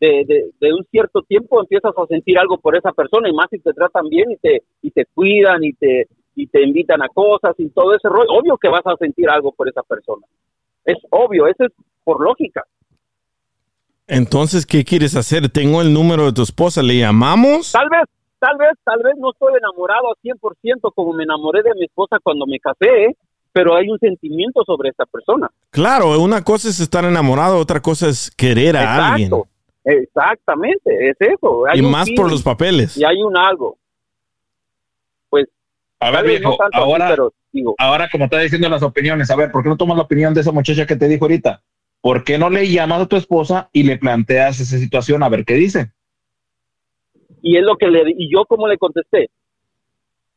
de, 0.01 0.25
de, 0.25 0.49
de 0.59 0.73
un 0.73 0.83
cierto 0.89 1.21
tiempo 1.21 1.61
empiezas 1.61 1.93
a 1.95 2.05
sentir 2.07 2.39
algo 2.39 2.57
por 2.57 2.75
esa 2.75 2.91
persona 2.91 3.29
y 3.29 3.33
más 3.33 3.45
si 3.51 3.59
te 3.59 3.71
tratan 3.71 4.09
bien 4.09 4.31
y 4.31 4.37
te 4.37 4.63
y 4.81 4.89
te 4.89 5.05
cuidan 5.05 5.63
y 5.63 5.73
te 5.73 6.07
y 6.35 6.47
te 6.47 6.63
invitan 6.63 7.03
a 7.03 7.07
cosas 7.07 7.53
y 7.59 7.69
todo 7.69 7.93
ese 7.93 8.09
rollo, 8.09 8.29
obvio 8.29 8.57
que 8.57 8.67
vas 8.67 8.85
a 8.85 8.95
sentir 8.97 9.29
algo 9.29 9.51
por 9.51 9.69
esa 9.69 9.83
persona. 9.83 10.25
Es 10.85 10.97
obvio, 11.11 11.45
eso 11.45 11.65
es 11.65 11.71
por 12.03 12.19
lógica. 12.19 12.63
Entonces, 14.07 14.65
¿qué 14.65 14.83
quieres 14.83 15.15
hacer? 15.15 15.49
Tengo 15.49 15.81
el 15.81 15.93
número 15.93 16.25
de 16.25 16.33
tu 16.33 16.41
esposa, 16.41 16.81
¿le 16.81 16.97
llamamos? 16.97 17.71
Tal 17.71 17.87
vez, 17.89 18.03
tal 18.39 18.57
vez, 18.57 18.71
tal 18.83 19.03
vez 19.03 19.13
no 19.19 19.31
estoy 19.31 19.53
enamorado 19.55 20.07
al 20.09 20.15
100% 20.23 20.91
como 20.95 21.13
me 21.13 21.23
enamoré 21.23 21.61
de 21.61 21.75
mi 21.75 21.85
esposa 21.85 22.17
cuando 22.23 22.47
me 22.47 22.59
casé, 22.59 23.15
pero 23.53 23.75
hay 23.75 23.87
un 23.89 23.99
sentimiento 23.99 24.63
sobre 24.65 24.89
esta 24.89 25.05
persona. 25.05 25.49
Claro, 25.69 26.19
una 26.19 26.43
cosa 26.43 26.69
es 26.69 26.79
estar 26.79 27.05
enamorado, 27.05 27.57
otra 27.57 27.81
cosa 27.81 28.07
es 28.07 28.31
querer 28.31 28.77
a 28.77 29.13
alguien. 29.13 29.31
Exactamente, 29.83 31.09
es 31.09 31.17
eso. 31.19 31.65
Hay 31.67 31.79
Y 31.79 31.81
más 31.81 32.09
por 32.15 32.29
los 32.29 32.43
papeles. 32.43 32.97
Y 32.97 33.03
hay 33.03 33.21
un 33.21 33.37
algo. 33.37 33.77
Pues, 35.29 35.47
A 35.99 36.11
ver, 36.11 36.25
viejo, 36.25 36.49
no 36.49 36.57
tanto 36.57 36.77
así, 36.77 36.85
ahora, 36.85 37.09
pero 37.09 37.33
digo, 37.51 37.75
ahora 37.77 38.09
como 38.11 38.25
está 38.25 38.39
diciendo 38.39 38.69
las 38.69 38.83
opiniones, 38.83 39.31
a 39.31 39.35
ver, 39.35 39.51
¿por 39.51 39.63
qué 39.63 39.69
no 39.69 39.77
tomas 39.77 39.97
la 39.97 40.03
opinión 40.03 40.33
de 40.33 40.41
esa 40.41 40.51
muchacha 40.51 40.85
que 40.85 40.95
te 40.95 41.07
dijo 41.07 41.25
ahorita? 41.25 41.63
¿Por 42.01 42.23
qué 42.23 42.37
no 42.37 42.49
le 42.49 42.67
llamas 42.67 43.01
a 43.01 43.07
tu 43.07 43.15
esposa 43.15 43.69
y 43.71 43.83
le 43.83 43.97
planteas 43.97 44.59
esa 44.59 44.77
situación 44.77 45.23
a 45.23 45.29
ver 45.29 45.45
qué 45.45 45.55
dice? 45.55 45.91
y 47.41 47.57
es 47.57 47.63
lo 47.63 47.77
que 47.77 47.87
le 47.87 48.03
y 48.17 48.31
yo 48.31 48.45
como 48.45 48.67
le 48.67 48.77
contesté. 48.77 49.29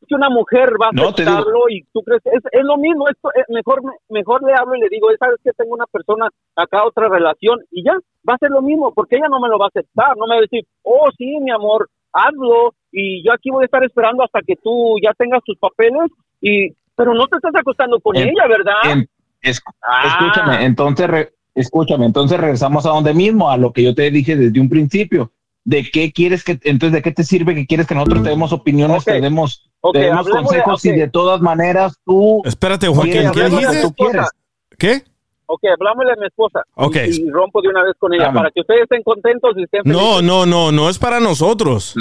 Que 0.07 0.15
una 0.15 0.29
mujer 0.29 0.73
va 0.81 0.87
a 0.87 0.91
No, 0.91 1.09
aceptarlo 1.09 1.69
y 1.69 1.83
tú 1.93 2.01
crees 2.03 2.21
es, 2.25 2.43
es 2.51 2.63
lo 2.63 2.77
mismo, 2.77 3.07
esto 3.09 3.29
es 3.33 3.45
mejor 3.49 3.83
me- 3.83 3.93
mejor 4.09 4.43
le 4.43 4.53
hablo 4.53 4.75
y 4.75 4.81
le 4.81 4.89
digo, 4.89 5.07
sabes 5.19 5.37
que 5.43 5.51
tengo 5.53 5.73
una 5.73 5.85
persona 5.87 6.29
acá 6.55 6.85
otra 6.85 7.07
relación 7.09 7.59
y 7.71 7.83
ya, 7.83 7.93
va 8.27 8.35
a 8.35 8.37
ser 8.37 8.51
lo 8.51 8.61
mismo 8.61 8.93
porque 8.93 9.15
ella 9.17 9.27
no 9.29 9.39
me 9.39 9.49
lo 9.49 9.57
va 9.57 9.65
a 9.65 9.69
aceptar, 9.69 10.15
no 10.17 10.25
me 10.27 10.35
va 10.35 10.39
a 10.39 10.41
decir, 10.41 10.65
"Oh, 10.83 11.09
sí, 11.17 11.37
mi 11.41 11.51
amor, 11.51 11.89
hazlo 12.13 12.73
y 12.91 13.23
yo 13.25 13.33
aquí 13.33 13.49
voy 13.51 13.63
a 13.63 13.65
estar 13.65 13.83
esperando 13.83 14.23
hasta 14.23 14.41
que 14.41 14.55
tú 14.55 14.95
ya 15.03 15.11
tengas 15.17 15.43
tus 15.43 15.57
papeles 15.57 16.09
y 16.41 16.69
pero 16.95 17.13
no 17.13 17.27
te 17.27 17.35
estás 17.37 17.51
acostando 17.55 17.99
con 17.99 18.15
En- 18.15 18.29
ella, 18.29 18.47
¿verdad?" 18.47 18.73
En- 18.91 19.09
es- 19.41 19.61
Ah. 19.81 20.03
Escúchame, 20.07 20.65
entonces, 20.65 21.07
re- 21.07 21.33
escúchame, 21.53 22.05
entonces 22.05 22.39
regresamos 22.39 22.85
a 22.85 22.89
donde 22.89 23.13
mismo, 23.13 23.49
a 23.49 23.57
lo 23.57 23.71
que 23.73 23.83
yo 23.83 23.93
te 23.95 24.09
dije 24.11 24.35
desde 24.35 24.59
un 24.59 24.69
principio. 24.69 25.31
¿De 25.67 25.83
qué 25.91 26.11
quieres 26.13 26.43
que, 26.43 26.59
entonces, 26.63 26.91
de 26.93 27.01
qué 27.01 27.11
te 27.11 27.23
sirve 27.23 27.55
que 27.55 27.65
quieres 27.65 27.87
que 27.87 27.95
nosotros 27.95 28.21
te 28.21 28.29
demos 28.29 28.53
opiniones, 28.53 29.03
te 29.03 29.19
demos, 29.19 29.67
te 29.93 29.97
demos 29.99 30.25
de- 30.27 30.31
consejos 30.31 30.85
y 30.85 30.91
de 30.91 31.09
todas 31.09 31.41
maneras 31.41 31.97
tú 32.05 32.41
Espérate, 32.45 32.87
Joaquín, 32.87 33.11
¿qué 33.11 33.19
hacer 33.27 33.51
lo 33.51 33.57
que 33.57 33.65
dijiste? 33.65 33.81
tú 33.81 33.93
quieres? 33.95 34.29
¿Qué? 34.77 35.03
Ok, 35.47 35.61
hablámosle 35.75 36.11
a 36.11 36.15
mi 36.17 36.27
esposa 36.27 36.61
Ok. 36.75 36.95
y, 37.07 37.23
y 37.27 37.29
rompo 37.31 37.61
de 37.63 37.69
una 37.69 37.83
vez 37.83 37.93
con 37.97 38.13
ella 38.13 38.25
Dame. 38.25 38.37
para 38.37 38.51
que 38.51 38.61
ustedes 38.61 38.81
estén 38.83 39.01
contentos 39.03 39.53
y 39.57 39.63
estén 39.63 39.81
No, 39.85 39.99
felices. 40.17 40.23
no, 40.23 40.45
no, 40.45 40.71
no 40.71 40.87
es 40.89 40.99
para 40.99 41.19
nosotros. 41.19 41.95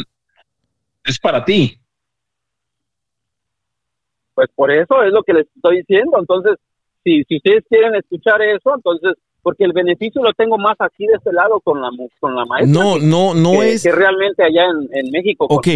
Es 1.05 1.19
para 1.19 1.43
ti. 1.45 1.78
Pues 4.35 4.49
por 4.55 4.70
eso 4.70 5.03
es 5.03 5.12
lo 5.12 5.23
que 5.23 5.32
les 5.32 5.47
estoy 5.55 5.78
diciendo. 5.78 6.19
Entonces, 6.19 6.57
si, 7.05 7.23
si 7.24 7.36
ustedes 7.36 7.65
quieren 7.69 7.95
escuchar 7.95 8.43
eso, 8.43 8.74
entonces, 8.74 9.15
porque 9.45 9.62
el 9.62 9.73
beneficio 9.73 10.21
lo 10.25 10.33
tengo 10.33 10.59
más 10.59 10.75
aquí 10.81 11.07
de 11.07 11.12
este 11.15 11.33
lado 11.33 11.61
con 11.62 11.81
la, 11.81 11.93
mu- 11.93 12.09
con 12.19 12.35
la 12.35 12.45
maestra. 12.47 12.83
No, 12.83 12.95
que- 12.97 13.03
no, 13.07 13.35
no 13.35 13.53
que, 13.61 13.75
es. 13.75 13.83
que 13.85 13.93
realmente 13.93 14.43
allá 14.43 14.65
en, 14.65 14.89
en 15.07 15.12
México. 15.12 15.47
con 15.47 15.59
Ok, 15.59 15.69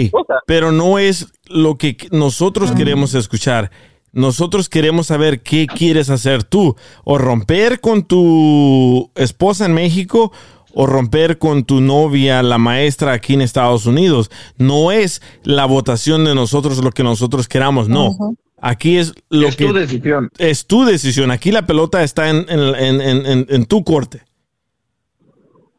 pero 0.47 0.73
no 0.73 0.99
es 0.99 1.33
lo 1.47 1.77
que 1.79 1.97
nosotros 2.11 2.73
queremos 2.73 3.15
escuchar. 3.15 3.71
Nosotros 4.13 4.69
queremos 4.69 5.07
saber 5.09 5.43
qué 5.43 5.67
quieres 5.67 6.09
hacer 6.11 6.43
tú. 6.43 6.75
O 7.05 7.19
romper 7.19 7.79
con 7.81 8.03
tu 8.05 9.11
esposa 9.15 9.67
en 9.67 9.75
México 9.75 10.33
o 10.75 10.87
romper 10.87 11.39
con 11.39 11.65
tu 11.65 11.81
novia, 11.81 12.43
la 12.43 12.57
maestra 12.59 13.13
aquí 13.13 13.35
en 13.35 13.43
Estados 13.43 13.85
Unidos. 13.87 14.31
No 14.57 14.93
es 14.93 15.21
la 15.45 15.67
votación 15.67 16.25
de 16.25 16.35
nosotros 16.35 16.83
lo 16.83 16.91
que 16.91 17.03
nosotros 17.03 17.49
queramos, 17.49 17.89
no. 17.89 18.11
Aquí 18.61 18.97
es 18.99 19.15
lo 19.31 19.49
es 19.49 19.57
que 19.57 19.67
tu 19.67 19.73
decisión. 19.73 20.31
es 20.39 20.67
tu 20.67 20.85
decisión. 20.85 21.31
Aquí 21.31 21.53
la 21.53 21.67
pelota 21.67 22.03
está 22.03 22.29
en, 22.31 22.39
en- 22.49 22.75
en- 22.75 23.01
en- 23.01 23.27
en- 23.27 23.47
en 23.49 23.67
tu 23.67 23.85
corte. 23.85 24.23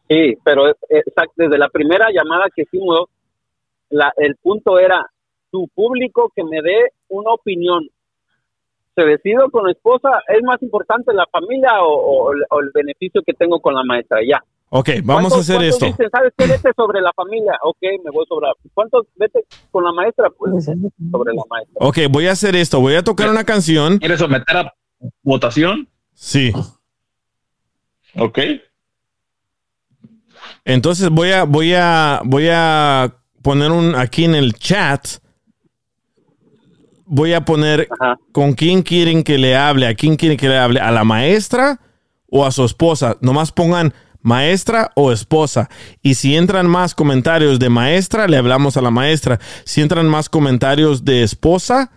Sí, 0.10 0.38
pero 0.44 0.70
eh, 0.70 0.76
desde 1.36 1.58
la 1.58 1.70
primera 1.70 2.08
llamada 2.12 2.46
que 2.56 2.64
hicimos, 2.64 3.06
la, 3.90 4.12
el 4.18 4.36
punto 4.38 4.80
era 4.80 5.06
tu 5.52 5.68
público 5.70 6.32
que 6.36 6.44
me 6.44 6.62
dé 6.62 6.92
una 7.10 7.32
opinión. 7.34 7.88
¿Se 8.96 9.04
decido 9.06 9.50
con 9.50 9.66
la 9.66 9.72
esposa? 9.72 10.10
¿Es 10.28 10.42
más 10.44 10.62
importante 10.64 11.14
la 11.14 11.26
familia 11.32 11.82
o, 11.82 12.32
o 12.50 12.60
el 12.62 12.72
beneficio 12.74 13.22
que 13.24 13.34
tengo 13.34 13.60
con 13.62 13.74
la 13.76 13.84
maestra? 13.84 14.20
Ya. 14.28 14.44
Ok, 14.72 14.90
vamos 15.04 15.32
a 15.34 15.36
¿Cuántos- 15.36 15.50
hacer 15.50 15.64
esto. 15.64 15.86
Dicen, 15.88 16.10
¿sabes 16.12 16.32
qué? 16.38 16.46
Vete 16.46 16.70
sobre 16.76 17.02
la 17.02 17.12
familia. 17.14 17.54
Ok, 17.64 17.78
me 18.04 18.12
voy 18.12 18.26
sobre 18.28 18.48
la... 18.48 18.54
¿Cuántos 18.74 19.08
vete 19.16 19.44
con 19.72 19.84
la 19.84 19.92
maestra? 19.92 20.30
Pues 20.30 20.66
sobre 20.66 21.34
la 21.34 21.42
maestra. 21.50 21.76
Ok, 21.80 21.98
voy 22.12 22.28
a 22.28 22.34
hacer 22.34 22.56
esto. 22.56 22.80
Voy 22.80 22.94
a 22.96 23.04
tocar 23.04 23.30
una 23.30 23.44
canción. 23.44 23.98
¿Quieres 23.98 24.20
someter 24.20 24.58
a 24.58 24.74
votación? 25.24 25.88
Sí. 26.14 26.52
Ok. 28.16 28.40
Entonces 30.66 31.10
voy 31.10 31.32
a, 31.32 31.44
voy 31.46 31.74
a, 31.74 32.22
voy 32.24 32.50
a 32.52 33.16
poner 33.42 33.72
un 33.72 33.96
aquí 33.96 34.26
en 34.26 34.36
el 34.36 34.54
chat. 34.54 35.08
Voy 37.06 37.34
a 37.34 37.44
poner 37.44 37.88
con 38.32 38.54
quién 38.54 38.84
quieren 38.84 39.24
que 39.24 39.40
le 39.40 39.56
hable, 39.56 39.88
a 39.88 39.96
quién 39.96 40.16
quieren 40.16 40.38
que 40.38 40.48
le 40.48 40.60
hable, 40.60 40.80
a 40.80 40.92
la 40.92 41.04
maestra 41.04 41.80
o 42.30 42.46
a 42.46 42.52
su 42.52 42.64
esposa. 42.64 43.18
Nomás 43.22 43.52
pongan 43.52 43.94
maestra 44.22 44.92
o 44.96 45.12
esposa. 45.12 45.70
Y 46.02 46.16
si 46.16 46.36
entran 46.36 46.68
más 46.68 46.96
comentarios 46.96 47.60
de 47.60 47.70
maestra, 47.70 48.28
le 48.28 48.38
hablamos 48.38 48.78
a 48.78 48.82
la 48.82 48.92
maestra. 48.92 49.40
Si 49.66 49.82
entran 49.82 50.08
más 50.08 50.30
comentarios 50.30 51.06
de 51.06 51.24
esposa, 51.24 51.92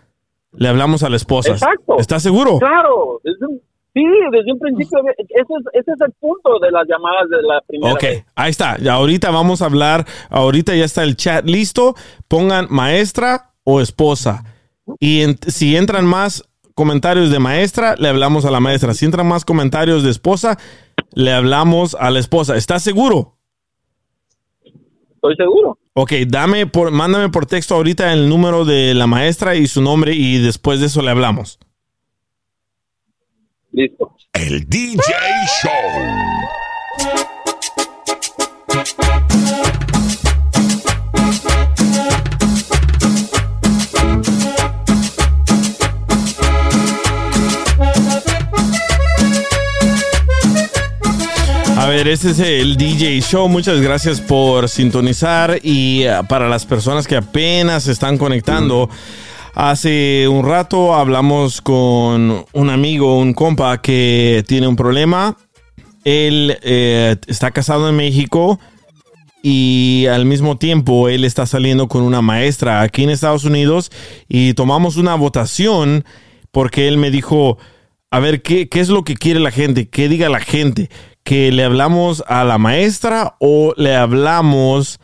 le 0.53 0.69
hablamos 0.69 1.03
a 1.03 1.09
la 1.09 1.17
esposa. 1.17 1.53
Exacto. 1.53 1.97
¿Estás 1.99 2.23
seguro? 2.23 2.59
Claro, 2.59 3.21
desde 3.25 3.47
un- 3.47 3.61
sí, 3.95 4.05
desde 4.31 4.53
un 4.53 4.59
principio, 4.59 4.99
ese 5.19 5.41
es, 5.41 5.67
ese 5.83 5.93
es 5.93 6.01
el 6.01 6.13
punto 6.21 6.59
de 6.61 6.71
las 6.71 6.87
llamadas 6.89 7.29
de 7.31 7.43
la 7.43 7.61
primera 7.67 7.95
Ok, 7.95 8.03
vez. 8.03 8.25
ahí 8.35 8.51
está. 8.51 8.77
Ahorita 8.91 9.31
vamos 9.31 9.63
a 9.63 9.67
hablar. 9.67 10.07
Ahorita 10.31 10.75
ya 10.75 10.85
está 10.85 11.03
el 11.03 11.17
chat 11.17 11.45
listo. 11.47 11.95
Pongan 12.29 12.67
maestra 12.71 13.51
o 13.65 13.81
esposa. 13.81 14.45
Y 14.99 15.23
en- 15.23 15.39
si 15.47 15.77
entran 15.77 16.05
más 16.07 16.45
comentarios 16.75 17.31
de 17.31 17.39
maestra, 17.39 17.95
le 17.99 18.09
hablamos 18.09 18.45
a 18.45 18.51
la 18.51 18.61
maestra. 18.61 18.95
Si 18.95 19.05
entran 19.05 19.27
más 19.29 19.45
comentarios 19.45 20.03
de 20.03 20.11
esposa, 20.11 20.59
le 21.15 21.33
hablamos 21.33 21.95
a 21.95 22.11
la 22.11 22.19
esposa. 22.19 22.57
¿Estás 22.57 22.83
seguro? 22.83 23.37
Estoy 25.15 25.37
seguro. 25.37 25.79
Ok, 25.95 26.13
dame 26.27 26.67
por, 26.67 26.91
mándame 26.91 27.29
por 27.29 27.47
texto 27.47 27.75
ahorita 27.75 28.13
el 28.13 28.29
número 28.29 28.65
de 28.65 28.95
la 28.95 29.07
maestra 29.07 29.55
y 29.55 29.67
su 29.67 29.83
nombre 29.83 30.15
y 30.15 30.39
después 30.39 30.81
de 30.81 30.87
eso 30.87 31.03
le 31.03 31.11
hablamos. 31.11 31.59
Listo. 33.73 34.17
El 34.33 34.69
DJ 34.69 35.03
Show. 35.63 37.32
A 51.83 51.89
ver, 51.89 52.07
ese 52.07 52.31
es 52.31 52.39
el 52.39 52.77
DJ 52.77 53.21
Show. 53.23 53.49
Muchas 53.49 53.81
gracias 53.81 54.21
por 54.21 54.69
sintonizar 54.69 55.59
y 55.65 56.05
eh, 56.05 56.13
para 56.29 56.49
las 56.49 56.65
personas 56.65 57.09
que 57.09 57.17
apenas 57.17 57.89
están 57.89 58.19
conectando. 58.19 58.89
Hace 59.53 60.29
un 60.29 60.47
rato 60.47 60.95
hablamos 60.95 61.61
con 61.61 62.47
un 62.53 62.71
amigo, 62.71 63.19
un 63.19 63.35
compa 63.35 63.83
que 63.83 64.45
tiene 64.47 64.69
un 64.69 64.77
problema. 64.77 65.37
Él 66.05 66.57
eh, 66.63 67.17
está 67.27 67.51
casado 67.51 67.89
en 67.89 67.97
México 67.97 68.61
y 69.43 70.07
al 70.07 70.25
mismo 70.25 70.59
tiempo 70.59 71.09
él 71.09 71.25
está 71.25 71.47
saliendo 71.47 71.89
con 71.89 72.03
una 72.03 72.23
maestra 72.23 72.83
aquí 72.83 73.03
en 73.03 73.11
Estados 73.11 73.45
Unidos 73.45 73.91
y 74.29 74.55
tomamos 74.55 74.99
una 74.99 75.17
votación 75.17 76.05
porque 76.53 76.87
él 76.87 76.97
me 76.97 77.11
dijo, 77.11 77.59
a 78.13 78.21
ver, 78.21 78.41
¿qué, 78.41 78.69
qué 78.69 78.79
es 78.79 78.89
lo 78.89 79.03
que 79.03 79.17
quiere 79.17 79.41
la 79.41 79.51
gente? 79.51 79.89
¿Qué 79.89 80.09
diga 80.09 80.29
la 80.29 80.39
gente? 80.39 80.89
¿Que 81.25 81.53
le 81.53 81.65
hablamos 81.65 82.25
a 82.27 82.45
la 82.45 82.59
maestra 82.59 83.37
o 83.39 83.75
le 83.77 83.95
hablamos 83.95 85.01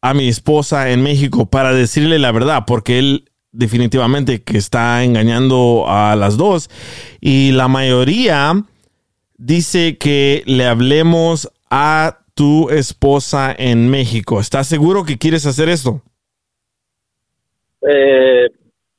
a 0.00 0.14
mi 0.14 0.28
esposa 0.28 0.90
en 0.90 1.02
México 1.02 1.46
para 1.46 1.72
decirle 1.72 2.18
la 2.18 2.32
verdad? 2.32 2.64
Porque 2.66 2.98
él 2.98 3.32
definitivamente 3.52 4.42
que 4.42 4.56
está 4.56 5.04
engañando 5.04 5.84
a 5.86 6.16
las 6.16 6.36
dos 6.36 6.70
y 7.20 7.52
la 7.52 7.68
mayoría 7.68 8.64
dice 9.36 9.98
que 9.98 10.42
le 10.46 10.66
hablemos 10.66 11.50
a 11.70 12.18
tu 12.34 12.70
esposa 12.70 13.54
en 13.56 13.90
México. 13.90 14.40
¿Estás 14.40 14.66
seguro 14.66 15.04
que 15.04 15.18
quieres 15.18 15.46
hacer 15.46 15.68
esto? 15.68 16.02
Eh, 17.82 18.48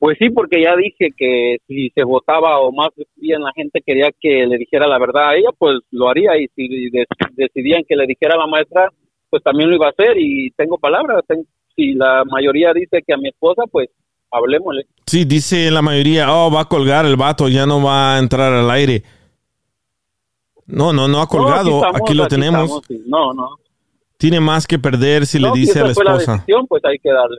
pues 0.04 0.18
sí, 0.18 0.28
porque 0.28 0.62
ya 0.62 0.76
dije 0.76 1.08
que 1.16 1.56
si 1.66 1.88
se 1.94 2.04
votaba 2.04 2.58
o 2.60 2.70
más 2.70 2.88
bien 3.16 3.40
la 3.42 3.52
gente 3.54 3.80
quería 3.80 4.10
que 4.20 4.44
le 4.46 4.58
dijera 4.58 4.86
la 4.86 4.98
verdad 4.98 5.30
a 5.30 5.34
ella, 5.34 5.48
pues 5.56 5.78
lo 5.92 6.10
haría. 6.10 6.36
Y 6.38 6.46
si 6.54 6.90
de- 6.90 7.06
decidían 7.32 7.84
que 7.88 7.96
le 7.96 8.06
dijera 8.06 8.34
a 8.34 8.38
la 8.38 8.46
maestra, 8.46 8.90
pues 9.30 9.42
también 9.42 9.70
lo 9.70 9.76
iba 9.76 9.86
a 9.86 9.90
hacer. 9.96 10.18
Y 10.18 10.50
tengo 10.58 10.76
palabras. 10.76 11.24
si 11.74 11.94
la 11.94 12.22
mayoría 12.30 12.74
dice 12.74 13.02
que 13.06 13.14
a 13.14 13.16
mi 13.16 13.28
esposa, 13.30 13.62
pues 13.72 13.88
hablemosle. 14.30 14.84
Sí, 15.06 15.24
dice 15.24 15.70
la 15.70 15.80
mayoría, 15.80 16.30
oh, 16.34 16.50
va 16.50 16.60
a 16.60 16.64
colgar 16.68 17.06
el 17.06 17.16
vato, 17.16 17.48
ya 17.48 17.64
no 17.64 17.82
va 17.82 18.16
a 18.16 18.18
entrar 18.18 18.52
al 18.52 18.70
aire. 18.72 19.02
No, 20.66 20.92
no, 20.92 21.08
no 21.08 21.22
ha 21.22 21.26
colgado, 21.26 21.70
No, 21.70 21.76
estamos, 21.76 22.00
aquí 22.02 22.12
lo 22.14 22.26
tenemos. 22.26 22.62
estamos, 22.64 22.84
sí. 22.88 23.02
No, 23.06 23.32
no. 23.32 23.56
Tiene 24.18 24.38
más 24.38 24.66
que 24.66 24.78
perder 24.78 25.24
si 25.24 25.38
No, 25.40 25.48
le 25.48 25.54
si 25.54 25.60
dice 25.60 25.72
esa 25.78 25.80
a 25.84 25.88
la 25.88 25.94
fue 25.94 26.04
esposa. 26.04 26.32
decisión, 26.32 26.66
pues 26.66 26.84
hay 26.84 26.98
que 26.98 27.10
darle. 27.10 27.38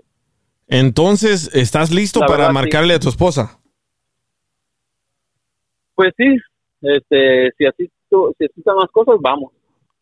Entonces, 0.67 1.49
¿estás 1.53 1.91
listo 1.91 2.19
La 2.21 2.25
para 2.27 2.37
verdad, 2.47 2.49
sí. 2.49 2.53
marcarle 2.55 2.93
a 2.95 2.99
tu 2.99 3.09
esposa? 3.09 3.59
Pues 5.95 6.11
sí, 6.17 6.25
este, 6.81 7.51
si 7.57 7.65
así, 7.65 7.91
si 8.09 8.45
así 8.45 8.53
están 8.59 8.75
las 8.77 8.89
cosas, 8.91 9.15
vamos. 9.21 9.51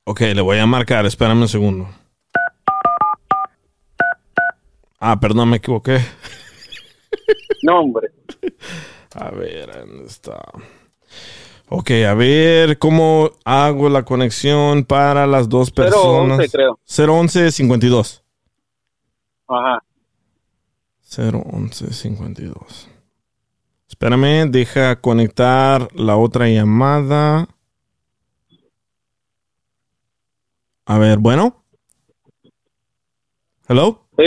Ok, 0.05 0.21
le 0.21 0.41
voy 0.41 0.57
a 0.57 0.65
marcar, 0.65 1.05
espérame 1.05 1.41
un 1.41 1.47
segundo. 1.47 1.87
Ah, 4.99 5.19
perdón, 5.19 5.49
me 5.49 5.57
equivoqué. 5.57 5.99
No, 7.61 7.79
hombre. 7.81 8.09
A 9.15 9.29
ver, 9.31 9.69
¿dónde 9.85 10.05
está? 10.05 10.41
Ok, 11.69 11.91
a 12.07 12.13
ver, 12.15 12.77
¿cómo 12.79 13.29
hago 13.45 13.87
la 13.89 14.03
conexión 14.03 14.83
para 14.85 15.27
las 15.27 15.49
dos 15.49 15.69
011 15.69 15.73
personas? 15.75 16.51
creo. 16.51 16.79
011 16.85 17.51
52. 17.51 18.23
Ajá. 19.47 19.83
011 21.17 21.93
52. 21.93 22.89
Espérame, 23.87 24.49
deja 24.49 24.99
conectar 24.99 25.87
la 25.93 26.17
otra 26.17 26.47
llamada. 26.47 27.47
A 30.85 30.97
ver, 30.97 31.19
bueno. 31.19 31.63
Hello. 33.67 34.07
Sí. 34.17 34.25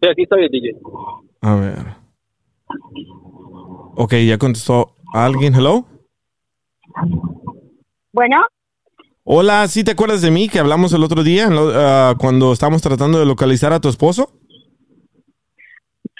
Sí, 0.00 0.08
aquí 0.08 0.22
estoy, 0.22 0.48
DJ. 0.48 0.78
A 1.40 1.54
ver. 1.54 1.96
Ok, 3.96 4.14
ya 4.26 4.38
contestó 4.38 4.96
alguien. 5.12 5.54
Hello. 5.54 5.86
Bueno, 8.12 8.44
Hola, 9.24 9.68
¿sí 9.68 9.84
te 9.84 9.92
acuerdas 9.92 10.20
de 10.20 10.32
mí 10.32 10.48
que 10.48 10.58
hablamos 10.58 10.92
el 10.92 11.04
otro 11.04 11.22
día 11.22 11.48
ah, 11.52 12.16
cuando 12.18 12.52
estábamos 12.52 12.82
tratando 12.82 13.20
de 13.20 13.26
localizar 13.26 13.72
a 13.72 13.80
tu 13.80 13.88
esposo? 13.88 14.32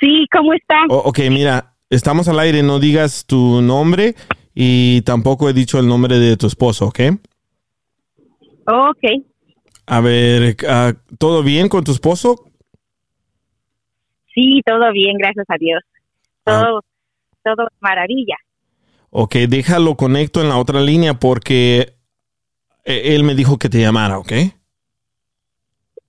Sí, 0.03 0.27
¿cómo 0.33 0.53
está? 0.53 0.75
O- 0.91 1.09
ok, 1.09 1.19
mira, 1.31 1.77
estamos 1.89 2.29
al 2.29 2.39
aire, 2.41 2.63
no 2.63 2.79
digas 2.79 3.25
tu 3.27 3.63
nombre 3.63 4.15
y 4.55 5.01
tampoco 5.03 5.49
he 5.49 5.53
dicho 5.53 5.79
el 5.79 5.87
nombre 5.87 6.19
de 6.19 6.37
tu 6.37 6.47
esposo, 6.47 6.87
¿ok? 6.89 7.01
Ok, 8.67 9.25
A 9.87 10.01
ver, 10.01 10.57
ah, 10.69 10.93
¿todo 11.19 11.43
bien 11.43 11.69
con 11.69 11.85
tu 11.85 11.93
esposo? 11.93 12.45
sí, 14.35 14.61
todo 14.65 14.93
bien, 14.93 15.17
gracias 15.19 15.47
a 15.49 15.57
Dios. 15.59 15.81
Ah. 16.47 16.65
Todo, 16.65 16.81
todo 17.45 17.69
maravilla. 17.81 18.37
Ok, 19.11 19.35
déjalo 19.49 19.97
conecto 19.97 20.41
en 20.41 20.49
la 20.49 20.57
otra 20.57 20.81
línea 20.81 21.15
porque 21.15 21.95
eh, 22.85 23.15
él 23.15 23.25
me 23.25 23.35
dijo 23.35 23.59
que 23.59 23.69
te 23.69 23.79
llamara, 23.81 24.19
¿ok? 24.19 24.33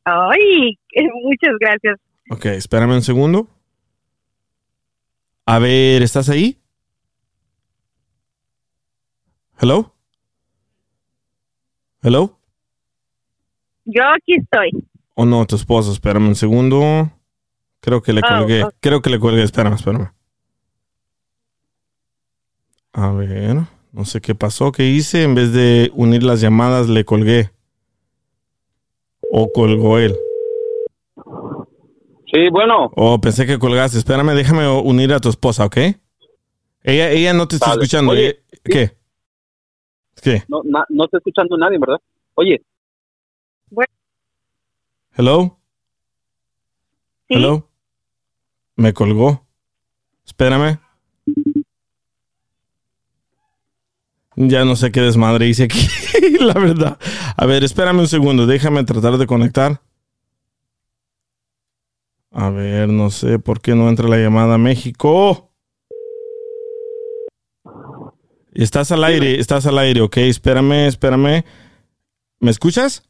Ay, 0.06 0.78
muchas 1.24 1.56
gracias. 1.60 2.00
Ok, 2.30 2.46
espérame 2.46 2.94
un 2.94 3.02
segundo. 3.02 3.48
A 5.46 5.60
ver, 5.60 6.02
¿estás 6.04 6.30
ahí? 6.30 6.58
Hello? 9.60 9.94
Hello? 12.02 12.40
Yo 13.86 14.02
aquí 14.16 14.36
estoy. 14.36 14.72
Oh, 15.16 15.26
no, 15.26 15.46
tu 15.46 15.56
esposo, 15.56 15.92
espérame 15.92 16.28
un 16.30 16.36
segundo. 16.36 17.12
Creo 17.82 18.02
que 18.02 18.14
le 18.14 18.22
Oh, 18.24 18.28
colgué. 18.40 18.66
Creo 18.80 19.02
que 19.02 19.10
le 19.10 19.20
colgué. 19.20 19.44
Espérame, 19.44 19.74
espérame. 19.76 20.12
A 22.94 23.12
ver, 23.12 23.58
no 23.92 24.06
sé 24.06 24.22
qué 24.22 24.36
pasó, 24.36 24.72
qué 24.72 24.88
hice. 24.88 25.24
En 25.24 25.36
vez 25.36 25.52
de 25.52 25.92
unir 25.94 26.24
las 26.24 26.40
llamadas, 26.42 26.88
le 26.88 27.04
colgué. 27.04 27.52
O 29.32 29.52
colgó 29.52 29.98
él. 30.00 30.16
Sí, 32.34 32.50
bueno. 32.52 32.92
Oh, 32.96 33.22
pensé 33.22 33.46
que 33.46 33.60
colgaste. 33.60 33.98
Espérame, 34.00 34.34
déjame 34.34 34.68
unir 34.68 35.14
a 35.14 35.20
tu 35.20 35.30
esposa, 35.30 35.66
¿ok? 35.66 35.78
Ella, 36.82 37.12
ella 37.12 37.34
no 37.34 37.48
te 37.48 37.56
está 37.56 37.70
Vale. 37.70 37.84
escuchando. 37.84 38.12
Oye, 38.12 38.44
¿Qué? 38.64 38.98
¿Qué? 40.22 40.44
No, 40.48 40.62
na- 40.66 40.86
no 40.90 41.06
está 41.06 41.18
escuchando 41.18 41.58
nadie, 41.58 41.78
¿verdad? 41.78 42.00
Oye, 42.36 42.62
Hello? 45.16 45.60
Hello? 47.30 47.70
Me 48.76 48.94
colgó. 48.94 49.46
Espérame. 50.26 50.80
Ya 54.36 54.66
no 54.66 54.76
sé 54.76 54.92
qué 54.92 55.02
desmadre 55.02 55.48
hice 55.48 55.66
aquí, 55.66 55.88
la 56.40 56.56
verdad. 56.56 56.98
A 57.38 57.46
ver, 57.46 57.64
espérame 57.64 58.00
un 58.00 58.08
segundo, 58.08 58.48
déjame 58.48 58.84
tratar 58.86 59.18
de 59.18 59.28
conectar. 59.28 59.82
A 62.34 62.50
ver, 62.50 62.90
no 62.90 63.10
sé 63.12 63.38
por 63.40 63.62
qué 63.62 63.76
no 63.76 63.88
entra 63.90 64.08
la 64.08 64.18
llamada 64.18 64.56
a 64.56 64.58
México. 64.58 65.52
Estás 68.54 68.92
al 68.92 69.04
aire, 69.04 69.40
estás 69.40 69.66
al 69.66 69.78
aire, 69.78 70.02
ok, 70.02 70.18
espérame, 70.18 70.88
espérame. 70.88 71.44
¿Me 72.40 72.52
escuchas? 72.52 73.08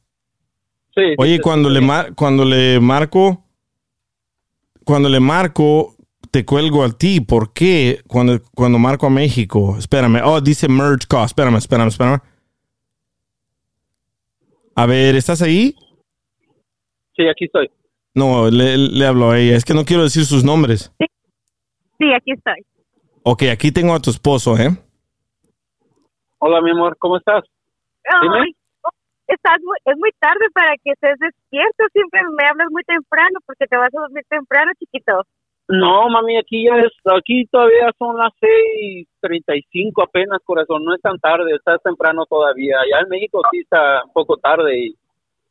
Sí. 0.96 1.02
Oye, 1.18 1.40
cuando 1.42 1.70
le, 1.70 1.82
mar- 1.82 2.14
cuando 2.16 2.46
le 2.46 2.80
marco, 2.80 3.44
cuando 4.86 5.10
le 5.10 5.20
marco, 5.20 5.96
te 6.30 6.46
cuelgo 6.46 6.84
a 6.84 6.92
ti. 6.92 7.20
¿Por 7.20 7.52
qué? 7.54 8.02
Cuando, 8.08 8.42
cuando 8.54 8.78
marco 8.78 9.08
a 9.08 9.10
México. 9.10 9.76
Espérame. 9.78 10.22
Oh, 10.24 10.40
dice 10.40 10.68
merge 10.68 11.08
call. 11.10 11.26
Espérame, 11.26 11.58
espérame, 11.58 11.88
espérame. 11.88 12.20
A 14.76 14.86
ver, 14.86 15.16
¿estás 15.16 15.42
ahí? 15.42 15.76
Sí, 17.16 17.24
aquí 17.28 17.46
estoy. 17.46 17.70
No, 18.16 18.50
le, 18.50 18.78
le 18.78 19.06
hablo 19.06 19.32
a 19.32 19.40
ella. 19.40 19.56
Es 19.56 19.66
que 19.66 19.74
no 19.74 19.86
quiero 19.86 20.04
decir 20.04 20.24
sus 20.26 20.44
nombres. 20.44 20.94
Sí, 21.98 22.14
aquí 22.14 22.32
estoy. 22.34 22.66
Ok, 23.24 23.44
aquí 23.52 23.72
tengo 23.72 23.94
a 23.94 24.00
tu 24.00 24.10
esposo, 24.10 24.58
¿eh? 24.58 24.70
Hola, 26.40 26.62
mi 26.62 26.72
amor, 26.72 26.98
¿cómo 27.00 27.18
estás? 27.18 27.44
Dime. 28.22 28.40
Ay, 28.42 28.52
estás 29.28 29.58
muy, 29.64 29.78
es 29.86 29.98
muy 29.98 30.12
tarde 30.20 30.46
para 30.54 30.74
que 30.84 30.92
estés 30.92 31.18
despierto. 31.20 31.86
Siempre 31.94 32.22
me 32.38 32.46
hablas 32.48 32.68
muy 32.70 32.84
temprano 32.84 33.40
porque 33.46 33.66
te 33.66 33.78
vas 33.78 33.90
a 33.96 34.02
dormir 34.02 34.24
temprano, 34.30 34.72
chiquito. 34.78 35.24
No, 35.70 36.10
mami, 36.10 36.38
aquí 36.38 36.66
ya 36.66 36.76
es, 36.80 36.92
aquí 37.18 37.46
todavía 37.46 37.90
son 37.98 38.18
las 38.18 38.34
seis 38.38 39.08
treinta 39.22 39.56
y 39.56 39.62
cinco 39.72 40.04
apenas, 40.04 40.40
corazón, 40.44 40.84
no 40.84 40.94
es 40.94 41.02
tan 41.02 41.18
tarde, 41.20 41.56
está 41.56 41.78
temprano 41.78 42.26
todavía. 42.26 42.76
Ya 42.92 43.00
en 43.00 43.08
México 43.08 43.42
sí 43.50 43.60
está 43.62 44.04
un 44.04 44.12
poco 44.12 44.36
tarde 44.36 44.78
y, 44.78 44.98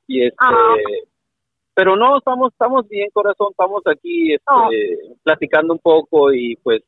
y 0.07 0.27
este, 0.27 0.37
Ah. 0.39 0.75
Pero 1.75 1.97
no, 1.97 2.19
estamos, 2.19 2.53
estamos 2.53 2.89
bien, 2.89 3.09
corazón, 3.13 3.49
estamos 3.51 3.83
aquí, 3.87 4.35
este, 4.35 4.45
Oh. 4.47 4.69
platicando 5.23 5.73
un 5.75 5.79
poco 5.81 6.33
y 6.33 6.57
pues 6.63 6.83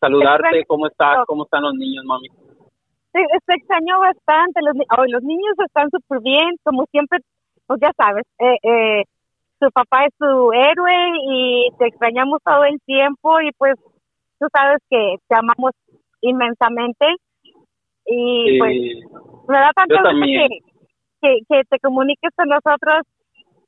saludarte. 0.00 0.64
¿cómo 0.66 0.86
estás? 0.86 1.18
¿Cómo 1.26 1.44
están 1.44 1.62
los 1.62 1.74
niños, 1.74 2.04
mami? 2.04 2.28
Te, 3.12 3.20
te 3.46 3.54
extraño 3.54 4.00
bastante. 4.00 4.60
Los, 4.62 4.74
ay, 4.88 5.10
los 5.10 5.22
niños 5.22 5.54
están 5.64 5.90
súper 5.90 6.20
bien, 6.22 6.56
como 6.64 6.84
siempre, 6.90 7.18
pues 7.66 7.80
ya 7.80 7.92
sabes, 7.96 8.24
eh, 8.38 8.56
eh, 8.62 9.04
su 9.60 9.70
papá 9.70 10.04
es 10.06 10.12
su 10.18 10.50
héroe 10.52 10.94
y 11.30 11.68
te 11.78 11.86
extrañamos 11.86 12.40
todo 12.44 12.64
el 12.64 12.80
tiempo 12.84 13.40
y 13.40 13.52
pues 13.52 13.74
tú 14.40 14.46
sabes 14.52 14.78
que 14.90 15.16
te 15.28 15.36
amamos 15.36 15.72
inmensamente 16.20 17.06
y 18.06 18.44
Sí. 18.50 18.58
pues 18.58 18.74
me 19.48 19.58
da 19.58 19.70
tanto 19.74 19.94
gusto 19.94 20.10
que, 21.20 21.38
que 21.48 21.62
te 21.70 21.78
comuniques 21.78 22.30
con 22.34 22.48
nosotros 22.48 23.02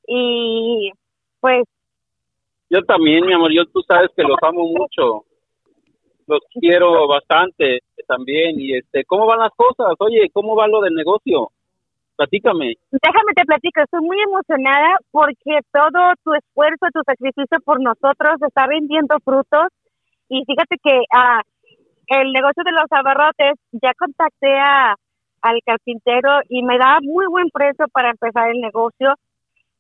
y 0.06 0.92
pues 1.40 1.64
Yo 2.70 2.82
también, 2.82 3.26
mi 3.26 3.32
amor, 3.32 3.52
yo 3.52 3.64
tú 3.66 3.82
sabes 3.82 4.10
que 4.16 4.22
los 4.22 4.38
amo 4.42 4.64
mucho. 4.66 5.24
Los 6.26 6.40
quiero 6.58 7.06
bastante 7.06 7.80
también. 8.06 8.58
Y 8.58 8.76
este, 8.76 9.04
¿cómo 9.04 9.26
van 9.26 9.40
las 9.40 9.52
cosas? 9.56 9.94
Oye, 9.98 10.30
¿cómo 10.32 10.56
va 10.56 10.66
lo 10.66 10.80
del 10.80 10.94
negocio? 10.94 11.50
Platícame. 12.16 12.74
Déjame 12.92 13.32
te 13.34 13.44
platico, 13.44 13.80
estoy 13.82 14.00
muy 14.00 14.16
emocionada 14.20 14.96
porque 15.10 15.58
todo 15.72 16.12
tu 16.22 16.32
esfuerzo, 16.34 16.86
tu 16.92 17.00
sacrificio 17.04 17.58
por 17.64 17.82
nosotros 17.82 18.40
está 18.40 18.66
rindiendo 18.66 19.16
frutos. 19.24 19.66
Y 20.28 20.44
fíjate 20.46 20.76
que 20.82 21.02
ah, 21.12 21.42
el 22.08 22.32
negocio 22.32 22.62
de 22.64 22.72
los 22.72 22.86
abarrotes, 22.90 23.54
ya 23.72 23.92
contacté 23.98 24.58
a, 24.58 24.94
al 25.42 25.58
carpintero 25.64 26.40
y 26.48 26.62
me 26.62 26.78
da 26.78 26.98
muy 27.02 27.26
buen 27.26 27.48
precio 27.50 27.86
para 27.92 28.10
empezar 28.10 28.50
el 28.50 28.60
negocio. 28.60 29.14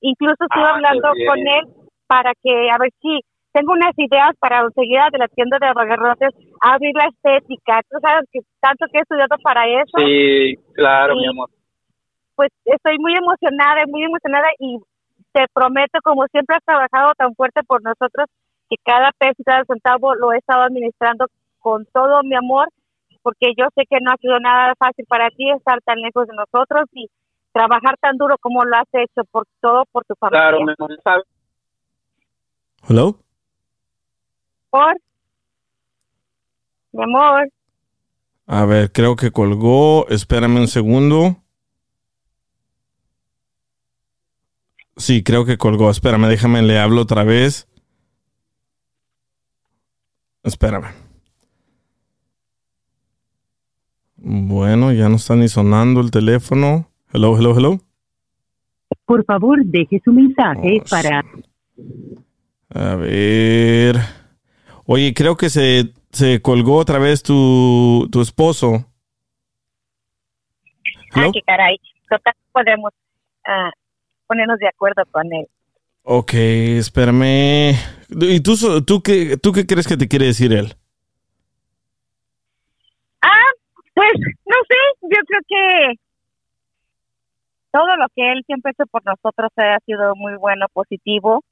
Incluso 0.04 0.36
estuve 0.44 0.68
Ah, 0.68 0.74
hablando 0.74 1.08
con 1.26 1.38
él 1.38 1.64
para 2.06 2.32
que, 2.42 2.70
a 2.70 2.76
ver 2.78 2.90
si 3.00 3.20
tengo 3.52 3.72
unas 3.72 3.96
ideas 3.96 4.32
para 4.38 4.60
enseguida 4.60 5.08
de 5.10 5.18
la 5.18 5.28
tienda 5.28 5.56
de 5.58 5.66
abarrotes, 5.68 6.28
abrir 6.60 6.92
la 6.94 7.06
estética. 7.08 7.80
Tú 7.88 7.96
sabes 8.02 8.28
que 8.30 8.40
tanto 8.60 8.84
que 8.92 8.98
he 8.98 9.00
estudiado 9.00 9.36
para 9.42 9.64
eso 9.66 9.96
Sí, 9.96 10.56
claro, 10.74 11.14
mi 11.16 11.26
amor. 11.26 11.48
pues 12.36 12.50
estoy 12.64 12.98
muy 12.98 13.14
emocionada, 13.16 13.84
muy 13.88 14.02
emocionada 14.04 14.48
y 14.58 14.78
te 15.32 15.46
prometo, 15.54 15.98
como 16.02 16.26
siempre 16.26 16.56
has 16.56 16.64
trabajado 16.64 17.12
tan 17.16 17.34
fuerte 17.34 17.62
por 17.66 17.82
nosotros, 17.82 18.26
que 18.68 18.76
cada 18.84 19.10
peso 19.18 19.36
y 19.38 19.44
cada 19.44 19.64
centavo 19.64 20.14
lo 20.16 20.32
he 20.32 20.38
estado 20.38 20.62
administrando 20.62 21.26
con 21.60 21.86
todo 21.92 22.22
mi 22.24 22.34
amor, 22.36 22.68
porque 23.22 23.52
yo 23.56 23.66
sé 23.74 23.84
que 23.88 23.98
no 24.02 24.10
ha 24.12 24.16
sido 24.16 24.38
nada 24.40 24.74
fácil 24.78 25.06
para 25.08 25.28
ti 25.30 25.50
estar 25.50 25.80
tan 25.82 25.98
lejos 26.00 26.26
de 26.28 26.34
nosotros 26.36 26.84
y 26.92 27.08
trabajar 27.54 27.96
tan 28.00 28.18
duro 28.18 28.36
como 28.38 28.64
lo 28.64 28.76
has 28.76 28.88
hecho, 28.92 29.24
por 29.30 29.46
todo 29.60 29.84
por 29.92 30.04
tu 30.04 30.14
familia. 30.16 30.48
Claro, 30.50 30.58
amor. 30.58 30.76
¿sabes? 31.02 31.24
Hello. 32.86 33.18
Por 34.70 34.96
mi 36.92 37.02
amor, 37.04 37.48
A 38.46 38.64
ver, 38.66 38.92
creo 38.92 39.16
que 39.16 39.30
colgó. 39.30 40.06
Espérame 40.08 40.58
un 40.58 40.68
segundo. 40.68 41.36
Sí, 44.96 45.22
creo 45.24 45.44
que 45.44 45.56
colgó. 45.56 45.90
Espérame, 45.90 46.26
déjame, 46.28 46.62
le 46.62 46.78
hablo 46.78 47.02
otra 47.02 47.24
vez. 47.24 47.68
Espérame. 50.42 50.92
Bueno, 54.16 54.92
ya 54.92 55.08
no 55.08 55.16
está 55.16 55.36
ni 55.36 55.48
sonando 55.48 56.00
el 56.00 56.10
teléfono. 56.10 56.90
Hello, 57.16 57.38
hello, 57.38 57.54
hello. 57.56 57.78
Por 59.06 59.24
favor, 59.24 59.64
deje 59.64 60.02
su 60.04 60.12
mensaje 60.12 60.82
para... 60.90 61.22
A 62.70 62.96
ver. 62.96 63.94
Oye, 64.84 65.14
creo 65.14 65.36
que 65.36 65.48
se, 65.48 65.92
se 66.10 66.42
colgó 66.42 66.76
otra 66.76 66.98
vez 66.98 67.22
tu, 67.22 68.08
tu 68.10 68.20
esposo. 68.20 68.84
ah, 71.12 71.30
qué 71.32 71.40
caray, 71.46 71.76
total 72.10 72.34
podemos 72.50 72.90
ah, 73.46 73.70
ponernos 74.26 74.58
de 74.58 74.66
acuerdo 74.66 75.04
con 75.12 75.32
él. 75.32 75.46
Ok, 76.02 76.34
espérame. 76.34 77.76
¿Y 78.08 78.40
tú, 78.40 78.56
tú, 78.84 79.02
qué, 79.02 79.36
tú 79.36 79.52
qué 79.52 79.64
crees 79.64 79.86
que 79.86 79.96
te 79.96 80.08
quiere 80.08 80.26
decir 80.26 80.52
él? 80.52 80.74
Ah, 83.22 83.50
pues 83.94 84.12
no 84.46 84.56
sé, 84.68 84.76
yo 85.02 85.18
creo 85.28 85.40
que 85.46 86.03
todo 87.74 87.96
lo 87.96 88.06
que 88.14 88.22
él 88.30 88.44
siempre 88.46 88.70
ha 88.70 88.72
hecho 88.78 88.86
por 88.88 89.04
nosotros 89.04 89.50
ha 89.56 89.78
sido 89.84 90.14
muy 90.14 90.36
bueno, 90.36 90.66
positivo. 90.72 91.42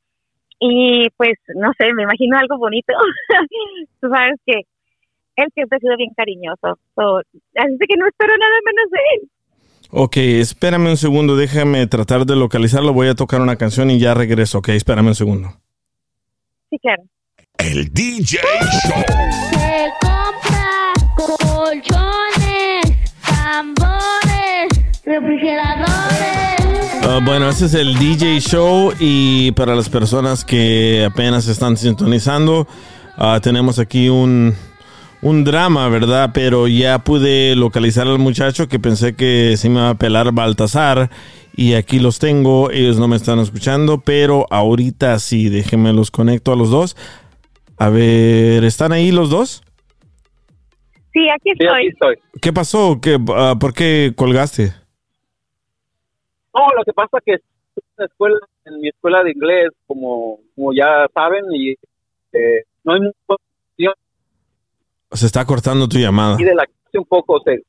Y 0.61 1.09
pues, 1.16 1.35
no 1.57 1.73
sé, 1.77 1.93
me 1.93 2.05
imagino 2.05 2.39
algo 2.39 2.59
bonito. 2.59 2.94
Tú 4.01 4.09
sabes 4.09 4.39
que 4.47 4.61
él 5.35 5.49
siempre 5.53 5.77
ha 5.77 5.81
sido 5.81 5.97
bien 5.97 6.11
cariñoso. 6.16 6.78
So, 6.94 7.19
así 7.19 7.78
que 7.89 7.97
no 7.99 8.07
espero 8.07 8.35
nada 8.39 8.57
menos 8.65 8.90
de 8.90 8.99
él. 9.15 9.28
Ok, 9.90 10.16
espérame 10.16 10.90
un 10.90 10.97
segundo, 10.97 11.36
déjame 11.36 11.86
tratar 11.89 12.24
de 12.24 12.36
localizarlo. 12.36 12.93
Voy 12.93 13.09
a 13.09 13.15
tocar 13.15 13.40
una 13.40 13.57
canción 13.57 13.90
y 13.90 13.99
ya 13.99 14.15
regreso. 14.15 14.59
Ok, 14.59 14.69
espérame 14.69 15.09
un 15.09 15.15
segundo. 15.16 15.49
Sí, 16.70 16.78
claro. 16.78 17.03
El 17.59 17.93
DJ 17.93 18.39
Show. 18.39 19.03
Se 19.51 19.90
compra 20.01 20.93
colchones, 21.16 22.85
tambores, 23.27 24.69
refrigeradores. 25.05 26.11
Ah, 27.04 27.20
bueno, 27.24 27.48
ese 27.48 27.66
es 27.66 27.74
el 27.74 27.98
DJ 27.98 28.40
Show 28.40 28.92
y 28.98 29.52
para 29.52 29.74
las 29.74 29.88
personas 29.88 30.44
que 30.44 31.04
apenas 31.04 31.48
están 31.48 31.76
sintonizando, 31.76 32.66
ah, 33.16 33.40
tenemos 33.42 33.78
aquí 33.78 34.08
un, 34.08 34.54
un 35.20 35.44
drama, 35.44 35.88
¿verdad? 35.88 36.30
Pero 36.32 36.68
ya 36.68 37.00
pude 37.00 37.56
localizar 37.56 38.06
al 38.06 38.18
muchacho 38.18 38.68
que 38.68 38.78
pensé 38.78 39.14
que 39.14 39.56
se 39.56 39.68
me 39.68 39.80
iba 39.80 39.90
a 39.90 39.94
pelar 39.94 40.32
Baltasar 40.32 41.10
y 41.56 41.74
aquí 41.74 41.98
los 41.98 42.18
tengo, 42.18 42.70
ellos 42.70 42.98
no 42.98 43.08
me 43.08 43.16
están 43.16 43.40
escuchando, 43.40 44.00
pero 44.00 44.46
ahorita 44.50 45.18
sí, 45.18 45.48
déjenme 45.48 45.92
los 45.92 46.10
conecto 46.10 46.52
a 46.52 46.56
los 46.56 46.70
dos. 46.70 46.96
A 47.78 47.88
ver, 47.88 48.64
¿están 48.64 48.92
ahí 48.92 49.10
los 49.10 49.28
dos? 49.28 49.62
Sí, 51.12 51.28
aquí 51.28 51.50
Sí, 51.58 51.66
aquí 51.66 51.88
estoy. 51.88 52.14
¿Qué 52.40 52.52
pasó? 52.52 53.00
¿Qué, 53.02 53.18
ah, 53.36 53.56
¿Por 53.58 53.74
qué 53.74 54.12
colgaste? 54.16 54.81
No, 56.54 56.68
lo 56.76 56.84
que 56.84 56.92
pasa 56.92 57.18
que 57.24 57.32
en, 57.32 57.40
la 57.96 58.06
escuela, 58.06 58.38
en 58.64 58.80
mi 58.80 58.88
escuela 58.88 59.22
de 59.22 59.32
inglés, 59.32 59.70
como, 59.86 60.40
como 60.54 60.72
ya 60.72 61.06
saben, 61.14 61.44
y 61.52 61.72
eh, 62.32 62.64
no 62.84 62.94
hay 62.94 63.00
mucha 63.00 63.92
Se 65.12 65.26
está 65.26 65.44
cortando 65.44 65.88
tu 65.88 65.98
llamada. 65.98 66.36
y 66.38 66.44
de 66.44 66.54
la 66.54 66.66
clase 66.66 66.98
un 66.98 67.06
poco 67.06 67.40
se 67.44 67.62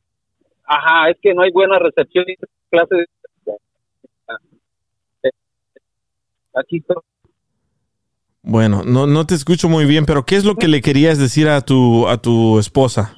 ajá 0.65 1.09
es 1.09 1.17
que 1.21 1.33
no 1.33 1.41
hay 1.43 1.51
buena 1.51 1.77
recepción 1.77 2.25
en 2.27 2.35
aquí 6.55 6.77
estoy. 6.77 6.97
Bueno, 8.41 8.83
no, 8.85 9.07
no 9.07 9.25
te 9.25 9.35
escucho 9.35 9.69
muy 9.69 9.85
bien, 9.85 10.05
pero 10.05 10.25
¿qué 10.25 10.35
es 10.35 10.43
lo 10.43 10.55
que 10.55 10.67
le 10.67 10.81
querías 10.81 11.17
decir 11.17 11.47
a 11.47 11.61
tu, 11.61 12.07
a 12.07 12.21
tu 12.21 12.59
esposa? 12.59 13.15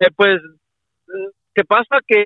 Eh, 0.00 0.10
pues, 0.16 0.40
¿qué 1.54 1.62
pasa? 1.64 1.98
Que, 2.06 2.24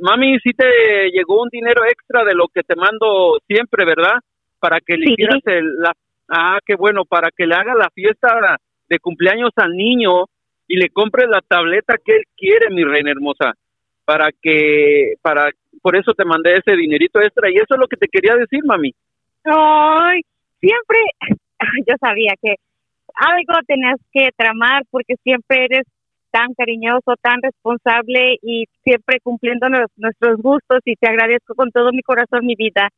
mami, 0.00 0.38
sí 0.40 0.50
te 0.52 1.10
llegó 1.10 1.42
un 1.42 1.48
dinero 1.50 1.84
extra 1.84 2.24
de 2.24 2.34
lo 2.34 2.48
que 2.48 2.62
te 2.62 2.76
mando 2.76 3.38
siempre, 3.46 3.84
¿verdad? 3.84 4.18
Para 4.58 4.80
que 4.80 4.96
le 4.96 5.12
hicieras 5.12 5.40
el, 5.46 5.78
la... 5.78 5.92
Ah, 6.28 6.58
qué 6.64 6.74
bueno, 6.74 7.04
para 7.04 7.30
que 7.30 7.46
le 7.46 7.54
haga 7.54 7.74
la 7.74 7.88
fiesta 7.90 8.58
de 8.88 8.98
cumpleaños 8.98 9.50
al 9.56 9.74
niño 9.74 10.24
y 10.66 10.76
le 10.76 10.90
compre 10.90 11.26
la 11.26 11.40
tableta 11.40 11.96
que 12.04 12.16
él 12.16 12.22
quiere, 12.36 12.68
mi 12.70 12.84
reina 12.84 13.10
hermosa. 13.10 13.54
Para 14.04 14.30
que, 14.32 15.14
para, 15.22 15.50
por 15.82 15.96
eso 15.96 16.12
te 16.12 16.24
mandé 16.24 16.54
ese 16.54 16.76
dinerito 16.76 17.20
extra 17.20 17.50
y 17.50 17.54
eso 17.54 17.74
es 17.74 17.78
lo 17.78 17.86
que 17.86 17.96
te 17.96 18.08
quería 18.08 18.34
decir, 18.36 18.60
mami. 18.64 18.92
Ay, 19.44 20.20
siempre, 20.60 20.98
yo 21.86 21.94
sabía 22.00 22.34
que 22.42 22.56
algo 23.14 23.54
tenías 23.66 23.98
que 24.12 24.30
tramar 24.36 24.82
porque 24.90 25.14
siempre 25.22 25.64
eres 25.64 25.86
tan 26.30 26.54
cariñoso, 26.54 27.14
tan 27.20 27.40
responsable 27.42 28.36
y 28.42 28.64
siempre 28.84 29.18
cumpliendo 29.22 29.68
nos- 29.68 29.90
nuestros 29.96 30.38
gustos 30.40 30.80
y 30.84 30.94
te 30.96 31.08
agradezco 31.08 31.54
con 31.54 31.70
todo 31.70 31.90
mi 31.92 32.02
corazón, 32.02 32.44
mi 32.46 32.54
vida. 32.54 32.88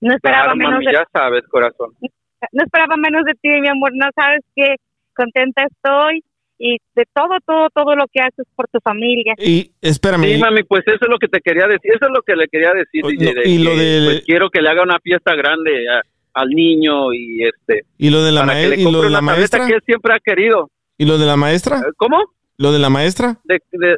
No 0.00 0.14
esperaba 0.14 0.44
Claro, 0.44 0.56
menos 0.56 0.72
mami, 0.74 0.86
de 0.86 0.92
ya 0.92 1.04
sabes, 1.12 1.44
corazón. 1.48 1.90
no 2.00 2.62
esperaba 2.64 2.96
menos 2.96 3.24
de 3.24 3.32
ti, 3.34 3.48
mi 3.60 3.68
amor. 3.68 3.90
No 3.94 4.08
sabes 4.14 4.40
qué 4.56 4.76
contenta 5.14 5.64
estoy 5.64 6.24
y 6.58 6.76
de 6.94 7.04
todo, 7.14 7.36
todo, 7.46 7.68
todo 7.74 7.94
lo 7.94 8.04
que 8.12 8.20
haces 8.20 8.46
por 8.54 8.66
tu 8.68 8.78
familia. 8.80 9.34
Y 9.38 9.70
espérame. 9.80 10.24
Sí, 10.24 10.38
mami, 10.38 10.62
pues 10.64 10.82
eso 10.86 10.98
es 11.02 11.08
lo 11.08 11.18
que 11.18 11.28
te 11.28 11.40
quería 11.40 11.66
decir, 11.66 11.92
eso 11.94 12.06
es 12.06 12.12
lo 12.14 12.22
que 12.22 12.36
le 12.36 12.48
quería 12.48 12.72
decir. 12.72 13.02
Oh, 13.04 13.08
DJ, 13.08 13.24
no, 13.34 13.40
de 13.40 13.48
y 13.48 13.58
lo 13.58 13.70
que, 13.72 13.76
del- 13.76 14.04
pues, 14.04 14.22
quiero 14.26 14.50
que 14.50 14.60
le 14.62 14.68
haga 14.70 14.82
una 14.82 14.98
fiesta 15.00 15.34
grande 15.34 15.88
a- 15.88 16.02
al 16.32 16.48
niño 16.50 17.12
y 17.12 17.44
este 17.44 17.82
¿Y 17.98 18.08
lo 18.10 18.22
de 18.22 18.30
la, 18.32 18.42
para 18.42 18.52
mae- 18.52 18.62
que 18.70 18.76
le 18.76 18.82
y 18.82 18.92
lo 18.92 19.02
de 19.02 19.10
la 19.10 19.20
maestra? 19.20 19.66
que 19.66 19.74
él 19.74 19.82
siempre 19.84 20.14
ha 20.14 20.20
querido. 20.20 20.70
¿Y 20.96 21.04
lo 21.06 21.18
de 21.18 21.26
la 21.26 21.36
maestra? 21.36 21.80
¿Cómo? 21.96 22.18
¿Lo 22.60 22.72
de 22.72 22.78
la 22.78 22.90
maestra? 22.90 23.38
¿De, 23.44 23.58
de, 23.72 23.96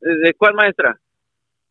de 0.00 0.34
cuál 0.34 0.54
maestra? 0.54 0.96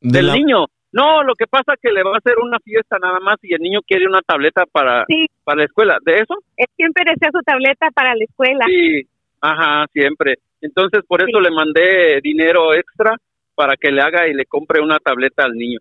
De 0.01 0.17
Del 0.17 0.27
la- 0.27 0.33
niño. 0.35 0.65
No, 0.91 1.23
lo 1.23 1.35
que 1.35 1.47
pasa 1.47 1.73
es 1.73 1.79
que 1.81 1.89
le 1.91 2.03
va 2.03 2.15
a 2.15 2.17
hacer 2.17 2.33
una 2.41 2.59
fiesta 2.59 2.97
nada 2.99 3.19
más 3.21 3.37
y 3.43 3.53
el 3.53 3.61
niño 3.61 3.79
quiere 3.87 4.07
una 4.07 4.21
tableta 4.21 4.65
para, 4.65 5.05
para 5.45 5.57
la 5.59 5.63
escuela. 5.65 5.97
¿De 6.03 6.15
eso? 6.15 6.33
Él 6.57 6.65
siempre 6.75 7.03
desea 7.05 7.29
su 7.31 7.39
tableta 7.43 7.91
para 7.91 8.13
la 8.13 8.23
escuela. 8.25 8.65
Sí, 8.67 9.07
ajá, 9.39 9.85
siempre. 9.93 10.35
Entonces, 10.59 11.01
por 11.07 11.21
eso 11.21 11.39
le 11.39 11.51
mandé 11.51 12.19
dinero 12.21 12.73
extra 12.73 13.15
para 13.55 13.77
que 13.77 13.89
le 13.91 14.01
haga 14.01 14.27
y 14.27 14.33
le 14.33 14.45
compre 14.45 14.81
una 14.81 14.97
tableta 14.99 15.43
al 15.45 15.53
niño. 15.53 15.79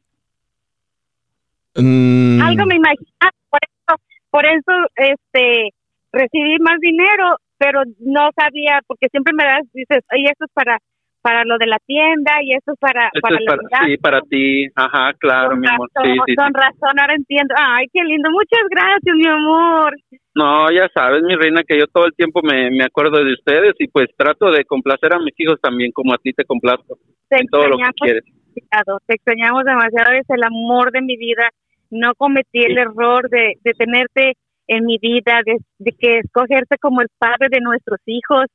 Mm, 1.76 2.40
Algo 2.42 2.66
me 2.66 2.76
imaginaba, 2.76 3.32
por 3.50 3.60
eso, 3.62 4.02
por 4.30 4.46
eso 4.46 4.72
este, 4.96 5.70
recibí 6.16 6.56
más 6.60 6.78
dinero, 6.80 7.36
pero 7.58 7.82
no 8.00 8.30
sabía, 8.36 8.80
porque 8.86 9.08
siempre 9.10 9.32
me 9.34 9.44
das, 9.44 9.62
dices, 9.72 10.00
oye, 10.12 10.24
esto 10.30 10.46
es 10.46 10.52
para 10.54 10.78
para 11.22 11.42
lo 11.44 11.58
de 11.58 11.66
la 11.66 11.78
tienda 11.84 12.34
y 12.40 12.54
esto 12.54 12.70
es 12.74 12.78
para, 12.78 13.06
Esto 13.12 13.20
para 13.20 13.34
es 13.34 13.44
la 13.44 13.56
para, 13.56 13.84
sí, 13.84 13.96
para 13.96 14.20
ti. 14.30 14.66
Ajá, 14.76 15.12
claro, 15.18 15.50
Con 15.50 15.60
mi 15.60 15.66
amor. 15.66 15.88
razón, 15.92 16.12
Sí, 16.12 16.18
sí, 16.18 16.22
sí. 16.28 16.34
con 16.36 16.54
razón, 16.54 17.00
ahora 17.00 17.14
entiendo. 17.16 17.52
Ay, 17.58 17.86
qué 17.92 18.04
lindo. 18.04 18.30
Muchas 18.30 18.62
gracias, 18.70 19.16
mi 19.16 19.26
amor. 19.26 19.96
No, 20.36 20.70
ya 20.70 20.86
sabes, 20.94 21.24
mi 21.24 21.34
reina, 21.34 21.62
que 21.66 21.80
yo 21.80 21.86
todo 21.88 22.06
el 22.06 22.14
tiempo 22.14 22.42
me, 22.44 22.70
me 22.70 22.84
acuerdo 22.84 23.24
de 23.24 23.32
ustedes 23.32 23.74
y 23.80 23.88
pues 23.88 24.06
trato 24.16 24.52
de 24.52 24.64
complacer 24.64 25.14
a 25.14 25.18
mis 25.18 25.34
hijos 25.38 25.60
también, 25.60 25.90
como 25.90 26.14
a 26.14 26.18
ti 26.18 26.32
te 26.32 26.44
complazco 26.44 26.96
Te 27.28 27.40
en 27.40 27.48
todo 27.48 27.66
lo 27.70 27.76
que 27.78 27.90
quieres. 28.00 28.22
demasiado, 28.54 28.98
Te 29.06 29.14
extrañamos 29.16 29.64
demasiado. 29.64 30.12
Eres 30.12 30.30
el 30.30 30.44
amor 30.44 30.92
de 30.92 31.02
mi 31.02 31.16
vida. 31.16 31.48
No 31.90 32.14
cometí 32.16 32.62
el 32.62 32.78
error 32.78 33.28
de, 33.30 33.54
de 33.64 33.72
tenerte 33.72 34.34
en 34.68 34.84
mi 34.84 34.98
vida, 34.98 35.40
de, 35.44 35.56
de 35.78 35.92
que 35.92 36.18
escogerte 36.18 36.76
como 36.78 37.00
el 37.00 37.08
padre 37.18 37.48
de 37.50 37.60
nuestros 37.60 38.00
hijos. 38.06 38.46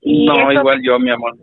Y 0.00 0.26
No, 0.26 0.34
eso- 0.50 0.60
igual 0.60 0.80
yo, 0.82 0.98
mi 0.98 1.10
amor. 1.10 1.34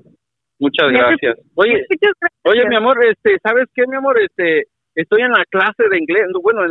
Muchas 0.59 0.89
gracias. 0.91 1.37
Oye, 1.55 1.73
Muchas 1.89 2.13
gracias. 2.19 2.41
oye, 2.43 2.67
mi 2.69 2.75
amor, 2.75 2.97
este, 3.05 3.37
¿sabes 3.43 3.67
qué, 3.75 3.85
mi 3.87 3.95
amor? 3.97 4.17
Este, 4.21 4.63
estoy 4.95 5.21
en 5.21 5.31
la 5.31 5.43
clase 5.49 5.83
de 5.89 5.97
inglés. 5.97 6.27
Bueno, 6.41 6.61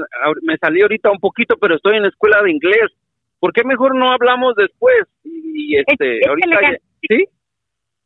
me 0.43 0.57
salí 0.59 0.81
ahorita 0.83 1.11
un 1.11 1.19
poquito, 1.21 1.57
pero 1.61 1.77
estoy 1.77 1.97
en 1.97 2.03
la 2.03 2.09
escuela 2.09 2.43
de 2.43 2.51
inglés. 2.51 2.91
¿Por 3.41 3.53
qué 3.53 3.63
mejor 3.63 3.95
no 3.95 4.11
hablamos 4.11 4.55
después? 4.57 4.97
Y 5.23 5.77
este, 5.77 6.27
ahorita, 6.27 6.61
ya- 6.63 6.79
¿sí? 7.09 7.25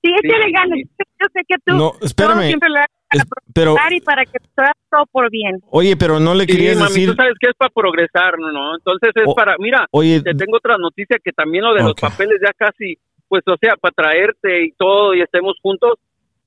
Sí, 0.02 0.10
échale 0.22 0.44
Sí, 0.44 0.52
ganas. 0.52 0.78
sí. 0.78 0.84
Yo 1.20 1.26
sé 1.32 1.40
que 1.46 1.56
tú 1.64 1.76
No, 1.76 1.92
espérame. 2.02 2.34
todo 2.34 2.42
siempre 2.42 2.68
para 3.10 3.24
pero- 3.54 3.74
y 3.90 4.00
para 4.00 4.24
que 4.24 4.38
todo, 4.54 4.66
todo 4.90 5.06
por 5.10 5.30
bien. 5.30 5.56
Oye, 5.70 5.96
pero 5.96 6.20
no 6.20 6.34
le 6.34 6.44
Sí, 6.44 6.52
querías 6.52 6.76
mami, 6.76 6.88
decir... 6.88 7.08
tú 7.10 7.14
sabes 7.16 7.34
que 7.40 7.50
es 7.50 7.56
para 7.56 7.70
progresar, 7.70 8.38
¿no? 8.38 8.52
¿no? 8.52 8.74
Entonces 8.76 9.10
es 9.14 9.22
O- 9.26 9.34
para, 9.34 9.56
mira, 9.58 9.86
oye- 9.92 10.20
te 10.22 10.34
tengo 10.34 10.56
otra 10.56 10.76
noticia 10.78 11.18
que 11.22 11.32
también 11.32 11.64
lo 11.64 11.74
de 11.74 11.82
los 11.82 11.94
papeles 11.94 12.38
ya 12.44 12.52
casi, 12.52 12.98
pues, 13.28 13.42
o 13.46 13.56
sea, 13.60 13.76
para 13.76 13.92
traerte 13.92 14.64
y 14.64 14.72
todo 14.72 15.14
y 15.14 15.20
estemos 15.22 15.56
juntos, 15.62 15.94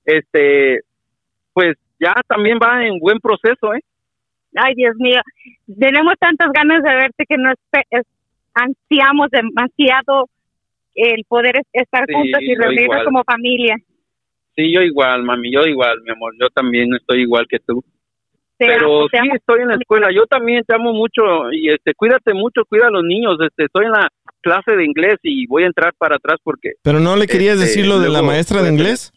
este, 0.06 0.82
pues 1.54 1.78
ya 2.00 2.14
también 2.28 2.58
va 2.62 2.86
en 2.86 3.00
buen 3.00 3.20
proceso, 3.20 3.74
¿eh? 3.74 3.82
Ay, 4.56 4.74
Dios 4.76 4.96
mío, 4.98 5.22
tenemos 5.80 6.16
tantas 6.20 6.52
ganas 6.52 6.84
de 6.84 6.94
verte 6.96 7.26
que 7.28 7.38
nos 7.38 7.54
espe- 7.54 7.86
es- 7.92 8.08
ansiamos 8.54 9.30
demasiado 9.32 10.28
el 10.96 11.24
poder 11.28 11.58
es- 11.58 11.68
estar 11.72 12.04
Sí, 12.08 12.14
juntos 12.14 12.42
y 12.42 12.56
reunirnos 12.56 13.04
como 13.06 13.24
familia. 13.24 13.76
Sí, 14.56 14.72
yo 14.74 14.82
igual, 14.82 15.24
mami, 15.24 15.52
yo 15.52 15.62
igual, 15.66 16.02
mi 16.04 16.12
amor, 16.12 16.34
yo 16.40 16.50
también 16.50 16.94
estoy 16.94 17.22
igual 17.22 17.48
que 17.48 17.60
tú. 17.60 17.84
Te 18.58 18.68
Pero 18.68 18.86
amo, 18.86 19.08
sí, 19.10 19.18
amo. 19.18 19.34
estoy 19.36 19.62
en 19.62 19.68
la 19.70 19.76
escuela, 19.76 20.12
yo 20.14 20.26
también 20.28 20.64
te 20.68 20.76
amo 20.76 20.94
mucho 20.94 21.52
y 21.52 21.70
este, 21.70 21.94
cuídate 21.96 22.34
mucho, 22.34 22.64
cuida 22.66 22.88
a 22.88 22.92
los 22.92 23.04
niños, 23.04 23.38
este, 23.42 23.66
estoy 23.66 23.86
en 23.86 23.92
la 23.92 24.10
clase 24.42 24.76
de 24.76 24.86
inglés 24.86 25.16
y 25.24 25.48
voy 25.48 25.64
a 25.64 25.68
entrar 25.68 25.94
para 25.98 26.18
atrás 26.18 26.38
porque... 26.44 26.74
Pero 26.84 27.00
no 27.00 27.16
le 27.16 27.28
querías 27.28 27.56
Este, 27.56 27.66
decir 27.68 27.88
lo 27.88 28.00
de 28.00 28.08
la 28.08 28.20
luego 28.20 28.28
maestra 28.28 28.62
de 28.62 28.70
inglés. 28.70 29.12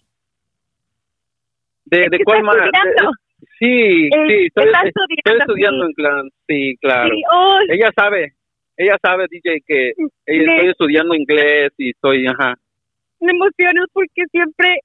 ¿De, 1.87 2.09
de 2.11 2.19
cuál 2.25 2.39
estudiando. 2.39 3.11
Sí, 3.59 4.07
Eh, 4.07 4.11
sí, 4.11 4.47
estoy, 4.47 4.65
estoy 4.65 4.89
estudiando, 4.89 5.45
estudiando 5.45 5.85
sí. 5.85 5.89
en 5.89 5.95
clase, 5.95 6.29
sí, 6.49 6.77
claro. 6.81 7.15
Sí, 7.15 7.23
ay. 7.31 7.67
Ella 7.71 7.91
sabe, 7.95 8.33
ella 8.77 8.97
sabe, 9.03 9.27
DJ, 9.31 9.61
que 9.67 9.93
estoy 10.27 10.69
estudiando 10.71 11.15
inglés 11.15 11.73
y 11.79 11.91
estoy, 11.91 12.27
ajá. 12.27 12.55
Me 13.21 13.33
emociono 13.33 13.85
porque 13.93 14.23
siempre 14.31 14.79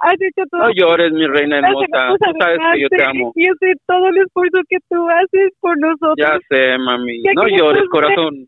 has 0.00 0.14
hecho 0.14 0.44
todo. 0.50 0.62
No 0.62 0.70
llores, 0.72 1.12
mi 1.12 1.26
reina 1.26 1.58
hermosa, 1.58 2.08
tú 2.08 2.16
sabes 2.38 2.58
que 2.74 2.80
yo 2.80 2.88
te 2.88 3.04
amo. 3.04 3.32
Yo 3.36 3.52
sé 3.60 3.72
todo 3.86 4.08
el 4.08 4.18
esfuerzo 4.18 4.58
que 4.68 4.78
tú 4.88 5.08
haces 5.08 5.52
por 5.60 5.78
nosotros. 5.78 6.16
Ya 6.16 6.38
sé, 6.48 6.78
mami, 6.78 7.22
Ya 7.22 7.32
no 7.34 7.48
llores, 7.48 7.84
corazón. 7.90 8.46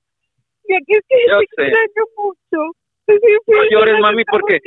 Ya 0.68 0.78
que 0.86 0.96
es 0.96 1.04
que 1.08 1.16
Yo 1.28 1.38
te 1.38 1.46
sé. 1.56 1.68
extraño 1.68 2.04
mucho. 2.16 2.72
No 3.46 3.64
llores, 3.70 4.00
mami, 4.00 4.24
porque 4.24 4.60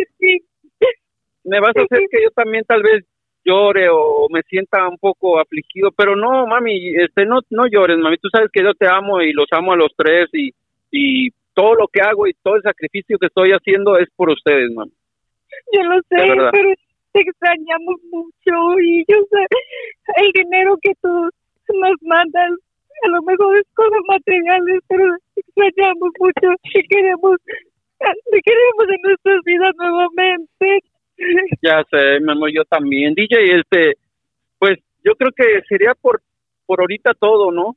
me 1.45 1.59
vas 1.59 1.75
a 1.75 1.81
hacer 1.81 1.99
que 2.09 2.23
yo 2.23 2.29
también 2.31 2.63
tal 2.65 2.83
vez 2.83 3.05
llore 3.45 3.89
o 3.89 4.27
me 4.29 4.41
sienta 4.43 4.87
un 4.87 4.97
poco 4.97 5.39
afligido, 5.39 5.91
pero 5.91 6.15
no, 6.15 6.47
mami, 6.47 6.95
este, 6.95 7.25
no, 7.25 7.39
no 7.49 7.67
llores, 7.67 7.97
mami, 7.97 8.17
tú 8.17 8.29
sabes 8.29 8.49
que 8.51 8.63
yo 8.63 8.73
te 8.73 8.87
amo 8.87 9.21
y 9.21 9.33
los 9.33 9.47
amo 9.51 9.73
a 9.73 9.77
los 9.77 9.91
tres 9.97 10.29
y, 10.33 10.51
y 10.91 11.29
todo 11.53 11.75
lo 11.75 11.87
que 11.87 12.01
hago 12.01 12.27
y 12.27 12.33
todo 12.41 12.55
el 12.55 12.61
sacrificio 12.61 13.17
que 13.17 13.27
estoy 13.27 13.51
haciendo 13.51 13.97
es 13.97 14.09
por 14.15 14.29
ustedes, 14.29 14.71
mami. 14.73 14.91
Yo 15.71 15.83
lo 15.83 15.95
sé, 16.09 16.49
pero 16.51 16.73
te 17.13 17.21
extrañamos 17.21 17.95
mucho 18.11 18.79
y 18.81 19.05
yo 19.07 19.17
sé 19.29 19.45
el 20.17 20.31
dinero 20.31 20.77
que 20.81 20.91
tú 21.01 21.09
nos 21.09 21.95
mandas 22.01 22.51
a 23.03 23.07
lo 23.09 23.21
mejor 23.23 23.57
es 23.57 23.63
cosas 23.73 23.99
materiales, 24.07 24.81
pero 24.87 25.03
te 25.35 25.41
extrañamos 25.41 26.09
mucho 26.19 26.55
y 26.63 26.87
queremos 26.87 27.37
te 28.31 28.41
queremos 28.41 28.95
en 28.95 29.01
nuestras 29.01 29.43
vidas 29.45 29.73
nuevamente. 29.77 30.79
Ya 31.61 31.83
sé, 31.89 32.19
mi 32.19 32.31
amor, 32.31 32.51
yo 32.53 32.65
también. 32.65 33.13
DJ, 33.13 33.59
este, 33.59 33.97
pues 34.59 34.79
yo 35.03 35.15
creo 35.15 35.31
que 35.31 35.61
sería 35.67 35.93
por, 36.01 36.21
por 36.65 36.81
ahorita 36.81 37.13
todo, 37.13 37.51
¿no? 37.51 37.75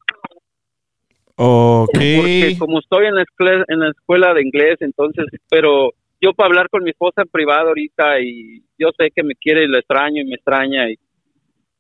Ok. 1.37 1.91
Porque 1.93 2.57
como 2.59 2.81
estoy 2.81 3.07
en 3.07 3.15
la, 3.17 3.23
escuela, 3.23 3.65
en 3.69 3.81
la 3.81 3.91
escuela 3.91 4.35
de 4.35 4.43
inglés, 4.43 4.77
entonces, 4.81 5.27
pero 5.49 5.93
yo 6.21 6.33
para 6.33 6.49
hablar 6.49 6.69
con 6.69 6.83
mi 6.83 6.91
esposa 6.91 7.23
en 7.23 7.29
privado 7.29 7.69
ahorita 7.69 8.21
y 8.21 8.63
yo 8.79 8.89
sé 8.99 9.11
que 9.15 9.23
me 9.23 9.35
quiere 9.35 9.65
y 9.65 9.69
lo 9.69 9.79
extraño 9.79 10.23
y 10.23 10.27
me 10.27 10.35
extraña 10.37 10.91
y 10.91 10.97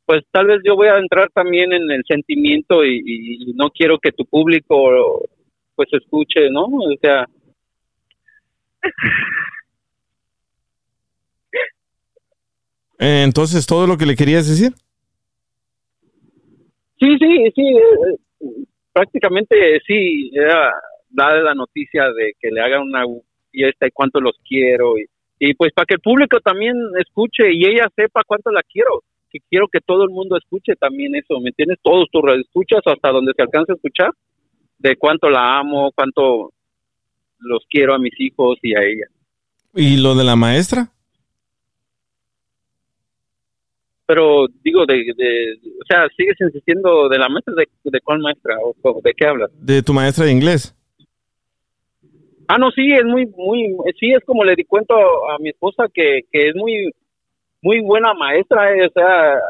pues 0.04 0.22
tal 0.30 0.46
vez 0.46 0.60
yo 0.64 0.76
voy 0.76 0.88
a 0.88 0.98
entrar 0.98 1.30
también 1.30 1.72
en 1.72 1.90
el 1.90 2.02
sentimiento 2.06 2.84
y, 2.84 3.02
y 3.04 3.52
no 3.54 3.70
quiero 3.70 3.98
que 3.98 4.12
tu 4.12 4.24
público 4.24 5.22
pues 5.74 5.88
escuche, 5.92 6.48
¿no? 6.50 6.64
O 6.64 6.96
sea, 7.00 7.26
Entonces, 12.98 13.66
¿todo 13.66 13.86
lo 13.86 13.96
que 13.96 14.06
le 14.06 14.16
querías 14.16 14.48
decir? 14.48 14.72
Sí, 16.98 17.16
sí, 17.18 17.50
sí, 17.54 17.62
eh, 17.62 18.16
eh, 18.40 18.46
prácticamente 18.92 19.54
sí, 19.86 20.30
era 20.32 20.72
darle 21.10 21.42
la 21.42 21.54
noticia 21.54 22.04
de 22.12 22.32
que 22.40 22.50
le 22.50 22.60
hagan 22.60 22.82
una 22.82 23.04
fiesta 23.56 23.86
y 23.86 23.90
cuánto 23.90 24.20
los 24.20 24.36
quiero 24.46 24.98
y, 24.98 25.06
y 25.38 25.54
pues 25.54 25.72
para 25.72 25.86
que 25.86 25.94
el 25.94 26.00
público 26.00 26.40
también 26.40 26.74
escuche 26.98 27.52
y 27.52 27.64
ella 27.64 27.88
sepa 27.96 28.22
cuánto 28.26 28.50
la 28.50 28.62
quiero, 28.62 29.02
que 29.30 29.38
quiero 29.48 29.66
que 29.68 29.80
todo 29.80 30.04
el 30.04 30.10
mundo 30.10 30.36
escuche 30.36 30.74
también 30.76 31.14
eso, 31.14 31.40
¿me 31.40 31.48
entiendes? 31.48 31.78
Todos 31.82 32.06
tus 32.10 32.22
escuchas 32.40 32.80
hasta 32.84 33.10
donde 33.10 33.32
se 33.34 33.42
alcance 33.42 33.72
a 33.72 33.74
escuchar 33.76 34.10
de 34.78 34.96
cuánto 34.96 35.30
la 35.30 35.58
amo, 35.58 35.90
cuánto 35.94 36.52
los 37.38 37.64
quiero 37.68 37.94
a 37.94 37.98
mis 37.98 38.18
hijos 38.18 38.58
y 38.62 38.74
a 38.74 38.82
ella. 38.82 39.06
¿Y 39.74 39.96
lo 40.00 40.14
de 40.14 40.24
la 40.24 40.36
maestra? 40.36 40.90
Pero 44.06 44.46
digo, 44.62 44.86
de, 44.86 45.12
de, 45.16 45.58
o 45.80 45.84
sea, 45.86 46.06
sigues 46.16 46.36
insistiendo 46.40 47.08
de 47.08 47.18
la 47.18 47.28
maestra, 47.28 47.54
¿de, 47.56 47.68
de 47.90 48.00
cuál 48.00 48.20
maestra? 48.20 48.54
¿O, 48.62 48.74
o 48.82 49.00
de 49.02 49.12
qué 49.14 49.26
hablas? 49.26 49.50
De 49.58 49.82
tu 49.82 49.92
maestra 49.92 50.26
de 50.26 50.32
inglés. 50.32 50.75
Ah, 52.48 52.58
no, 52.58 52.70
sí, 52.70 52.86
es 52.92 53.04
muy, 53.04 53.26
muy, 53.26 53.76
sí, 53.98 54.12
es 54.12 54.24
como 54.24 54.44
le 54.44 54.54
di 54.54 54.64
cuento 54.64 54.94
a 55.30 55.38
mi 55.38 55.50
esposa 55.50 55.84
que, 55.92 56.20
que 56.30 56.48
es 56.50 56.54
muy, 56.54 56.92
muy 57.62 57.80
buena 57.80 58.14
maestra, 58.14 58.72
eh, 58.74 58.86
o 58.86 58.90
sea, 58.90 59.40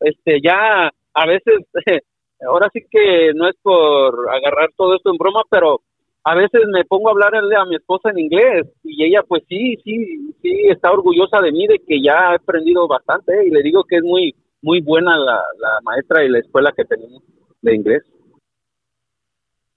este, 0.00 0.40
ya 0.42 0.90
a 1.12 1.26
veces, 1.26 1.54
ahora 2.48 2.68
sí 2.72 2.80
que 2.90 3.32
no 3.34 3.48
es 3.48 3.56
por 3.62 4.30
agarrar 4.30 4.70
todo 4.76 4.94
esto 4.94 5.10
en 5.10 5.18
broma, 5.18 5.42
pero 5.50 5.80
a 6.24 6.34
veces 6.34 6.62
me 6.72 6.84
pongo 6.84 7.08
a 7.08 7.12
hablarle 7.12 7.56
a 7.56 7.64
mi 7.66 7.76
esposa 7.76 8.10
en 8.10 8.18
inglés 8.18 8.66
y 8.82 9.04
ella 9.04 9.22
pues 9.22 9.44
sí, 9.48 9.76
sí, 9.84 10.34
sí 10.42 10.50
está 10.68 10.90
orgullosa 10.90 11.40
de 11.40 11.52
mí 11.52 11.66
de 11.66 11.78
que 11.86 12.02
ya 12.02 12.32
he 12.32 12.34
aprendido 12.36 12.88
bastante 12.88 13.32
eh, 13.32 13.46
y 13.46 13.50
le 13.50 13.62
digo 13.62 13.84
que 13.84 13.96
es 13.96 14.02
muy, 14.02 14.34
muy 14.62 14.80
buena 14.80 15.16
la, 15.16 15.42
la 15.58 15.78
maestra 15.84 16.24
y 16.24 16.28
la 16.28 16.40
escuela 16.40 16.72
que 16.76 16.84
tenemos 16.84 17.22
de 17.62 17.74
inglés. 17.74 18.02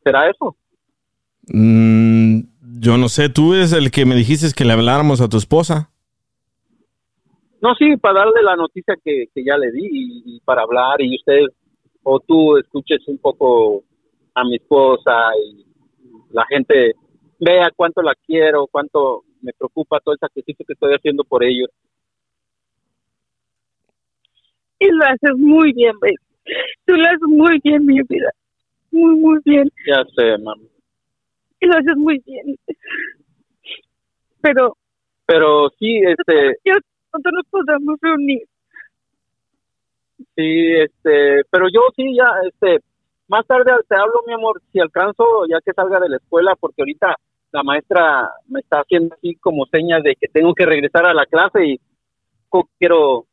¿Será 0.03 0.29
eso? 0.29 0.55
Mm, 1.53 2.18
yo 2.79 2.97
no 2.97 3.09
sé, 3.09 3.29
tú 3.29 3.53
eres 3.53 3.73
el 3.73 3.91
que 3.91 4.05
me 4.05 4.15
dijiste 4.15 4.47
que 4.55 4.65
le 4.65 4.73
habláramos 4.73 5.21
a 5.21 5.29
tu 5.29 5.37
esposa. 5.37 5.91
No, 7.61 7.75
sí, 7.75 7.97
para 7.97 8.19
darle 8.19 8.41
la 8.41 8.55
noticia 8.55 8.95
que, 9.03 9.25
que 9.33 9.43
ya 9.43 9.57
le 9.57 9.71
di 9.71 9.87
y, 9.91 10.35
y 10.35 10.39
para 10.41 10.61
hablar 10.61 11.01
y 11.01 11.15
usted 11.15 11.53
o 12.03 12.19
tú 12.19 12.57
escuches 12.57 13.05
un 13.07 13.17
poco 13.17 13.83
a 14.33 14.43
mi 14.43 14.55
esposa 14.55 15.11
y 15.43 15.65
la 16.31 16.45
gente 16.47 16.93
vea 17.39 17.69
cuánto 17.75 18.01
la 18.01 18.13
quiero, 18.25 18.67
cuánto 18.67 19.23
me 19.41 19.51
preocupa 19.53 19.99
todo 19.99 20.13
el 20.13 20.19
sacrificio 20.19 20.65
que 20.65 20.73
estoy 20.73 20.93
haciendo 20.93 21.23
por 21.23 21.43
ellos. 21.43 21.69
Y 24.79 24.87
lo 24.91 25.05
haces 25.05 25.37
muy 25.37 25.73
bien, 25.73 25.93
baby. 25.99 26.15
Tú 26.85 26.95
lo 26.95 27.05
haces 27.05 27.27
muy 27.27 27.59
bien, 27.63 27.85
mi 27.85 27.99
vida. 28.07 28.31
Muy, 28.91 29.15
muy 29.15 29.39
bien. 29.43 29.69
Ya 29.85 30.03
sé, 30.15 30.37
mami. 30.41 30.69
Y 31.59 31.65
lo 31.67 31.77
haces 31.77 31.97
muy 31.97 32.21
bien. 32.25 32.55
Pero 34.41 34.75
Pero 35.25 35.69
sí, 35.77 35.97
este, 35.97 36.57
pronto 37.11 37.31
nos 37.31 37.45
podremos 37.49 37.97
reunir. 38.01 38.43
sí, 40.35 40.73
este, 40.73 41.43
pero 41.51 41.67
yo 41.71 41.81
sí 41.95 42.15
ya, 42.15 42.25
este, 42.47 42.83
más 43.27 43.45
tarde 43.45 43.71
te 43.87 43.95
hablo, 43.95 44.23
mi 44.25 44.33
amor, 44.33 44.61
si 44.71 44.79
alcanzo, 44.79 45.45
ya 45.49 45.59
que 45.63 45.73
salga 45.73 45.99
de 45.99 46.09
la 46.09 46.17
escuela, 46.17 46.55
porque 46.59 46.81
ahorita 46.81 47.15
la 47.51 47.63
maestra 47.63 48.29
me 48.47 48.59
está 48.59 48.79
haciendo 48.79 49.15
así 49.15 49.35
como 49.35 49.65
señas 49.67 50.03
de 50.03 50.15
que 50.15 50.27
tengo 50.27 50.53
que 50.53 50.65
regresar 50.65 51.05
a 51.05 51.13
la 51.13 51.25
clase 51.25 51.65
y 51.65 51.79
quiero 52.79 53.25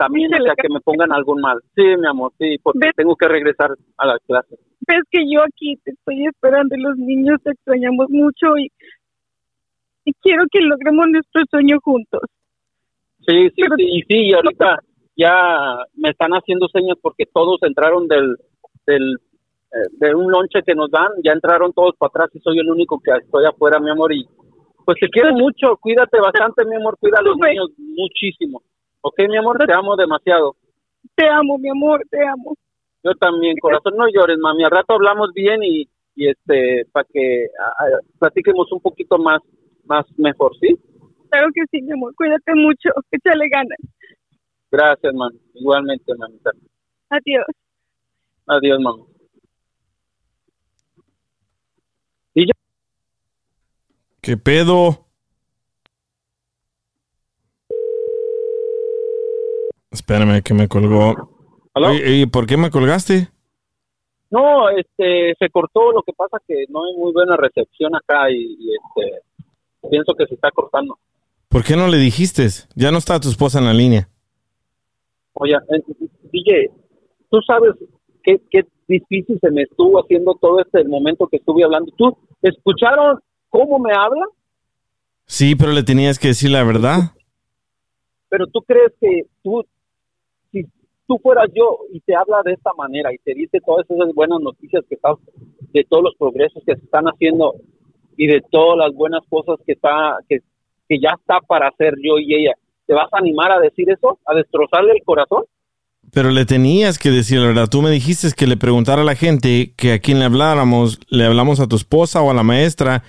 también, 0.00 0.32
o 0.32 0.42
sea, 0.42 0.54
que 0.56 0.72
me 0.72 0.80
pongan 0.80 1.12
algún 1.12 1.42
mal. 1.42 1.60
Sí, 1.74 1.82
mi 1.84 2.08
amor, 2.08 2.32
sí, 2.38 2.56
porque 2.62 2.90
tengo 2.96 3.14
que 3.16 3.28
regresar 3.28 3.70
a 3.98 4.06
la 4.06 4.18
clase. 4.26 4.56
Ves 4.88 5.02
que 5.10 5.20
yo 5.30 5.42
aquí 5.42 5.76
te 5.84 5.90
estoy 5.90 6.26
esperando 6.26 6.74
y 6.74 6.80
los 6.80 6.96
niños 6.96 7.38
te 7.44 7.50
extrañamos 7.50 8.08
mucho 8.08 8.56
y, 8.56 8.72
y 10.06 10.14
quiero 10.22 10.44
que 10.50 10.60
logremos 10.60 11.06
nuestro 11.08 11.42
sueño 11.50 11.76
juntos. 11.82 12.22
Sí, 13.26 13.50
sí, 13.54 13.62
sí, 13.76 13.84
y 13.84 14.00
sí, 14.08 14.28
y 14.28 14.32
ahorita 14.32 14.78
ya 15.16 15.84
me 15.96 16.08
están 16.08 16.32
haciendo 16.32 16.66
señas 16.68 16.96
porque 17.02 17.26
todos 17.26 17.58
entraron 17.62 18.08
del, 18.08 18.36
del 18.86 19.18
eh, 19.72 19.88
de 19.98 20.14
un 20.14 20.32
lonche 20.32 20.62
que 20.64 20.74
nos 20.74 20.90
dan, 20.90 21.10
ya 21.22 21.32
entraron 21.32 21.74
todos 21.74 21.94
para 21.98 22.08
atrás 22.08 22.30
y 22.32 22.40
soy 22.40 22.58
el 22.58 22.70
único 22.70 22.98
que 23.04 23.12
estoy 23.22 23.44
afuera, 23.44 23.78
mi 23.78 23.90
amor, 23.90 24.14
y 24.14 24.24
pues 24.86 24.96
te 24.98 25.08
quiero 25.10 25.34
mucho, 25.34 25.76
cuídate 25.76 26.18
bastante, 26.18 26.64
mi 26.64 26.76
amor, 26.76 26.96
cuida 26.98 27.18
a 27.18 27.22
los 27.22 27.36
niños 27.36 27.68
muchísimo. 27.76 28.62
Ok, 29.02 29.18
mi 29.28 29.36
amor, 29.36 29.58
te 29.66 29.72
amo 29.72 29.96
demasiado. 29.96 30.56
Te 31.14 31.26
amo, 31.28 31.58
mi 31.58 31.70
amor, 31.70 32.02
te 32.10 32.26
amo. 32.26 32.54
Yo 33.02 33.14
también, 33.14 33.56
corazón, 33.58 33.96
no 33.96 34.06
llores, 34.08 34.38
mami, 34.38 34.64
al 34.64 34.70
rato 34.70 34.94
hablamos 34.94 35.32
bien 35.32 35.62
y, 35.62 35.88
y 36.14 36.28
este, 36.28 36.84
para 36.92 37.06
que 37.10 37.46
ah, 37.58 37.86
platiquemos 38.18 38.70
un 38.72 38.80
poquito 38.80 39.16
más, 39.18 39.40
más 39.84 40.04
mejor, 40.18 40.52
¿sí? 40.60 40.78
Claro 41.30 41.48
que 41.54 41.62
sí, 41.70 41.80
mi 41.80 41.92
amor. 41.92 42.14
Cuídate 42.14 42.54
mucho. 42.54 42.90
Échale 43.10 43.48
ganas. 43.48 43.78
Gracias, 44.70 45.14
mami, 45.14 45.40
igualmente, 45.54 46.14
mamita. 46.16 46.50
Adiós. 47.08 47.46
Adiós, 48.46 48.80
mami. 48.80 49.04
¿Qué 54.20 54.36
pedo? 54.36 55.09
Espérame 59.90 60.42
que 60.42 60.54
me 60.54 60.68
colgó. 60.68 61.14
¿Y 62.04 62.26
por 62.26 62.46
qué 62.46 62.56
me 62.56 62.70
colgaste? 62.70 63.28
No, 64.30 64.68
este, 64.70 65.34
se 65.38 65.50
cortó, 65.50 65.92
lo 65.92 66.02
que 66.02 66.12
pasa 66.12 66.38
que 66.46 66.64
no 66.68 66.84
hay 66.84 66.96
muy 66.96 67.12
buena 67.12 67.36
recepción 67.36 67.94
acá 67.96 68.30
y, 68.30 68.56
y, 68.58 68.74
este, 68.74 69.88
pienso 69.90 70.14
que 70.14 70.26
se 70.26 70.34
está 70.34 70.50
cortando. 70.52 70.98
¿Por 71.48 71.64
qué 71.64 71.74
no 71.74 71.88
le 71.88 71.96
dijiste? 71.96 72.46
Ya 72.76 72.92
no 72.92 72.98
está 72.98 73.18
tu 73.18 73.28
esposa 73.28 73.58
en 73.58 73.64
la 73.64 73.74
línea. 73.74 74.08
Oye, 75.32 75.54
eh, 75.54 75.82
DJ, 76.32 76.70
tú 77.28 77.40
sabes 77.44 77.74
qué, 78.22 78.40
qué 78.50 78.64
difícil 78.86 79.38
se 79.40 79.50
me 79.50 79.62
estuvo 79.62 80.00
haciendo 80.00 80.36
todo 80.40 80.60
este 80.60 80.84
momento 80.84 81.26
que 81.26 81.38
estuve 81.38 81.64
hablando. 81.64 81.92
¿Tú 81.96 82.16
escucharon 82.42 83.18
cómo 83.48 83.78
me 83.80 83.92
habla? 83.92 84.26
Sí, 85.26 85.56
pero 85.56 85.72
le 85.72 85.82
tenías 85.82 86.18
que 86.18 86.28
decir 86.28 86.50
la 86.50 86.62
verdad. 86.62 87.14
Pero 88.28 88.46
tú 88.46 88.62
crees 88.62 88.92
que 89.00 89.22
tú, 89.42 89.64
tú 91.10 91.18
fueras 91.20 91.48
yo 91.52 91.80
y 91.92 91.98
te 92.02 92.14
habla 92.14 92.40
de 92.44 92.52
esta 92.52 92.70
manera 92.78 93.12
y 93.12 93.18
te 93.18 93.34
dice 93.34 93.58
todas 93.66 93.84
esas 93.90 94.14
buenas 94.14 94.40
noticias 94.40 94.84
que 94.88 94.94
estás, 94.94 95.16
de 95.72 95.82
todos 95.82 96.04
los 96.04 96.14
progresos 96.14 96.62
que 96.64 96.76
se 96.76 96.84
están 96.84 97.06
haciendo 97.06 97.56
y 98.16 98.28
de 98.28 98.40
todas 98.48 98.78
las 98.78 98.94
buenas 98.94 99.22
cosas 99.28 99.56
que 99.66 99.72
está, 99.72 100.18
que, 100.28 100.38
que 100.88 101.00
ya 101.00 101.16
está 101.18 101.40
para 101.40 101.66
hacer 101.66 101.94
yo 102.00 102.20
y 102.20 102.32
ella, 102.32 102.52
¿te 102.86 102.94
vas 102.94 103.12
a 103.12 103.18
animar 103.18 103.50
a 103.50 103.58
decir 103.58 103.90
eso? 103.90 104.20
¿A 104.24 104.36
destrozarle 104.36 104.92
el 104.92 105.02
corazón? 105.04 105.46
Pero 106.12 106.30
le 106.30 106.44
tenías 106.44 106.96
que 106.96 107.10
decir 107.10 107.40
la 107.40 107.48
verdad. 107.48 107.68
Tú 107.68 107.82
me 107.82 107.90
dijiste 107.90 108.28
que 108.36 108.46
le 108.46 108.56
preguntara 108.56 109.02
a 109.02 109.04
la 109.04 109.16
gente 109.16 109.72
que 109.76 109.94
a 109.94 109.98
quién 109.98 110.20
le 110.20 110.26
habláramos, 110.26 111.00
le 111.08 111.24
hablamos 111.24 111.58
a 111.58 111.66
tu 111.66 111.74
esposa 111.74 112.22
o 112.22 112.30
a 112.30 112.34
la 112.34 112.44
maestra, 112.44 113.02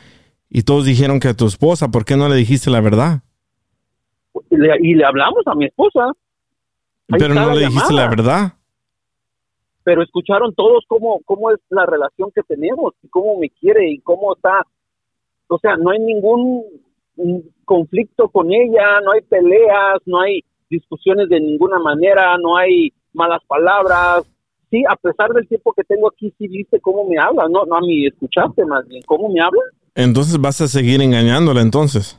y 0.50 0.64
todos 0.64 0.86
dijeron 0.86 1.20
que 1.20 1.28
a 1.28 1.38
tu 1.38 1.46
esposa. 1.46 1.92
¿Por 1.92 2.04
qué 2.04 2.18
no 2.18 2.30
le 2.30 2.36
dijiste 2.36 2.72
la 2.72 2.82
verdad? 2.82 3.22
Y 4.50 4.58
le, 4.58 4.70
y 4.82 4.96
le 4.96 5.06
hablamos 5.06 5.46
a 5.46 5.54
mi 5.54 5.66
esposa. 5.66 6.14
Pero 7.08 7.34
no 7.34 7.54
le 7.54 7.66
dijiste 7.68 7.94
la 7.94 8.08
verdad. 8.10 8.54
pero 9.84 10.04
escucharon 10.04 10.54
todos 10.54 10.86
cómo, 10.88 11.20
cómo 11.26 11.52
es 11.52 11.60
la 11.70 11.86
relación 11.86 12.32
que 12.34 12.44
tenemos 12.44 12.94
y 13.04 13.08
cómo 13.10 13.38
me 13.40 13.50
quiere 13.50 13.90
y 13.92 14.00
cómo 14.00 14.36
está. 14.36 14.66
O 15.48 15.58
sea, 15.58 15.76
no 15.76 15.92
hay 15.92 16.00
ningún 16.00 16.64
conflicto 17.66 18.30
con 18.30 18.52
ella, 18.52 19.02
no 19.04 19.12
hay 19.12 19.22
peleas, 19.22 20.00
no 20.06 20.22
hay 20.22 20.44
discusiones 20.70 21.30
de 21.30 21.40
ninguna 21.40 21.80
manera, 21.80 22.38
no 22.38 22.58
hay 22.58 22.94
malas 23.14 23.42
palabras. 23.48 24.24
Sí, 24.70 24.84
a 24.88 24.96
pesar 24.96 25.32
del 25.32 25.48
tiempo 25.48 25.74
que 25.74 25.84
tengo 25.84 26.08
aquí, 26.08 26.34
sí 26.38 26.48
viste 26.48 26.80
cómo 26.80 27.06
me 27.06 27.18
habla, 27.20 27.48
no, 27.50 27.66
no 27.66 27.76
a 27.76 27.82
mí 27.82 28.08
escuchaste 28.08 28.66
más 28.66 28.88
bien 28.88 29.02
cómo 29.06 29.28
me 29.30 29.42
habla. 29.42 29.62
Entonces 29.96 30.40
vas 30.40 30.62
a 30.62 30.68
seguir 30.68 31.02
engañándola 31.02 31.62
entonces. 31.62 32.18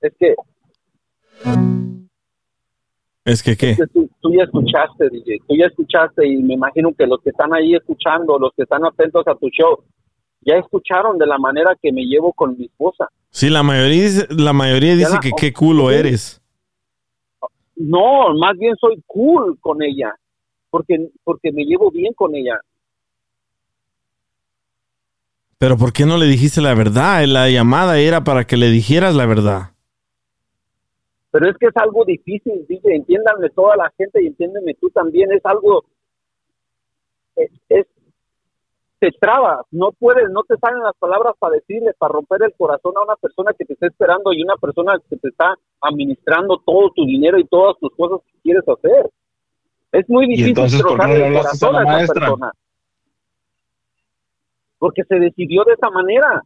Es 0.00 0.12
que, 0.18 0.34
Es 3.24 3.42
que 3.42 3.56
qué. 3.56 3.70
es 3.70 3.76
que 3.78 3.86
tú, 3.86 4.10
tú 4.20 4.30
ya 4.34 4.42
escuchaste, 4.44 5.08
DJ, 5.08 5.38
tú 5.48 5.54
ya 5.58 5.66
escuchaste 5.66 6.26
y 6.28 6.36
me 6.42 6.54
imagino 6.54 6.92
que 6.92 7.06
los 7.06 7.20
que 7.22 7.30
están 7.30 7.54
ahí 7.54 7.74
escuchando, 7.74 8.38
los 8.38 8.52
que 8.54 8.64
están 8.64 8.84
atentos 8.84 9.26
a 9.26 9.34
tu 9.34 9.48
show, 9.48 9.82
ya 10.42 10.56
escucharon 10.56 11.16
de 11.16 11.26
la 11.26 11.38
manera 11.38 11.74
que 11.80 11.90
me 11.90 12.02
llevo 12.04 12.32
con 12.34 12.56
mi 12.58 12.66
esposa. 12.66 13.08
Sí, 13.30 13.48
la 13.48 13.62
mayoría 13.62 14.02
dice, 14.02 14.26
la 14.30 14.52
mayoría 14.52 14.94
dice 14.94 15.14
la- 15.14 15.20
que 15.20 15.30
qué 15.38 15.52
culo 15.54 15.88
sí. 15.88 15.94
eres. 15.96 16.40
No, 17.76 18.34
más 18.34 18.56
bien 18.58 18.74
soy 18.78 19.02
cool 19.06 19.58
con 19.58 19.82
ella, 19.82 20.14
porque 20.70 21.08
porque 21.24 21.50
me 21.50 21.64
llevo 21.64 21.90
bien 21.90 22.12
con 22.12 22.34
ella. 22.34 22.60
Pero 25.58 25.76
¿por 25.78 25.92
qué 25.92 26.04
no 26.04 26.18
le 26.18 26.26
dijiste 26.26 26.60
la 26.60 26.74
verdad? 26.74 27.24
La 27.26 27.48
llamada 27.48 27.98
era 27.98 28.22
para 28.22 28.46
que 28.46 28.56
le 28.56 28.68
dijeras 28.70 29.14
la 29.14 29.24
verdad. 29.24 29.70
Pero 31.34 31.50
es 31.50 31.56
que 31.58 31.66
es 31.66 31.76
algo 31.76 32.04
difícil, 32.04 32.64
dice, 32.68 32.94
entiéndanme 32.94 33.50
toda 33.50 33.74
la 33.74 33.92
gente 33.98 34.22
y 34.22 34.28
entiéndeme 34.28 34.72
tú 34.74 34.88
también, 34.90 35.32
es 35.32 35.44
algo, 35.44 35.84
es, 37.34 37.50
es- 37.68 37.88
te 39.00 39.10
trabas, 39.18 39.66
no 39.72 39.90
puedes, 39.90 40.30
no 40.30 40.44
te 40.44 40.56
salen 40.58 40.84
las 40.84 40.94
palabras 40.96 41.34
para 41.36 41.56
decirle, 41.56 41.92
para 41.98 42.12
romper 42.12 42.44
el 42.44 42.54
corazón 42.54 42.92
a 42.96 43.02
una 43.02 43.16
persona 43.16 43.52
que 43.52 43.64
te 43.64 43.72
está 43.72 43.88
esperando 43.88 44.32
y 44.32 44.44
una 44.44 44.54
persona 44.54 44.96
que 45.10 45.16
te 45.16 45.26
está 45.26 45.56
administrando 45.80 46.62
todo 46.64 46.92
tu 46.94 47.04
dinero 47.04 47.36
y 47.36 47.48
todas 47.48 47.76
tus 47.80 47.90
cosas 47.96 48.20
que 48.30 48.38
quieres 48.40 48.62
hacer. 48.68 49.10
Es 49.90 50.08
muy 50.08 50.28
difícil 50.28 50.50
entonces, 50.50 50.82
¿por 50.82 50.92
qué 50.92 50.96
no 50.98 51.02
trozarle 51.02 51.18
le 51.18 51.26
el 51.26 51.36
a 51.36 51.40
corazón 51.40 51.72
la 51.72 51.80
a 51.80 52.00
esa 52.00 52.14
persona. 52.14 52.52
Porque 54.78 55.02
se 55.02 55.16
decidió 55.16 55.64
de 55.64 55.72
esa 55.72 55.90
manera. 55.90 56.44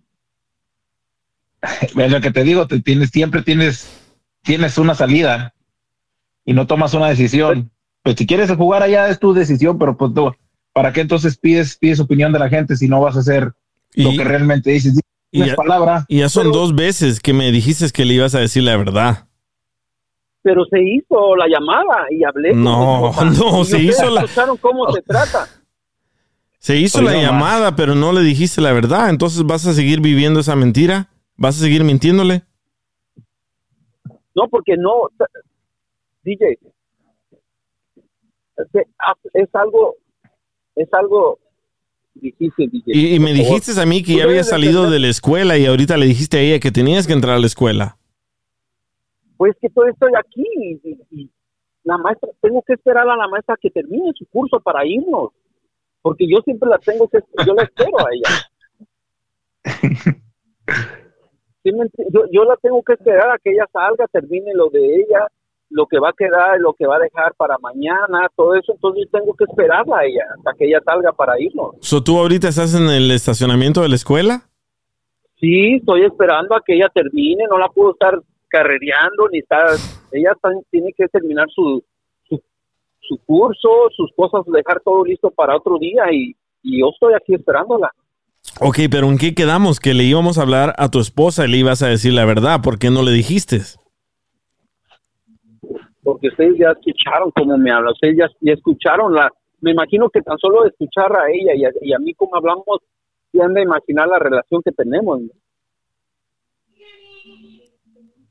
Es 1.94 2.10
lo 2.10 2.20
que 2.22 2.30
te 2.30 2.42
digo, 2.42 2.66
te 2.66 2.80
tienes, 2.80 3.10
siempre 3.10 3.42
tienes 3.42 4.07
tienes 4.42 4.78
una 4.78 4.94
salida 4.94 5.54
y 6.44 6.52
no 6.52 6.66
tomas 6.66 6.94
una 6.94 7.08
decisión. 7.08 7.70
Pues 8.02 8.16
si 8.16 8.26
quieres 8.26 8.50
jugar 8.50 8.82
allá 8.82 9.08
es 9.08 9.18
tu 9.18 9.34
decisión, 9.34 9.78
pero 9.78 9.96
pues 9.96 10.12
¿para 10.72 10.92
qué 10.92 11.00
entonces 11.00 11.36
pides, 11.36 11.76
pides 11.76 12.00
opinión 12.00 12.32
de 12.32 12.38
la 12.38 12.48
gente 12.48 12.76
si 12.76 12.88
no 12.88 13.00
vas 13.00 13.16
a 13.16 13.20
hacer 13.20 13.52
lo 13.94 14.10
que 14.12 14.24
realmente 14.24 14.70
dices? 14.70 14.98
Y 15.30 15.44
ya, 15.44 15.54
palabra. 15.56 16.06
y 16.08 16.18
ya 16.20 16.28
son 16.30 16.52
dos 16.52 16.74
veces 16.74 17.20
que 17.20 17.34
me 17.34 17.52
dijiste 17.52 17.86
que 17.90 18.04
le 18.06 18.14
ibas 18.14 18.34
a 18.34 18.38
decir 18.40 18.62
la 18.62 18.76
verdad. 18.78 19.26
Pero 20.42 20.64
se 20.70 20.80
hizo 20.82 21.36
la 21.36 21.46
llamada 21.48 22.06
y 22.10 22.24
hablé. 22.24 22.50
con 22.52 22.62
No, 22.64 23.12
no, 23.36 23.64
se 23.64 23.82
hizo 23.82 24.08
la- 24.08 24.22
escucharon 24.22 24.56
cómo 24.56 24.90
se 24.92 25.02
trata. 25.02 25.48
Se 26.60 26.76
hizo 26.76 27.02
la 27.02 27.12
no 27.12 27.18
más. 27.18 27.26
llamada, 27.26 27.76
pero 27.76 27.94
no 27.94 28.12
le 28.12 28.22
dijiste 28.22 28.60
la 28.60 28.72
verdad. 28.72 29.10
Entonces 29.10 29.42
vas 29.44 29.66
a 29.66 29.74
seguir 29.74 30.00
viviendo 30.00 30.40
esa 30.40 30.56
mentira. 30.56 31.08
¿Vas 31.36 31.56
a 31.56 31.60
seguir 31.60 31.84
mintiéndole? 31.84 32.42
No, 34.38 34.48
porque 34.48 34.76
no, 34.76 35.08
DJ, 36.22 36.58
es, 38.56 38.86
es 39.34 39.54
algo, 39.54 39.96
es 40.76 40.92
algo 40.94 41.38
difícil, 42.14 42.70
DJ. 42.70 42.92
Y, 42.92 43.14
y 43.14 43.18
me 43.18 43.30
favor. 43.34 43.44
dijiste 43.60 43.80
a 43.80 43.86
mí 43.86 44.02
que 44.02 44.12
ya 44.16 44.22
había 44.24 44.34
debes 44.34 44.46
de 44.46 44.50
salido 44.50 44.80
entender- 44.84 44.92
de 44.92 44.98
la 45.00 45.08
escuela 45.08 45.58
y 45.58 45.66
ahorita 45.66 45.96
le 45.96 46.06
dijiste 46.06 46.38
a 46.38 46.40
ella 46.40 46.60
que 46.60 46.70
tenías 46.70 47.06
que 47.06 47.12
entrar 47.14 47.36
a 47.36 47.38
la 47.40 47.46
escuela. 47.46 47.96
Pues 49.36 49.54
que 49.60 49.68
todavía 49.70 49.92
estoy 49.92 50.12
aquí 50.18 50.44
y, 50.56 50.80
y- 50.90 51.22
y 51.22 51.30
la 51.84 51.96
maestra, 51.98 52.28
tengo 52.40 52.62
que 52.62 52.74
esperar 52.74 53.08
a 53.08 53.16
la 53.16 53.28
maestra 53.28 53.56
que 53.60 53.70
termine 53.70 54.12
su 54.14 54.26
curso 54.26 54.60
para 54.60 54.84
irnos, 54.86 55.30
porque 56.02 56.26
yo 56.28 56.38
siempre 56.44 56.68
la 56.68 56.78
tengo 56.78 57.08
que, 57.08 57.18
yo 57.46 57.54
la 57.54 57.62
espero 57.64 57.98
a 57.98 58.08
ella. 58.12 58.30
Sí 61.68 61.74
me 61.74 61.84
enti- 61.84 62.06
yo, 62.10 62.22
yo 62.32 62.44
la 62.44 62.56
tengo 62.56 62.82
que 62.82 62.94
esperar 62.94 63.30
a 63.30 63.38
que 63.38 63.50
ella 63.50 63.66
salga, 63.70 64.06
termine 64.06 64.54
lo 64.54 64.70
de 64.70 64.80
ella, 64.86 65.26
lo 65.68 65.86
que 65.86 65.98
va 65.98 66.08
a 66.10 66.12
quedar, 66.14 66.58
lo 66.60 66.72
que 66.72 66.86
va 66.86 66.96
a 66.96 67.00
dejar 67.00 67.34
para 67.34 67.58
mañana, 67.58 68.26
todo 68.34 68.54
eso, 68.54 68.72
entonces 68.72 69.04
yo 69.04 69.18
tengo 69.18 69.34
que 69.34 69.44
esperarla 69.44 69.98
a 69.98 70.04
ella, 70.06 70.24
hasta 70.36 70.52
que 70.54 70.64
ella 70.66 70.80
salga 70.82 71.12
para 71.12 71.38
irnos. 71.38 71.74
So, 71.80 72.02
¿Tú 72.02 72.18
ahorita 72.18 72.48
estás 72.48 72.74
en 72.74 72.88
el 72.88 73.10
estacionamiento 73.10 73.82
de 73.82 73.90
la 73.90 73.96
escuela? 73.96 74.42
Sí, 75.38 75.74
estoy 75.74 76.04
esperando 76.04 76.56
a 76.56 76.62
que 76.64 76.74
ella 76.74 76.88
termine, 76.88 77.44
no 77.50 77.58
la 77.58 77.68
puedo 77.68 77.92
estar 77.92 78.18
carrereando 78.48 79.28
ni 79.30 79.40
estar, 79.40 79.68
ella 80.12 80.32
tiene 80.70 80.92
que 80.96 81.06
terminar 81.08 81.48
su, 81.50 81.84
su, 82.28 82.40
su 83.00 83.18
curso, 83.26 83.68
sus 83.94 84.10
cosas, 84.16 84.40
dejar 84.46 84.80
todo 84.80 85.04
listo 85.04 85.30
para 85.30 85.54
otro 85.56 85.76
día 85.78 86.04
y, 86.10 86.34
y 86.62 86.80
yo 86.80 86.88
estoy 86.94 87.12
aquí 87.12 87.34
esperándola. 87.34 87.92
Ok, 88.60 88.78
pero 88.90 89.08
¿en 89.08 89.18
qué 89.18 89.34
quedamos? 89.34 89.80
Que 89.80 89.94
le 89.94 90.04
íbamos 90.04 90.38
a 90.38 90.42
hablar 90.42 90.74
a 90.78 90.88
tu 90.88 91.00
esposa 91.00 91.46
y 91.46 91.50
le 91.50 91.58
ibas 91.58 91.82
a 91.82 91.88
decir 91.88 92.12
la 92.12 92.24
verdad. 92.24 92.60
¿Por 92.62 92.78
qué 92.78 92.90
no 92.90 93.02
le 93.02 93.12
dijiste? 93.12 93.62
porque 96.08 96.28
ustedes 96.28 96.54
ya 96.58 96.70
escucharon 96.70 97.30
cómo 97.32 97.58
me 97.58 97.70
habla, 97.70 97.92
ustedes 97.92 98.16
ya, 98.16 98.28
ya 98.40 98.54
escucharon 98.54 99.12
la, 99.12 99.30
me 99.60 99.72
imagino 99.72 100.08
que 100.08 100.22
tan 100.22 100.38
solo 100.38 100.62
de 100.62 100.70
escuchar 100.70 101.14
a 101.14 101.30
ella 101.30 101.54
y 101.54 101.66
a, 101.66 101.70
y 101.82 101.92
a 101.92 101.98
mí 101.98 102.14
cómo 102.14 102.34
hablamos, 102.34 102.64
ya 103.30 103.44
han 103.44 103.52
de 103.52 103.60
imaginar 103.60 104.08
la 104.08 104.18
relación 104.18 104.62
que 104.62 104.72
tenemos. 104.72 105.20
¿no? 105.20 105.28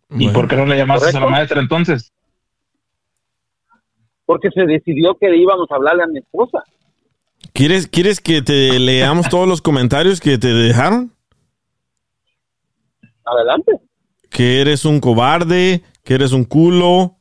¿Y 0.10 0.30
por 0.30 0.48
qué 0.48 0.56
no 0.56 0.66
le 0.66 0.76
llamaste 0.76 1.16
a 1.16 1.20
la 1.20 1.28
maestra 1.28 1.62
entonces? 1.62 2.12
Porque 4.26 4.50
se 4.50 4.66
decidió 4.66 5.16
que 5.16 5.36
íbamos 5.38 5.70
a 5.70 5.76
hablarle 5.76 6.02
a 6.02 6.08
mi 6.08 6.18
esposa. 6.18 6.64
¿Quieres, 7.54 7.88
¿Quieres 7.88 8.20
que 8.20 8.42
te 8.42 8.80
leamos 8.80 9.30
todos 9.30 9.48
los 9.48 9.62
comentarios 9.62 10.20
que 10.20 10.38
te 10.38 10.54
dejaron? 10.54 11.14
Adelante. 13.26 13.72
Que 14.30 14.62
eres 14.62 14.86
un 14.86 15.00
cobarde, 15.00 15.84
que 16.04 16.14
eres 16.14 16.32
un 16.32 16.44
culo. 16.44 17.18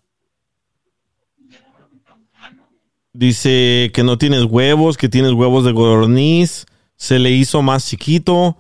Dice 3.13 3.91
que 3.95 4.03
no 4.05 4.19
tienes 4.19 4.45
huevos, 4.45 4.99
que 4.99 5.09
tienes 5.09 5.33
huevos 5.33 5.65
de 5.65 5.73
gorniz. 5.73 6.67
Se 6.97 7.19
le 7.19 7.31
hizo 7.31 7.63
más 7.63 7.89
chiquito. 7.89 8.59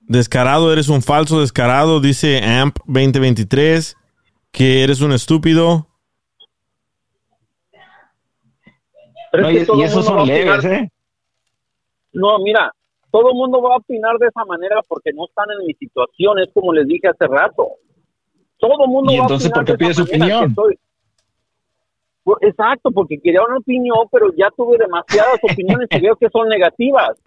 Descarado, 0.00 0.72
eres 0.72 0.88
un 0.88 1.02
falso 1.02 1.40
descarado, 1.40 2.00
dice 2.00 2.42
AMP 2.42 2.78
2023. 2.86 3.96
Que 4.50 4.82
eres 4.82 5.02
un 5.02 5.12
estúpido. 5.12 5.88
Pero 9.34 9.42
No, 9.42 9.48
es 9.48 9.56
que 9.56 9.62
y- 9.62 9.66
todo 9.66 9.78
y 9.78 9.82
esos 9.82 9.96
mundo 9.96 10.08
son 10.08 10.16
va 10.16 10.20
a 10.20 10.24
opinar- 10.24 10.62
leves, 10.62 10.64
¿eh? 10.66 10.92
No, 12.12 12.38
mira, 12.38 12.72
todo 13.10 13.28
el 13.30 13.34
mundo 13.34 13.60
va 13.60 13.74
a 13.74 13.78
opinar 13.78 14.16
de 14.18 14.28
esa 14.28 14.44
manera 14.44 14.80
porque 14.86 15.12
no 15.12 15.24
están 15.26 15.46
en 15.50 15.66
mi 15.66 15.74
situación, 15.74 16.38
es 16.38 16.48
como 16.54 16.72
les 16.72 16.86
dije 16.86 17.08
hace 17.08 17.26
rato. 17.26 17.66
Todo 18.58 18.84
el 18.84 18.90
mundo 18.90 19.10
¿Y 19.12 19.16
va 19.18 19.22
entonces 19.22 19.46
a 19.52 19.60
opinar 19.60 19.64
por 19.64 19.66
qué 19.66 19.72
de 19.72 19.78
pide 19.78 19.90
esa 19.90 20.04
su 20.04 20.18
manera 20.18 20.38
que 20.38 20.44
opinión? 20.44 20.74
Exacto, 22.42 22.90
porque 22.92 23.20
quería 23.20 23.42
una 23.42 23.58
opinión, 23.58 23.98
pero 24.12 24.32
ya 24.36 24.48
tuve 24.56 24.78
demasiadas 24.78 25.38
opiniones 25.42 25.88
y 25.90 26.00
veo 26.00 26.14
que 26.16 26.28
son 26.30 26.48
negativas. 26.48 27.18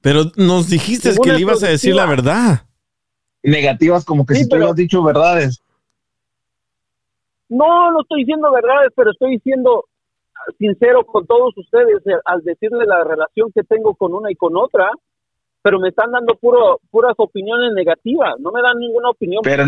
Pero 0.00 0.22
nos 0.36 0.70
dijiste 0.70 1.10
que 1.22 1.32
le 1.32 1.40
ibas 1.40 1.62
a 1.62 1.68
decir 1.68 1.94
la 1.94 2.06
verdad. 2.06 2.62
Negativas 3.42 4.04
como 4.06 4.24
que 4.24 4.34
Sí, 4.34 4.44
si 4.44 4.48
tú 4.48 4.56
has 4.56 4.74
dicho 4.74 5.02
verdades. 5.02 5.62
No, 7.50 7.90
no 7.92 8.00
estoy 8.00 8.20
diciendo 8.22 8.50
verdades, 8.50 8.92
pero 8.96 9.10
estoy 9.10 9.38
siendo 9.40 9.84
sincero 10.58 11.04
con 11.04 11.26
todos 11.26 11.56
ustedes 11.56 12.06
eh, 12.06 12.20
al 12.24 12.42
decirle 12.42 12.84
la 12.86 13.04
relación 13.04 13.50
que 13.54 13.62
tengo 13.62 13.94
con 13.94 14.14
una 14.14 14.30
y 14.30 14.34
con 14.36 14.56
otra, 14.56 14.90
pero 15.62 15.78
me 15.78 15.88
están 15.90 16.10
dando 16.10 16.34
puro, 16.36 16.80
puras 16.90 17.14
opiniones 17.18 17.72
negativas, 17.74 18.38
no 18.40 18.50
me 18.52 18.62
dan 18.62 18.78
ninguna 18.78 19.10
opinión. 19.10 19.42
Pero, 19.44 19.64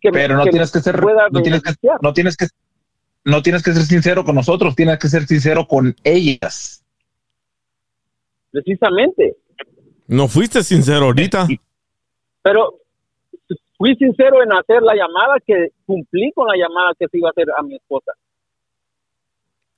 que 0.00 0.10
me- 0.10 0.18
pero 0.18 0.36
no 0.36 0.44
que 0.44 0.50
tienes 0.50 0.72
que 0.72 0.80
ser, 0.80 1.00
pueda 1.00 1.28
no 1.30 1.42
tienes 1.42 1.62
que, 1.62 1.72
no 2.00 2.12
tienes 2.12 2.36
que, 2.36 2.46
no 3.24 3.42
tienes 3.42 3.62
que 3.62 3.72
ser 3.72 3.82
sincero 3.82 4.24
con 4.24 4.34
nosotros, 4.34 4.74
tienes 4.74 4.98
que 4.98 5.08
ser 5.08 5.22
sincero 5.24 5.66
con 5.66 5.94
ellas. 6.04 6.84
Precisamente, 8.50 9.36
No 10.08 10.28
fuiste 10.28 10.62
sincero 10.62 11.06
ahorita. 11.06 11.46
pero 12.42 12.74
fui 13.78 13.94
sincero 13.96 14.42
en 14.42 14.52
hacer 14.52 14.82
la 14.82 14.94
llamada, 14.94 15.36
que 15.46 15.68
cumplí 15.86 16.30
con 16.32 16.46
la 16.48 16.56
llamada 16.56 16.92
que 16.98 17.06
se 17.08 17.18
iba 17.18 17.28
a 17.28 17.30
hacer 17.30 17.46
a 17.56 17.62
mi 17.62 17.76
esposa. 17.76 18.12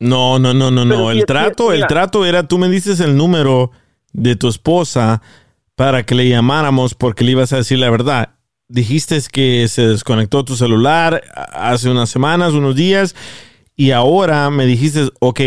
No, 0.04 0.38
no, 0.38 0.52
no, 0.52 0.70
no, 0.70 0.84
no. 0.84 1.10
El 1.10 1.24
trato, 1.24 1.72
el 1.72 1.86
trato 1.86 2.26
era, 2.26 2.46
tú 2.46 2.58
me 2.58 2.68
dices 2.68 3.00
el 3.00 3.16
número 3.16 3.70
de 4.12 4.36
tu 4.36 4.48
esposa 4.48 5.22
para 5.76 6.04
que 6.04 6.14
le 6.14 6.28
llamáramos 6.28 6.94
porque 6.94 7.24
le 7.24 7.30
ibas 7.30 7.54
a 7.54 7.56
decir 7.56 7.78
la 7.78 7.88
verdad. 7.88 8.34
Dijiste 8.68 9.18
que 9.32 9.66
se 9.66 9.88
desconectó 9.88 10.44
tu 10.44 10.56
celular 10.56 11.22
hace 11.34 11.88
unas 11.88 12.10
semanas, 12.10 12.52
unos 12.52 12.76
días, 12.76 13.16
y 13.76 13.92
ahora 13.92 14.50
me 14.50 14.66
dijiste, 14.66 15.08
ok, 15.20 15.40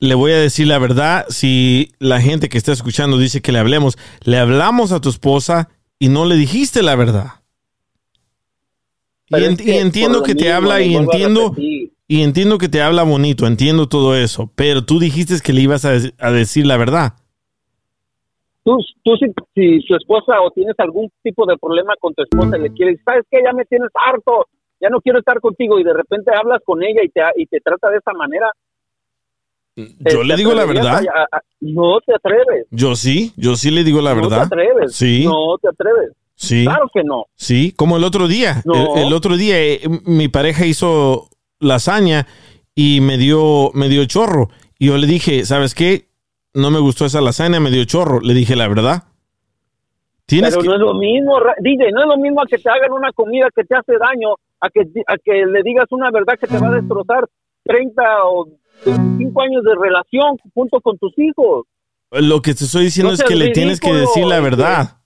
le 0.00 0.14
voy 0.16 0.32
a 0.32 0.38
decir 0.38 0.66
la 0.66 0.78
verdad 0.78 1.26
si 1.28 1.92
la 2.00 2.20
gente 2.20 2.48
que 2.48 2.58
está 2.58 2.72
escuchando 2.72 3.18
dice 3.18 3.40
que 3.40 3.52
le 3.52 3.60
hablemos. 3.60 3.96
Le 4.24 4.36
hablamos 4.38 4.90
a 4.90 5.00
tu 5.00 5.10
esposa 5.10 5.68
y 6.00 6.08
no 6.08 6.24
le 6.24 6.34
dijiste 6.34 6.82
la 6.82 6.96
verdad. 6.96 7.34
Y, 9.28 9.44
entiendo 9.44 10.24
que 10.24 10.34
te 10.34 10.44
mismo, 10.46 10.56
habla 10.56 10.80
y 10.80 10.96
entiendo. 10.96 11.54
Y 12.08 12.22
entiendo 12.22 12.58
que 12.58 12.68
te 12.68 12.82
habla 12.82 13.02
bonito, 13.02 13.46
entiendo 13.46 13.88
todo 13.88 14.14
eso, 14.16 14.50
pero 14.54 14.84
tú 14.84 14.98
dijiste 15.00 15.34
que 15.44 15.52
le 15.52 15.62
ibas 15.62 15.84
a, 15.84 15.94
dec- 15.96 16.14
a 16.18 16.30
decir 16.30 16.66
la 16.66 16.76
verdad. 16.76 17.14
tú, 18.64 18.78
tú 19.04 19.12
si, 19.16 19.26
si 19.54 19.80
su 19.86 19.94
esposa 19.96 20.40
o 20.40 20.50
tienes 20.50 20.74
algún 20.78 21.10
tipo 21.22 21.46
de 21.46 21.56
problema 21.56 21.94
con 22.00 22.14
tu 22.14 22.22
esposa 22.22 22.56
y 22.58 22.62
le 22.62 22.72
quieres, 22.72 23.00
¿sabes 23.04 23.24
qué? 23.30 23.38
Ya 23.44 23.52
me 23.52 23.64
tienes 23.64 23.90
harto, 23.94 24.46
ya 24.80 24.88
no 24.88 25.00
quiero 25.00 25.18
estar 25.18 25.40
contigo 25.40 25.78
y 25.80 25.84
de 25.84 25.94
repente 25.94 26.30
hablas 26.36 26.60
con 26.64 26.82
ella 26.82 27.00
y 27.04 27.08
te, 27.08 27.20
y 27.36 27.46
te 27.46 27.60
trata 27.60 27.90
de 27.90 27.98
esa 27.98 28.12
manera. 28.12 28.48
¿te- 29.74 30.12
Yo 30.12 30.22
le 30.22 30.34
te 30.34 30.38
digo 30.38 30.54
la 30.54 30.64
verdad. 30.64 31.02
a- 31.14 31.36
a- 31.36 31.40
no 31.60 31.98
te 32.00 32.14
atreves. 32.14 32.66
Yo 32.70 32.94
sí, 32.96 33.32
yo 33.36 33.56
sí 33.56 33.70
le 33.70 33.84
digo 33.84 34.00
la 34.00 34.14
no 34.14 34.22
verdad. 34.22 34.48
te 34.48 34.54
atreves. 34.54 34.94
Sí. 34.94 35.24
No 35.24 35.56
te 35.60 35.68
atreves. 35.68 36.12
Sí. 36.34 36.64
Claro 36.64 36.88
que 36.92 37.02
no. 37.02 37.24
Sí, 37.34 37.72
como 37.76 37.96
el 37.96 38.04
otro 38.04 38.28
día. 38.28 38.62
No. 38.64 38.96
El, 38.96 39.06
el 39.06 39.12
otro 39.12 39.36
día 39.36 39.58
eh, 39.58 39.80
mi 40.04 40.28
pareja 40.28 40.66
hizo 40.66 41.28
lasaña 41.60 42.26
y 42.74 43.00
me 43.00 43.18
dio, 43.18 43.70
me 43.74 43.88
dio 43.88 44.04
chorro. 44.06 44.48
Y 44.78 44.88
yo 44.88 44.96
le 44.98 45.06
dije, 45.06 45.44
¿sabes 45.44 45.74
qué? 45.74 46.06
No 46.54 46.70
me 46.70 46.78
gustó 46.78 47.04
esa 47.06 47.20
lasaña, 47.20 47.60
me 47.60 47.70
dio 47.70 47.84
chorro. 47.84 48.20
Le 48.20 48.34
dije 48.34 48.56
la 48.56 48.68
verdad. 48.68 49.04
Tienes 50.26 50.50
Pero 50.50 50.62
que- 50.62 50.68
no 50.68 50.74
es 50.74 50.80
lo 50.80 50.94
mismo, 50.94 51.38
DJ, 51.60 51.92
no 51.92 52.00
es 52.02 52.08
lo 52.08 52.16
mismo 52.18 52.42
a 52.42 52.46
que 52.46 52.58
te 52.58 52.68
hagan 52.68 52.92
una 52.92 53.12
comida 53.12 53.48
que 53.54 53.62
te 53.64 53.76
hace 53.76 53.92
daño, 53.92 54.34
a 54.60 54.68
que, 54.70 54.80
a 55.06 55.16
que 55.18 55.46
le 55.46 55.62
digas 55.62 55.86
una 55.90 56.10
verdad 56.10 56.34
que 56.38 56.46
te 56.48 56.58
va 56.58 56.68
a 56.68 56.72
destrozar 56.72 57.28
30 57.62 58.02
o 58.24 58.48
25 58.84 59.40
años 59.42 59.62
de 59.62 59.74
relación 59.76 60.36
junto 60.52 60.80
con 60.80 60.98
tus 60.98 61.16
hijos. 61.18 61.66
Lo 62.10 62.42
que 62.42 62.54
te 62.54 62.64
estoy 62.64 62.84
diciendo 62.84 63.10
No 63.10 63.14
es 63.14 63.22
que 63.22 63.36
le 63.36 63.50
tienes 63.50 63.80
que 63.80 63.92
decir 63.92 64.26
la 64.26 64.40
verdad. 64.40 64.98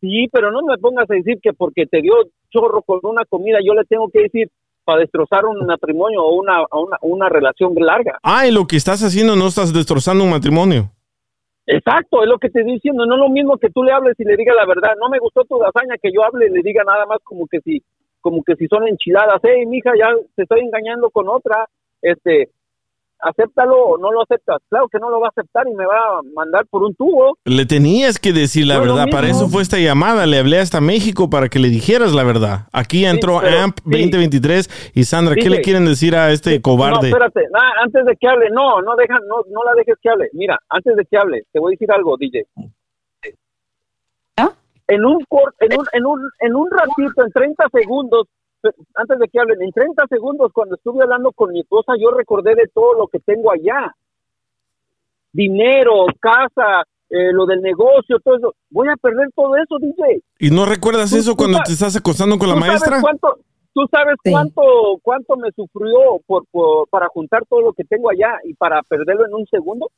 Sí, 0.00 0.28
pero 0.30 0.52
no 0.52 0.62
me 0.62 0.76
pongas 0.78 1.10
a 1.10 1.14
decir 1.14 1.38
que 1.42 1.52
porque 1.52 1.86
te 1.86 2.00
dio 2.02 2.12
chorro 2.50 2.82
con 2.82 3.00
una 3.02 3.24
comida, 3.24 3.58
yo 3.64 3.74
le 3.74 3.84
tengo 3.84 4.08
que 4.10 4.22
decir 4.22 4.48
para 4.88 5.00
destrozar 5.00 5.44
un 5.44 5.66
matrimonio 5.66 6.24
o 6.24 6.34
una, 6.34 6.62
una, 6.72 6.96
una 7.02 7.28
relación 7.28 7.74
larga. 7.74 8.18
Ah, 8.22 8.46
y 8.46 8.50
lo 8.50 8.66
que 8.66 8.76
estás 8.76 9.02
haciendo 9.02 9.36
no 9.36 9.48
estás 9.48 9.70
destrozando 9.70 10.24
un 10.24 10.30
matrimonio. 10.30 10.90
Exacto, 11.66 12.22
es 12.22 12.28
lo 12.30 12.38
que 12.38 12.48
te 12.48 12.60
estoy 12.60 12.72
diciendo. 12.72 13.04
No 13.04 13.16
es 13.16 13.20
lo 13.20 13.28
mismo 13.28 13.58
que 13.58 13.68
tú 13.68 13.82
le 13.82 13.92
hables 13.92 14.14
y 14.18 14.24
le 14.24 14.34
digas 14.34 14.56
la 14.56 14.64
verdad. 14.64 14.94
No 14.98 15.10
me 15.10 15.18
gustó 15.18 15.44
tu 15.44 15.60
lasaña, 15.60 15.98
que 16.02 16.10
yo 16.10 16.24
hable 16.24 16.46
y 16.46 16.54
le 16.54 16.62
diga 16.62 16.84
nada 16.84 17.04
más 17.04 17.18
como 17.22 17.46
que 17.46 17.60
si, 17.60 17.82
como 18.22 18.42
que 18.42 18.56
si 18.56 18.66
son 18.66 18.88
enchiladas. 18.88 19.42
Hey, 19.42 19.66
mija, 19.66 19.92
ya 19.94 20.08
te 20.34 20.44
estoy 20.44 20.60
engañando 20.60 21.10
con 21.10 21.28
otra. 21.28 21.68
Este, 22.00 22.48
acéptalo 23.20 23.76
o 23.76 23.98
no 23.98 24.12
lo 24.12 24.22
aceptas. 24.22 24.58
Claro 24.68 24.88
que 24.88 24.98
no 24.98 25.10
lo 25.10 25.20
va 25.20 25.26
a 25.26 25.30
aceptar 25.30 25.66
y 25.68 25.74
me 25.74 25.84
va 25.86 25.96
a 25.96 26.20
mandar 26.34 26.66
por 26.66 26.82
un 26.84 26.94
tubo. 26.94 27.36
Le 27.44 27.66
tenías 27.66 28.18
que 28.18 28.32
decir 28.32 28.66
la 28.66 28.74
No 28.76 28.80
verdad. 28.82 29.06
Para 29.10 29.28
eso 29.28 29.48
fue 29.48 29.62
esta 29.62 29.78
llamada. 29.78 30.26
Le 30.26 30.38
hablé 30.38 30.58
hasta 30.58 30.80
México 30.80 31.28
para 31.30 31.48
que 31.48 31.58
le 31.58 31.68
dijeras 31.68 32.12
la 32.12 32.22
verdad. 32.24 32.66
Aquí 32.72 33.04
entró 33.04 33.40
pero- 33.40 33.58
AMP 33.60 33.78
sí. 33.78 33.82
2023. 33.90 34.90
Y 34.94 35.04
Sandra, 35.04 35.34
¿qué 35.34 35.50
le 35.50 35.60
quieren 35.62 35.84
decir 35.84 36.14
a 36.16 36.30
este 36.30 36.56
No, 36.56 36.62
cobarde? 36.62 37.08
espérate, 37.08 37.40
na- 37.52 37.72
antes 37.82 38.04
de 38.04 38.16
que 38.16 38.28
hable, 38.28 38.50
no, 38.50 38.80
no 38.82 38.94
deja, 38.96 39.14
no, 39.28 39.36
no 39.50 39.62
la 39.64 39.74
dejes 39.76 39.94
que 40.02 40.10
hable. 40.10 40.28
Mira, 40.32 40.58
antes 40.68 40.94
de 40.96 41.04
que 41.04 41.16
hable, 41.18 41.42
te 41.52 41.58
voy 41.58 41.72
a 41.72 41.74
decir 41.74 41.90
algo, 41.92 42.16
DJ. 42.18 42.44
En 44.90 45.04
un 45.04 45.22
cor- 45.28 45.54
en 45.60 45.78
un, 45.78 45.84
en 45.92 46.06
un, 46.06 46.20
en 46.40 46.56
un 46.56 46.66
ratito, 46.70 47.22
en 47.22 47.30
30 47.30 47.66
segundos, 47.70 48.26
antes 48.94 49.18
de 49.18 49.28
que 49.28 49.38
hablen, 49.40 49.62
en 49.62 49.70
30 49.72 50.06
segundos, 50.08 50.52
cuando 50.52 50.74
estuve 50.76 51.02
hablando 51.02 51.32
con 51.32 51.52
mi 51.52 51.60
esposa, 51.60 51.92
yo 51.98 52.10
recordé 52.10 52.54
de 52.54 52.68
todo 52.72 52.94
lo 52.94 53.06
que 53.08 53.20
tengo 53.20 53.50
allá. 53.52 53.94
Dinero, 55.32 56.06
casa, 56.20 56.82
eh, 57.10 57.32
lo 57.32 57.46
del 57.46 57.60
negocio, 57.60 58.18
todo 58.20 58.36
eso. 58.36 58.54
Voy 58.70 58.88
a 58.88 58.96
perder 58.96 59.28
todo 59.34 59.54
eso, 59.56 59.78
DJ. 59.78 60.22
¿Y 60.40 60.50
no 60.50 60.64
recuerdas 60.66 61.12
eso 61.12 61.36
cuando 61.36 61.58
te 61.64 61.72
estás 61.72 61.96
acostando 61.96 62.38
con 62.38 62.48
la 62.48 62.54
¿Tú 62.54 62.60
sabes 62.60 62.80
maestra? 62.80 63.00
cuánto, 63.00 63.38
tú 63.74 63.86
sabes 63.90 64.16
cuánto, 64.24 64.62
cuánto 65.02 65.36
me 65.36 65.50
sufrió 65.52 66.18
por, 66.26 66.44
por- 66.50 66.88
para 66.88 67.08
juntar 67.08 67.44
todo 67.48 67.60
lo 67.60 67.72
que 67.72 67.84
tengo 67.84 68.10
allá 68.10 68.32
y 68.44 68.54
para 68.54 68.82
perderlo 68.82 69.26
en 69.26 69.34
un 69.34 69.46
segundo? 69.46 69.90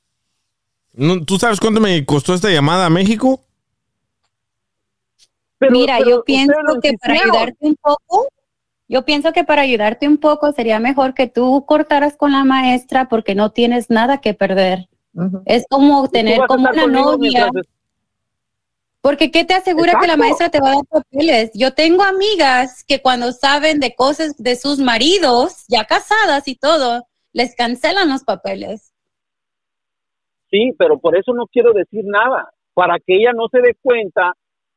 No, 0.93 1.25
¿Tú 1.25 1.37
sabes 1.39 1.61
cuánto 1.61 1.81
me 1.81 2.05
costó 2.05 2.35
esta 2.35 2.51
llamada 2.51 2.87
a 2.87 2.91
México? 2.91 3.41
Mira, 5.71 5.99
pero 5.99 6.11
yo 6.11 6.25
pienso 6.25 6.55
que 6.83 6.95
para 6.99 7.15
ayudarte 7.15 7.57
un 7.61 7.77
poco, 7.77 8.29
yo 8.91 9.05
pienso 9.05 9.33
que 9.33 9.45
para 9.45 9.63
ayudarte 9.63 10.09
un 10.09 10.19
poco 10.19 10.51
sería 10.51 10.81
mejor 10.81 11.15
que 11.15 11.29
tú 11.29 11.65
cortaras 11.65 12.17
con 12.17 12.33
la 12.33 12.43
maestra 12.45 13.09
porque 13.09 13.37
no 13.37 13.53
tienes 13.53 13.89
nada 13.89 14.21
que 14.21 14.35
perder. 14.35 14.89
Es 15.47 15.65
como 15.71 16.09
tener 16.09 16.41
como 16.49 16.69
una 16.69 16.87
novia. 16.89 17.17
mientras- 17.53 17.67
Porque 19.01 19.31
¿qué 19.31 19.45
te 19.45 19.55
asegura 19.55 19.93
que 20.01 20.09
la 20.09 20.17
maestra 20.17 20.49
te 20.51 20.61
va 20.61 20.73
a 20.73 20.75
dar 20.75 20.85
papeles? 20.91 21.53
Yo 21.55 21.73
tengo 21.73 22.03
amigas 22.03 22.85
que 22.87 23.01
cuando 23.01 23.31
saben 23.31 23.79
de 23.79 23.95
cosas 23.95 24.37
de 24.39 24.57
sus 24.57 24.79
maridos, 24.81 25.65
ya 25.69 25.85
casadas 25.85 26.49
y 26.49 26.57
todo, 26.57 27.07
les 27.33 27.55
cancelan 27.55 28.09
los 28.11 28.25
papeles. 28.25 28.93
Sí, 30.51 30.73
pero 30.77 30.99
por 30.99 31.17
eso 31.17 31.33
no 31.33 31.47
quiero 31.47 31.73
decir 31.73 32.03
nada, 32.05 32.51
para 32.75 32.99
que 32.99 33.15
ella 33.15 33.33
no 33.33 33.47
se 33.53 33.61
dé 33.61 33.77
cuenta 33.81 34.33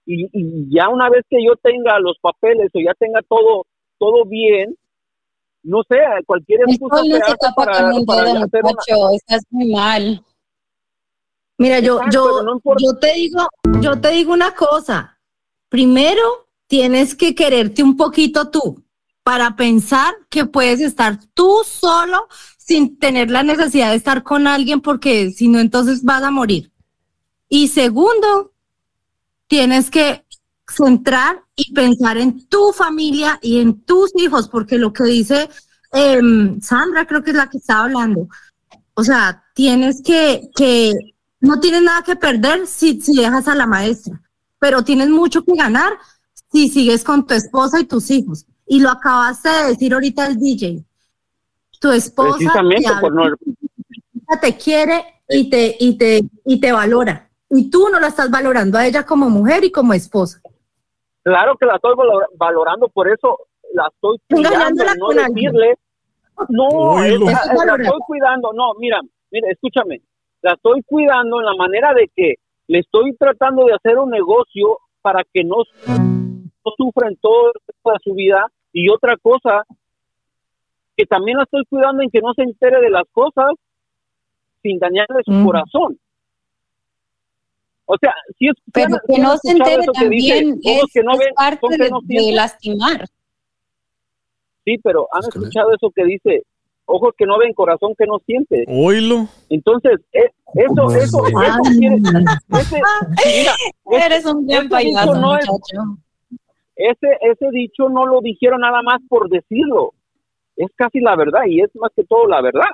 y, 0.06 0.26
y 0.32 0.68
ya 0.70 0.88
una 0.90 1.10
vez 1.10 1.24
que 1.30 1.44
yo 1.44 1.56
tenga 1.56 1.98
los 2.00 2.18
papeles 2.22 2.70
o 2.76 2.80
ya 2.80 2.94
tenga 2.94 3.22
todo 3.28 3.66
todo 4.04 4.26
bien, 4.26 4.76
no 5.64 5.82
sé, 5.90 5.96
cualquier 6.26 6.60
excusa 6.68 6.98
no 6.98 7.16
se 7.16 7.22
para, 7.56 7.82
con 7.90 7.94
un 8.00 8.06
para 8.06 8.24
dedo, 8.26 8.44
hacer 8.44 8.62
una- 8.64 8.72
muchacho. 8.74 9.10
Estás 9.16 9.44
muy 9.50 9.72
mal. 9.72 10.24
Mira, 11.58 11.80
yo, 11.80 11.98
Exacto, 11.98 12.12
yo, 12.14 12.44
no 12.44 12.62
yo 12.80 12.98
te 13.00 13.14
digo, 13.14 13.48
yo 13.80 14.02
te 14.02 14.10
digo 14.12 14.34
una 14.34 14.54
cosa. 14.54 15.18
Primero, 15.70 16.22
tienes 16.68 17.16
que 17.16 17.34
quererte 17.34 17.82
un 17.84 17.96
poquito 17.96 18.50
tú 18.50 18.84
para 19.24 19.56
pensar 19.56 20.14
que 20.30 20.46
puedes 20.46 20.82
estar 20.82 21.18
tú 21.34 21.62
solo 21.66 22.28
sin 22.58 22.98
tener 23.00 23.32
la 23.32 23.44
necesidad 23.44 23.92
de 23.92 23.96
estar 23.96 24.24
con 24.24 24.48
alguien 24.48 24.82
porque 24.82 25.32
si 25.32 25.48
no, 25.48 25.60
entonces 25.60 26.04
vas 26.04 26.24
a 26.24 26.32
morir. 26.32 26.72
Y 27.48 27.70
segundo, 27.70 28.52
tienes 29.48 29.90
que 29.90 30.26
centrar 30.68 31.44
y 31.56 31.74
pensar 31.74 32.18
en 32.18 32.48
tu 32.48 32.72
familia 32.72 33.40
y 33.42 33.60
en 33.60 33.82
tus 33.82 34.12
hijos, 34.16 34.48
porque 34.50 34.78
lo 34.78 34.94
que 34.94 35.04
dice 35.04 35.50
em, 35.92 36.60
Sandra, 36.62 37.06
creo 37.06 37.24
que 37.24 37.32
es 37.32 37.38
la 37.38 37.50
que 37.50 37.58
estaba 37.58 37.84
hablando. 37.84 38.28
O 38.96 39.04
sea, 39.04 39.44
tienes 39.54 40.02
que, 40.02 40.50
que 40.56 40.94
no 41.40 41.60
tienes 41.60 41.82
nada 41.84 42.02
que 42.04 42.16
perder 42.16 42.68
si, 42.68 43.02
si 43.02 43.16
dejas 43.16 43.48
a 43.48 43.56
la 43.56 43.66
maestra, 43.68 44.22
pero 44.60 44.84
tienes 44.84 45.10
mucho 45.10 45.44
que 45.44 45.54
ganar 45.56 45.94
si 46.52 46.70
sigues 46.70 47.04
con 47.04 47.26
tu 47.26 47.34
esposa 47.34 47.80
y 47.80 47.86
tus 47.86 48.10
hijos. 48.12 48.46
Y 48.66 48.80
lo 48.80 48.90
acabaste 48.90 49.50
de 49.50 49.68
decir 49.70 49.94
ahorita 49.94 50.28
el 50.28 50.40
DJ. 50.40 50.84
Tu 51.80 51.92
esposa 51.92 52.38
Precisamente 52.38 52.90
te, 52.90 53.02
por 53.02 53.14
no- 53.14 53.24
habla, 53.24 53.38
te 54.42 54.56
quiere 54.56 55.04
y 55.28 55.50
te, 55.50 55.76
y, 55.80 55.98
te, 55.98 56.22
y 56.46 56.60
te 56.60 56.72
valora. 56.72 57.30
Y 57.50 57.70
tú 57.70 57.90
no 57.92 58.00
la 58.00 58.08
estás 58.08 58.32
valorando 58.32 58.78
a 58.78 58.88
ella 58.88 59.06
como 59.06 59.30
mujer 59.30 59.64
y 59.64 59.72
como 59.72 59.94
esposa. 59.94 60.42
Claro 61.24 61.56
que 61.58 61.66
la 61.66 61.76
estoy 61.76 61.96
valor- 61.96 62.30
valorando, 62.38 62.88
por 62.90 63.10
eso 63.10 63.38
la 63.74 63.88
estoy 63.94 64.18
cuidando, 64.50 64.84
no 65.00 65.08
decirle, 65.34 65.76
no, 66.50 66.68
es- 67.04 67.18
es 67.52 67.66
la 67.66 67.76
estoy 67.84 68.00
cuidando, 68.08 68.52
no, 68.54 68.74
mira, 68.80 69.00
mira, 69.32 69.50
escúchame, 69.50 70.02
la 70.42 70.54
estoy 70.54 70.82
cuidando 70.84 71.40
en 71.40 71.46
la 71.46 71.56
manera 71.56 71.94
de 71.94 72.10
que 72.16 72.36
le 72.68 72.80
estoy 72.80 73.16
tratando 73.16 73.66
de 73.66 73.74
hacer 73.74 73.98
un 73.98 74.10
negocio 74.10 74.78
para 75.02 75.24
que 75.34 75.44
no, 75.44 75.58
no 75.88 76.72
sufra 76.78 77.08
en 77.10 77.18
toda 77.18 77.52
su 78.04 78.14
vida 78.14 78.46
y 78.72 78.90
otra 78.90 79.16
cosa, 79.18 79.64
que 80.96 81.06
también 81.06 81.38
la 81.38 81.44
estoy 81.44 81.64
cuidando 81.70 82.04
en 82.04 82.10
que 82.10 82.22
no 82.22 82.34
se 82.34 82.44
entere 82.44 82.80
de 82.82 82.90
las 82.90 83.04
cosas 83.12 83.52
sin 84.62 84.78
dañarle 84.80 85.22
su 85.26 85.32
corazón. 85.46 85.98
O 87.86 87.96
sea, 88.00 88.14
si 88.40 88.48
es 88.48 88.54
Pero 88.74 88.98
que 89.08 89.20
no 89.22 89.38
se 89.38 89.50
escuchado 89.50 89.70
entere 89.70 89.82
eso 89.84 89.92
que 89.94 90.10
dice, 90.10 90.34
también 90.36 90.60
ojos 90.66 90.84
es, 90.88 90.94
que 90.94 91.04
no 91.04 91.12
es 91.14 91.20
ven, 91.20 91.34
parte 91.36 91.68
que 91.70 91.84
de, 91.84 91.90
no 91.90 92.00
de 92.02 92.08
sienten. 92.08 92.36
lastimar. 92.36 93.06
Sí, 94.66 94.78
pero 94.84 95.08
han 95.12 95.22
escuchado 95.24 95.74
eso 95.74 95.92
que 95.94 96.06
dice, 96.06 96.44
ojos 96.86 97.14
que 97.18 97.26
no 97.26 97.38
ven, 97.38 97.54
corazón 97.54 97.94
que 97.98 98.06
no 98.06 98.20
siente. 98.26 98.64
Oílo. 98.68 99.28
Entonces, 99.50 100.00
eh, 100.14 100.30
eso, 100.54 100.90
eso, 100.96 101.28
eso 101.28 101.78
quiere, 101.78 101.96
ese, 101.96 102.02
mira, 102.02 102.40
ese- 102.60 103.50
Eres 104.06 104.26
un 104.26 104.48
gran 104.48 104.62
ese 104.62 104.70
payaso, 104.70 105.06
dicho 105.14 105.20
no 105.22 105.38
es- 105.38 105.50
muchacho. 105.50 105.98
ese, 106.78 107.08
ese 107.22 107.50
dicho 107.52 107.90
no 107.90 108.06
lo 108.06 108.22
dijeron 108.22 108.62
nada 108.62 108.82
más 108.82 109.02
por 109.10 109.30
decirlo. 109.30 109.92
Es 110.56 110.70
casi 110.76 111.00
la 111.02 111.16
verdad 111.18 111.42
y 111.48 111.62
es 111.62 111.70
más 111.76 111.92
que 111.96 112.04
todo 112.06 112.28
la 112.28 112.42
verdad. 112.42 112.70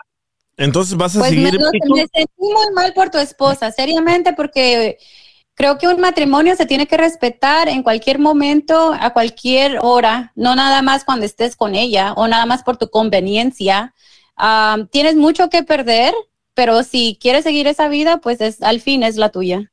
Entonces 0.59 0.95
vas 0.97 1.15
a 1.15 1.19
Pues 1.19 1.31
me, 1.35 1.49
seguir. 1.49 1.57
tú- 1.57 1.93
me 1.95 2.01
sentí 2.07 2.31
muy 2.37 2.73
mal 2.75 2.93
por 2.93 3.09
tu 3.09 3.17
esposa, 3.17 3.71
seriamente, 3.71 4.33
porque 4.33 4.97
creo 5.55 5.77
que 5.77 5.87
un 5.87 5.99
matrimonio 6.01 6.55
se 6.55 6.65
tiene 6.65 6.85
que 6.85 6.97
respetar 6.97 7.69
en 7.69 7.81
cualquier 7.81 8.19
momento, 8.19 8.93
a 8.99 9.11
cualquier 9.13 9.79
hora, 9.81 10.31
no 10.35 10.55
nada 10.55 10.81
más 10.81 11.05
cuando 11.05 11.25
estés 11.25 11.55
con 11.55 11.75
ella 11.75 12.13
o 12.13 12.27
nada 12.27 12.45
más 12.45 12.63
por 12.63 12.77
tu 12.77 12.89
conveniencia. 12.89 13.93
Tienes 14.91 15.15
mucho 15.15 15.49
que 15.49 15.63
perder, 15.63 16.13
pero 16.53 16.83
si 16.83 17.17
quieres 17.21 17.43
seguir 17.43 17.67
esa 17.67 17.87
vida, 17.89 18.17
pues 18.17 18.41
es, 18.41 18.61
al 18.61 18.81
fin 18.81 19.03
es 19.03 19.15
la 19.15 19.29
tuya. 19.29 19.71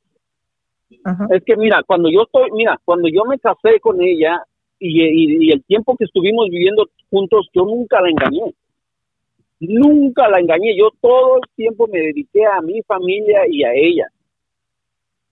Es 1.29 1.43
que 1.45 1.57
mira, 1.57 1.83
cuando 1.85 2.09
yo 2.09 2.23
estoy, 2.23 2.49
mira, 2.53 2.79
cuando 2.85 3.09
yo 3.09 3.25
me 3.25 3.37
casé 3.39 3.79
con 3.81 4.01
ella 4.01 4.41
y, 4.79 5.01
y- 5.03 5.47
y 5.47 5.51
el 5.51 5.63
tiempo 5.65 5.95
que 5.97 6.05
estuvimos 6.05 6.47
viviendo 6.49 6.85
juntos, 7.09 7.47
yo 7.53 7.65
nunca 7.65 7.99
la 8.01 8.09
engañé. 8.09 8.53
Nunca 9.59 10.27
la 10.29 10.39
engañé. 10.39 10.77
Yo 10.77 10.89
todo 11.01 11.37
el 11.37 11.49
tiempo 11.55 11.87
me 11.87 11.99
dediqué 11.99 12.45
a 12.45 12.61
mi 12.61 12.81
familia 12.83 13.41
y 13.49 13.63
a 13.63 13.73
ella. 13.73 14.07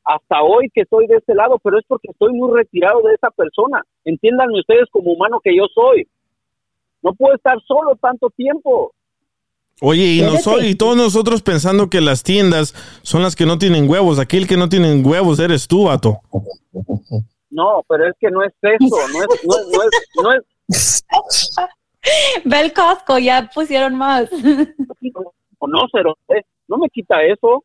Hasta 0.03 0.41
hoy 0.43 0.69
que 0.73 0.81
estoy 0.81 1.07
de 1.07 1.18
este 1.18 1.34
lado, 1.34 1.60
pero 1.64 1.80
es 1.80 1.85
porque 1.88 2.10
estoy 2.11 2.31
muy 2.34 2.56
retirado 2.56 3.02
de 3.02 3.15
esa 3.15 3.31
persona. 3.31 3.84
Entiéndanme 4.03 4.60
ustedes 4.60 4.85
como 4.91 5.14
humano 5.14 5.39
que 5.43 5.56
yo 5.56 5.65
soy. 5.73 6.07
No 7.02 7.14
puedo 7.14 7.35
estar 7.35 7.57
solo 7.68 7.95
tanto 7.95 8.30
tiempo. 8.30 8.93
Oye, 9.81 10.03
y, 10.03 10.23
y 10.69 10.76
todos 10.76 10.95
nosotros 10.95 11.41
pensando 11.41 11.89
que 11.89 12.02
las 12.02 12.23
tiendas 12.23 12.73
son 13.02 13.23
las 13.23 13.35
que 13.35 13.45
no 13.45 13.57
tienen 13.57 13.89
huevos. 13.89 14.19
Aquí 14.19 14.38
el 14.38 14.47
que 14.47 14.57
no 14.57 14.69
tiene 14.69 14.95
huevos 15.02 15.39
eres 15.39 15.68
tú, 15.68 15.85
vato. 15.85 16.19
No, 17.49 17.84
pero 17.88 18.07
es 18.07 18.15
que 18.19 18.30
no 18.30 18.43
es 18.43 18.53
eso. 18.61 18.95
No 19.14 19.22
es, 19.22 19.45
no 19.45 19.56
es, 19.56 19.68
no 19.68 19.84
es, 19.84 19.91
no 20.23 20.34
es, 20.34 21.06
Ve 22.45 22.60
el 22.61 22.73
Costco, 22.73 23.18
ya 23.19 23.49
pusieron 23.53 23.95
más. 23.95 24.30
o 25.60 25.68
no, 25.68 25.80
pero 25.91 26.18
eh, 26.30 26.44
no 26.68 26.77
me 26.77 26.90
quita 26.90 27.23
eso. 27.23 27.64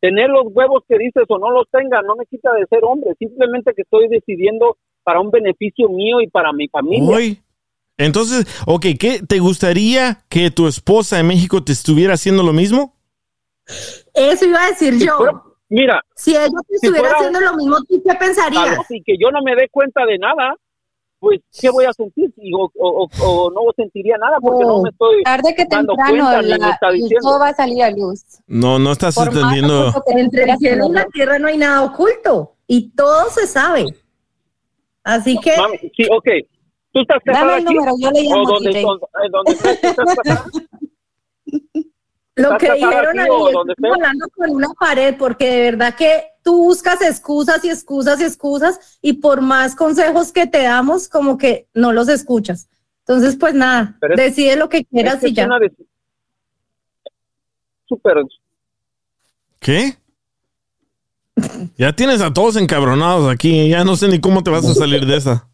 Tener 0.00 0.30
los 0.30 0.44
huevos 0.52 0.82
que 0.88 0.96
dices 0.98 1.24
o 1.28 1.38
no 1.38 1.50
los 1.50 1.68
tenga 1.70 2.00
no 2.02 2.16
me 2.16 2.24
quita 2.26 2.52
de 2.54 2.64
ser 2.66 2.80
hombre. 2.84 3.10
Simplemente 3.18 3.72
que 3.74 3.82
estoy 3.82 4.08
decidiendo 4.08 4.78
para 5.02 5.20
un 5.20 5.30
beneficio 5.30 5.88
mío 5.88 6.20
y 6.20 6.28
para 6.28 6.52
mi 6.52 6.68
familia. 6.68 7.16
Hoy. 7.16 7.38
Entonces, 7.98 8.46
ok, 8.66 8.86
¿qué 8.98 9.20
te 9.28 9.40
gustaría 9.40 10.22
que 10.30 10.50
tu 10.50 10.66
esposa 10.66 11.20
en 11.20 11.26
México 11.26 11.62
te 11.62 11.72
estuviera 11.72 12.14
haciendo 12.14 12.42
lo 12.42 12.54
mismo? 12.54 12.94
Eso 14.14 14.46
iba 14.46 14.64
a 14.64 14.68
decir 14.68 14.94
Si 14.94 15.06
yo. 15.06 15.16
fuera- 15.18 15.42
mira, 15.68 16.02
Si 16.16 16.30
ella 16.30 16.46
te 16.66 16.78
si 16.78 16.86
estuviera 16.86 17.10
fuera 17.10 17.16
haciendo 17.18 17.40
lo 17.40 17.56
mismo, 17.58 17.76
¿tú 17.86 18.02
qué 18.02 18.14
pensarías? 18.14 18.78
así 18.78 19.02
que 19.04 19.16
yo 19.20 19.30
no 19.30 19.40
me 19.44 19.54
dé 19.54 19.68
cuenta 19.70 20.06
de 20.06 20.16
nada. 20.16 20.54
Pues, 21.20 21.40
¿qué 21.60 21.70
voy 21.70 21.84
a 21.84 21.92
sentir? 21.92 22.32
Y, 22.38 22.52
o, 22.54 22.62
o- 22.78 23.04
o- 23.04 23.08
o 23.22 23.50
no 23.50 23.60
sentiría 23.76 24.16
nada 24.18 24.38
porque 24.40 24.64
no 24.64 24.82
me 24.82 24.88
estoy 24.90 25.22
Tarde 25.22 25.54
que 25.54 25.64
dando 25.70 25.94
temprano 25.94 26.24
cuenta 26.30 26.42
me 26.42 26.58
la, 26.58 26.70
está 26.70 26.90
diciendo. 26.90 27.28
todo 27.28 27.38
va 27.38 27.48
a 27.50 27.54
salir 27.54 27.82
a 27.84 27.90
luz. 27.90 28.24
No, 28.46 28.78
no 28.78 28.92
estás 28.92 29.14
Por 29.14 29.28
entendiendo. 29.28 29.92
Entre 30.06 30.44
el 30.50 30.56
cielo 30.58 30.86
y 30.88 30.92
la 30.92 31.04
tierra 31.06 31.38
no 31.38 31.48
hay 31.48 31.58
nada 31.58 31.82
oculto 31.84 32.56
y 32.66 32.90
todo 32.96 33.28
se 33.30 33.46
sabe. 33.46 33.84
Así 35.04 35.38
que 35.38 35.56
Mami, 35.56 35.78
sí, 35.96 36.06
ok. 36.10 36.26
¿Tú 36.92 37.00
estás 37.00 37.18
Dame 37.24 37.58
el 37.58 37.66
aquí? 37.66 37.74
número, 37.74 37.92
yo 38.00 38.10
le 38.10 38.22
llamo 38.22 38.44
lo 42.36 42.52
¿Estás 42.52 42.58
que 42.58 42.72
dijeron 42.74 43.18
aquí 43.18 43.18
ahí 43.20 43.28
o 43.30 43.48
es 43.48 43.52
donde 43.54 43.74
que 43.74 43.80
estamos 43.80 43.96
estés? 43.96 44.06
hablando 44.08 44.26
con 44.34 44.50
una 44.50 44.68
pared 44.78 45.14
porque 45.18 45.46
de 45.50 45.60
verdad 45.70 45.94
que 45.94 46.24
tú 46.42 46.56
buscas 46.56 47.00
excusas 47.02 47.64
y 47.64 47.70
excusas 47.70 48.20
y 48.20 48.24
excusas 48.24 48.98
y 49.02 49.14
por 49.14 49.40
más 49.40 49.74
consejos 49.74 50.32
que 50.32 50.46
te 50.46 50.62
damos 50.62 51.08
como 51.08 51.38
que 51.38 51.68
no 51.74 51.92
los 51.92 52.08
escuchas. 52.08 52.68
Entonces, 53.00 53.36
pues 53.36 53.54
nada, 53.54 53.98
es- 54.10 54.16
decide 54.16 54.56
lo 54.56 54.68
que 54.68 54.84
quieras 54.84 55.14
Es 55.16 55.20
que 55.20 55.28
y 55.28 55.34
ya. 55.34 55.48
¿Qué? 59.58 59.96
Ya 61.76 61.92
tienes 61.94 62.20
a 62.20 62.32
todos 62.32 62.56
encabronados 62.56 63.30
aquí. 63.32 63.68
Ya 63.68 63.84
no 63.84 63.96
sé 63.96 64.08
ni 64.08 64.20
cómo 64.20 64.42
te 64.42 64.50
vas 64.50 64.64
a 64.64 64.74
salir 64.74 65.06
de 65.06 65.16
esa. 65.16 65.48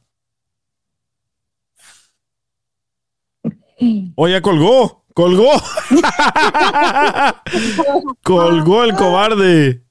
Oh, 4.17 4.29
ya 4.29 4.43
colgó. 4.43 5.05
Colgó. 5.15 5.51
colgó 8.23 8.85
el 8.85 8.95
cobarde. 8.95 9.83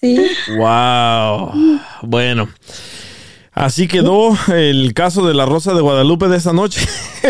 Sí. 0.00 0.26
Wow. 0.56 1.52
Bueno. 2.02 2.48
Así 3.52 3.88
quedó 3.88 4.36
el 4.48 4.92
caso 4.92 5.26
de 5.26 5.32
la 5.32 5.46
Rosa 5.46 5.72
de 5.72 5.80
Guadalupe 5.80 6.28
de 6.28 6.36
esta 6.36 6.52
noche. 6.52 6.86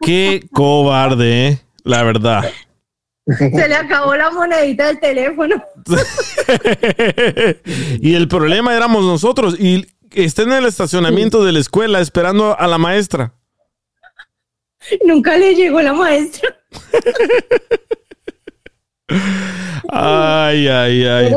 Qué 0.00 0.46
cobarde, 0.52 1.48
¿eh? 1.48 1.60
La 1.82 2.02
verdad. 2.02 2.44
Se 3.26 3.68
le 3.68 3.74
acabó 3.74 4.14
la 4.14 4.30
monedita 4.30 4.88
del 4.88 5.00
teléfono. 5.00 5.64
y 8.02 8.14
el 8.14 8.28
problema 8.28 8.76
éramos 8.76 9.02
nosotros. 9.04 9.58
Y 9.58 9.86
está 10.10 10.42
en 10.42 10.52
el 10.52 10.66
estacionamiento 10.66 11.42
de 11.42 11.52
la 11.52 11.60
escuela 11.60 12.00
esperando 12.00 12.58
a 12.58 12.66
la 12.66 12.76
maestra. 12.76 13.32
Nunca 15.06 15.38
le 15.38 15.54
llegó 15.54 15.80
la 15.80 15.94
maestra. 15.94 16.54
Ay, 19.90 20.68
ay, 20.68 21.04
ay. 21.04 21.32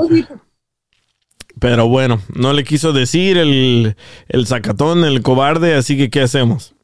Pero 1.60 1.88
bueno, 1.88 2.22
no 2.34 2.54
le 2.54 2.64
quiso 2.64 2.94
decir 2.94 3.38
el, 3.38 3.96
el 4.30 4.48
sacatón, 4.48 5.04
el 5.06 5.22
cobarde, 5.22 5.76
así 5.76 5.98
que 5.98 6.10
¿qué 6.10 6.22
hacemos? 6.22 6.76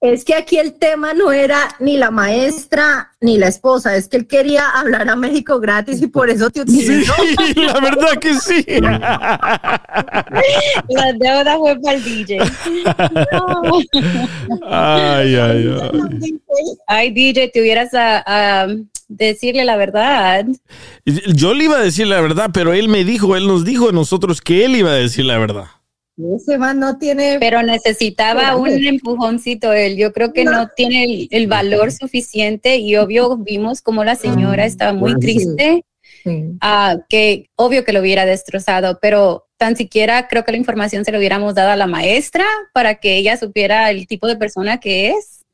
Es 0.00 0.24
que 0.24 0.34
aquí 0.34 0.58
el 0.58 0.74
tema 0.74 1.12
no 1.12 1.32
era 1.32 1.74
ni 1.80 1.96
la 1.96 2.12
maestra 2.12 3.10
ni 3.20 3.36
la 3.36 3.48
esposa, 3.48 3.96
es 3.96 4.06
que 4.06 4.16
él 4.16 4.28
quería 4.28 4.68
hablar 4.70 5.08
a 5.08 5.16
México 5.16 5.58
gratis 5.58 6.00
y 6.00 6.06
por 6.06 6.30
eso 6.30 6.50
te 6.50 6.60
utilizó. 6.60 7.12
Sí, 7.14 7.54
la 7.56 7.80
verdad 7.80 8.12
que 8.20 8.34
sí. 8.34 8.64
La 10.88 11.12
deuda 11.18 11.58
fue 11.58 11.80
para 11.80 11.96
el 11.96 12.04
DJ. 12.04 12.38
Ay, 14.68 15.34
ay, 15.34 15.78
ay. 15.82 16.40
Ay, 16.86 17.10
DJ, 17.10 17.48
te 17.48 17.60
hubieras 17.60 17.92
a, 17.92 18.22
a 18.26 18.68
decirle 19.08 19.64
la 19.64 19.76
verdad. 19.76 20.46
Yo 21.04 21.54
le 21.54 21.64
iba 21.64 21.76
a 21.76 21.82
decir 21.82 22.06
la 22.06 22.20
verdad, 22.20 22.50
pero 22.52 22.72
él 22.72 22.88
me 22.88 23.02
dijo, 23.02 23.34
él 23.34 23.48
nos 23.48 23.64
dijo 23.64 23.88
a 23.88 23.92
nosotros 23.92 24.40
que 24.40 24.64
él 24.64 24.76
iba 24.76 24.90
a 24.90 24.94
decir 24.94 25.24
la 25.24 25.38
verdad. 25.38 25.66
Ese 26.36 26.58
man 26.58 26.80
no 26.80 26.98
tiene. 26.98 27.38
Pero 27.38 27.62
necesitaba 27.62 28.56
un 28.56 28.68
empujoncito 28.88 29.72
él. 29.72 29.96
Yo 29.96 30.12
creo 30.12 30.32
que 30.32 30.44
no 30.44 30.68
tiene 30.76 31.04
el, 31.04 31.28
el 31.30 31.46
valor 31.46 31.92
suficiente 31.92 32.76
y 32.78 32.96
obvio 32.96 33.36
vimos 33.36 33.82
como 33.82 34.02
la 34.04 34.16
señora 34.16 34.64
estaba 34.66 34.92
muy 34.92 35.12
triste. 35.20 35.84
ah, 36.60 36.96
que 37.08 37.48
obvio 37.54 37.84
que 37.84 37.92
lo 37.92 38.00
hubiera 38.00 38.26
destrozado, 38.26 38.98
pero 39.00 39.46
tan 39.56 39.76
siquiera 39.76 40.26
creo 40.28 40.44
que 40.44 40.52
la 40.52 40.58
información 40.58 41.04
se 41.04 41.12
lo 41.12 41.18
hubiéramos 41.18 41.54
dado 41.54 41.70
a 41.70 41.76
la 41.76 41.86
maestra 41.86 42.44
para 42.72 42.96
que 42.96 43.16
ella 43.16 43.36
supiera 43.36 43.90
el 43.90 44.06
tipo 44.06 44.26
de 44.26 44.36
persona 44.36 44.78
que 44.80 45.10
es. 45.10 45.44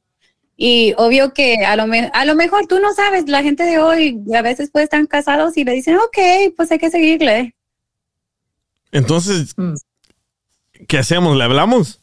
Y 0.57 0.95
obvio 0.97 1.32
que 1.35 1.65
a 1.66 1.74
lo, 1.77 1.86
me- 1.86 2.11
a 2.15 2.24
lo 2.24 2.35
mejor 2.36 2.66
tú 2.66 2.78
no 2.78 2.93
sabes, 2.95 3.28
la 3.28 3.43
gente 3.43 3.65
de 3.65 3.78
hoy 3.78 4.19
a 4.35 4.41
veces 4.43 4.70
puede 4.70 4.85
estar 4.85 5.07
casados 5.09 5.57
y 5.57 5.65
le 5.65 5.73
dicen, 5.73 5.97
ok, 5.97 6.19
pues 6.57 6.70
hay 6.70 6.78
que 6.78 6.91
seguirle. 6.91 7.55
Entonces, 8.93 9.55
¿qué 10.89 10.99
hacemos? 10.99 11.37
¿Le 11.37 11.45
hablamos? 11.45 12.01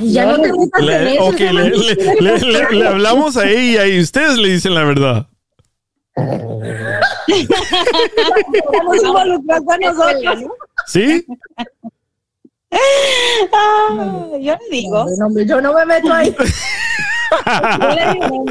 Ya 0.00 0.26
no 0.26 0.40
te 0.40 0.48
en 0.48 0.86
Le, 0.86 1.14
eso, 1.14 1.24
ok, 1.26 1.38
le, 1.38 1.52
le- 1.52 1.96
quiere 1.96 2.20
le- 2.20 2.32
mostrar. 2.32 2.72
le- 2.72 2.78
le 2.78 2.86
hablamos 2.88 3.36
a 3.36 3.48
ella 3.48 3.86
y 3.86 4.00
ustedes 4.00 4.36
le 4.38 4.48
dicen 4.48 4.74
la 4.74 4.82
verdad. 4.84 5.28
¿Sí? 10.86 11.24
Ah, 13.52 14.28
yo 14.40 14.54
le 14.56 14.68
digo. 14.70 15.06
No, 15.18 15.40
yo 15.40 15.60
no 15.60 15.72
me 15.74 15.86
meto 15.86 16.12
ahí. 16.12 16.34
Yo 17.80 17.88
le 17.88 18.12
digo 18.12 18.44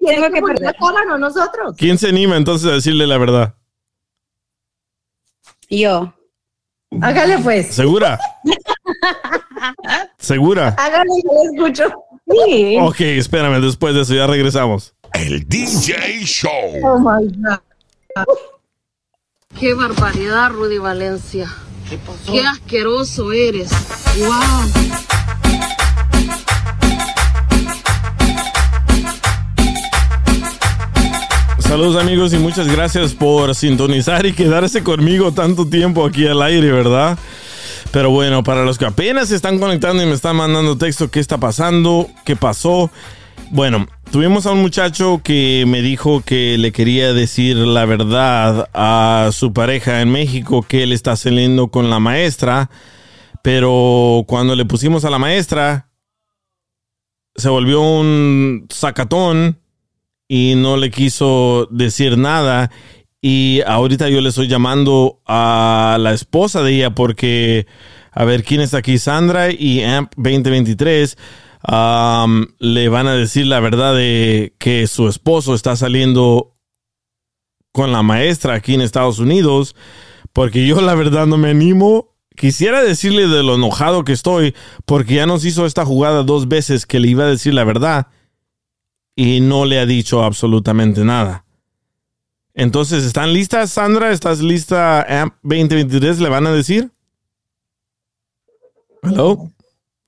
tengo 0.00 0.30
que 0.30 0.40
perder. 0.42 0.74
nosotros. 1.18 1.74
¿Quién 1.76 1.98
se 1.98 2.08
anima 2.10 2.36
entonces 2.36 2.68
a 2.70 2.74
decirle 2.74 3.06
la 3.08 3.18
verdad? 3.18 3.54
Yo. 5.68 6.12
Hágale 7.00 7.38
pues. 7.38 7.74
¿Segura? 7.74 8.18
¿Segura? 10.18 10.74
Hágale, 10.78 11.10
yo 11.24 11.32
le 11.32 11.56
escucho. 11.56 11.94
Sí. 12.28 12.76
Ok, 12.80 13.00
espérame, 13.00 13.60
después 13.60 13.94
de 13.94 14.02
eso 14.02 14.14
ya 14.14 14.26
regresamos. 14.26 14.94
El 15.12 15.46
DJ 15.48 16.24
Show. 16.24 16.50
Oh 16.82 16.98
my 16.98 17.26
God. 17.36 18.26
Qué 19.58 19.74
barbaridad, 19.74 20.50
Rudy 20.50 20.78
Valencia. 20.78 21.48
¿Qué 22.26 22.40
asqueroso 22.40 23.32
eres. 23.32 23.70
Wow. 24.18 25.45
Saludos 31.68 32.00
amigos 32.00 32.32
y 32.32 32.38
muchas 32.38 32.68
gracias 32.68 33.12
por 33.12 33.52
sintonizar 33.54 34.24
y 34.24 34.32
quedarse 34.32 34.84
conmigo 34.84 35.32
tanto 35.32 35.68
tiempo 35.68 36.06
aquí 36.06 36.24
al 36.26 36.40
aire, 36.40 36.70
¿verdad? 36.70 37.18
Pero 37.90 38.10
bueno, 38.10 38.44
para 38.44 38.64
los 38.64 38.78
que 38.78 38.86
apenas 38.86 39.28
se 39.28 39.34
están 39.34 39.58
conectando 39.58 40.00
y 40.00 40.06
me 40.06 40.12
están 40.12 40.36
mandando 40.36 40.78
texto, 40.78 41.10
¿qué 41.10 41.18
está 41.18 41.38
pasando? 41.38 42.08
¿Qué 42.24 42.36
pasó? 42.36 42.90
Bueno, 43.50 43.88
tuvimos 44.12 44.46
a 44.46 44.52
un 44.52 44.62
muchacho 44.62 45.20
que 45.24 45.64
me 45.66 45.82
dijo 45.82 46.22
que 46.24 46.56
le 46.56 46.70
quería 46.70 47.12
decir 47.12 47.56
la 47.56 47.84
verdad 47.84 48.70
a 48.72 49.30
su 49.32 49.52
pareja 49.52 50.02
en 50.02 50.10
México, 50.10 50.62
que 50.62 50.84
él 50.84 50.92
está 50.92 51.16
saliendo 51.16 51.68
con 51.68 51.90
la 51.90 51.98
maestra, 51.98 52.70
pero 53.42 54.24
cuando 54.28 54.54
le 54.54 54.64
pusimos 54.64 55.04
a 55.04 55.10
la 55.10 55.18
maestra, 55.18 55.90
se 57.34 57.48
volvió 57.48 57.82
un 57.82 58.66
sacatón 58.70 59.58
y 60.28 60.54
no 60.56 60.76
le 60.76 60.90
quiso 60.90 61.68
decir 61.70 62.18
nada. 62.18 62.70
Y 63.20 63.60
ahorita 63.66 64.08
yo 64.08 64.20
le 64.20 64.28
estoy 64.28 64.48
llamando 64.48 65.20
a 65.26 65.96
la 66.00 66.12
esposa 66.12 66.62
de 66.62 66.74
ella 66.74 66.94
porque, 66.94 67.66
a 68.12 68.24
ver, 68.24 68.44
¿quién 68.44 68.60
está 68.60 68.78
aquí? 68.78 68.98
Sandra 68.98 69.50
y 69.50 69.82
AMP 69.82 70.12
2023 70.16 71.16
am, 71.62 72.54
le 72.58 72.88
van 72.88 73.06
a 73.06 73.14
decir 73.14 73.46
la 73.46 73.60
verdad 73.60 73.94
de 73.94 74.54
que 74.58 74.86
su 74.86 75.08
esposo 75.08 75.54
está 75.54 75.76
saliendo 75.76 76.56
con 77.72 77.92
la 77.92 78.02
maestra 78.02 78.54
aquí 78.54 78.74
en 78.74 78.80
Estados 78.80 79.18
Unidos, 79.18 79.76
porque 80.32 80.66
yo 80.66 80.80
la 80.80 80.94
verdad 80.94 81.26
no 81.26 81.36
me 81.36 81.50
animo. 81.50 82.14
Quisiera 82.36 82.82
decirle 82.82 83.28
de 83.28 83.42
lo 83.42 83.54
enojado 83.54 84.04
que 84.04 84.12
estoy, 84.12 84.54
porque 84.84 85.14
ya 85.14 85.26
nos 85.26 85.44
hizo 85.44 85.64
esta 85.64 85.86
jugada 85.86 86.22
dos 86.22 86.48
veces 86.48 86.84
que 86.84 87.00
le 87.00 87.08
iba 87.08 87.24
a 87.24 87.28
decir 87.28 87.54
la 87.54 87.64
verdad 87.64 88.08
y 89.16 89.40
no 89.40 89.64
le 89.64 89.80
ha 89.80 89.86
dicho 89.86 90.22
absolutamente 90.22 91.04
nada. 91.04 91.44
Entonces, 92.54 93.04
¿están 93.04 93.32
listas, 93.32 93.70
Sandra? 93.70 94.12
¿Estás 94.12 94.40
lista, 94.40 95.02
AMP 95.22 95.34
2023? 95.42 96.20
¿Le 96.20 96.28
van 96.28 96.46
a 96.46 96.52
decir? 96.52 96.90
¿Hello? 99.02 99.48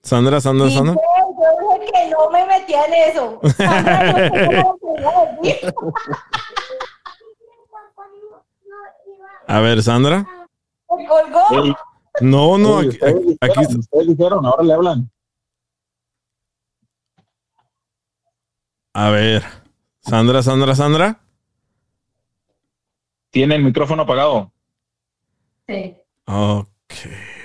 Sandra, 0.03 0.41
Sandra, 0.41 0.69
Sí, 0.69 0.77
Sandra. 0.77 0.95
yo 0.95 1.79
dije 1.81 1.93
que 1.93 2.11
no 2.11 2.31
me 2.31 2.47
metía 2.47 2.85
en 2.87 2.95
eso. 3.11 3.41
A 9.47 9.61
ver, 9.61 9.83
Sandra. 9.83 10.27
Me 10.97 11.07
colgó. 11.07 11.75
No, 12.21 12.59
no, 12.59 12.79
aquí, 12.79 12.99
aquí- 13.03 13.37
aquí- 13.41 13.79
Ustedes 13.79 14.09
dijeron, 14.09 14.45
ahora 14.45 14.63
le 14.65 14.73
hablan. 14.73 15.11
A 19.07 19.11
ver. 19.11 19.43
Sandra, 20.01 20.43
Sandra, 20.43 20.75
Sandra. 20.75 21.21
Tiene 23.31 23.57
el 23.57 23.63
micrófono 23.63 24.03
apagado. 24.03 24.51
Sí. 25.69 25.95
Ok. 26.27 26.67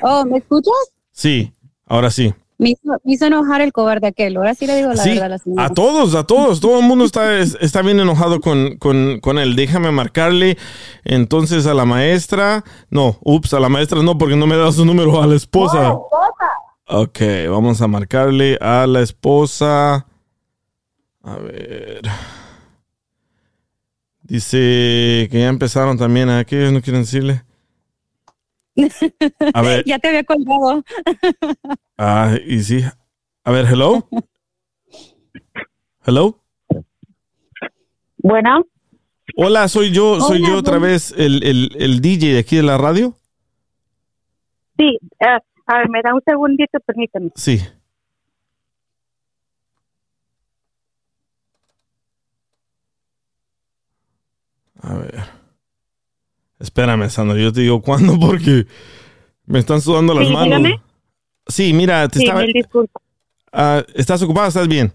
Oh, 0.01 0.25
¿me 0.25 0.38
escuchas? 0.38 0.73
Sí, 1.11 1.51
ahora 1.85 2.09
sí. 2.09 2.34
Me 2.57 2.69
hizo, 2.69 2.81
me 3.03 3.13
hizo 3.13 3.25
enojar 3.25 3.61
el 3.61 3.73
cobarde 3.73 4.07
aquel. 4.07 4.38
Ahora 4.38 4.53
sí 4.55 4.65
le 4.65 4.75
digo 4.77 4.89
la 4.93 5.03
Sí, 5.03 5.09
verdad 5.09 5.25
a 5.25 5.30
la 5.30 5.38
señora. 5.39 5.65
a 5.65 5.69
todos, 5.69 6.15
a 6.15 6.23
todos, 6.25 6.61
todo 6.61 6.80
el 6.80 6.85
mundo 6.85 7.03
está, 7.03 7.38
es- 7.39 7.57
está 7.59 7.81
bien 7.81 7.99
enojado 7.99 8.39
con, 8.39 8.77
con, 8.77 9.19
con 9.19 9.38
él. 9.39 9.55
Déjame 9.55 9.91
marcarle 9.91 10.57
entonces 11.03 11.65
a 11.67 11.73
la 11.73 11.84
maestra. 11.85 12.63
No, 12.89 13.17
ups, 13.21 13.53
a 13.53 13.59
la 13.59 13.69
maestra 13.69 14.01
no, 14.01 14.17
porque 14.17 14.35
no 14.38 14.47
me 14.47 14.55
da 14.55 14.71
su 14.71 14.85
número 14.85 15.21
a 15.21 15.27
la 15.27 15.35
esposa. 15.35 15.93
Ok, 16.88 17.19
vamos 17.49 17.81
a 17.81 17.88
marcarle 17.88 18.57
a 18.61 18.88
la 18.88 19.01
esposa. 19.01 20.05
A 21.23 21.37
ver. 21.37 22.01
Dice 24.21 25.27
que 25.31 25.39
ya 25.39 25.47
empezaron 25.47 25.97
también. 25.97 26.29
¿A 26.29 26.43
qué 26.43 26.69
no 26.71 26.81
quieren 26.81 27.03
decirle? 27.03 27.43
A 29.53 29.61
ver. 29.61 29.83
ya 29.87 29.99
te 29.99 30.09
había 30.09 30.23
colgado. 30.23 30.83
Ah, 31.97 32.35
y 32.45 32.59
sí. 32.61 32.83
A 33.43 33.51
ver, 33.51 33.65
hello. 33.65 34.07
Hello. 36.05 36.39
Bueno. 38.17 38.65
Hola, 39.37 39.67
soy 39.69 39.91
yo, 39.91 40.19
soy 40.19 40.39
Hola, 40.39 40.49
yo 40.49 40.57
otra 40.57 40.77
bueno. 40.77 40.87
vez 40.93 41.13
el, 41.17 41.43
el, 41.43 41.69
el 41.79 42.01
DJ 42.01 42.33
de 42.33 42.39
aquí 42.39 42.57
de 42.57 42.63
la 42.63 42.77
radio. 42.77 43.15
Sí, 44.77 44.99
eh, 45.19 45.39
a 45.65 45.77
ver, 45.77 45.89
me 45.89 46.01
da 46.01 46.13
un 46.13 46.21
segundito, 46.25 46.79
permíteme. 46.85 47.29
Sí. 47.35 47.59
A 54.84 54.93
ver. 54.95 55.23
Espérame, 56.60 57.10
Sandra, 57.10 57.38
yo 57.38 57.51
te 57.51 57.61
digo 57.61 57.81
cuándo 57.81 58.19
porque 58.19 58.65
me 59.45 59.60
están 59.60 59.81
sudando 59.81 60.14
las 60.14 60.27
Sí, 60.27 60.34
manos. 60.34 60.57
dígame. 60.60 60.81
Sí, 61.47 61.73
mira, 61.73 62.07
te 62.07 62.19
Sí, 62.19 62.26
estaba. 62.26 62.43
Ah, 63.51 63.84
¿Estás 63.95 64.22
ocupada? 64.23 64.47
¿Estás 64.47 64.68
bien? 64.68 64.93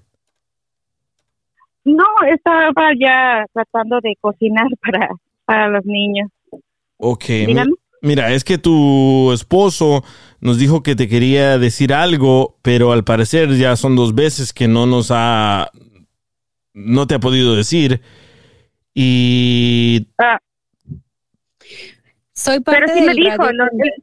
No, 1.85 2.05
estaba 2.33 2.91
ya 2.99 3.45
tratando 3.53 4.01
de 4.03 4.15
cocinar 4.21 4.67
para, 4.83 5.09
para 5.45 5.69
los 5.69 5.85
niños. 5.85 6.31
Ok. 6.99 7.25
Dígame. 7.27 7.73
Mira, 8.01 8.33
es 8.33 8.45
que 8.45 8.59
tu 8.59 9.33
esposo 9.33 10.05
nos 10.41 10.59
dijo 10.59 10.85
que 10.85 10.95
te 10.95 11.09
quería 11.09 11.59
decir 11.59 11.93
algo, 11.93 12.57
pero 12.63 12.93
al 12.93 13.03
parecer 13.03 13.51
ya 13.57 13.75
son 13.75 13.97
dos 13.97 14.15
veces 14.15 14.53
que 14.53 14.69
no 14.69 14.87
nos 14.87 15.11
ha. 15.11 15.71
No 16.75 17.07
te 17.09 17.17
ha 17.17 17.19
podido 17.21 17.57
decir. 17.57 18.01
Y. 18.95 20.07
Ah, 20.19 20.39
Soy 22.33 22.61
parte 22.61 22.83
pero 22.83 22.95
sí 22.95 23.01
me 23.01 23.07
del 23.09 23.17
dijo, 23.17 23.37
radio 23.37 23.53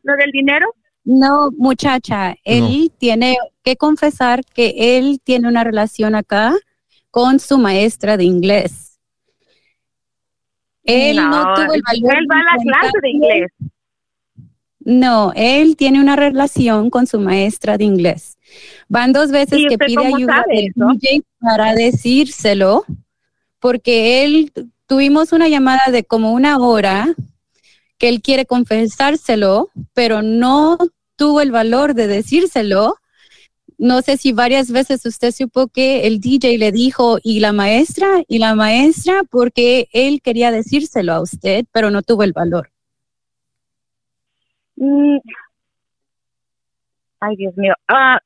lo, 0.03 0.15
del 0.17 0.31
dinero. 0.31 0.67
No, 1.05 1.51
muchacha, 1.51 2.35
él 2.43 2.91
tiene 2.97 3.37
que 3.63 3.77
confesar 3.77 4.43
que 4.43 4.97
él 4.97 5.19
tiene 5.23 5.47
una 5.47 5.63
relación 5.63 6.15
acá 6.15 6.53
con 7.11 7.39
su 7.39 7.57
maestra 7.57 8.17
de 8.17 8.25
inglés. 8.25 8.99
Él 10.83 11.15
no, 11.17 11.29
No, 11.29 11.53
tuvo 11.55 11.73
el 11.73 11.81
valor. 11.81 12.17
él 12.17 12.27
va 12.29 12.39
a 12.39 12.43
la 12.43 12.57
de 12.57 12.63
clase 12.63 12.97
de 13.01 13.09
inglés. 13.09 13.51
No, 14.79 15.31
él 15.35 15.75
tiene 15.77 15.99
una 15.99 16.15
relación 16.15 16.89
con 16.89 17.07
su 17.07 17.19
maestra 17.19 17.77
de 17.77 17.85
inglés. 17.85 18.37
Van 18.87 19.13
dos 19.13 19.31
veces 19.31 19.59
¿Y 19.59 19.67
que 19.67 19.77
pide 19.79 20.05
ayuda 20.05 20.43
del? 20.47 20.71
DJ 20.75 21.23
para 21.39 21.73
decírselo, 21.73 22.83
porque 23.59 24.23
él 24.23 24.51
tuvimos 24.87 25.31
una 25.31 25.47
llamada 25.47 25.91
de 25.91 26.03
como 26.03 26.31
una 26.33 26.57
hora 26.57 27.15
que 27.97 28.09
él 28.09 28.21
quiere 28.21 28.45
confesárselo, 28.45 29.69
pero 29.93 30.21
no 30.21 30.77
tuvo 31.15 31.41
el 31.41 31.51
valor 31.51 31.93
de 31.93 32.07
decírselo. 32.07 32.95
No 33.77 34.01
sé 34.01 34.17
si 34.17 34.31
varias 34.31 34.71
veces 34.71 35.05
usted 35.05 35.31
supo 35.31 35.67
que 35.67 36.07
el 36.07 36.19
DJ 36.19 36.57
le 36.57 36.71
dijo 36.71 37.19
y 37.23 37.39
la 37.39 37.51
maestra 37.51 38.23
y 38.27 38.39
la 38.39 38.55
maestra 38.55 39.23
porque 39.29 39.89
él 39.91 40.21
quería 40.21 40.51
decírselo 40.51 41.13
a 41.13 41.21
usted, 41.21 41.65
pero 41.71 41.91
no 41.91 42.01
tuvo 42.01 42.23
el 42.23 42.33
valor. 42.33 42.71
Mm. 44.75 45.17
Ay, 47.19 47.35
Dios 47.37 47.55
mío. 47.57 47.73
Ah, 47.87 48.19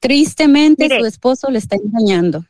Tristemente 0.00 0.84
Mire. 0.84 1.00
su 1.00 1.06
esposo 1.06 1.50
le 1.50 1.58
está 1.58 1.76
engañando. 1.76 2.44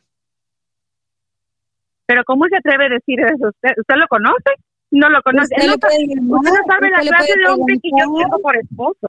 Pero 2.07 2.23
¿cómo 2.25 2.45
se 2.47 2.57
atreve 2.57 2.85
a 2.85 2.89
decir 2.89 3.19
eso? 3.19 3.49
¿Usted, 3.49 3.69
usted 3.77 3.95
lo 3.95 4.07
conoce? 4.07 4.51
No 4.89 5.09
lo 5.09 5.21
conoce. 5.21 5.53
Usted 5.55 5.67
no, 5.67 5.75
llamar, 5.75 6.41
no 6.41 6.51
sabe 6.65 6.89
la 6.89 7.01
clase 7.01 7.33
de 7.37 7.47
hombre 7.49 7.77
que 7.83 7.89
yo 7.89 8.13
tengo 8.17 8.39
por 8.41 8.57
esposo. 8.57 9.07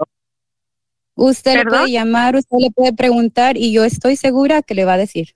Usted 1.15 1.55
le 1.55 1.65
puede 1.65 1.91
llamar, 1.91 2.37
usted 2.37 2.59
le 2.59 2.71
puede 2.71 2.93
preguntar 2.93 3.57
y 3.57 3.73
yo 3.73 3.85
estoy 3.85 4.17
segura 4.17 4.63
que 4.63 4.75
le 4.75 4.85
va 4.85 4.95
a 4.95 4.99
decir. 4.99 5.29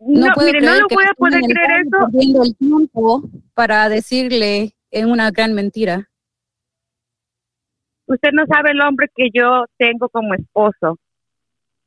No, 0.00 0.26
puedo 0.34 0.48
mire, 0.48 0.60
no 0.60 0.74
lo 0.80 0.86
voy 0.90 1.04
a 1.08 1.14
poder 1.14 1.42
creer 1.42 1.86
eso. 1.86 2.06
perdiendo 2.12 2.42
el 2.42 2.56
tiempo 2.56 3.22
para 3.54 3.88
decirle 3.88 4.74
en 4.90 5.10
una 5.10 5.30
gran 5.30 5.54
mentira. 5.54 6.10
Usted 8.06 8.30
no 8.32 8.44
sabe 8.46 8.72
el 8.72 8.80
hombre 8.82 9.08
que 9.14 9.30
yo 9.32 9.64
tengo 9.78 10.08
como 10.08 10.34
esposo. 10.34 10.98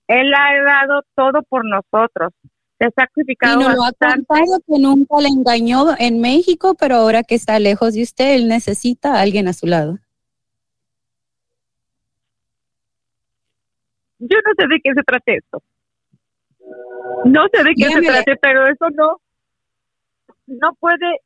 Él 0.08 0.34
ha 0.34 0.64
dado 0.64 1.02
todo 1.16 1.42
por 1.44 1.64
nosotros. 1.66 2.34
Se 2.80 2.86
ha 2.86 2.90
Y 2.90 2.92
sacrificado 2.92 3.60
nos 3.62 3.76
lo 3.76 3.84
ha 3.84 3.92
contado 3.92 4.60
que 4.68 4.80
nunca 4.80 5.20
le 5.20 5.30
engañó 5.30 5.96
en 5.98 6.22
México, 6.22 6.76
pero 6.80 6.96
ahora 6.96 7.24
que 7.24 7.36
está 7.36 7.60
lejos 7.60 7.94
de 7.94 8.04
usted, 8.04 8.36
él 8.36 8.48
necesita 8.48 9.16
a 9.16 9.22
alguien 9.22 9.48
a 9.48 9.54
su 9.54 9.66
lado. 9.66 9.98
Yo 14.20 14.38
no 14.46 14.52
sé 14.58 14.68
de 14.68 14.80
qué 14.84 14.94
se 14.94 15.04
trata 15.04 15.32
esto. 15.32 15.62
No 17.26 17.46
sé 17.54 17.64
de 17.64 17.74
qué 17.76 17.90
se 17.90 18.02
trate, 18.02 18.36
pero 18.42 18.68
eso 18.68 18.90
no, 18.92 19.20
no 20.48 20.74
puede. 20.80 21.20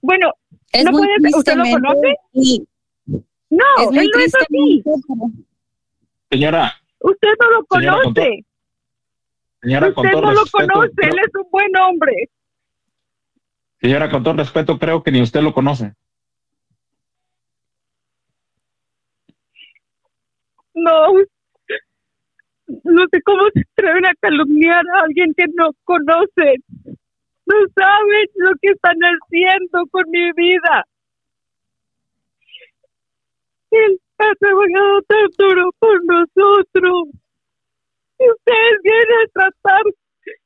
Bueno, 0.00 0.32
Es 0.72 0.84
no 0.84 0.92
puede. 0.92 1.10
¿Usted 1.36 1.54
lo 1.56 1.64
conoce? 1.64 2.14
y- 2.32 2.66
No, 3.50 3.64
es 3.78 3.88
él 3.98 4.10
no 4.14 4.20
es 4.20 4.34
así. 4.34 4.82
Señora, 6.30 6.72
Usted 7.02 7.28
no 7.40 7.50
lo 7.50 7.64
conoce. 7.66 8.44
señora, 9.60 9.92
con 9.92 10.06
Usted 10.06 10.18
todo 10.18 10.26
no 10.26 10.32
lo 10.34 10.42
conoce. 10.50 11.02
Él 11.02 11.18
es 11.18 11.34
un 11.34 11.50
buen 11.50 11.76
hombre. 11.76 12.30
señora, 13.80 14.10
con 14.10 14.22
todo 14.22 14.34
respeto, 14.34 14.78
creo 14.78 15.02
que 15.02 15.10
ni 15.10 15.20
usted 15.20 15.40
lo 15.42 15.52
conoce. 15.52 15.94
No. 20.74 21.12
No 22.84 23.04
sé 23.10 23.20
cómo 23.22 23.42
se 23.52 23.60
atreven 23.72 24.06
a 24.06 24.14
calumniar 24.20 24.82
a 24.96 25.02
alguien 25.02 25.34
que 25.36 25.44
no 25.54 25.70
conocen. 25.84 26.62
No 27.44 27.56
saben 27.74 28.26
lo 28.36 28.52
que 28.62 28.68
están 28.68 28.96
haciendo 29.00 29.86
con 29.90 30.04
mi 30.08 30.32
vida. 30.32 30.86
Él 33.72 34.00
ha 34.18 34.34
trabajado 34.38 35.02
tan 35.08 35.28
duro 35.38 35.70
por 35.78 36.04
nosotros. 36.04 37.08
Y 38.18 38.30
ustedes 38.30 38.78
vienen 38.82 39.06
a 39.24 39.30
tratar 39.32 39.82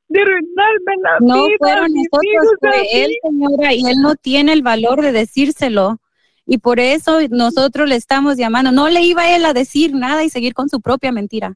de 0.08 0.20
arruinarme 0.20 0.94
la 1.02 1.18
No 1.20 1.46
vida. 1.46 1.56
fueron 1.58 1.92
mis 1.92 2.08
nosotros, 2.10 2.56
fue 2.60 3.04
él, 3.04 3.12
señora, 3.22 3.74
y 3.74 3.86
él 3.86 3.96
no 4.00 4.14
tiene 4.16 4.52
el 4.52 4.62
valor 4.62 5.02
de 5.02 5.12
decírselo. 5.12 6.00
Y 6.46 6.58
por 6.58 6.78
eso 6.78 7.18
nosotros 7.30 7.88
le 7.88 7.96
estamos 7.96 8.36
llamando. 8.36 8.70
No 8.70 8.88
le 8.88 9.02
iba 9.02 9.34
él 9.34 9.44
a 9.44 9.52
decir 9.52 9.94
nada 9.94 10.22
y 10.24 10.30
seguir 10.30 10.54
con 10.54 10.68
su 10.68 10.80
propia 10.80 11.10
mentira. 11.10 11.54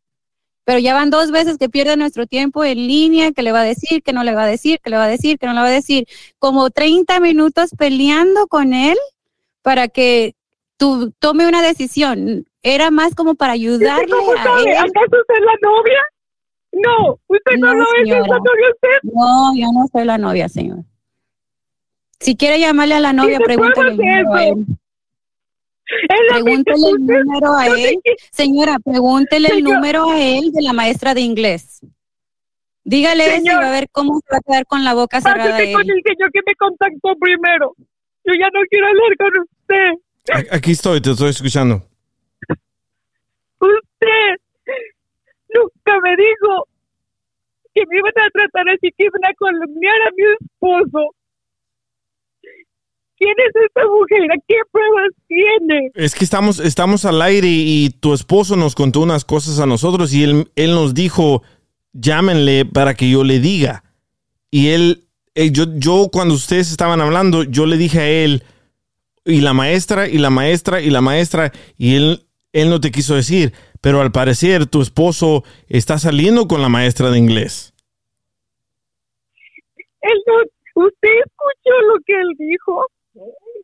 Pero 0.64 0.78
ya 0.78 0.94
van 0.94 1.10
dos 1.10 1.30
veces 1.30 1.58
que 1.58 1.68
pierde 1.68 1.96
nuestro 1.96 2.26
tiempo 2.26 2.64
en 2.64 2.86
línea, 2.86 3.32
que 3.32 3.42
le 3.42 3.52
va 3.52 3.60
a 3.60 3.64
decir, 3.64 4.02
que 4.02 4.12
no 4.12 4.24
le 4.24 4.34
va 4.34 4.44
a 4.44 4.46
decir, 4.46 4.78
que 4.80 4.90
le 4.90 4.96
va 4.96 5.04
a 5.04 5.08
decir, 5.08 5.38
que 5.38 5.46
no 5.46 5.52
le 5.54 5.60
va 5.60 5.66
a 5.66 5.70
decir. 5.70 6.06
Como 6.38 6.70
30 6.70 7.18
minutos 7.20 7.70
peleando 7.78 8.46
con 8.46 8.74
él 8.74 8.98
para 9.62 9.88
que 9.88 10.34
tú 10.80 11.12
tome 11.18 11.46
una 11.46 11.62
decisión. 11.62 12.46
Era 12.62 12.90
más 12.90 13.14
como 13.14 13.34
para 13.34 13.52
ayudarle 13.52 14.10
¿Cómo 14.10 14.32
a 14.32 14.60
él. 14.62 14.76
¿Acaso 14.76 15.20
usted 15.20 15.34
es 15.34 15.44
la 15.44 15.68
novia? 15.68 16.02
No, 16.72 17.18
usted 17.28 17.56
no, 17.58 17.66
No, 17.66 17.74
lo 17.74 17.84
es, 18.02 18.08
la 18.08 18.18
novia 18.18 18.70
usted. 18.74 18.98
No, 19.02 19.52
yo 19.54 19.66
no 19.72 19.86
soy 19.92 20.04
la 20.06 20.18
novia, 20.18 20.48
señor. 20.48 20.78
Si 22.18 22.36
quiere 22.36 22.58
llamarle 22.58 22.94
a 22.94 23.00
la 23.00 23.12
novia, 23.12 23.38
pregúntele 23.38 23.90
el 23.90 23.96
número 23.96 24.34
a 24.34 24.44
él. 24.44 24.66
Pregúntele 26.30 26.88
el 26.88 27.06
número 27.06 27.54
a 27.56 27.66
él. 27.66 28.00
Señora, 28.30 28.78
pregúntele 28.78 29.48
el 29.48 29.54
Señor. 29.56 29.74
número 29.74 30.10
a 30.10 30.20
él 30.20 30.52
de 30.52 30.62
la 30.62 30.72
maestra 30.72 31.14
de 31.14 31.20
inglés. 31.20 31.80
Dígale 32.84 33.24
eso 33.24 33.34
y 33.34 33.38
Señor. 33.38 33.62
va 33.62 33.68
a 33.68 33.72
ver 33.72 33.88
cómo 33.90 34.20
se 34.20 34.32
va 34.32 34.38
a 34.38 34.40
quedar 34.40 34.66
con 34.66 34.84
la 34.84 34.94
boca 34.94 35.20
cerrada 35.20 35.60
él. 35.60 35.72
con 35.72 35.82
el 35.82 36.02
señor 36.02 36.30
que 36.32 36.40
me 36.46 36.54
contactó 36.54 37.14
primero. 37.18 37.74
Yo 38.24 38.32
ya 38.38 38.48
no 38.52 38.60
quiero 38.70 38.86
hablar 38.86 39.16
con 39.18 39.42
usted. 39.42 40.09
Aquí 40.50 40.72
estoy, 40.72 41.00
te 41.00 41.10
estoy 41.10 41.30
escuchando. 41.30 41.82
Usted 43.60 44.36
nunca 45.54 46.00
me 46.02 46.10
dijo 46.16 46.66
que 47.74 47.82
me 47.88 47.98
iban 47.98 48.12
a 48.16 48.30
tratar 48.30 48.68
así, 48.70 48.92
que 48.96 49.04
iban 49.04 49.24
a 49.24 49.34
calumniar 49.34 49.94
a 50.06 50.10
mi 50.16 50.24
esposo. 50.40 51.14
¿Quién 53.16 53.34
es 53.36 53.54
esta 53.66 53.82
mujer? 53.86 54.26
¿Qué 54.48 54.56
pruebas 54.72 55.10
tiene? 55.28 55.90
Es 55.94 56.14
que 56.14 56.24
estamos, 56.24 56.58
estamos 56.58 57.04
al 57.04 57.20
aire 57.20 57.48
y 57.48 57.90
tu 57.90 58.14
esposo 58.14 58.56
nos 58.56 58.74
contó 58.74 59.00
unas 59.00 59.26
cosas 59.26 59.60
a 59.60 59.66
nosotros 59.66 60.14
y 60.14 60.24
él, 60.24 60.50
él 60.56 60.70
nos 60.70 60.94
dijo, 60.94 61.42
llámenle 61.92 62.64
para 62.64 62.94
que 62.94 63.10
yo 63.10 63.22
le 63.22 63.38
diga. 63.38 63.84
Y 64.50 64.68
él, 64.68 65.04
eh, 65.34 65.50
yo, 65.52 65.66
yo 65.76 66.08
cuando 66.10 66.34
ustedes 66.34 66.70
estaban 66.70 67.02
hablando, 67.02 67.42
yo 67.44 67.66
le 67.66 67.76
dije 67.76 68.00
a 68.00 68.08
él, 68.08 68.42
y 69.24 69.40
la 69.40 69.52
maestra, 69.52 70.08
y 70.08 70.18
la 70.18 70.30
maestra, 70.30 70.80
y 70.80 70.90
la 70.90 71.00
maestra, 71.00 71.52
y 71.76 71.96
él, 71.96 72.20
él 72.52 72.70
no 72.70 72.80
te 72.80 72.90
quiso 72.90 73.14
decir, 73.14 73.52
pero 73.80 74.00
al 74.00 74.12
parecer 74.12 74.66
tu 74.66 74.80
esposo 74.82 75.44
está 75.68 75.98
saliendo 75.98 76.46
con 76.48 76.62
la 76.62 76.68
maestra 76.68 77.10
de 77.10 77.18
inglés. 77.18 77.74
Él 80.02 80.18
no, 80.26 80.84
usted 80.86 81.08
escuchó 81.24 81.80
lo 81.88 82.00
que 82.04 82.14
él 82.14 82.28
dijo, 82.38 82.86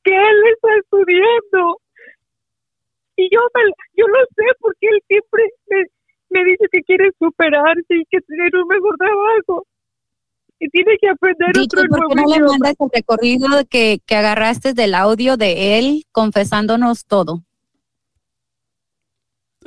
que 0.05 0.15
él 0.15 0.39
está 0.55 0.69
estudiando. 0.81 1.81
Y 3.17 3.29
yo, 3.35 3.41
yo 3.97 4.07
lo 4.07 4.21
sé 4.37 4.45
porque 4.61 4.87
él 4.89 5.03
siempre 5.09 5.43
me, 5.69 5.85
me 6.31 6.45
dice 6.45 6.67
que 6.71 6.83
quiere 6.83 7.11
superarse 7.19 7.95
y 7.95 8.05
que 8.11 8.21
tener 8.21 8.55
un 8.57 8.69
mejor 8.69 8.97
trabajo. 8.99 9.67
Y 10.59 10.69
tiene 10.71 10.97
que 11.01 11.09
aprender 11.09 11.49
Dicho, 11.53 11.65
otro 11.79 11.89
¿por 11.89 11.99
nuevo 11.99 12.09
qué 12.09 12.15
no 12.17 12.23
le 12.29 12.37
idioma. 12.37 12.53
mandas 12.53 12.75
el 12.81 12.89
recorrido 12.95 13.49
que, 13.69 14.01
que 14.07 14.17
agarraste 14.17 14.73
del 14.73 14.95
audio 14.95 15.37
de 15.37 15.79
él 15.79 16.05
confesándonos 16.13 17.05
todo? 17.07 17.43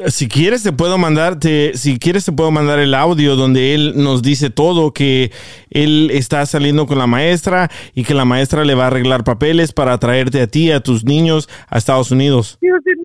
Si 0.08 0.30
quieres 0.30 0.64
te 0.64 0.72
puedo 0.72 0.98
mandar, 0.98 1.38
te- 1.40 1.74
si 1.76 2.00
quieres 2.00 2.24
te 2.24 2.32
puedo 2.32 2.52
mandar 2.52 2.80
el 2.80 2.94
audio 2.94 3.36
donde 3.36 3.76
él 3.76 3.94
nos 4.02 4.22
dice 4.22 4.50
todo, 4.50 4.94
que 4.94 5.32
él 5.72 6.10
está 6.14 6.46
saliendo 6.46 6.86
con 6.88 6.98
la 6.98 7.06
maestra 7.06 7.70
y 7.94 8.06
que 8.06 8.14
la 8.14 8.24
maestra 8.24 8.64
le 8.64 8.76
va 8.76 8.86
a 8.86 8.88
arreglar 8.88 9.26
papeles 9.26 9.74
para 9.74 9.98
traerte 9.98 10.42
a 10.42 10.48
ti, 10.48 10.72
a 10.72 10.80
tus 10.80 11.04
niños 11.04 11.50
a 11.68 11.78
Estados 11.78 12.12
Unidos. 12.12 12.58
Dios 12.62 12.80
de 12.86 12.96
mi 12.96 13.04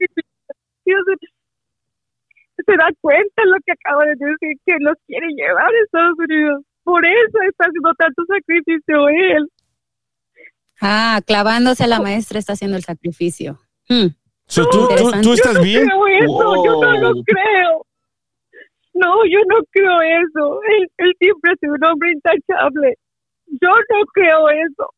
Dios 0.87 1.01
de 1.07 1.13
mi- 1.21 1.29
se 2.65 2.73
da 2.79 2.89
cuenta 3.01 3.45
lo 3.45 3.57
que 3.67 3.73
acaba 3.73 4.05
de 4.05 4.11
decir, 4.13 4.57
que 4.65 4.75
los 4.79 4.95
quiere 5.09 5.27
llevar 5.37 5.67
a 5.67 5.85
Estados 5.85 6.15
Unidos. 6.19 6.63
Por 6.85 7.05
eso 7.05 7.39
está 7.49 7.65
haciendo 7.65 7.93
tanto 7.95 8.23
sacrificio 8.27 9.09
él. 9.09 9.49
Ah, 10.81 11.21
clavándose 11.27 11.85
a 11.85 11.87
la 11.87 12.01
maestra 12.01 12.39
está 12.39 12.53
haciendo 12.53 12.77
el 12.77 12.85
sacrificio. 12.85 13.59
Hmm. 13.89 14.09
So, 14.47 14.69
¿tú, 14.69 14.89
tú, 14.97 15.11
tú 15.23 15.33
estás 15.33 15.55
yo 15.55 15.59
no 15.59 15.65
bien? 15.65 15.87
creo 15.87 16.07
eso, 16.07 16.65
yo 16.65 16.81
no 16.81 16.99
lo 16.99 17.23
creo. 17.25 17.87
No, 18.95 19.25
yo 19.25 19.39
no 19.49 19.57
creo 19.71 20.01
eso. 20.03 20.61
Él, 20.79 20.91
él 20.99 21.13
siempre 21.19 21.53
ha 21.53 21.57
sido 21.57 21.75
un 21.75 21.85
hombre 21.85 22.13
intachable. 22.13 22.99
Yo 23.47 23.69
no 23.69 24.07
creo 24.13 24.49
eso. 24.51 24.95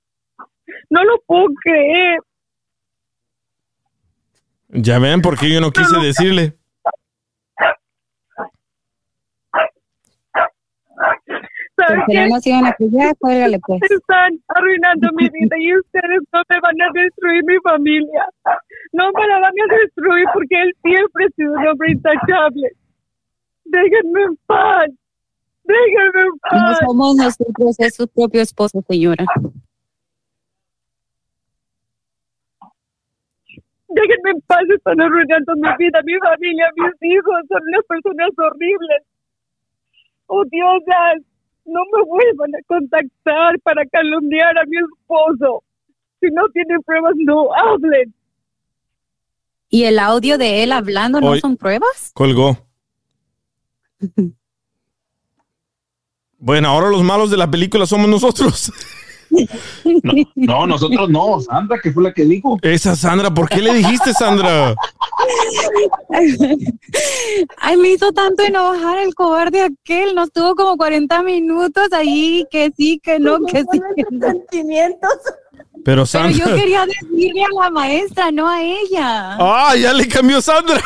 No 0.91 1.05
lo 1.05 1.19
puedo 1.27 1.47
creer. 1.63 2.19
Ya 4.69 4.99
ven 4.99 5.23
por 5.23 5.39
qué 5.39 5.53
yo 5.53 5.61
no 5.61 5.71
quise 5.71 5.97
decirle. 5.99 6.55
No 11.77 12.27
nos 12.29 12.47
iban 12.47 12.67
a 12.67 12.75
cuélgale 13.19 13.59
pues. 13.67 13.81
Están 13.91 14.41
arruinando 14.49 15.09
mi 15.15 15.29
vida 15.33 15.57
y 15.59 15.77
ustedes 15.77 16.23
no 16.33 16.43
me 16.49 16.61
van 16.61 16.81
a 16.83 16.93
destruir 16.95 17.45
mi 17.45 17.57
familia. 17.63 18.29
No 18.93 19.11
me 19.13 19.27
la 19.27 19.41
van 19.41 19.53
a 19.53 19.75
destruir 19.83 20.25
porque 20.33 20.63
él 20.63 20.73
siempre 20.83 21.27
ha 21.27 21.29
sido 21.37 21.53
un 21.53 21.67
hombre 21.67 21.93
intachable. 21.93 22.71
Déjenme 23.65 24.23
en 24.23 24.37
paz. 24.47 24.89
Déjenme 25.65 26.21
en 26.21 26.29
No 26.29 26.39
paz. 26.41 26.79
somos 26.87 27.17
nosotros, 27.17 27.77
es 27.79 27.95
su 27.95 28.09
propio 28.09 28.41
esposo, 28.41 28.81
señora. 28.89 29.25
Déjenme 33.89 34.31
en 34.31 34.41
paz, 34.43 34.63
están 34.75 35.01
arruinando 35.01 35.55
mi 35.57 35.69
vida, 35.79 36.01
mi 36.05 36.15
familia, 36.19 36.71
mis 36.77 37.13
hijos, 37.13 37.35
son 37.49 37.63
unas 37.63 37.85
personas 37.87 38.31
horribles. 38.37 39.03
Oh 40.27 40.45
Dios, 40.45 40.83
no 41.67 41.81
me 41.95 42.03
vuelvan 42.05 42.55
a 42.55 42.63
contactar 42.67 43.61
para 43.63 43.85
calumniar 43.87 44.57
a 44.59 44.65
mi 44.67 44.77
esposo. 44.79 45.63
Si 46.21 46.29
no 46.31 46.49
tienen 46.53 46.81
pruebas, 46.83 47.15
no 47.17 47.49
hablen. 47.55 48.15
¿Y 49.69 49.85
el 49.85 49.99
audio 49.99 50.39
de 50.39 50.63
él 50.63 50.73
hablando 50.73 51.21
no 51.21 51.31
Hoy- 51.31 51.41
son 51.41 51.57
pruebas? 51.57 52.11
Colgó. 52.15 52.57
Bueno, 56.39 56.69
ahora 56.69 56.91
los 56.91 57.03
malos 57.03 57.31
de 57.31 57.39
la 57.39 57.51
película 57.51 57.87
somos 57.87 58.09
nosotros. 58.09 58.71
No, 60.35 60.67
nosotros 60.67 61.09
no. 61.09 61.41
Sandra, 61.41 61.79
que 61.83 61.93
fue 61.93 62.03
la 62.05 62.13
que 62.13 62.25
dijo. 62.25 62.59
Esa 62.63 62.97
Sandra, 62.97 63.33
¿por 63.33 63.49
qué 63.49 63.61
le 63.61 63.75
dijiste, 63.75 64.13
Sandra? 64.13 64.75
Ay, 67.59 67.77
me 67.77 67.89
hizo 67.91 68.13
tanto 68.13 68.43
enojar 68.43 68.99
el 68.99 69.15
cobarde 69.15 69.63
aquel. 69.63 70.15
Nos 70.15 70.31
tuvo 70.33 70.55
como 70.55 70.77
40 70.77 71.23
minutos 71.23 71.93
ahí, 71.93 72.47
que 72.51 72.73
sí, 72.77 73.01
que 73.03 73.19
no, 73.19 73.39
que 73.41 73.61
sí. 73.71 73.81
Que 73.97 74.05
no. 74.11 74.27
Sentimientos. 74.27 75.11
Pero 75.87 76.05
yo 76.05 76.57
quería 76.57 76.85
decirle 76.85 77.45
a 77.45 77.63
la 77.63 77.71
maestra, 77.71 78.33
no 78.33 78.49
a 78.49 78.61
ella. 78.61 79.37
Ah, 79.39 79.73
ya 79.81 79.93
le 79.93 80.09
cambió 80.09 80.43
Sandra. 80.43 80.83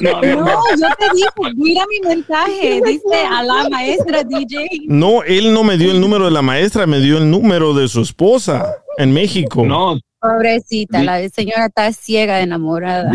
No, 0.00 0.20
yo 0.20 0.88
te 0.98 1.14
dije, 1.14 1.54
mira 1.54 1.84
mi 1.88 2.08
mensaje, 2.08 2.80
dice 2.84 3.24
a 3.30 3.44
la 3.44 3.68
maestra 3.68 4.24
DJ. 4.24 4.86
No, 4.88 5.22
él 5.22 5.54
no 5.54 5.62
me 5.62 5.78
dio 5.78 5.92
el 5.92 6.00
número 6.00 6.24
de 6.24 6.32
la 6.32 6.42
maestra, 6.42 6.86
me 6.86 6.98
dio 6.98 7.18
el 7.18 7.30
número 7.30 7.72
de 7.72 7.86
su 7.86 8.00
esposa 8.00 8.74
en 8.98 9.12
México. 9.12 9.64
No, 9.64 10.00
Pobrecita, 10.20 11.00
la 11.04 11.28
señora 11.28 11.66
está 11.66 11.92
ciega, 11.92 12.40
enamorada. 12.40 13.12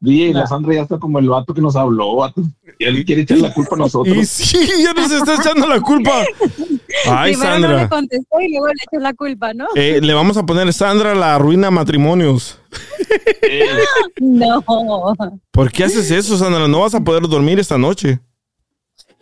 Di, 0.00 0.32
la 0.32 0.46
Sandra 0.46 0.74
ya 0.74 0.82
está 0.82 0.98
como 0.98 1.18
el 1.18 1.28
vato 1.28 1.52
que 1.54 1.60
nos 1.60 1.76
habló, 1.76 2.16
vato. 2.16 2.42
Y 2.78 2.84
él 2.84 3.04
quiere 3.04 3.22
echar 3.22 3.38
la 3.38 3.52
culpa 3.54 3.76
a 3.76 3.78
nosotros. 3.78 4.16
Y 4.16 4.24
sí, 4.24 4.58
ya 4.82 4.92
nos 4.94 5.10
está 5.12 5.34
echando 5.36 5.66
la 5.68 5.80
culpa. 5.80 6.24
Ay, 7.06 7.32
Primero 7.34 7.50
no 7.52 7.58
le 7.60 7.66
Sandra. 7.74 7.88
contestó 7.88 8.40
y 8.40 8.50
luego 8.50 8.66
le 8.66 8.72
echó 8.72 9.00
la 9.00 9.14
culpa, 9.14 9.54
¿no? 9.54 9.66
Eh, 9.76 10.00
le 10.02 10.12
vamos 10.12 10.36
a 10.36 10.44
poner 10.44 10.72
Sandra 10.72 11.14
la 11.14 11.34
arruina 11.36 11.70
matrimonios. 11.70 12.58
No, 14.20 14.62
¿Por 15.50 15.72
qué 15.72 15.84
haces 15.84 16.10
eso, 16.10 16.36
Sandra? 16.36 16.68
No 16.68 16.80
vas 16.80 16.94
a 16.94 17.00
poder 17.00 17.22
dormir 17.22 17.58
esta 17.58 17.78
noche. 17.78 18.20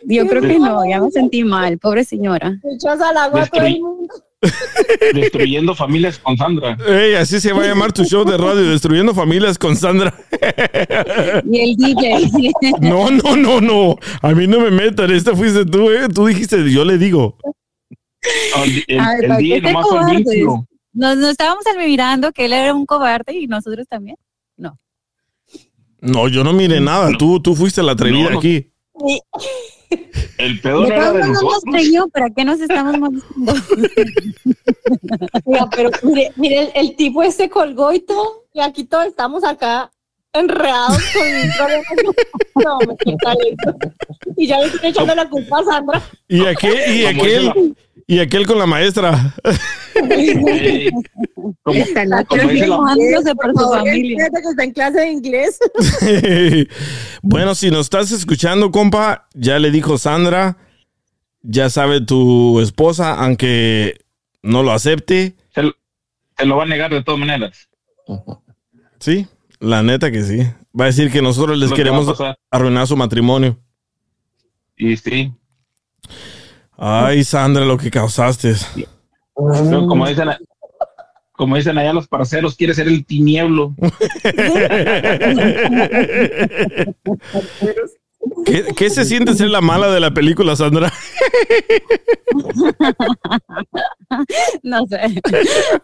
yo 0.03 0.27
creo 0.27 0.41
que 0.41 0.59
no, 0.59 0.85
ya 0.87 0.99
me 1.01 1.09
sentí 1.11 1.43
mal, 1.43 1.77
pobre 1.77 2.03
señora. 2.03 2.59
Echas 2.75 2.99
al 3.01 3.17
agua 3.17 3.43
a 3.43 3.47
todo 3.47 3.65
el 3.65 3.79
mundo. 3.81 4.13
Destruyendo 5.13 5.75
familias 5.75 6.17
con 6.19 6.37
Sandra. 6.37 6.77
Ey, 6.87 7.15
así 7.15 7.39
se 7.41 7.51
va 7.51 7.63
a 7.63 7.67
llamar 7.67 7.91
tu 7.91 8.05
show 8.05 8.23
de 8.23 8.37
radio, 8.37 8.69
Destruyendo 8.69 9.13
Familias 9.13 9.57
con 9.57 9.75
Sandra. 9.75 10.13
Y 11.51 11.59
el 11.59 11.75
DJ. 11.75 12.29
No, 12.81 13.09
no, 13.11 13.35
no, 13.35 13.59
no. 13.61 13.95
A 14.21 14.29
mí 14.33 14.47
no 14.47 14.59
me 14.59 14.71
metan. 14.71 15.11
Esta 15.11 15.35
fuiste 15.35 15.65
tú, 15.65 15.89
¿eh? 15.91 16.07
Tú 16.13 16.25
dijiste, 16.27 16.71
yo 16.71 16.85
le 16.85 16.97
digo. 16.97 17.37
El, 18.21 18.99
Ay, 18.99 19.21
el 19.21 19.27
¿para 19.27 19.37
qué 19.37 19.43
DJ 19.43 19.61
nomás. 19.61 19.85
Nos, 20.91 21.17
nos 21.17 21.29
estábamos 21.31 21.65
admirando 21.67 22.31
que 22.31 22.45
él 22.45 22.53
era 22.53 22.73
un 22.73 22.85
cobarde 22.85 23.33
y 23.33 23.47
nosotros 23.47 23.85
también. 23.87 24.17
No. 24.57 24.77
No, 26.01 26.27
yo 26.27 26.43
no 26.43 26.53
miré 26.53 26.79
nada. 26.79 27.11
Tú, 27.17 27.41
tú 27.41 27.55
fuiste 27.55 27.83
la 27.83 27.91
atrevida 27.91 28.25
No, 28.25 28.29
no. 28.31 28.39
aquí. 28.39 28.71
El 30.37 30.61
pedo 30.61 30.81
De 30.81 30.89
no 30.89 30.95
era 30.95 31.13
de 31.13 31.27
nosotros. 31.27 31.63
¿para 32.13 32.29
qué 32.29 32.45
nos 32.45 32.59
estamos 32.61 32.97
molestando? 32.99 33.53
Oiga, 35.45 35.69
pero 35.75 35.89
mire, 36.03 36.31
mire, 36.35 36.61
el, 36.61 36.71
el 36.75 36.95
tipo 36.95 37.23
este 37.23 37.49
colgó 37.49 37.91
y 37.91 37.99
todo, 37.99 38.45
y 38.53 38.61
aquí 38.61 38.83
todos 38.85 39.05
estamos 39.05 39.43
acá 39.43 39.91
enredados 40.33 41.01
con 41.13 41.27
un 41.27 41.51
problema. 41.57 41.83
No, 42.55 42.79
me 42.79 43.17
talento. 43.17 43.75
Y 44.37 44.47
ya 44.47 44.59
le 44.59 44.65
estoy 44.65 44.89
echando 44.89 45.15
la 45.15 45.29
culpa 45.29 45.59
a 45.59 45.63
Sandra. 45.63 46.01
Y 46.27 46.45
aquel, 46.45 46.95
y 46.95 47.05
aquel, 47.05 47.75
y 48.09 48.19
aquel 48.19 48.47
con 48.47 48.57
la 48.57 48.65
maestra. 48.65 49.35
Como, 49.93 51.55
como 51.63 51.75
dice 51.75 52.05
la- 52.05 52.25
Mojándose 52.67 53.35
por 53.35 53.51
su 53.51 53.59
favor, 53.59 53.77
familia. 53.79 54.29
que 54.31 54.49
está 54.49 54.63
en 54.63 54.71
clase 54.71 54.99
de 54.99 55.11
inglés. 55.11 55.59
bueno, 57.21 57.55
si 57.55 57.69
nos 57.69 57.81
estás 57.81 58.11
escuchando, 58.11 58.71
compa, 58.71 59.27
ya 59.33 59.59
le 59.59 59.71
dijo 59.71 59.97
Sandra, 59.97 60.57
ya 61.41 61.69
sabe 61.69 62.01
tu 62.01 62.59
esposa, 62.61 63.13
aunque 63.13 63.99
no 64.41 64.63
lo 64.63 64.71
acepte. 64.71 65.35
se, 65.53 65.63
lo- 65.63 65.75
se 66.37 66.45
lo 66.45 66.57
va 66.57 66.63
a 66.63 66.67
negar 66.67 66.91
de 66.91 67.03
todas 67.03 67.19
maneras. 67.19 67.69
Sí, 68.99 69.27
la 69.59 69.83
neta 69.83 70.11
que 70.11 70.23
sí. 70.23 70.39
Va 70.79 70.85
a 70.85 70.87
decir 70.87 71.11
que 71.11 71.21
nosotros 71.21 71.57
les 71.57 71.69
Lo 71.69 71.75
queremos 71.75 72.17
arruinar 72.49 72.87
su 72.87 72.95
matrimonio. 72.97 73.59
Y 74.77 74.95
sí, 74.97 75.31
Ay, 76.81 77.25
Sandra, 77.25 77.65
lo 77.65 77.77
que 77.77 77.91
causaste. 77.91 78.53
como 79.33 80.07
dicen, 80.07 80.29
como 81.33 81.57
dicen 81.57 81.77
allá 81.77 81.91
los 81.91 82.07
parceros, 82.07 82.55
quiere 82.55 82.73
ser 82.73 82.87
el 82.87 83.05
tinieblo. 83.05 83.75
¿Qué, 88.45 88.65
qué 88.75 88.89
se 88.89 89.03
siente 89.03 89.33
ser 89.33 89.49
la 89.49 89.59
mala 89.59 89.91
de 89.91 89.99
la 89.99 90.13
película, 90.13 90.55
Sandra? 90.55 90.91
no 94.63 94.85
sé. 94.87 94.99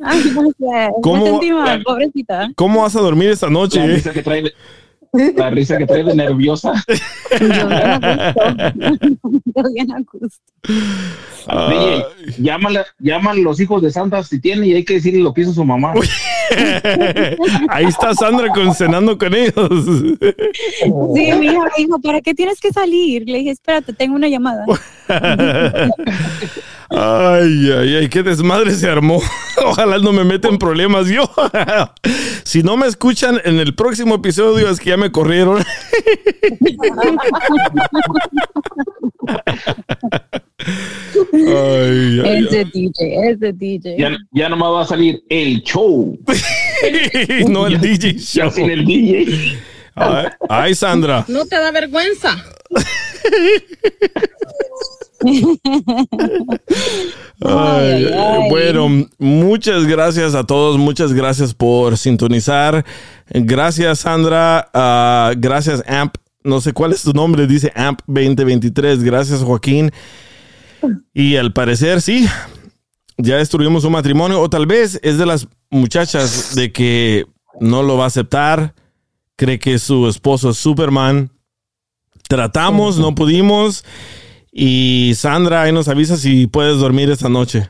Ay, 0.01 0.23
no 0.33 0.45
sé. 0.57 0.89
¿Cómo? 1.01 1.23
Me 1.25 1.29
sentí 1.31 1.51
mal, 1.51 1.83
pobrecita. 1.83 2.49
¿Cómo 2.55 2.83
vas 2.83 2.95
a 2.95 3.01
dormir 3.01 3.29
esta 3.29 3.49
noche? 3.49 4.01
La 4.05 4.13
que 4.13 4.23
trae 4.23 4.53
la 5.35 5.49
risa 5.49 5.77
que 5.77 5.85
trae 5.85 6.03
de 6.03 6.15
nerviosa. 6.15 6.73
Yo 7.39 7.67
bien 9.73 9.91
a 9.91 9.99
gusto. 9.99 10.39
DJ, 11.47 12.05
llámale, 12.39 12.81
llaman 12.99 13.43
los 13.43 13.59
hijos 13.59 13.81
de 13.81 13.91
Santa 13.91 14.23
si 14.23 14.39
tiene 14.39 14.67
y 14.67 14.73
hay 14.73 14.83
que 14.83 14.95
decirle 14.95 15.19
lo 15.21 15.33
que 15.33 15.41
hizo 15.41 15.53
su 15.53 15.63
mamá. 15.63 15.93
Ahí 17.69 17.85
está 17.85 18.13
Sandra 18.13 18.49
con, 18.49 18.73
cenando 18.73 19.17
con 19.17 19.33
ellos. 19.33 19.69
Sí, 21.13 21.31
mi 21.33 21.47
hija 21.47 21.59
me 21.59 21.71
dijo, 21.77 21.99
¿para 22.01 22.21
qué 22.21 22.33
tienes 22.33 22.59
que 22.59 22.71
salir? 22.71 23.23
Le 23.27 23.39
dije, 23.39 23.51
espérate, 23.51 23.93
tengo 23.93 24.15
una 24.15 24.27
llamada. 24.27 24.65
Ay, 26.87 27.71
ay, 27.71 27.95
ay, 27.95 28.09
qué 28.09 28.21
desmadre 28.21 28.73
se 28.75 28.87
armó. 28.87 29.21
Ojalá 29.65 29.97
no 29.97 30.13
me 30.13 30.23
meten 30.23 30.57
problemas 30.57 31.07
yo. 31.07 31.29
Si 32.43 32.61
no 32.61 32.77
me 32.77 32.85
escuchan 32.85 33.41
en 33.43 33.59
el 33.59 33.73
próximo 33.73 34.15
episodio 34.15 34.69
es 34.69 34.79
que 34.79 34.91
ya 34.91 34.97
me 34.97 35.04
corrieron. 35.11 35.63
Ay, 41.33 42.21
ay, 42.23 42.45
Ese 42.47 42.65
DJ, 42.65 43.29
ese 43.31 43.53
DJ. 43.53 43.97
Ya, 43.97 44.17
ya 44.31 44.49
nomás 44.49 44.71
va 44.71 44.81
a 44.81 44.85
salir 44.85 45.23
el 45.29 45.61
show. 45.63 46.17
No 47.49 47.67
el 47.67 47.79
DJ 47.79 48.13
Ya 48.17 48.43
show. 48.43 48.51
sin 48.51 48.69
el 48.69 48.85
DJ. 48.85 49.57
Ay, 49.95 50.25
ay, 50.49 50.75
Sandra. 50.75 51.23
¿No 51.27 51.45
te 51.45 51.55
da 51.55 51.71
vergüenza? 51.71 52.35
Ay, 57.41 58.05
ay. 58.13 58.49
Bueno, 58.49 59.07
muchas 59.17 59.85
gracias 59.85 60.35
a 60.35 60.45
todos, 60.45 60.77
muchas 60.77 61.13
gracias 61.13 61.53
por 61.53 61.97
sintonizar. 61.97 62.85
Gracias 63.29 63.99
Sandra, 63.99 64.69
Ah, 64.73 65.33
gracias 65.35 65.83
Amp, 65.87 66.15
no 66.43 66.61
sé 66.61 66.73
cuál 66.73 66.93
es 66.93 67.01
tu 67.01 67.11
nombre, 67.11 67.47
dice 67.47 67.71
Amp 67.75 67.99
2023, 68.07 69.03
gracias 69.03 69.41
Joaquín. 69.41 69.91
Y 71.13 71.35
al 71.35 71.51
parecer 71.51 72.01
sí, 72.01 72.27
ya 73.17 73.37
destruimos 73.37 73.83
un 73.83 73.93
matrimonio 73.93 74.39
o 74.39 74.49
tal 74.49 74.65
vez 74.65 74.99
es 75.03 75.17
de 75.17 75.25
las 75.25 75.47
muchachas 75.69 76.55
de 76.55 76.71
que 76.71 77.25
no 77.59 77.83
lo 77.83 77.97
va 77.97 78.05
a 78.05 78.07
aceptar, 78.07 78.75
cree 79.35 79.59
que 79.59 79.79
su 79.79 80.07
esposo 80.07 80.51
es 80.51 80.57
Superman. 80.57 81.31
Tratamos, 82.27 82.97
no 82.97 83.13
pudimos. 83.13 83.83
Y 84.57 85.11
Sandra, 85.15 85.63
ahí 85.63 85.73
nos 85.73 85.89
avisa 85.89 86.15
si 86.15 86.47
puedes 86.47 86.77
dormir 86.77 87.09
esta 87.09 87.27
noche. 87.27 87.69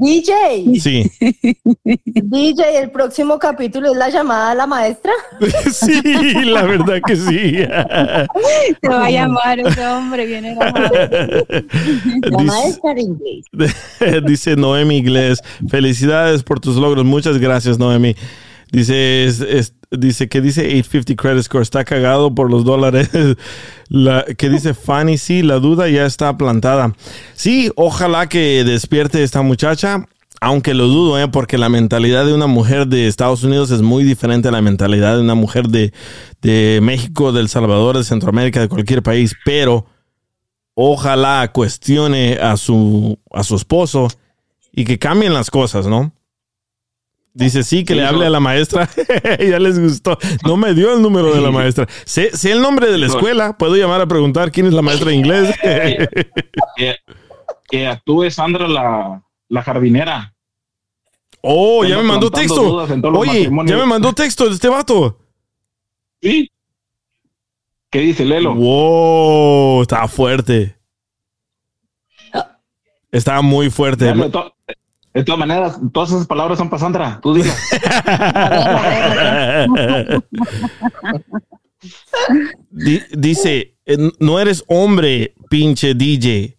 DJ, 0.00 0.78
Sí. 0.80 1.08
DJ, 1.84 2.78
el 2.82 2.90
próximo 2.90 3.38
capítulo 3.38 3.92
es 3.92 3.96
la 3.96 4.08
llamada 4.10 4.50
a 4.50 4.54
la 4.56 4.66
maestra. 4.66 5.12
Sí, 5.72 6.02
la 6.44 6.62
verdad 6.64 7.00
que 7.06 7.14
sí. 7.14 7.52
Te 8.80 8.88
va 8.88 9.06
a 9.06 9.10
llamar 9.10 9.60
ese 9.60 9.86
hombre, 9.86 10.26
viene. 10.26 10.56
La 10.56 10.72
Dice, 12.22 12.44
maestra 12.44 12.94
de 12.94 13.02
inglés. 13.02 13.44
dice 14.26 14.56
Noemi 14.56 14.96
Iglesias, 14.98 15.40
felicidades 15.68 16.42
por 16.42 16.58
tus 16.58 16.74
logros. 16.76 17.04
Muchas 17.04 17.38
gracias, 17.38 17.78
Noemi. 17.78 18.16
Dice, 18.70 19.24
es- 19.24 19.40
es- 19.40 19.74
dice 19.90 20.28
que 20.28 20.40
dice 20.40 20.62
850 20.66 21.14
credit 21.16 21.42
score, 21.44 21.62
está 21.62 21.84
cagado 21.84 22.34
por 22.34 22.50
los 22.50 22.64
dólares. 22.64 23.08
La, 23.88 24.24
que 24.36 24.50
dice 24.50 24.74
Fanny, 24.74 25.16
sí, 25.16 25.42
la 25.42 25.58
duda 25.60 25.88
ya 25.88 26.04
está 26.04 26.36
plantada. 26.36 26.94
Sí, 27.34 27.70
ojalá 27.74 28.28
que 28.28 28.62
despierte 28.64 29.22
esta 29.22 29.40
muchacha, 29.40 30.06
aunque 30.42 30.74
lo 30.74 30.88
dudo, 30.88 31.18
¿eh? 31.18 31.26
porque 31.28 31.56
la 31.56 31.70
mentalidad 31.70 32.26
de 32.26 32.34
una 32.34 32.46
mujer 32.46 32.86
de 32.86 33.06
Estados 33.06 33.44
Unidos 33.44 33.70
es 33.70 33.80
muy 33.80 34.04
diferente 34.04 34.48
a 34.48 34.50
la 34.50 34.60
mentalidad 34.60 35.16
de 35.16 35.22
una 35.22 35.34
mujer 35.34 35.68
de, 35.68 35.94
de 36.42 36.80
México, 36.82 37.32
de 37.32 37.40
El 37.40 37.48
Salvador, 37.48 37.96
de 37.96 38.04
Centroamérica, 38.04 38.60
de 38.60 38.68
cualquier 38.68 39.02
país, 39.02 39.34
pero 39.44 39.86
ojalá 40.74 41.50
cuestione 41.52 42.34
a 42.34 42.56
su, 42.56 43.18
a 43.32 43.42
su 43.42 43.56
esposo 43.56 44.08
y 44.70 44.84
que 44.84 44.98
cambien 44.98 45.32
las 45.34 45.50
cosas, 45.50 45.86
¿no? 45.86 46.12
Dice, 47.34 47.62
sí, 47.62 47.84
que 47.84 47.94
le 47.94 48.04
hable 48.04 48.26
a 48.26 48.30
la 48.30 48.40
maestra. 48.40 48.88
ya 49.38 49.58
les 49.60 49.78
gustó. 49.78 50.18
No 50.44 50.56
me 50.56 50.74
dio 50.74 50.92
el 50.94 51.02
número 51.02 51.32
de 51.32 51.40
la 51.40 51.50
maestra. 51.52 51.86
Sé, 52.04 52.36
sé 52.36 52.50
el 52.50 52.60
nombre 52.60 52.90
de 52.90 52.98
la 52.98 53.06
escuela. 53.06 53.56
Puedo 53.56 53.76
llamar 53.76 54.00
a 54.00 54.06
preguntar 54.06 54.50
quién 54.50 54.66
es 54.66 54.72
la 54.72 54.82
maestra 54.82 55.10
de 55.10 55.14
inglés. 55.16 55.54
Que, 56.76 56.96
que 57.68 57.86
actúe 57.86 58.30
Sandra 58.30 58.66
la, 58.68 59.22
la 59.48 59.62
jardinera. 59.62 60.34
oh, 61.42 61.84
ya 61.84 61.96
me 61.98 62.02
mandó 62.04 62.30
texto. 62.30 62.86
Oye, 63.14 63.44
ya 63.66 63.76
me 63.76 63.86
mandó 63.86 64.12
texto 64.12 64.48
de 64.48 64.54
este 64.54 64.68
vato. 64.68 65.18
Sí. 66.20 66.50
¿Qué 67.90 68.00
dice 68.00 68.24
Lelo? 68.24 68.54
Wow, 68.54 69.82
está 69.82 70.06
fuerte. 70.08 70.76
Está 73.10 73.40
muy 73.42 73.70
fuerte. 73.70 74.04
Dale, 74.06 74.24
de, 74.24 74.30
to- 74.30 74.54
de 75.18 75.24
todas 75.24 75.38
maneras, 75.38 75.78
todas 75.92 76.10
esas 76.10 76.26
palabras 76.26 76.58
son 76.58 76.70
para 76.70 76.80
Sandra. 76.80 77.18
Tú 77.20 77.34
digas. 77.34 77.56
Di- 82.70 83.02
dice, 83.16 83.74
no 84.18 84.40
eres 84.40 84.64
hombre, 84.68 85.34
pinche 85.48 85.94
DJ. 85.94 86.58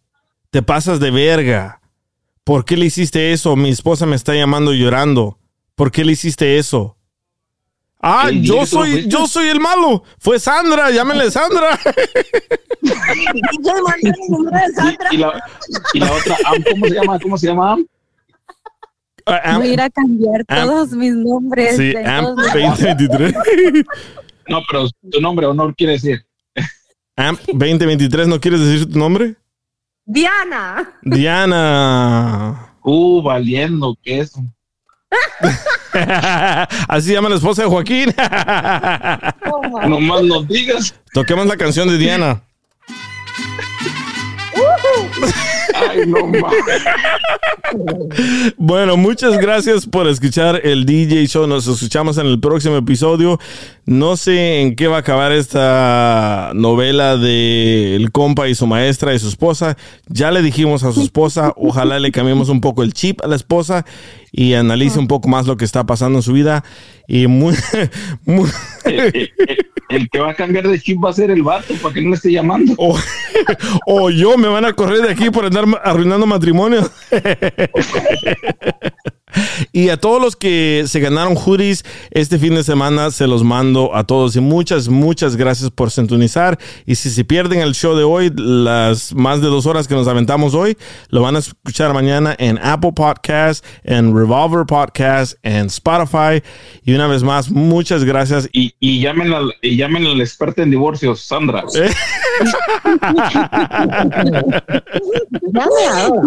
Te 0.49 0.61
pasas 0.61 0.99
de 0.99 1.11
verga. 1.11 1.81
¿Por 2.43 2.65
qué 2.65 2.77
le 2.77 2.87
hiciste 2.87 3.31
eso? 3.31 3.55
Mi 3.55 3.69
esposa 3.69 4.05
me 4.05 4.15
está 4.15 4.33
llamando 4.33 4.73
llorando. 4.73 5.37
¿Por 5.75 5.91
qué 5.91 6.03
le 6.03 6.13
hiciste 6.13 6.57
eso? 6.57 6.95
Ah, 8.01 8.29
yo 8.31 8.65
soy, 8.65 9.07
yo 9.07 9.27
soy 9.27 9.49
el 9.49 9.59
malo. 9.59 10.03
Fue 10.19 10.39
Sandra, 10.39 10.89
llámenle 10.91 11.31
Sandra. 11.31 11.77
Y, 12.81 12.91
y 15.15 15.17
la, 15.17 15.43
y 15.93 15.99
la 15.99 16.11
otra, 16.13 16.37
Am, 16.45 16.63
¿cómo 16.71 16.87
se 16.87 16.93
llama? 16.93 17.19
¿Cómo 17.19 17.37
se 17.37 17.47
llama? 17.47 17.77
Am? 19.29 19.41
Ah, 19.43 19.57
Voy 19.59 19.69
a 19.69 19.73
ir 19.73 19.81
a 19.81 19.89
cambiar 19.89 20.45
todos 20.45 20.91
mis 20.91 21.13
nombres. 21.13 21.75
sí, 21.77 21.93
de 21.93 22.05
Amp 22.05 22.27
todos 22.27 22.53
mis- 22.53 22.53
2023. 22.53 23.33
No, 24.47 24.61
pero 24.69 24.87
tu 25.11 25.21
nombre 25.21 25.45
o 25.45 25.53
no 25.53 25.73
quiere 25.73 25.93
decir. 25.93 26.25
Amp 27.15 27.39
2023, 27.47 28.27
¿no 28.27 28.39
quieres 28.39 28.59
decir 28.61 28.91
tu 28.91 28.97
nombre? 28.97 29.35
Diana. 30.05 30.91
Diana. 31.03 32.73
Uh, 32.83 33.21
valiendo 33.21 33.95
queso. 34.01 34.41
Así 36.87 37.07
se 37.09 37.13
llama 37.13 37.29
la 37.29 37.35
esposa 37.35 37.63
de 37.63 37.67
Joaquín. 37.67 38.13
Nomás 39.87 40.23
nos 40.23 40.47
digas. 40.47 40.93
Toquemos 41.13 41.45
la 41.45 41.57
canción 41.57 41.87
de 41.89 41.97
Diana. 41.97 42.41
Ay, 45.87 46.05
no 46.07 46.27
más. 46.27 46.53
Bueno, 48.57 48.97
muchas 48.97 49.37
gracias 49.37 49.85
por 49.85 50.07
escuchar 50.07 50.61
el 50.63 50.85
DJ 50.85 51.27
Show. 51.27 51.47
Nos 51.47 51.67
escuchamos 51.67 52.17
en 52.17 52.27
el 52.27 52.39
próximo 52.39 52.77
episodio. 52.77 53.39
No 53.89 54.17
sé 54.17 54.61
en 54.61 54.75
qué 54.75 54.87
va 54.87 54.97
a 54.97 54.99
acabar 54.99 55.31
esta 55.31 56.51
novela 56.53 57.17
de 57.17 57.95
el 57.95 58.11
compa 58.11 58.47
y 58.47 58.53
su 58.53 58.67
maestra 58.67 59.15
y 59.15 59.19
su 59.19 59.27
esposa. 59.27 59.77
Ya 60.07 60.29
le 60.29 60.43
dijimos 60.43 60.83
a 60.83 60.91
su 60.91 61.01
esposa, 61.01 61.53
ojalá 61.57 61.97
le 61.99 62.11
cambiemos 62.11 62.49
un 62.49 62.61
poco 62.61 62.83
el 62.83 62.93
chip 62.93 63.19
a 63.23 63.27
la 63.27 63.35
esposa 63.35 63.87
y 64.31 64.53
analice 64.53 64.99
un 64.99 65.07
poco 65.07 65.27
más 65.27 65.47
lo 65.47 65.57
que 65.57 65.65
está 65.65 65.85
pasando 65.87 66.19
en 66.19 66.21
su 66.21 66.33
vida. 66.33 66.63
Y 67.07 67.25
muy, 67.25 67.55
muy 68.25 68.47
El, 68.85 68.99
el- 68.99 69.29
el 69.89 70.07
que 70.11 70.19
va 70.19 70.29
a 70.29 70.35
cambiar 70.35 70.67
de 70.67 70.79
chip 70.79 71.03
va 71.03 71.09
a 71.09 71.13
ser 71.13 71.31
el 71.31 71.41
vato 71.41 71.73
para 71.81 71.91
que 71.95 72.01
no 72.03 72.09
le 72.09 72.15
esté 72.15 72.31
llamando. 72.31 72.75
o, 72.77 72.95
o 73.87 74.11
yo 74.11 74.37
me 74.37 74.47
van 74.49 74.65
a 74.65 74.73
correr 74.73 75.01
de 75.01 75.09
aquí 75.09 75.31
por 75.31 75.45
andar 75.45 75.65
arruinando 75.83 76.27
matrimonio. 76.27 76.87
Y 79.71 79.89
a 79.89 79.97
todos 79.97 80.21
los 80.21 80.35
que 80.35 80.83
se 80.87 80.99
ganaron 80.99 81.35
hoodies 81.35 81.83
este 82.11 82.39
fin 82.39 82.55
de 82.55 82.63
semana, 82.63 83.11
se 83.11 83.27
los 83.27 83.43
mando 83.43 83.95
a 83.95 84.03
todos. 84.03 84.35
Y 84.35 84.41
muchas, 84.41 84.89
muchas 84.89 85.35
gracias 85.35 85.71
por 85.71 85.91
sintonizar. 85.91 86.57
Y 86.85 86.95
si 86.95 87.09
se 87.09 87.25
pierden 87.25 87.61
el 87.61 87.73
show 87.73 87.95
de 87.95 88.03
hoy, 88.03 88.31
las 88.35 89.13
más 89.13 89.41
de 89.41 89.47
dos 89.47 89.65
horas 89.65 89.87
que 89.87 89.95
nos 89.95 90.07
aventamos 90.07 90.53
hoy, 90.53 90.77
lo 91.09 91.21
van 91.21 91.35
a 91.35 91.39
escuchar 91.39 91.93
mañana 91.93 92.35
en 92.39 92.57
Apple 92.59 92.93
Podcast, 92.93 93.65
en 93.83 94.15
Revolver 94.15 94.65
Podcast, 94.65 95.37
en 95.43 95.67
Spotify. 95.67 96.41
Y 96.83 96.93
una 96.93 97.07
vez 97.07 97.23
más, 97.23 97.49
muchas 97.49 98.03
gracias. 98.03 98.49
Y, 98.51 98.73
y 98.79 99.01
llamen 99.01 99.33
al, 99.33 99.53
y 99.61 99.77
llamen 99.77 100.05
al 100.05 100.21
experto 100.21 100.61
en 100.61 100.71
divorcios, 100.71 101.21
Sandra. 101.21 101.63
Eh. 101.75 101.89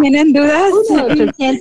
¿Tienen 0.00 0.32
dudas? 0.32 0.72
Uno, 0.90 1.06
800, 1.06 1.60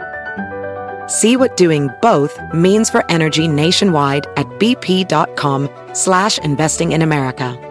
See 1.07 1.37
what 1.37 1.57
doing 1.57 1.89
both 2.01 2.39
means 2.53 2.89
for 2.89 3.03
energy 3.11 3.47
nationwide 3.47 4.25
at 4.37 4.47
bp.com 4.59 5.69
slash 5.93 6.39
investing 6.39 6.93
in 6.93 7.01
America. 7.01 7.67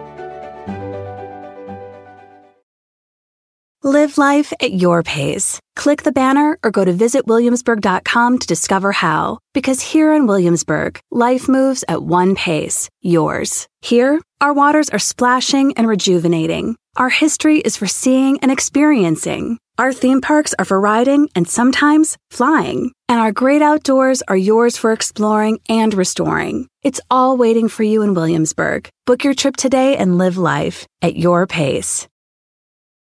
Live 3.83 4.19
life 4.19 4.53
at 4.61 4.73
your 4.73 5.01
pace. 5.01 5.59
Click 5.75 6.03
the 6.03 6.11
banner 6.11 6.59
or 6.63 6.69
go 6.69 6.85
to 6.85 6.93
visitwilliamsburg.com 6.93 8.37
to 8.37 8.45
discover 8.45 8.91
how. 8.91 9.39
Because 9.55 9.81
here 9.81 10.13
in 10.13 10.27
Williamsburg, 10.27 10.99
life 11.09 11.49
moves 11.49 11.83
at 11.87 12.03
one 12.03 12.35
pace, 12.35 12.89
yours. 13.01 13.67
Here, 13.81 14.21
our 14.39 14.53
waters 14.53 14.91
are 14.91 14.99
splashing 14.99 15.73
and 15.77 15.87
rejuvenating. 15.87 16.75
Our 16.97 17.09
history 17.09 17.59
is 17.59 17.77
for 17.77 17.87
seeing 17.87 18.39
and 18.41 18.51
experiencing. 18.51 19.57
Our 19.77 19.93
theme 19.93 20.19
parks 20.19 20.53
are 20.59 20.65
for 20.65 20.79
riding 20.79 21.29
and 21.35 21.47
sometimes 21.47 22.17
flying. 22.29 22.91
And 23.07 23.19
our 23.19 23.31
great 23.31 23.61
outdoors 23.61 24.21
are 24.27 24.35
yours 24.35 24.75
for 24.75 24.91
exploring 24.91 25.59
and 25.69 25.93
restoring. 25.93 26.67
It's 26.83 26.99
all 27.09 27.37
waiting 27.37 27.69
for 27.69 27.83
you 27.83 28.01
in 28.01 28.13
Williamsburg. 28.13 28.89
Book 29.05 29.23
your 29.23 29.33
trip 29.33 29.55
today 29.55 29.95
and 29.95 30.17
live 30.17 30.37
life 30.37 30.85
at 31.01 31.15
your 31.15 31.47
pace. 31.47 32.07